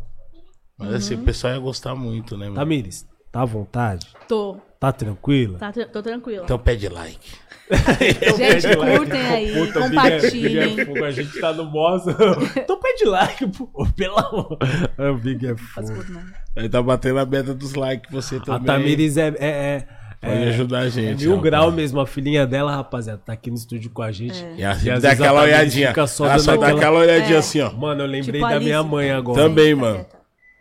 Mas 0.78 0.90
Uhum. 0.90 0.96
assim, 0.96 1.14
o 1.16 1.20
pessoal 1.20 1.54
ia 1.54 1.60
gostar 1.60 1.94
muito, 1.96 2.36
né, 2.36 2.46
mano? 2.46 2.56
Tamires, 2.56 3.08
tá 3.32 3.42
à 3.44 3.46
vontade? 3.46 4.08
Tô, 4.28 4.58
Tá 4.80 4.92
tranquila? 4.92 5.58
tá, 5.58 5.72
tô 5.72 6.02
tranquila. 6.04 6.44
Então 6.44 6.60
pede 6.60 6.90
like. 6.90 7.20
Gente, 8.38 8.76
curtem 8.78 9.22
aí, 9.22 9.72
compartilhem. 9.74 11.04
a 11.04 11.12
gente 11.12 11.40
tá 11.40 11.52
no 11.54 11.66
boss. 11.66 12.04
então 12.56 12.80
pede 12.80 13.06
like, 13.06 13.48
pô. 13.48 13.68
Pelo 13.96 14.20
amor. 14.20 14.58
É, 14.98 15.10
O 15.10 15.16
Big 15.18 15.48
é 15.48 15.56
tudo, 15.76 16.14
né? 16.14 16.24
Aí 16.56 16.70
tá 16.70 16.82
batendo 16.82 17.20
a 17.20 17.26
meta 17.26 17.54
dos 17.56 17.74
likes, 17.74 18.12
você 18.12 18.36
A 18.36 18.40
também. 18.42 18.66
Tamires 18.66 19.18
é. 19.18 19.28
é, 19.40 19.48
é 19.50 19.88
Pode 20.22 20.44
é- 20.44 20.48
ajudar 20.50 20.80
a 20.80 20.86
é 20.86 20.90
gente. 20.90 21.22
mil 21.22 21.32
rapaz. 21.36 21.44
grau 21.44 21.72
mesmo, 21.72 22.00
a 22.00 22.06
filhinha 22.06 22.46
dela, 22.46 22.76
rapaziada, 22.76 23.22
tá 23.26 23.34
aqui 23.34 23.50
no 23.50 23.56
estúdio 23.58 23.90
com 23.90 24.04
a 24.04 24.12
gente. 24.12 24.44
É. 24.44 24.56
E 24.58 24.64
ela 24.64 24.78
E 24.98 25.00
dá 25.02 25.10
a 25.10 25.12
aquela 25.14 25.42
olhadinha. 25.42 25.88
fica 25.90 26.06
só 26.08 26.26
ela 26.28 26.38
só 26.40 26.56
dá 26.56 26.68
aquela- 26.68 26.80
aquela 26.80 27.00
olhadinha 27.00 27.36
É. 27.36 27.40
assim, 27.40 27.62
ó. 27.62 27.72
Mano, 27.72 28.02
eu 28.04 28.08
lembrei 28.08 28.34
Tipo 28.34 28.48
da 28.48 28.56
Alice. 28.56 28.64
minha 28.66 28.84
mãe 28.84 29.12
agora. 29.12 29.42
Também, 29.42 29.74
mano. 29.74 30.06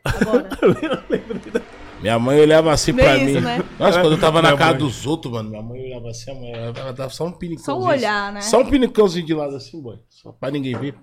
Agora. 0.04 0.48
Minha 2.00 2.18
mãe 2.18 2.38
olhava 2.38 2.70
assim 2.70 2.92
Bem 2.92 3.02
pra 3.04 3.16
isso, 3.16 3.34
mim. 3.36 3.40
né? 3.40 3.63
Nossa, 3.78 4.00
quando 4.00 4.12
eu 4.12 4.20
tava 4.20 4.40
na 4.42 4.56
casa 4.56 4.74
dos 4.78 5.06
outros, 5.06 5.32
mano, 5.32 5.50
minha 5.50 5.62
mãe 5.62 5.80
olhava 5.86 6.08
assim, 6.10 6.30
a 6.30 6.34
mãe 6.34 6.52
ela 6.52 6.92
dava 6.92 7.10
só 7.10 7.24
um 7.24 7.32
pinicãozinho. 7.32 7.76
Só 7.76 7.78
um 7.84 7.88
olhar, 7.88 8.32
né? 8.32 8.40
Só 8.40 8.60
um 8.60 8.66
pinicãozinho 8.66 9.26
de 9.26 9.34
lado 9.34 9.56
assim, 9.56 9.80
boy. 9.82 9.98
Só 10.08 10.32
pra 10.32 10.50
ninguém 10.50 10.76
ver. 10.76 10.94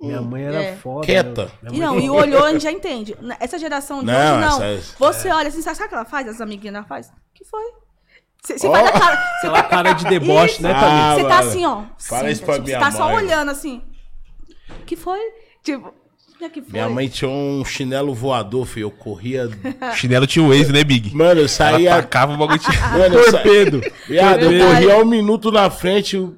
Minha 0.00 0.20
mãe 0.20 0.42
era 0.44 0.62
É. 0.62 0.76
foda. 0.76 1.06
Quieta. 1.06 1.50
né? 1.62 1.70
E 1.72 1.78
não, 1.78 1.98
e 1.98 2.10
olhou, 2.10 2.44
a 2.44 2.52
gente 2.52 2.62
já 2.62 2.72
entende. 2.72 3.16
Essa 3.40 3.58
geração 3.58 4.00
de 4.00 4.06
Não, 4.06 4.14
hoje, 4.38 4.40
não. 4.48 4.62
essa- 4.64 4.96
Você 4.98 5.28
olha 5.30 5.48
assim, 5.48 5.62
sabe 5.62 5.82
o 5.84 5.88
que 5.88 5.94
ela 5.94 6.04
faz? 6.04 6.28
As 6.28 6.40
amiguinhas 6.40 6.74
dela 6.74 6.86
faz? 6.86 7.10
que 7.34 7.44
foi? 7.44 7.64
Você 8.42 8.66
Ó. 8.68 8.72
faz 8.72 8.86
a 8.88 8.92
cara. 8.92 9.16
Você 9.40 9.46
Aquela 9.46 9.62
cara 9.62 9.92
de 9.94 10.04
deboche, 10.04 10.54
Isso. 10.54 10.62
né, 10.62 10.72
Ah, 10.72 10.80
Tamires? 10.80 11.14
Você 11.22 11.22
tá 11.28 11.36
mano. 11.36 11.48
assim, 11.50 11.64
ó. 11.66 11.82
Fala 11.98 12.24
Sim, 12.26 12.30
isso 12.32 12.44
pra 12.44 12.54
tipo, 12.54 12.66
minha 12.66 12.78
Você 12.78 12.84
tá 12.84 12.90
só 12.92 13.14
olhando 13.14 13.50
assim. 13.50 13.82
que 14.86 14.94
foi? 14.96 15.18
Tipo, 15.62 15.94
foi? 16.38 16.62
Minha 16.68 16.88
mãe 16.88 17.08
tinha 17.08 17.30
um 17.30 17.64
chinelo 17.64 18.12
voador, 18.14 18.66
filho. 18.66 18.86
Eu 18.86 18.90
corria. 18.90 19.48
Chinelo 19.96 20.26
tinha 20.26 20.44
o 20.44 20.48
Waze, 20.48 20.72
né, 20.72 20.84
Big? 20.84 21.14
Mano, 21.14 21.32
eu 21.32 21.38
Ela 21.40 21.48
saía. 21.48 21.90
tacava 21.96 22.34
o 22.34 22.36
bagulho. 22.36 22.58
tinha- 22.58 22.88
Mano, 22.90 23.14
eu. 23.16 23.30
Torpedo. 23.30 23.80
Viado, 24.08 24.42
eu 24.42 24.66
corria 24.66 24.96
um 24.98 25.04
minuto 25.04 25.50
na 25.50 25.70
frente, 25.70 26.16
eu 26.16 26.36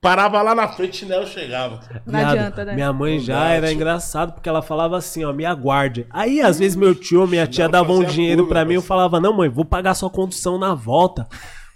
parava 0.00 0.40
lá 0.42 0.54
na 0.54 0.66
frente, 0.68 0.90
o 0.92 0.96
chinelo 0.96 1.26
chegava. 1.26 1.80
Não 2.06 2.18
Viado, 2.18 2.32
adianta, 2.38 2.64
né? 2.64 2.74
Minha 2.74 2.92
mãe 2.92 3.18
já 3.18 3.50
era 3.50 3.66
tio. 3.68 3.76
engraçado 3.76 4.32
porque 4.32 4.48
ela 4.48 4.62
falava 4.62 4.96
assim, 4.96 5.24
ó, 5.24 5.32
me 5.32 5.44
aguarde. 5.44 6.06
Aí, 6.10 6.40
às 6.40 6.58
vezes, 6.58 6.74
meu 6.76 6.94
tio 6.94 7.20
ou 7.22 7.26
minha 7.26 7.46
tia 7.46 7.64
Não, 7.64 7.72
davam 7.72 7.98
um 7.98 8.04
dinheiro 8.04 8.46
pra 8.46 8.64
mim, 8.64 8.74
eu 8.74 8.82
falava, 8.82 9.20
não, 9.20 9.32
mãe, 9.34 9.48
vou 9.48 9.64
pagar 9.64 9.94
sua 9.94 10.10
condução 10.10 10.58
na 10.58 10.74
volta. 10.74 11.26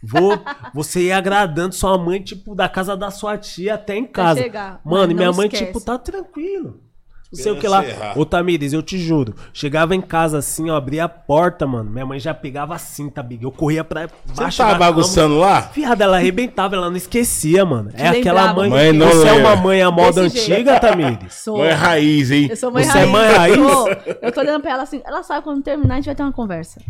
Vou, 0.07 0.39
você 0.75 1.05
ir 1.05 1.13
agradando 1.13 1.75
sua 1.75 1.97
mãe, 1.97 2.21
tipo, 2.21 2.55
da 2.55 2.69
casa 2.69 2.95
da 2.95 3.11
sua 3.11 3.39
tia 3.39 3.75
até 3.75 3.97
em 3.97 4.05
casa. 4.07 4.39
chegar. 4.41 4.81
Mano, 4.85 5.13
e 5.13 5.15
minha 5.15 5.33
mãe, 5.33 5.47
esquece. 5.47 5.65
tipo, 5.67 5.81
tá 5.81 5.97
tranquilo. 5.99 6.81
Não 7.37 7.43
sei 7.43 7.53
o 7.53 7.57
que 7.57 7.67
lá. 7.69 7.83
você 7.83 7.91
errar. 7.91 8.19
Ô, 8.19 8.25
Tamires, 8.25 8.73
eu 8.73 8.83
te 8.83 8.99
juro. 8.99 9.35
Chegava 9.53 9.95
em 9.95 10.01
casa 10.01 10.39
assim, 10.39 10.71
ó, 10.71 10.77
abria 10.77 11.05
a 11.05 11.09
porta, 11.09 11.67
mano. 11.67 11.91
Minha 11.91 12.07
mãe 12.07 12.19
já 12.19 12.33
pegava 12.35 12.75
a 12.75 12.79
cinta, 12.79 13.23
Big. 13.23 13.43
Eu 13.45 13.51
corria 13.51 13.83
pra 13.85 14.07
Você 14.27 14.41
baixo 14.41 14.59
tava 14.59 14.73
da 14.73 14.79
cama. 14.79 14.91
bagunçando 14.93 15.39
lá? 15.39 15.61
Viada, 15.75 16.05
ela 16.05 16.17
arrebentava, 16.17 16.77
ela 16.77 16.89
não 16.91 16.97
esquecia, 16.97 17.65
mano. 17.65 17.91
É 17.95 18.09
aquela 18.09 18.41
lembrava. 18.47 18.55
mãe. 18.61 18.71
Mãe 18.71 18.93
não 18.93 19.09
você 19.09 19.29
é 19.29 19.33
lembra. 19.33 19.49
uma 19.55 19.57
mãe 19.57 19.83
à 19.83 19.91
moda 19.91 20.23
Desse 20.23 20.39
jeito. 20.47 20.53
antiga, 20.71 20.81
Tamires? 20.81 21.35
Sou. 21.35 21.59
Mãe 21.59 21.73
raiz, 21.73 22.31
hein? 22.31 22.47
Eu 22.51 22.57
sou 22.57 22.71
mãe 22.71 22.85
Você 22.85 22.91
raiz. 22.93 23.09
é 23.09 23.13
mãe 23.13 23.29
raiz? 23.33 23.57
Eu 24.23 24.33
tô 24.33 24.41
olhando 24.41 24.61
pra 24.63 24.71
ela 24.73 24.83
assim. 24.85 25.03
Ela 25.05 25.23
sabe 25.23 25.43
quando 25.43 25.63
terminar, 25.63 25.95
a 25.95 25.97
gente 25.97 26.07
vai 26.07 26.15
ter 26.15 26.23
uma 26.23 26.33
conversa. 26.33 26.81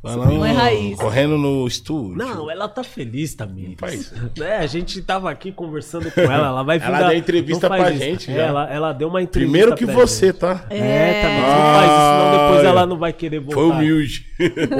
Falando, 0.00 0.34
Mãe 0.38 0.52
raiz. 0.54 0.96
Correndo 0.98 1.36
no 1.36 1.66
estúdio. 1.66 2.16
Não, 2.16 2.48
ela 2.48 2.68
tá 2.68 2.84
feliz, 2.84 3.34
Tamires. 3.34 3.74
Faz. 3.78 4.12
É, 4.40 4.58
a 4.58 4.66
gente 4.66 5.02
tava 5.02 5.28
aqui 5.28 5.50
conversando 5.50 6.08
com 6.12 6.20
ela, 6.20 6.46
ela 6.48 6.62
vai 6.62 6.78
vir 6.78 6.86
Ela 6.86 7.00
dar- 7.00 7.08
deu 7.08 7.18
entrevista 7.18 7.68
não 7.68 7.76
pra 7.76 7.90
isso. 7.90 8.04
gente 8.04 8.30
É. 8.30 8.38
Ela, 8.38 8.70
ela 8.70 8.92
deu 8.92 9.08
uma 9.08 9.20
entrevista 9.20 9.52
Primeiro 9.52 9.76
que 9.76 9.84
pra 9.84 9.94
você, 9.94 10.26
gente. 10.26 10.38
tá? 10.38 10.64
É, 10.70 11.22
Tamires, 11.22 11.48
não 11.48 11.74
faz 11.74 11.90
isso, 11.90 12.00
senão 12.10 12.30
depois 12.48 12.64
ela 12.64 12.86
não 12.86 12.96
vai 12.96 13.12
querer 13.12 13.40
voltar. 13.40 13.54
Foi 13.54 13.70
humilde. 13.70 14.24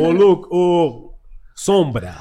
Ô, 0.01 0.11
Lu, 0.12 0.47
ô, 0.53 1.14
Sombra, 1.57 2.14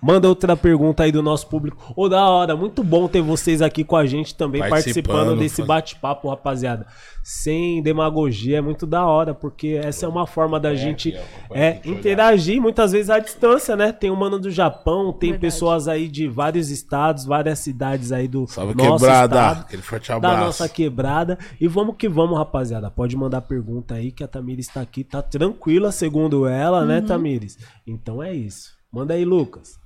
manda 0.00 0.28
outra 0.28 0.56
pergunta 0.56 1.02
aí 1.02 1.12
do 1.12 1.22
nosso 1.22 1.46
público. 1.48 1.92
Ô, 1.96 2.08
da 2.08 2.28
hora, 2.28 2.56
muito 2.56 2.82
bom 2.82 3.08
ter 3.08 3.20
vocês 3.20 3.62
aqui 3.62 3.84
com 3.84 3.96
a 3.96 4.06
gente 4.06 4.34
também, 4.34 4.60
participando, 4.60 5.06
Participando, 5.06 5.38
desse 5.38 5.62
bate-papo, 5.62 6.28
rapaziada. 6.28 6.86
Sem 7.22 7.82
demagogia, 7.82 8.58
é 8.58 8.60
muito 8.60 8.86
da 8.86 9.04
hora, 9.04 9.34
porque 9.34 9.78
essa 9.82 10.06
é 10.06 10.08
uma 10.08 10.26
forma 10.26 10.58
da 10.58 10.74
gente 10.74 11.10
aqui, 11.10 11.18
ó, 11.50 11.54
é, 11.54 11.80
olhar. 11.84 11.86
interagir, 11.86 12.60
muitas 12.60 12.92
vezes 12.92 13.10
à 13.10 13.18
distância, 13.18 13.76
né? 13.76 13.92
Tem 13.92 14.10
um 14.10 14.16
mano 14.16 14.38
do 14.38 14.50
Japão, 14.50 15.12
tem 15.12 15.32
Verdade. 15.32 15.52
pessoas 15.52 15.88
aí 15.88 16.08
de 16.08 16.26
vários 16.26 16.70
estados, 16.70 17.26
várias 17.26 17.58
cidades 17.58 18.12
aí 18.12 18.26
do 18.26 18.46
Salve 18.46 18.74
nosso 18.74 19.04
quebrada. 19.04 19.36
estado 19.36 19.60
Aquele 19.60 19.82
forte 19.82 20.08
da 20.20 20.36
nossa 20.38 20.68
quebrada. 20.68 21.38
E 21.60 21.68
vamos 21.68 21.96
que 21.98 22.08
vamos, 22.08 22.38
rapaziada. 22.38 22.90
Pode 22.90 23.16
mandar 23.16 23.42
pergunta 23.42 23.94
aí 23.94 24.10
que 24.10 24.24
a 24.24 24.28
Tamires 24.28 24.66
está 24.66 24.80
aqui, 24.80 25.04
tá 25.04 25.20
tranquila, 25.20 25.92
segundo 25.92 26.46
ela, 26.46 26.84
né, 26.86 27.02
Tamires? 27.02 27.58
Então 27.86 28.22
é 28.22 28.32
isso. 28.32 28.77
Manda 28.92 29.14
aí, 29.14 29.24
Lucas. 29.24 29.78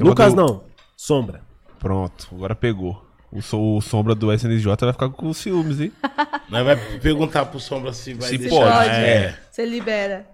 Lucas 0.00 0.32
do- 0.32 0.36
não, 0.42 0.64
Sombra. 0.96 1.42
Pronto, 1.78 2.28
agora 2.32 2.54
pegou. 2.54 3.04
O, 3.30 3.42
so- 3.42 3.76
o 3.76 3.80
sombra 3.82 4.14
do 4.14 4.32
SNJ 4.32 4.74
vai 4.80 4.92
ficar 4.92 5.10
com 5.10 5.32
ciúmes, 5.34 5.80
hein? 5.80 5.92
Nós 6.48 6.64
vai 6.64 6.76
perguntar 6.98 7.44
pro 7.46 7.60
Sombra 7.60 7.92
se 7.92 8.14
vai 8.14 8.28
Se 8.30 8.38
deixar. 8.38 8.56
pode. 8.56 8.90
É. 8.90 9.38
Você 9.50 9.66
libera. 9.66 10.26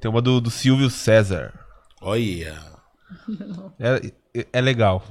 Tem 0.00 0.08
uma 0.10 0.22
do, 0.22 0.40
do 0.40 0.48
Silvio 0.50 0.88
César. 0.88 1.52
Olha. 2.00 2.56
É, 3.78 4.12
é- 4.38 4.46
é 4.52 4.60
legal. 4.60 5.02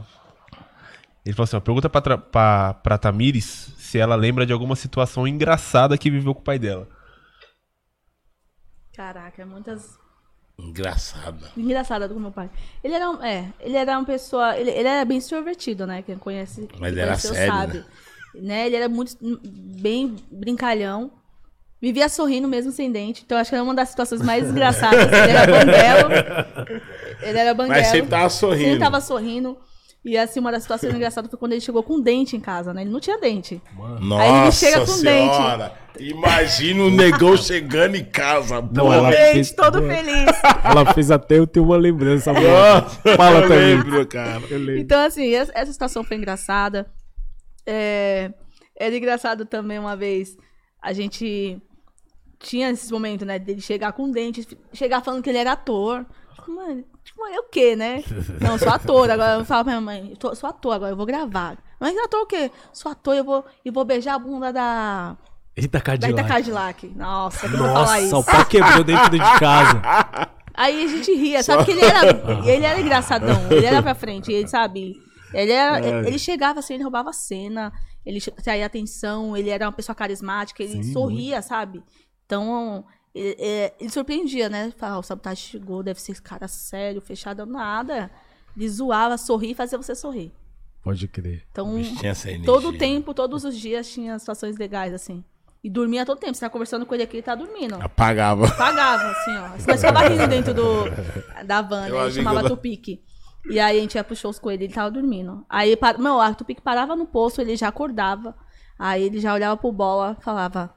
Ele 1.26 1.36
falou 1.36 1.44
assim: 1.44 1.58
ó, 1.58 1.60
pergunta 1.60 1.90
pra, 1.90 2.18
pra, 2.18 2.74
pra 2.76 2.98
Tamires 2.98 3.74
se 3.78 3.98
ela 3.98 4.16
lembra 4.16 4.46
de 4.46 4.54
alguma 4.54 4.76
situação 4.78 5.28
engraçada 5.28 5.98
que 5.98 6.10
viveu 6.10 6.34
com 6.34 6.40
o 6.40 6.44
pai 6.44 6.58
dela. 6.58 6.88
Caraca, 8.96 9.46
muitas 9.46 9.99
Engraçado. 10.60 11.46
engraçada 11.56 12.10
com 12.10 12.20
meu 12.20 12.32
pai. 12.32 12.50
Ele 12.84 12.94
era 12.94 13.10
um, 13.10 13.24
é, 13.24 13.52
ele 13.60 13.78
era 13.78 13.98
uma 13.98 14.06
pessoa, 14.06 14.58
ele, 14.58 14.70
ele 14.70 14.88
era 14.88 15.06
bem 15.06 15.18
extrovertido, 15.18 15.88
né? 15.88 16.02
Quem 16.02 16.18
conhece, 16.18 16.68
Mas 16.78 16.94
quem 16.94 17.02
era 17.02 17.12
conheceu 17.12 17.34
sério, 17.34 17.54
sabe. 17.54 17.86
Né? 18.36 18.68
Ele 18.68 18.76
era 18.76 18.90
muito 18.90 19.16
bem 19.22 20.16
brincalhão. 20.30 21.12
Vivia 21.82 22.10
sorrindo 22.10 22.48
mesmo 22.48 22.74
sem 22.74 22.92
dente. 22.92 23.24
Então 23.26 23.38
acho 23.38 23.50
que 23.50 23.56
era 23.56 23.64
uma 23.64 23.74
das 23.74 23.90
situações 23.90 24.22
mais 24.22 24.48
engraçadas. 24.52 25.00
Ele 25.00 25.32
era 25.32 25.48
banguelo. 25.48 26.10
Ele 27.22 27.38
era 27.38 27.54
banguelo. 27.54 27.80
Mas 27.80 27.88
sempre 27.88 28.10
tava 28.10 28.30
sorrindo. 28.30 28.64
Sempre 28.64 28.80
tava 28.80 29.02
sorrindo. 29.02 29.58
E 30.04 30.18
assim, 30.18 30.40
uma 30.40 30.52
das 30.52 30.62
situações 30.64 30.94
engraçadas 30.94 31.30
foi 31.30 31.38
quando 31.38 31.52
ele 31.52 31.62
chegou 31.62 31.84
com 31.84 32.00
dente 32.00 32.36
em 32.36 32.40
casa, 32.40 32.74
né? 32.74 32.82
Ele 32.84 32.90
não 32.90 33.02
tinha 33.02 33.18
dente. 33.20 33.62
Nossa 34.00 34.24
Aí 34.24 34.42
ele 34.44 34.52
chega 34.54 34.80
com 34.80 34.86
senhora. 34.88 35.74
Imagina 36.00 36.84
o 36.84 36.90
negão 36.90 37.36
chegando 37.36 37.96
em 37.96 38.06
casa. 38.06 38.62
Não, 38.62 38.86
pô. 38.86 38.94
ela 38.94 39.10
Dente, 39.12 39.34
fez- 39.34 39.52
todo 39.52 39.82
feliz. 39.82 40.26
Ela 40.64 40.94
fez 40.94 41.12
até 41.12 41.38
eu 41.38 41.46
ter 41.46 41.60
uma 41.60 41.76
lembrança. 41.76 42.32
mano. 42.32 42.48
Nossa, 42.48 43.16
Fala, 43.18 43.40
eu 43.42 43.48
Tamires. 43.50 43.84
lembro, 43.84 44.08
cara. 44.08 44.42
Eu 44.50 44.58
lembro. 44.58 44.78
Então, 44.78 45.06
assim, 45.06 45.34
essa, 45.34 45.66
situação 45.66 46.02
foi 46.04 46.16
engraçada. 46.16 46.90
É, 47.66 48.32
era 48.80 48.96
engraçado 48.96 49.46
também 49.46 49.78
uma 49.78 49.96
vez 49.98 50.38
a 50.82 50.94
gente 50.94 51.62
tinha 52.40 52.70
esse 52.70 52.90
momento, 52.92 53.26
né, 53.26 53.38
dele 53.38 53.60
chegar 53.60 53.92
com 53.92 54.10
dente, 54.10 54.48
chegar 54.72 55.04
falando 55.04 55.22
que 55.22 55.30
ele 55.30 55.40
era 55.40 55.52
ator. 55.52 56.06
Tipo, 56.40 56.52
mano, 56.56 56.84
tipo, 57.04 57.26
é 57.28 57.40
o 57.40 57.44
quê, 57.44 57.76
né? 57.76 58.04
Não, 58.42 58.54
eu 58.54 58.60
sou 58.60 58.70
ator. 58.70 59.10
Agora 59.10 59.40
eu 59.40 59.46
falo 59.46 59.64
pra 59.64 59.74
minha 59.74 59.82
mãe, 59.82 60.10
eu 60.12 60.18
tô- 60.18 60.34
sou 60.36 60.50
ator 60.50 60.74
agora, 60.74 60.92
eu 60.92 60.98
vou 60.98 61.06
gravar. 61.06 61.58
Mas 61.80 61.98
ator 61.98 62.22
o 62.22 62.26
quê? 62.26 62.52
Sou 62.74 62.92
ator, 62.92 63.16
eu 63.16 63.24
vou, 63.24 63.46
e 63.64 63.72
vou 63.72 63.86
beijar 63.86 64.16
a 64.16 64.20
bunda 64.20 64.52
da, 64.52 65.16
Eita, 65.56 65.78
da 65.78 65.82
Cadillac. 65.82 66.14
Ita 66.20 66.28
Cadillac. 66.28 66.88
Nossa, 66.96 67.48
que 67.48 67.54
eu 67.54 67.58
vou 67.60 67.68
falar 67.68 67.80
Nossa, 67.82 68.00
isso. 68.02 68.18
o 68.18 68.24
pau 68.24 68.46
quebrou 68.46 68.84
dentro 68.84 69.10
de 69.10 69.20
casa. 69.40 69.82
Aí 70.54 70.84
a 70.84 70.88
gente 70.88 71.14
ria, 71.16 71.42
sabe? 71.42 71.64
Que 71.64 71.72
ele 71.72 71.86
era, 71.86 72.10
ele 72.46 72.66
era 72.66 72.82
engraçadão, 72.82 73.50
ele 73.50 73.66
era 73.66 73.82
pra 73.82 73.96
frente, 73.96 74.32
ele 74.32 74.48
sabe. 74.48 74.94
Ele, 75.34 75.52
era, 75.54 75.80
É. 75.80 76.08
ele 76.08 76.20
chegava 76.20 76.60
assim, 76.60 76.74
ele 76.74 76.84
roubava 76.84 77.12
a 77.12 77.14
cena, 77.14 77.72
ele 78.06 78.20
traía 78.20 78.66
atenção, 78.66 79.38
ele 79.38 79.50
era 79.50 79.66
uma 79.68 79.72
pessoa 79.72 79.96
carismática, 79.96 80.62
ele 80.62 80.84
Sim, 80.84 80.92
sorria, 80.92 81.42
sabe? 81.42 81.82
Então, 82.26 82.84
ele, 83.14 83.36
é, 83.40 83.74
ele 83.80 83.90
surpreendia, 83.90 84.50
né? 84.50 84.72
Falava, 84.78 84.98
"Ah, 84.98 85.00
o 85.00 85.04
sabotagem 85.04 85.44
chegou, 85.44 85.82
deve 85.84 86.00
ser 86.02 86.12
esse 86.14 86.22
cara 86.22 86.48
sério, 86.48 87.02
fechado, 87.02 87.46
nada. 87.46 88.10
Ele 88.56 88.68
zoava, 88.70 89.18
sorria 89.18 89.52
e 89.52 89.56
fazia 89.56 89.78
você 89.78 89.96
sorrir. 89.96 90.32
Pode 90.82 91.08
crer. 91.08 91.44
Então, 91.52 91.74
todo 92.46 92.70
o 92.70 92.78
tempo, 92.78 93.14
todos 93.14 93.44
os 93.44 93.58
dias 93.58 93.90
tinha 93.92 94.18
situações 94.18 94.58
legais, 94.58 94.94
assim. 94.94 95.24
E 95.64 95.70
dormia 95.70 96.06
todo 96.06 96.20
tempo. 96.20 96.34
Você 96.34 96.40
tá 96.40 96.50
conversando 96.50 96.86
com 96.86 96.94
ele 96.94 97.04
aqui, 97.04 97.18
ele 97.18 97.24
tá 97.24 97.36
dormindo. 97.36 97.76
Apagava. 97.82 98.50
Pagava, 98.56 99.10
assim, 99.12 99.38
ó. 99.38 99.58
Senão 99.60 99.78
ficava 99.78 100.08
rindo 100.08 100.28
dentro 100.28 100.54
do, 100.54 100.86
da 101.46 101.62
van, 101.62 101.82
né? 101.82 101.90
Ele 102.06 102.12
chamava 102.14 102.42
lá- 102.44 102.50
Tupique. 102.50 103.04
E 103.50 103.60
aí 103.60 103.78
a 103.78 103.82
gente 103.82 103.96
ia 103.96 104.04
pro 104.04 104.16
shows 104.16 104.40
com 104.40 104.50
ele, 104.50 104.66
ele 104.66 104.74
tava 104.74 104.90
dormindo. 104.92 105.46
Aí, 105.50 105.78
meu, 105.98 106.16
o 106.16 106.20
Arthur 106.22 106.46
Pique 106.46 106.62
parava 106.62 106.96
no 106.96 107.06
posto, 107.06 107.42
ele 107.42 107.56
já 107.58 107.68
acordava. 107.68 108.36
Aí 108.78 109.04
ele 109.04 109.20
já 109.20 109.34
olhava 109.34 109.58
pro 109.58 109.72
Bola, 109.72 110.16
falava. 110.22 110.74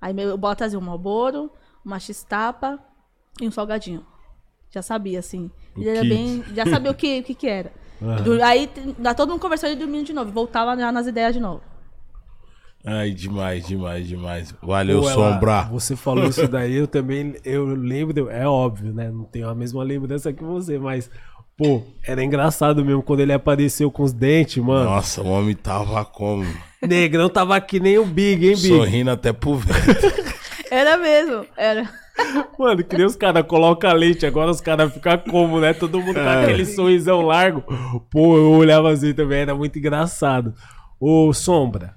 Aí 0.00 0.12
meu, 0.12 0.34
o 0.34 0.38
Bola 0.38 0.54
trazia 0.56 0.78
um 0.78 0.82
Malboro, 0.82 1.50
uma 1.84 1.98
X-Tapa 1.98 2.78
e 3.40 3.46
um 3.46 3.50
salgadinho. 3.50 4.04
Já 4.70 4.82
sabia, 4.82 5.18
assim. 5.18 5.50
Ele 5.76 5.88
era 5.88 6.02
bem. 6.02 6.44
Já 6.54 6.66
sabia 6.66 6.90
o 6.90 6.94
que, 6.94 7.20
o 7.20 7.22
que, 7.22 7.34
que 7.34 7.46
era. 7.48 7.72
Du- 8.22 8.42
Aí 8.42 8.68
dá 8.98 9.14
todo 9.14 9.30
mundo 9.30 9.40
conversando 9.40 9.72
e 9.72 9.76
dormindo 9.76 10.04
de 10.06 10.12
novo. 10.12 10.30
Voltava 10.30 10.76
já 10.76 10.92
nas 10.92 11.06
ideias 11.06 11.32
de 11.34 11.40
novo. 11.40 11.62
Ai, 12.84 13.10
demais, 13.10 13.66
demais, 13.66 14.06
demais. 14.06 14.54
Valeu, 14.62 15.00
Pô, 15.00 15.08
ela- 15.10 15.32
Sombra. 15.34 15.62
Você 15.64 15.96
falou 15.96 16.24
isso 16.26 16.46
daí, 16.46 16.74
eu 16.74 16.86
também, 16.86 17.34
eu 17.44 17.64
lembro, 17.66 18.28
é 18.30 18.46
óbvio, 18.46 18.92
né? 18.92 19.10
Não 19.10 19.24
tenho 19.24 19.48
a 19.48 19.54
mesma 19.54 19.82
lembrança 19.82 20.32
que 20.32 20.44
você, 20.44 20.78
mas, 20.78 21.10
pô, 21.56 21.82
era 22.06 22.22
engraçado 22.22 22.84
mesmo 22.84 23.02
quando 23.02 23.20
ele 23.20 23.32
apareceu 23.32 23.90
com 23.90 24.02
os 24.02 24.12
dentes, 24.12 24.62
mano. 24.62 24.90
Nossa, 24.90 25.22
o 25.22 25.26
homem 25.28 25.54
tava 25.54 26.04
como? 26.04 26.44
Negrão 26.82 27.28
tava 27.28 27.60
que 27.60 27.80
nem 27.80 27.98
o 27.98 28.04
Big, 28.04 28.46
hein, 28.46 28.54
Big? 28.54 28.68
Sorrindo 28.68 29.10
até 29.10 29.32
pro 29.32 29.54
vento. 29.56 30.26
Era 30.70 30.96
mesmo, 30.98 31.46
era. 31.56 31.88
Mano, 32.58 32.82
que 32.82 32.96
nem 32.96 33.06
os 33.06 33.14
caras 33.14 33.44
colocam 33.46 33.92
leite, 33.94 34.24
agora 34.26 34.50
os 34.50 34.60
caras 34.60 34.92
ficam 34.92 35.16
como, 35.30 35.60
né? 35.60 35.72
Todo 35.74 36.00
mundo 36.00 36.14
com 36.14 36.20
É. 36.20 36.42
aquele 36.44 36.64
sorrisão 36.64 37.20
largo. 37.22 37.62
Pô, 38.10 38.36
eu 38.36 38.50
olhava 38.52 38.90
assim 38.90 39.12
também, 39.14 39.40
era 39.40 39.54
muito 39.54 39.78
engraçado. 39.78 40.54
Ô, 40.98 41.32
Sombra, 41.32 41.94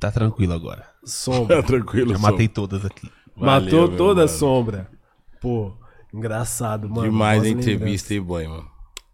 Tá 0.00 0.10
tranquilo 0.12 0.52
agora. 0.52 0.84
Sombra, 1.04 1.62
Tranquilo, 1.62 2.10
Já 2.10 2.16
Sombra. 2.16 2.30
matei 2.32 2.48
todas 2.48 2.84
aqui. 2.84 3.10
Valeu, 3.36 3.62
matou 3.62 3.88
toda 3.96 4.24
a. 4.24 4.28
Sombra. 4.28 4.88
Pô, 5.40 5.72
engraçado, 6.12 6.88
mano. 6.88 7.02
Demais 7.02 7.42
a 7.42 7.48
entrevista, 7.48 8.14
hein, 8.14 8.20
boy, 8.22 8.46
mano. 8.46 8.70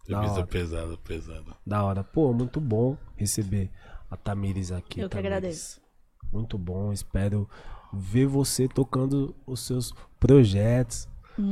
Entrevista 0.07 0.45
pesada, 0.45 0.97
pesada. 0.97 1.55
Da 1.65 1.83
hora. 1.83 2.03
Pô, 2.03 2.31
muito 2.33 2.59
bom 2.61 2.95
receber 3.15 3.71
a 4.09 4.15
Tamires 4.15 4.71
aqui. 4.71 4.99
Eu 4.99 5.09
que 5.09 5.15
Tamires. 5.15 5.35
agradeço. 5.37 5.81
Muito 6.31 6.57
bom. 6.57 6.91
Espero 6.93 7.49
ver 7.93 8.27
você 8.27 8.67
tocando 8.67 9.35
os 9.47 9.61
seus 9.61 9.93
projetos. 10.19 11.07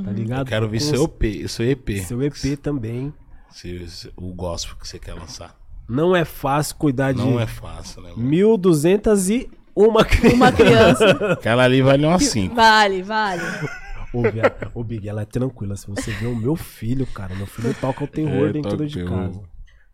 Tá 0.06 0.12
ligado? 0.12 0.42
Eu 0.42 0.46
quero 0.46 0.70
ver 0.70 0.80
Com 0.80 0.86
seu 0.86 1.04
EP, 1.06 1.48
seu 1.50 1.66
EP. 1.70 1.90
Seu 2.06 2.22
EP 2.24 2.56
também. 2.62 3.14
Se- 3.50 3.88
se- 3.90 4.14
o 4.16 4.34
gospel 4.34 4.76
que 4.78 4.88
você 4.88 4.98
quer 5.00 5.14
lançar. 5.14 5.56
Não 5.90 6.16
é 6.16 6.24
fácil 6.24 6.76
cuidar 6.78 7.12
de 7.12 7.20
Não 7.20 7.38
é 7.40 7.46
fácil, 7.46 8.02
né? 8.02 8.12
mano? 8.16 8.24
1.201 8.30 9.50
crianças. 10.06 10.34
Uma 10.34 10.52
criança. 10.52 11.34
Aquela 11.34 11.64
ali 11.64 11.82
vale 11.82 12.06
umas 12.06 12.24
5. 12.30 12.56
vale, 12.56 13.02
vale. 13.02 13.42
Ô, 14.14 14.80
ô, 14.80 14.84
Big, 14.84 15.08
ela 15.10 15.22
é 15.24 15.26
tranquila. 15.26 15.76
Se 15.76 15.88
você 15.88 16.12
vê 16.12 16.28
o 16.28 16.36
meu 16.36 16.56
filho, 16.56 17.06
cara, 17.08 17.34
meu 17.36 17.48
filho 17.48 17.74
toca 17.82 18.04
o 18.04 18.08
terror 18.08 18.50
É, 18.50 18.54
dentro 18.54 18.72
toca 18.72 18.86
de 18.86 19.02
o 19.04 19.08
casa. 19.10 19.42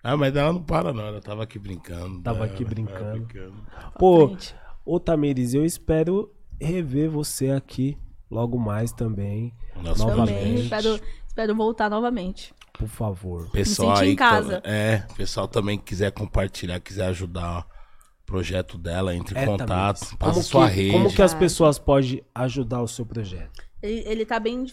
Ah, 0.03 0.15
mas 0.17 0.35
ela 0.35 0.53
não 0.53 0.61
para, 0.61 0.93
não. 0.93 1.05
Ela 1.05 1.21
tava 1.21 1.43
aqui 1.43 1.57
brincando. 1.59 2.21
Tava 2.21 2.39
né? 2.39 2.51
aqui 2.51 2.63
Ela 2.63 2.69
brincando. 2.69 3.25
brincando. 3.25 3.55
Pô, 3.97 4.27
frente. 4.27 4.55
ô 4.85 4.99
Tamires, 4.99 5.53
eu 5.53 5.65
espero 5.65 6.31
rever 6.59 7.09
você 7.09 7.49
aqui 7.51 7.97
logo 8.29 8.57
mais 8.59 8.91
também. 8.91 9.53
Nossa, 9.81 10.05
Também. 10.05 10.17
Novamente. 10.17 10.61
Espero, 10.63 10.99
espero 11.27 11.55
voltar 11.55 11.89
novamente. 11.89 12.53
Por 12.73 12.87
favor. 12.87 13.49
Pessoal 13.51 13.95
senti 13.97 14.07
em 14.07 14.11
aí 14.11 14.15
casa. 14.15 14.61
é, 14.63 14.99
pessoal 15.17 15.47
também 15.47 15.77
que 15.77 15.83
quiser 15.85 16.11
compartilhar, 16.11 16.79
quiser 16.79 17.07
ajudar 17.07 17.65
o 18.21 18.25
projeto 18.25 18.77
dela, 18.77 19.13
entre 19.15 19.37
em 19.37 19.41
É, 19.41 19.45
contato, 19.45 19.99
Tamires. 19.99 20.13
passa 20.17 20.31
Como 20.33 20.43
sua 20.43 20.69
que, 20.69 20.75
rede. 20.75 20.91
Como 20.91 21.13
que 21.13 21.21
as 21.21 21.33
Tá. 21.33 21.39
pessoas 21.39 21.77
podem 21.79 22.23
ajudar 22.33 22.81
o 22.81 22.87
seu 22.87 23.05
projeto? 23.05 23.67
Ele, 23.81 24.03
ele 24.05 24.25
tá 24.25 24.39
bem. 24.39 24.65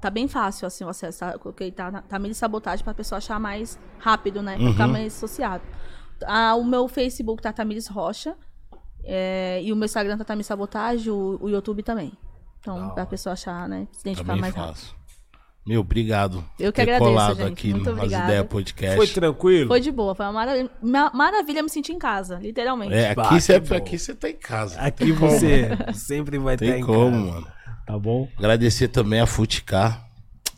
Tá 0.00 0.08
bem 0.08 0.26
fácil, 0.28 0.66
assim, 0.66 0.82
o 0.84 0.88
acesso. 0.88 1.18
Tá, 1.20 1.38
coloquei, 1.38 1.70
tá, 1.70 2.00
tá 2.02 2.18
meio 2.18 2.32
de 2.32 2.38
sabotagem 2.38 2.82
pra 2.82 2.94
pessoa 2.94 3.18
achar 3.18 3.38
mais 3.38 3.78
rápido, 3.98 4.40
né? 4.42 4.56
Pra 4.56 4.70
ficar 4.72 4.86
Uhum. 4.86 4.92
mais 4.92 5.14
associado. 5.14 5.62
Ah, 6.24 6.54
o 6.54 6.64
meu 6.64 6.88
Facebook 6.88 7.42
tá 7.42 7.52
Tamires 7.52 7.86
Rocha. 7.86 8.34
é, 9.04 9.60
e 9.62 9.72
o 9.72 9.76
meu 9.76 9.84
Instagram 9.86 10.16
tá 10.16 10.24
Tamires 10.24 10.46
Sabotagem, 10.46 11.12
o, 11.12 11.38
o 11.42 11.48
YouTube 11.50 11.82
também. 11.82 12.12
Então, 12.60 12.90
pra 12.94 13.04
pessoa 13.04 13.32
achar, 13.32 13.68
né? 13.68 13.88
Se 13.92 14.04
Tá 14.04 14.10
identificar 14.10 14.32
bem 14.34 14.40
mais 14.40 14.54
rápido. 14.54 14.74
fácil. 14.76 14.94
Meu, 15.66 15.80
obrigado. 15.80 16.44
Eu 16.58 16.72
que 16.72 16.76
ter 16.76 16.82
agradeço, 16.82 17.10
colado 17.10 17.36
gente. 17.36 17.52
aqui 17.52 17.70
Muito 17.72 17.92
no. 17.92 18.04
Ideias 18.04 18.46
Podcast. 18.46 18.96
Foi 18.96 19.06
tranquilo? 19.08 19.68
Foi 19.68 19.80
de 19.80 19.90
boa, 19.92 20.14
foi 20.14 20.26
uma 20.26 20.32
maravilha. 20.32 20.70
ma- 20.82 21.10
Maravilha 21.12 21.62
me 21.62 21.68
sentir 21.68 21.92
em 21.92 21.98
casa, 21.98 22.36
literalmente. 22.40 22.94
É, 22.94 23.14
Bah, 23.14 23.24
aqui 23.24 23.40
você 23.40 23.54
aqui 23.54 23.98
você 23.98 24.14
tá 24.14 24.28
em 24.30 24.34
casa. 24.36 24.80
Aqui 24.80 25.12
você 25.12 25.68
sempre 25.94 26.38
vai 26.38 26.54
estar 26.54 26.66
Tem 26.66 26.80
em 26.80 26.84
como, 26.86 27.10
casa. 27.26 27.32
mano. 27.34 27.46
Tá 27.86 27.98
bom? 27.98 28.28
Agradecer 28.38 28.88
também 28.88 29.20
a 29.20 29.26
Futicar. 29.26 30.06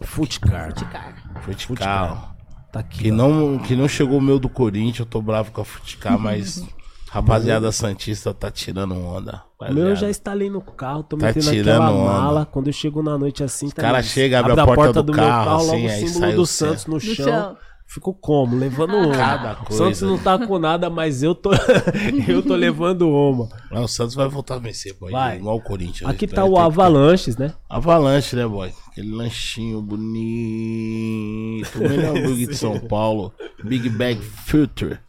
Futicar. 0.02 0.72
Cara. 0.74 1.14
Futicar. 1.42 2.34
Tá 2.72 2.80
aqui. 2.80 3.04
Que 3.04 3.12
ó. 3.12 3.14
não, 3.14 3.58
que 3.58 3.74
não 3.76 3.88
chegou 3.88 4.18
o 4.18 4.22
meu 4.22 4.38
do 4.38 4.48
Corinthians, 4.48 5.00
eu 5.00 5.06
tô 5.06 5.22
bravo 5.22 5.52
com 5.52 5.60
a 5.60 5.64
Futicar, 5.64 6.18
mas 6.18 6.62
rapaziada 7.10 7.70
Santista 7.72 8.34
tá 8.34 8.50
tirando 8.50 8.94
onda. 8.94 9.42
O 9.60 9.72
meu 9.72 9.90
eu 9.90 9.96
já 9.96 10.10
instalei 10.10 10.50
no 10.50 10.60
carro, 10.60 11.02
tô 11.04 11.16
Tá 11.16 11.26
metendo 11.28 11.50
tirando 11.50 11.82
aquela 11.82 11.90
onda. 11.92 12.12
mala. 12.12 12.46
Quando 12.46 12.66
eu 12.66 12.72
chego 12.72 13.02
na 13.02 13.16
noite 13.16 13.42
assim, 13.42 13.68
tá 13.70 13.80
cara 13.80 13.98
ligado? 13.98 14.10
chega, 14.12 14.40
abre 14.40 14.60
a 14.60 14.66
porta 14.66 15.02
do 15.02 15.14
meu 15.14 15.24
carro, 15.24 15.56
assim, 15.56 15.66
logo 15.66 15.86
o 15.86 15.90
aí 15.90 16.08
símbolo 16.08 16.20
sai 16.20 16.32
do 16.34 16.42
o. 16.42 16.46
Santos 16.46 16.86
no, 16.86 17.00
chão. 17.00 17.14
chão. 17.14 17.56
Fico 17.86 18.12
como? 18.14 18.56
Levando 18.56 18.96
uma. 18.96 19.14
Cada 19.14 19.52
O 19.52 19.66
coisa. 19.66 19.84
Santos 19.84 20.00
não 20.02 20.18
tá 20.18 20.38
com 20.44 20.58
nada, 20.58 20.90
mas 20.90 21.22
eu 21.22 21.34
tô, 21.34 21.50
eu 22.26 22.42
tô 22.42 22.56
levando 22.56 23.08
uma. 23.08 23.48
Não, 23.70 23.84
o 23.84 23.88
Santos 23.88 24.14
vai 24.14 24.26
voltar 24.28 24.54
a 24.56 24.58
vencer, 24.58 24.94
boy. 24.98 25.12
Vai. 25.12 25.36
Igual 25.36 25.56
o 25.56 25.60
Corinthians. 25.60 26.08
Aqui 26.10 26.24
Ele 26.24 26.32
tá 26.32 26.44
o 26.44 26.58
Avalanches, 26.58 27.36
né? 27.36 27.52
Avalanche, 27.68 28.34
né, 28.34 28.46
boy? 28.46 28.72
Aquele 28.88 29.10
lanchinho 29.14 29.80
bonito. 29.82 31.78
O 31.78 31.88
melhor 31.88 32.16
hambúrguer 32.16 32.48
de 32.48 32.56
São 32.56 32.78
Paulo. 32.80 33.32
Big 33.62 33.88
Bag 33.88 34.20
Filter. 34.20 35.00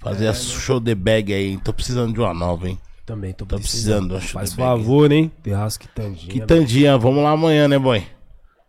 Fazer 0.00 0.26
É, 0.26 0.28
a 0.28 0.34
show 0.34 0.78
de 0.80 0.94
bag 0.94 1.32
aí. 1.32 1.58
Tô 1.58 1.72
precisando 1.72 2.12
de 2.12 2.20
uma 2.20 2.32
nova, 2.34 2.68
hein? 2.68 2.78
Também 3.04 3.32
tô 3.32 3.44
Tô 3.46 3.56
precisando. 3.56 4.08
precisando, 4.14 4.32
Faz 4.32 4.50
de 4.50 4.56
bag. 4.56 4.68
favor, 4.68 5.10
hein? 5.12 5.30
Terrasco 5.42 5.84
e 5.84 5.88
Tandinha. 5.88 6.32
Que 6.32 6.40
tandinha, 6.40 6.96
vamos 6.98 7.22
lá 7.22 7.30
amanhã, 7.30 7.66
né, 7.66 7.78
boy? 7.78 8.02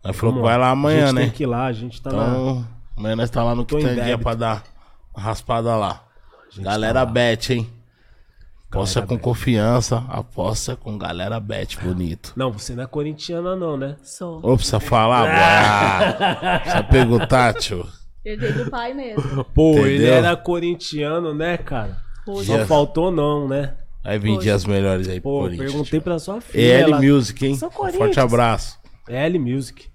Nós 0.04 0.16
falou 0.16 0.34
que 0.36 0.40
vai 0.40 0.56
lá 0.58 0.68
A 0.68 0.70
amanhã, 0.70 1.06
gente 1.06 1.14
né? 1.14 1.20
tem 1.22 1.30
que 1.30 1.42
ir 1.42 1.46
lá, 1.46 1.66
a 1.66 1.72
gente 1.72 2.00
tá 2.00 2.10
na... 2.10 2.26
Então, 2.28 2.66
amanhã 2.96 3.16
nós 3.16 3.30
tá 3.30 3.42
lá 3.42 3.54
no 3.54 3.64
Quitandinha 3.64 4.18
pra 4.18 4.34
dar 4.34 4.64
uma 5.14 5.22
raspada 5.24 5.76
lá. 5.76 6.04
Galera 6.58 6.94
tá 7.00 7.04
lá. 7.04 7.10
bet, 7.10 7.52
hein? 7.54 7.70
Aposta 8.70 9.02
com 9.02 9.14
bet. 9.16 9.22
confiança, 9.24 10.04
aposta 10.08 10.76
com 10.76 10.96
galera 10.96 11.40
bet, 11.40 11.76
bonito. 11.80 12.32
Não, 12.36 12.52
você 12.52 12.74
não 12.74 12.84
é 12.84 12.86
corintiana 12.86 13.56
não, 13.56 13.76
né? 13.76 13.96
Sou. 14.02 14.38
Ô, 14.44 14.54
precisa 14.56 14.78
falar. 14.78 15.28
Ah, 15.28 16.58
Precisa 16.60 16.82
perguntar, 16.84 17.54
tio. 17.54 17.84
Herdei 18.24 18.52
do 18.52 18.70
pai 18.70 18.92
mesmo. 18.94 19.44
Pô, 19.46 19.78
ele 19.78 19.96
Entendeu? 19.96 20.14
era 20.14 20.36
corintiano, 20.36 21.34
né, 21.34 21.56
cara? 21.56 21.96
Hoje. 22.26 22.50
Não 22.52 22.58
Yes. 22.58 22.68
faltou 22.68 23.10
não, 23.10 23.48
né? 23.48 23.74
Aí 24.04 24.18
vendi 24.18 24.48
as 24.50 24.64
melhores 24.64 25.08
aí 25.08 25.20
pro 25.20 25.30
Pô, 25.30 25.40
Corinthians. 25.40 25.70
perguntei 25.72 26.00
pra 26.00 26.18
sua 26.18 26.40
filha. 26.40 26.62
EL 26.62 26.88
ela- 26.92 27.02
Music, 27.02 27.46
hein? 27.46 27.56
Sou 27.56 27.70
Forte 27.70 28.20
abraço. 28.20 28.78
L 29.08 29.38
Music. 29.38 29.90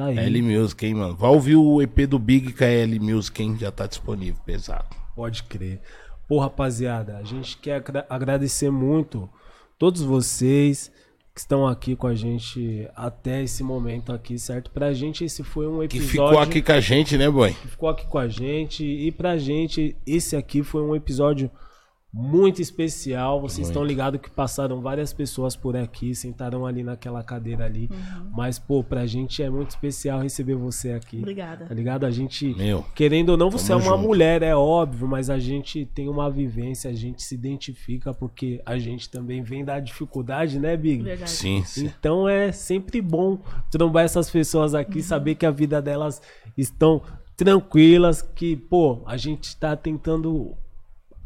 Tá 0.00 0.06
aí. 0.06 0.18
EL 0.18 0.42
Music, 0.42 0.86
hein, 0.86 0.94
mano? 0.94 1.16
Vai 1.16 1.30
ouvir 1.30 1.56
o 1.56 1.80
EP 1.82 2.06
do 2.06 2.18
Big 2.18 2.54
a 2.62 2.66
EL 2.68 3.00
Music, 3.00 3.42
hein? 3.42 3.56
Já 3.58 3.70
tá 3.70 3.86
disponível, 3.86 4.40
pesado. 4.44 4.86
Pode 5.14 5.42
crer. 5.44 5.80
Pô, 6.28 6.38
rapaziada, 6.38 7.16
a 7.18 7.22
gente 7.24 7.56
quer 7.58 7.76
agra- 7.76 8.06
agradecer 8.08 8.70
muito 8.70 9.28
todos 9.78 10.00
vocês 10.02 10.90
que 11.34 11.40
estão 11.40 11.66
aqui 11.66 11.94
com 11.96 12.06
a 12.06 12.14
gente 12.14 12.88
até 12.94 13.42
esse 13.42 13.62
momento 13.62 14.12
aqui, 14.12 14.38
certo? 14.38 14.70
Pra 14.70 14.92
gente 14.92 15.24
esse 15.24 15.42
foi 15.42 15.66
um 15.66 15.78
Que 15.86 15.96
episódio 15.98 16.08
ficou 16.10 16.38
aqui 16.38 16.62
com 16.62 16.72
a 16.72 16.80
gente, 16.80 17.16
né, 17.16 17.30
boy? 17.30 17.52
que 17.52 17.68
ficou 17.68 17.88
aqui 17.88 18.06
com 18.06 18.18
a 18.18 18.28
gente 18.28 18.84
e 18.84 19.10
pra 19.12 19.36
gente 19.38 19.96
esse 20.06 20.36
aqui 20.36 20.62
foi 20.62 20.82
um 20.82 20.94
episódio 20.94 21.50
muito 22.12 22.60
especial. 22.60 23.40
Vocês 23.40 23.68
estão 23.68 23.84
ligados 23.84 24.20
que 24.20 24.30
passaram 24.30 24.80
várias 24.80 25.12
pessoas 25.12 25.54
por 25.54 25.76
aqui, 25.76 26.14
sentaram 26.14 26.66
ali 26.66 26.82
naquela 26.82 27.22
cadeira 27.22 27.64
ali, 27.64 27.88
mas 28.32 28.58
pô, 28.58 28.82
pra 28.82 29.06
gente 29.06 29.42
é 29.42 29.48
muito 29.48 29.70
especial 29.70 30.20
receber 30.20 30.56
você 30.56 30.92
aqui. 30.92 31.18
Obrigada. 31.18 31.66
Tá 31.66 31.74
ligado? 31.74 32.04
A 32.04 32.10
gente 32.10 32.54
Meu. 32.56 32.84
Querendo 32.94 33.30
ou 33.30 33.36
não, 33.36 33.50
você 33.50 33.72
é 33.72 33.76
uma 33.76 33.96
junto. 33.96 34.02
mulher, 34.02 34.42
é 34.42 34.54
óbvio, 34.54 35.06
mas 35.06 35.30
a 35.30 35.38
gente 35.38 35.86
tem 35.94 36.08
uma 36.08 36.28
vivência, 36.28 36.90
a 36.90 36.94
gente 36.94 37.22
se 37.22 37.34
identifica 37.34 38.12
porque 38.12 38.60
a 38.66 38.76
gente 38.78 39.08
também 39.08 39.42
vem 39.42 39.64
da 39.64 39.78
dificuldade, 39.78 40.58
né, 40.58 40.76
Big? 40.76 41.02
Verdade. 41.02 41.30
Sim, 41.30 41.62
sim. 41.64 41.86
Então 41.98 42.28
é 42.28 42.50
sempre 42.50 43.00
bom 43.00 43.38
trombar 43.70 44.04
essas 44.04 44.28
pessoas 44.28 44.74
aqui, 44.74 45.02
saber 45.02 45.36
que 45.36 45.46
a 45.46 45.50
vida 45.50 45.80
delas 45.80 46.20
estão 46.56 47.02
tranquilas, 47.36 48.20
que, 48.20 48.54
pô, 48.54 49.02
a 49.06 49.16
gente 49.16 49.56
tá 49.56 49.74
tentando 49.74 50.54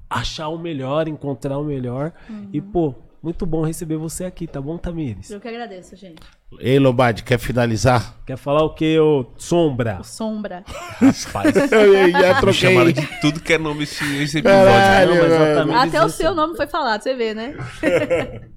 achar 0.09 0.49
o 0.49 0.59
melhor, 0.59 1.09
encontrar 1.09 1.59
o 1.59 1.65
melhor. 1.65 2.13
E, 2.53 2.61
pô, 2.61 2.95
muito 3.23 3.47
bom 3.47 3.65
receber 3.65 3.97
você 3.97 4.25
aqui, 4.25 4.47
tá 4.47 4.61
bom, 4.61 4.77
Tamires? 4.77 5.31
Eu 5.31 5.41
que 5.41 5.49
agradeço, 5.49 5.97
gente. 5.97 6.21
Ei, 6.61 6.79
Lombardi, 6.79 7.23
quer 7.23 7.39
finalizar? 7.39 8.17
Quer 8.27 8.37
falar 8.37 8.63
o 8.63 8.75
que, 8.75 8.99
ô 8.99 9.33
Sombra? 9.39 9.99
O 10.01 10.05
Sombra. 10.05 10.63
Rapaz, 10.67 11.57
Eu 11.73 12.11
já 12.11 12.43
me 12.43 12.53
chamaram 12.53 12.93
de 12.93 13.21
tudo 13.21 13.41
que 13.41 13.55
é 13.55 13.59
nome 13.59 13.85
esse, 13.85 14.05
esse 14.23 14.39
episódio. 14.39 14.67
Caralho, 14.67 15.15
Não. 15.15 15.55
Tamires 15.55 15.95
Até 15.95 16.05
o 16.05 16.09
seu 16.11 16.35
nome 16.35 16.55
foi 16.57 16.67
falado, 16.67 17.03
você 17.03 17.15
vê, 17.15 17.35
né? 17.35 17.57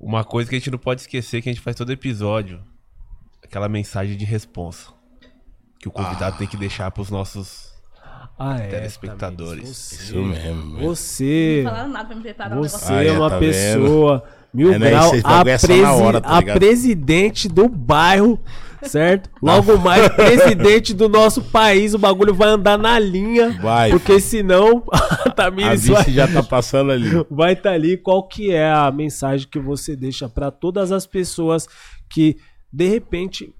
Uma 0.00 0.24
coisa 0.24 0.50
que 0.50 0.56
a 0.56 0.58
gente 0.58 0.70
não 0.70 0.78
pode 0.78 1.02
esquecer 1.02 1.40
que 1.40 1.48
a 1.48 1.52
gente 1.52 1.62
faz 1.62 1.76
todo 1.76 1.92
episódio. 1.92 2.60
Aquela 3.42 3.68
mensagem 3.68 4.16
de 4.16 4.24
responsa. 4.24 4.92
que 5.78 5.86
o 5.86 5.92
convidado 5.92 6.36
tem 6.38 6.46
que 6.48 6.56
deixar 6.56 6.90
pros 6.90 7.08
nossos 7.08 7.71
Ah, 8.38 8.56
é. 8.58 8.66
telespectadores. 8.68 9.68
Você- 9.68 9.94
Isso 9.96 10.22
mesmo. 10.22 10.78
Você. 10.80 11.60
Não 11.64 11.70
falaram 11.70 11.90
nada 11.90 12.06
pra 12.06 12.16
me 12.16 12.22
preparar 12.22 12.58
um 12.58 12.62
Você. 12.62 12.92
Aí, 12.92 13.06
é 13.08 13.12
uma 13.12 13.30
tá 13.30 13.38
pessoa 13.38 14.24
mil 14.52 14.72
É, 14.72 14.78
né? 14.78 14.90
grau, 14.90 15.12
a, 15.24 15.42
é 15.72 15.82
hora, 15.90 16.20
tá 16.20 16.38
a 16.38 16.42
presidente 16.42 17.48
do 17.48 17.68
bairro, 17.68 18.38
certo? 18.82 19.30
Logo 19.40 19.78
mais, 19.78 20.06
presidente 20.14 20.92
do 20.92 21.08
nosso 21.08 21.40
país, 21.42 21.94
o 21.94 21.98
bagulho 21.98 22.34
vai 22.34 22.48
andar 22.48 22.76
na 22.76 22.98
linha, 22.98 23.50
Vai. 23.62 23.90
porque 23.90 24.20
senão 24.20 24.82
a 24.92 24.98
A 25.28 25.30
Tamires 25.30 25.82
vice 25.82 25.92
vai 25.92 26.10
já 26.10 26.28
tá 26.28 26.42
passando 26.42 26.90
ali. 26.92 27.08
vai 27.30 27.52
estar 27.54 27.72
ali. 27.72 27.96
Qual 27.96 28.26
que 28.26 28.50
é 28.52 28.70
a 28.70 28.90
mensagem 28.92 29.46
que 29.48 29.58
você 29.58 29.96
deixa 29.96 30.28
para 30.28 30.50
todas 30.50 30.92
as 30.92 31.06
pessoas 31.06 31.66
que 32.10 32.36
de 32.70 32.88
repente 32.88 33.54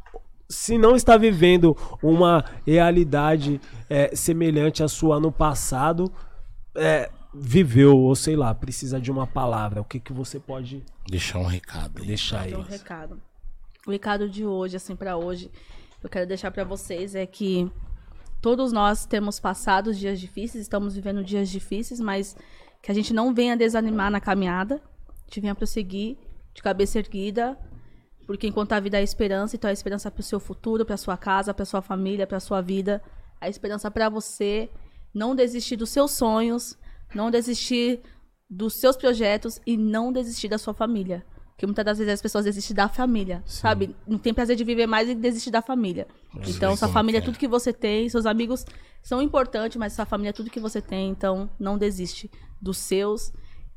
se 0.52 0.76
não 0.76 0.94
está 0.94 1.16
vivendo 1.16 1.76
uma 2.02 2.44
realidade 2.66 3.60
é, 3.88 4.14
semelhante 4.14 4.82
à 4.82 4.88
sua 4.88 5.18
no 5.18 5.32
passado, 5.32 6.12
é, 6.74 7.10
viveu, 7.34 7.96
ou 7.96 8.14
sei 8.14 8.36
lá, 8.36 8.54
precisa 8.54 9.00
de 9.00 9.10
uma 9.10 9.26
palavra, 9.26 9.80
o 9.80 9.84
que, 9.84 9.98
que 9.98 10.12
você 10.12 10.38
pode 10.38 10.84
Deixar 11.08 11.38
um 11.38 11.46
recado 11.46 12.00
aí. 12.00 12.06
deixar 12.06 12.42
aí? 12.42 12.54
Um 12.54 12.62
recado. 12.62 13.20
O 13.86 13.90
recado 13.90 14.28
de 14.28 14.44
hoje, 14.44 14.76
assim, 14.76 14.94
pra 14.94 15.16
hoje, 15.16 15.50
eu 16.02 16.08
quero 16.08 16.26
deixar 16.26 16.50
pra 16.50 16.64
vocês 16.64 17.14
é 17.14 17.26
que 17.26 17.70
todos 18.40 18.72
nós 18.72 19.06
temos 19.06 19.40
passado 19.40 19.94
dias 19.94 20.20
difíceis, 20.20 20.62
estamos 20.62 20.94
vivendo 20.94 21.24
dias 21.24 21.48
difíceis, 21.48 21.98
mas 21.98 22.36
que 22.80 22.90
a 22.90 22.94
gente 22.94 23.12
não 23.12 23.34
venha 23.34 23.56
desanimar 23.56 24.10
na 24.10 24.20
caminhada, 24.20 24.76
a 24.76 25.24
gente 25.24 25.40
venha 25.40 25.54
prosseguir 25.54 26.18
de 26.54 26.62
cabeça 26.62 26.98
erguida, 26.98 27.58
porque 28.26 28.46
enquanto 28.46 28.72
a 28.72 28.80
vida 28.80 28.98
é 28.98 29.02
esperança, 29.02 29.56
então 29.56 29.68
a 29.68 29.72
esperança 29.72 30.10
para 30.10 30.20
o 30.20 30.24
seu 30.24 30.40
futuro, 30.40 30.84
para 30.84 30.96
sua 30.96 31.16
casa, 31.16 31.52
para 31.52 31.64
sua 31.64 31.82
família, 31.82 32.26
para 32.26 32.40
sua 32.40 32.60
vida, 32.60 33.02
a 33.40 33.48
esperança 33.48 33.90
para 33.90 34.08
você 34.08 34.70
não 35.12 35.34
desistir 35.34 35.76
dos 35.76 35.90
seus 35.90 36.12
sonhos, 36.12 36.78
não 37.14 37.30
desistir 37.30 38.00
dos 38.48 38.74
seus 38.74 38.96
projetos 38.96 39.60
e 39.66 39.76
não 39.76 40.12
desistir 40.12 40.48
da 40.48 40.58
sua 40.58 40.74
família. 40.74 41.24
Porque 41.50 41.66
muitas 41.66 41.84
das 41.84 41.98
vezes 41.98 42.14
as 42.14 42.22
pessoas 42.22 42.44
desistem 42.44 42.74
da 42.74 42.88
família, 42.88 43.42
sabe? 43.46 43.94
Não 44.06 44.18
tem 44.18 44.32
prazer 44.32 44.56
de 44.56 44.64
viver 44.64 44.86
mais 44.86 45.08
e 45.08 45.14
desistir 45.14 45.50
da 45.50 45.62
família. 45.62 46.06
então, 46.46 46.76
sua 46.76 46.88
família 46.88 47.18
é 47.18 47.22
é. 47.22 47.24
tudo 47.24 47.38
que 47.38 47.46
você 47.46 47.72
tem, 47.72 48.08
seus 48.08 48.26
amigos 48.26 48.64
são 49.02 49.20
importantes, 49.22 49.76
mas 49.76 49.92
sua 49.92 50.06
família 50.06 50.30
é 50.30 50.32
tudo 50.32 50.50
que 50.50 50.60
você 50.60 50.80
tem, 50.80 51.10
então 51.10 51.50
não 51.58 51.78
desiste 51.78 52.30
dos 52.60 52.78
seus 52.78 53.32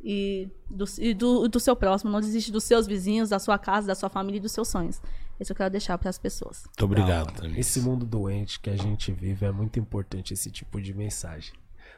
e 0.08 0.48
do, 0.70 0.86
e 1.00 1.14
do, 1.16 1.48
do 1.48 1.60
seu 1.60 1.76
próximo, 1.76 2.12
não 2.12 2.22
desiste 2.22 2.52
dos 2.52 2.64
seus 2.64 2.86
vizinhos, 2.86 3.30
da 3.30 3.40
sua 3.40 3.58
casa, 3.58 3.88
da 3.88 3.96
sua 3.96 4.08
família 4.08 4.38
e 4.38 4.42
dos 4.42 4.52
seus 4.52 4.68
sonhos. 4.68 5.02
Isso 5.40 5.52
eu 5.52 5.56
quero 5.56 5.72
deixar 5.72 5.98
para 5.98 6.10
as 6.12 6.20
pessoas. 6.20 6.64
Muito 6.66 6.86
obrigado, 6.86 7.28
Não, 7.28 7.34
Tamires. 7.34 7.58
Esse 7.68 7.82
mundo 7.82 8.06
doente 8.06 8.60
que 8.60 8.70
a 8.70 8.78
gente 8.78 9.12
vive 9.12 9.46
é 9.48 9.52
muito 9.52 9.80
importante 9.80 10.32
esse 10.32 10.52
tipo 10.52 10.80
de 10.80 10.94
mensagem. 10.94 11.54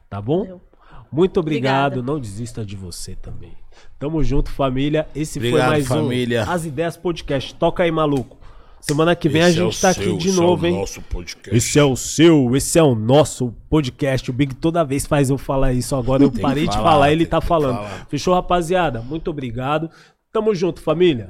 Tá 0.10 0.22
bom? 0.22 0.40
Valeu. 0.40 0.62
Muito 1.12 1.40
obrigado. 1.40 1.98
Obrigada. 2.00 2.14
Não 2.14 2.20
desista 2.20 2.66
de 2.66 2.78
você 2.78 3.14
também. 3.16 3.58
Tamo 4.00 4.24
junto, 4.24 4.50
família. 4.50 5.08
Esse 5.14 5.38
foi 5.38 5.50
Obrigado, 5.50 5.70
mais 5.70 5.88
família. 5.88 6.46
um 6.46 6.50
As 6.50 6.66
Ideias 6.66 6.96
Podcast. 6.96 7.54
Toca 7.56 7.84
aí, 7.84 7.92
maluco. 7.92 8.38
Semana 8.80 9.16
que 9.16 9.28
vem 9.28 9.42
a 9.42 9.50
Esse 9.50 9.60
é 9.60 9.64
gente 9.64 9.82
tá 9.82 9.94
seu, 9.94 10.04
aqui 10.04 10.18
de 10.18 10.30
é 10.30 10.32
novo, 10.34 10.64
o 10.64 10.68
hein? 10.68 10.80
Nosso 10.80 11.02
podcast. 11.02 11.56
Esse 11.56 11.80
é 11.80 11.84
o 11.84 11.96
seu, 11.96 12.56
esse 12.56 12.80
é 12.80 12.84
o 12.84 12.96
nosso 12.96 13.54
podcast. 13.70 14.30
O 14.30 14.34
Big 14.34 14.56
toda 14.56 14.84
vez 14.84 15.06
faz 15.06 15.30
eu 15.30 15.38
falar 15.38 15.74
isso. 15.74 15.96
Agora 15.96 16.24
eu 16.24 16.32
parei 16.32 16.68
de 16.68 16.76
falar, 16.76 16.92
falar, 16.92 17.12
ele 17.12 17.26
tá 17.26 17.42
falando. 17.42 17.78
falar. 17.78 18.08
Fechou, 18.10 18.34
rapaziada? 18.34 19.02
Muito 19.02 19.30
obrigado. 19.30 19.90
Tamo 20.32 20.54
junto, 20.54 20.82
família. 20.82 21.30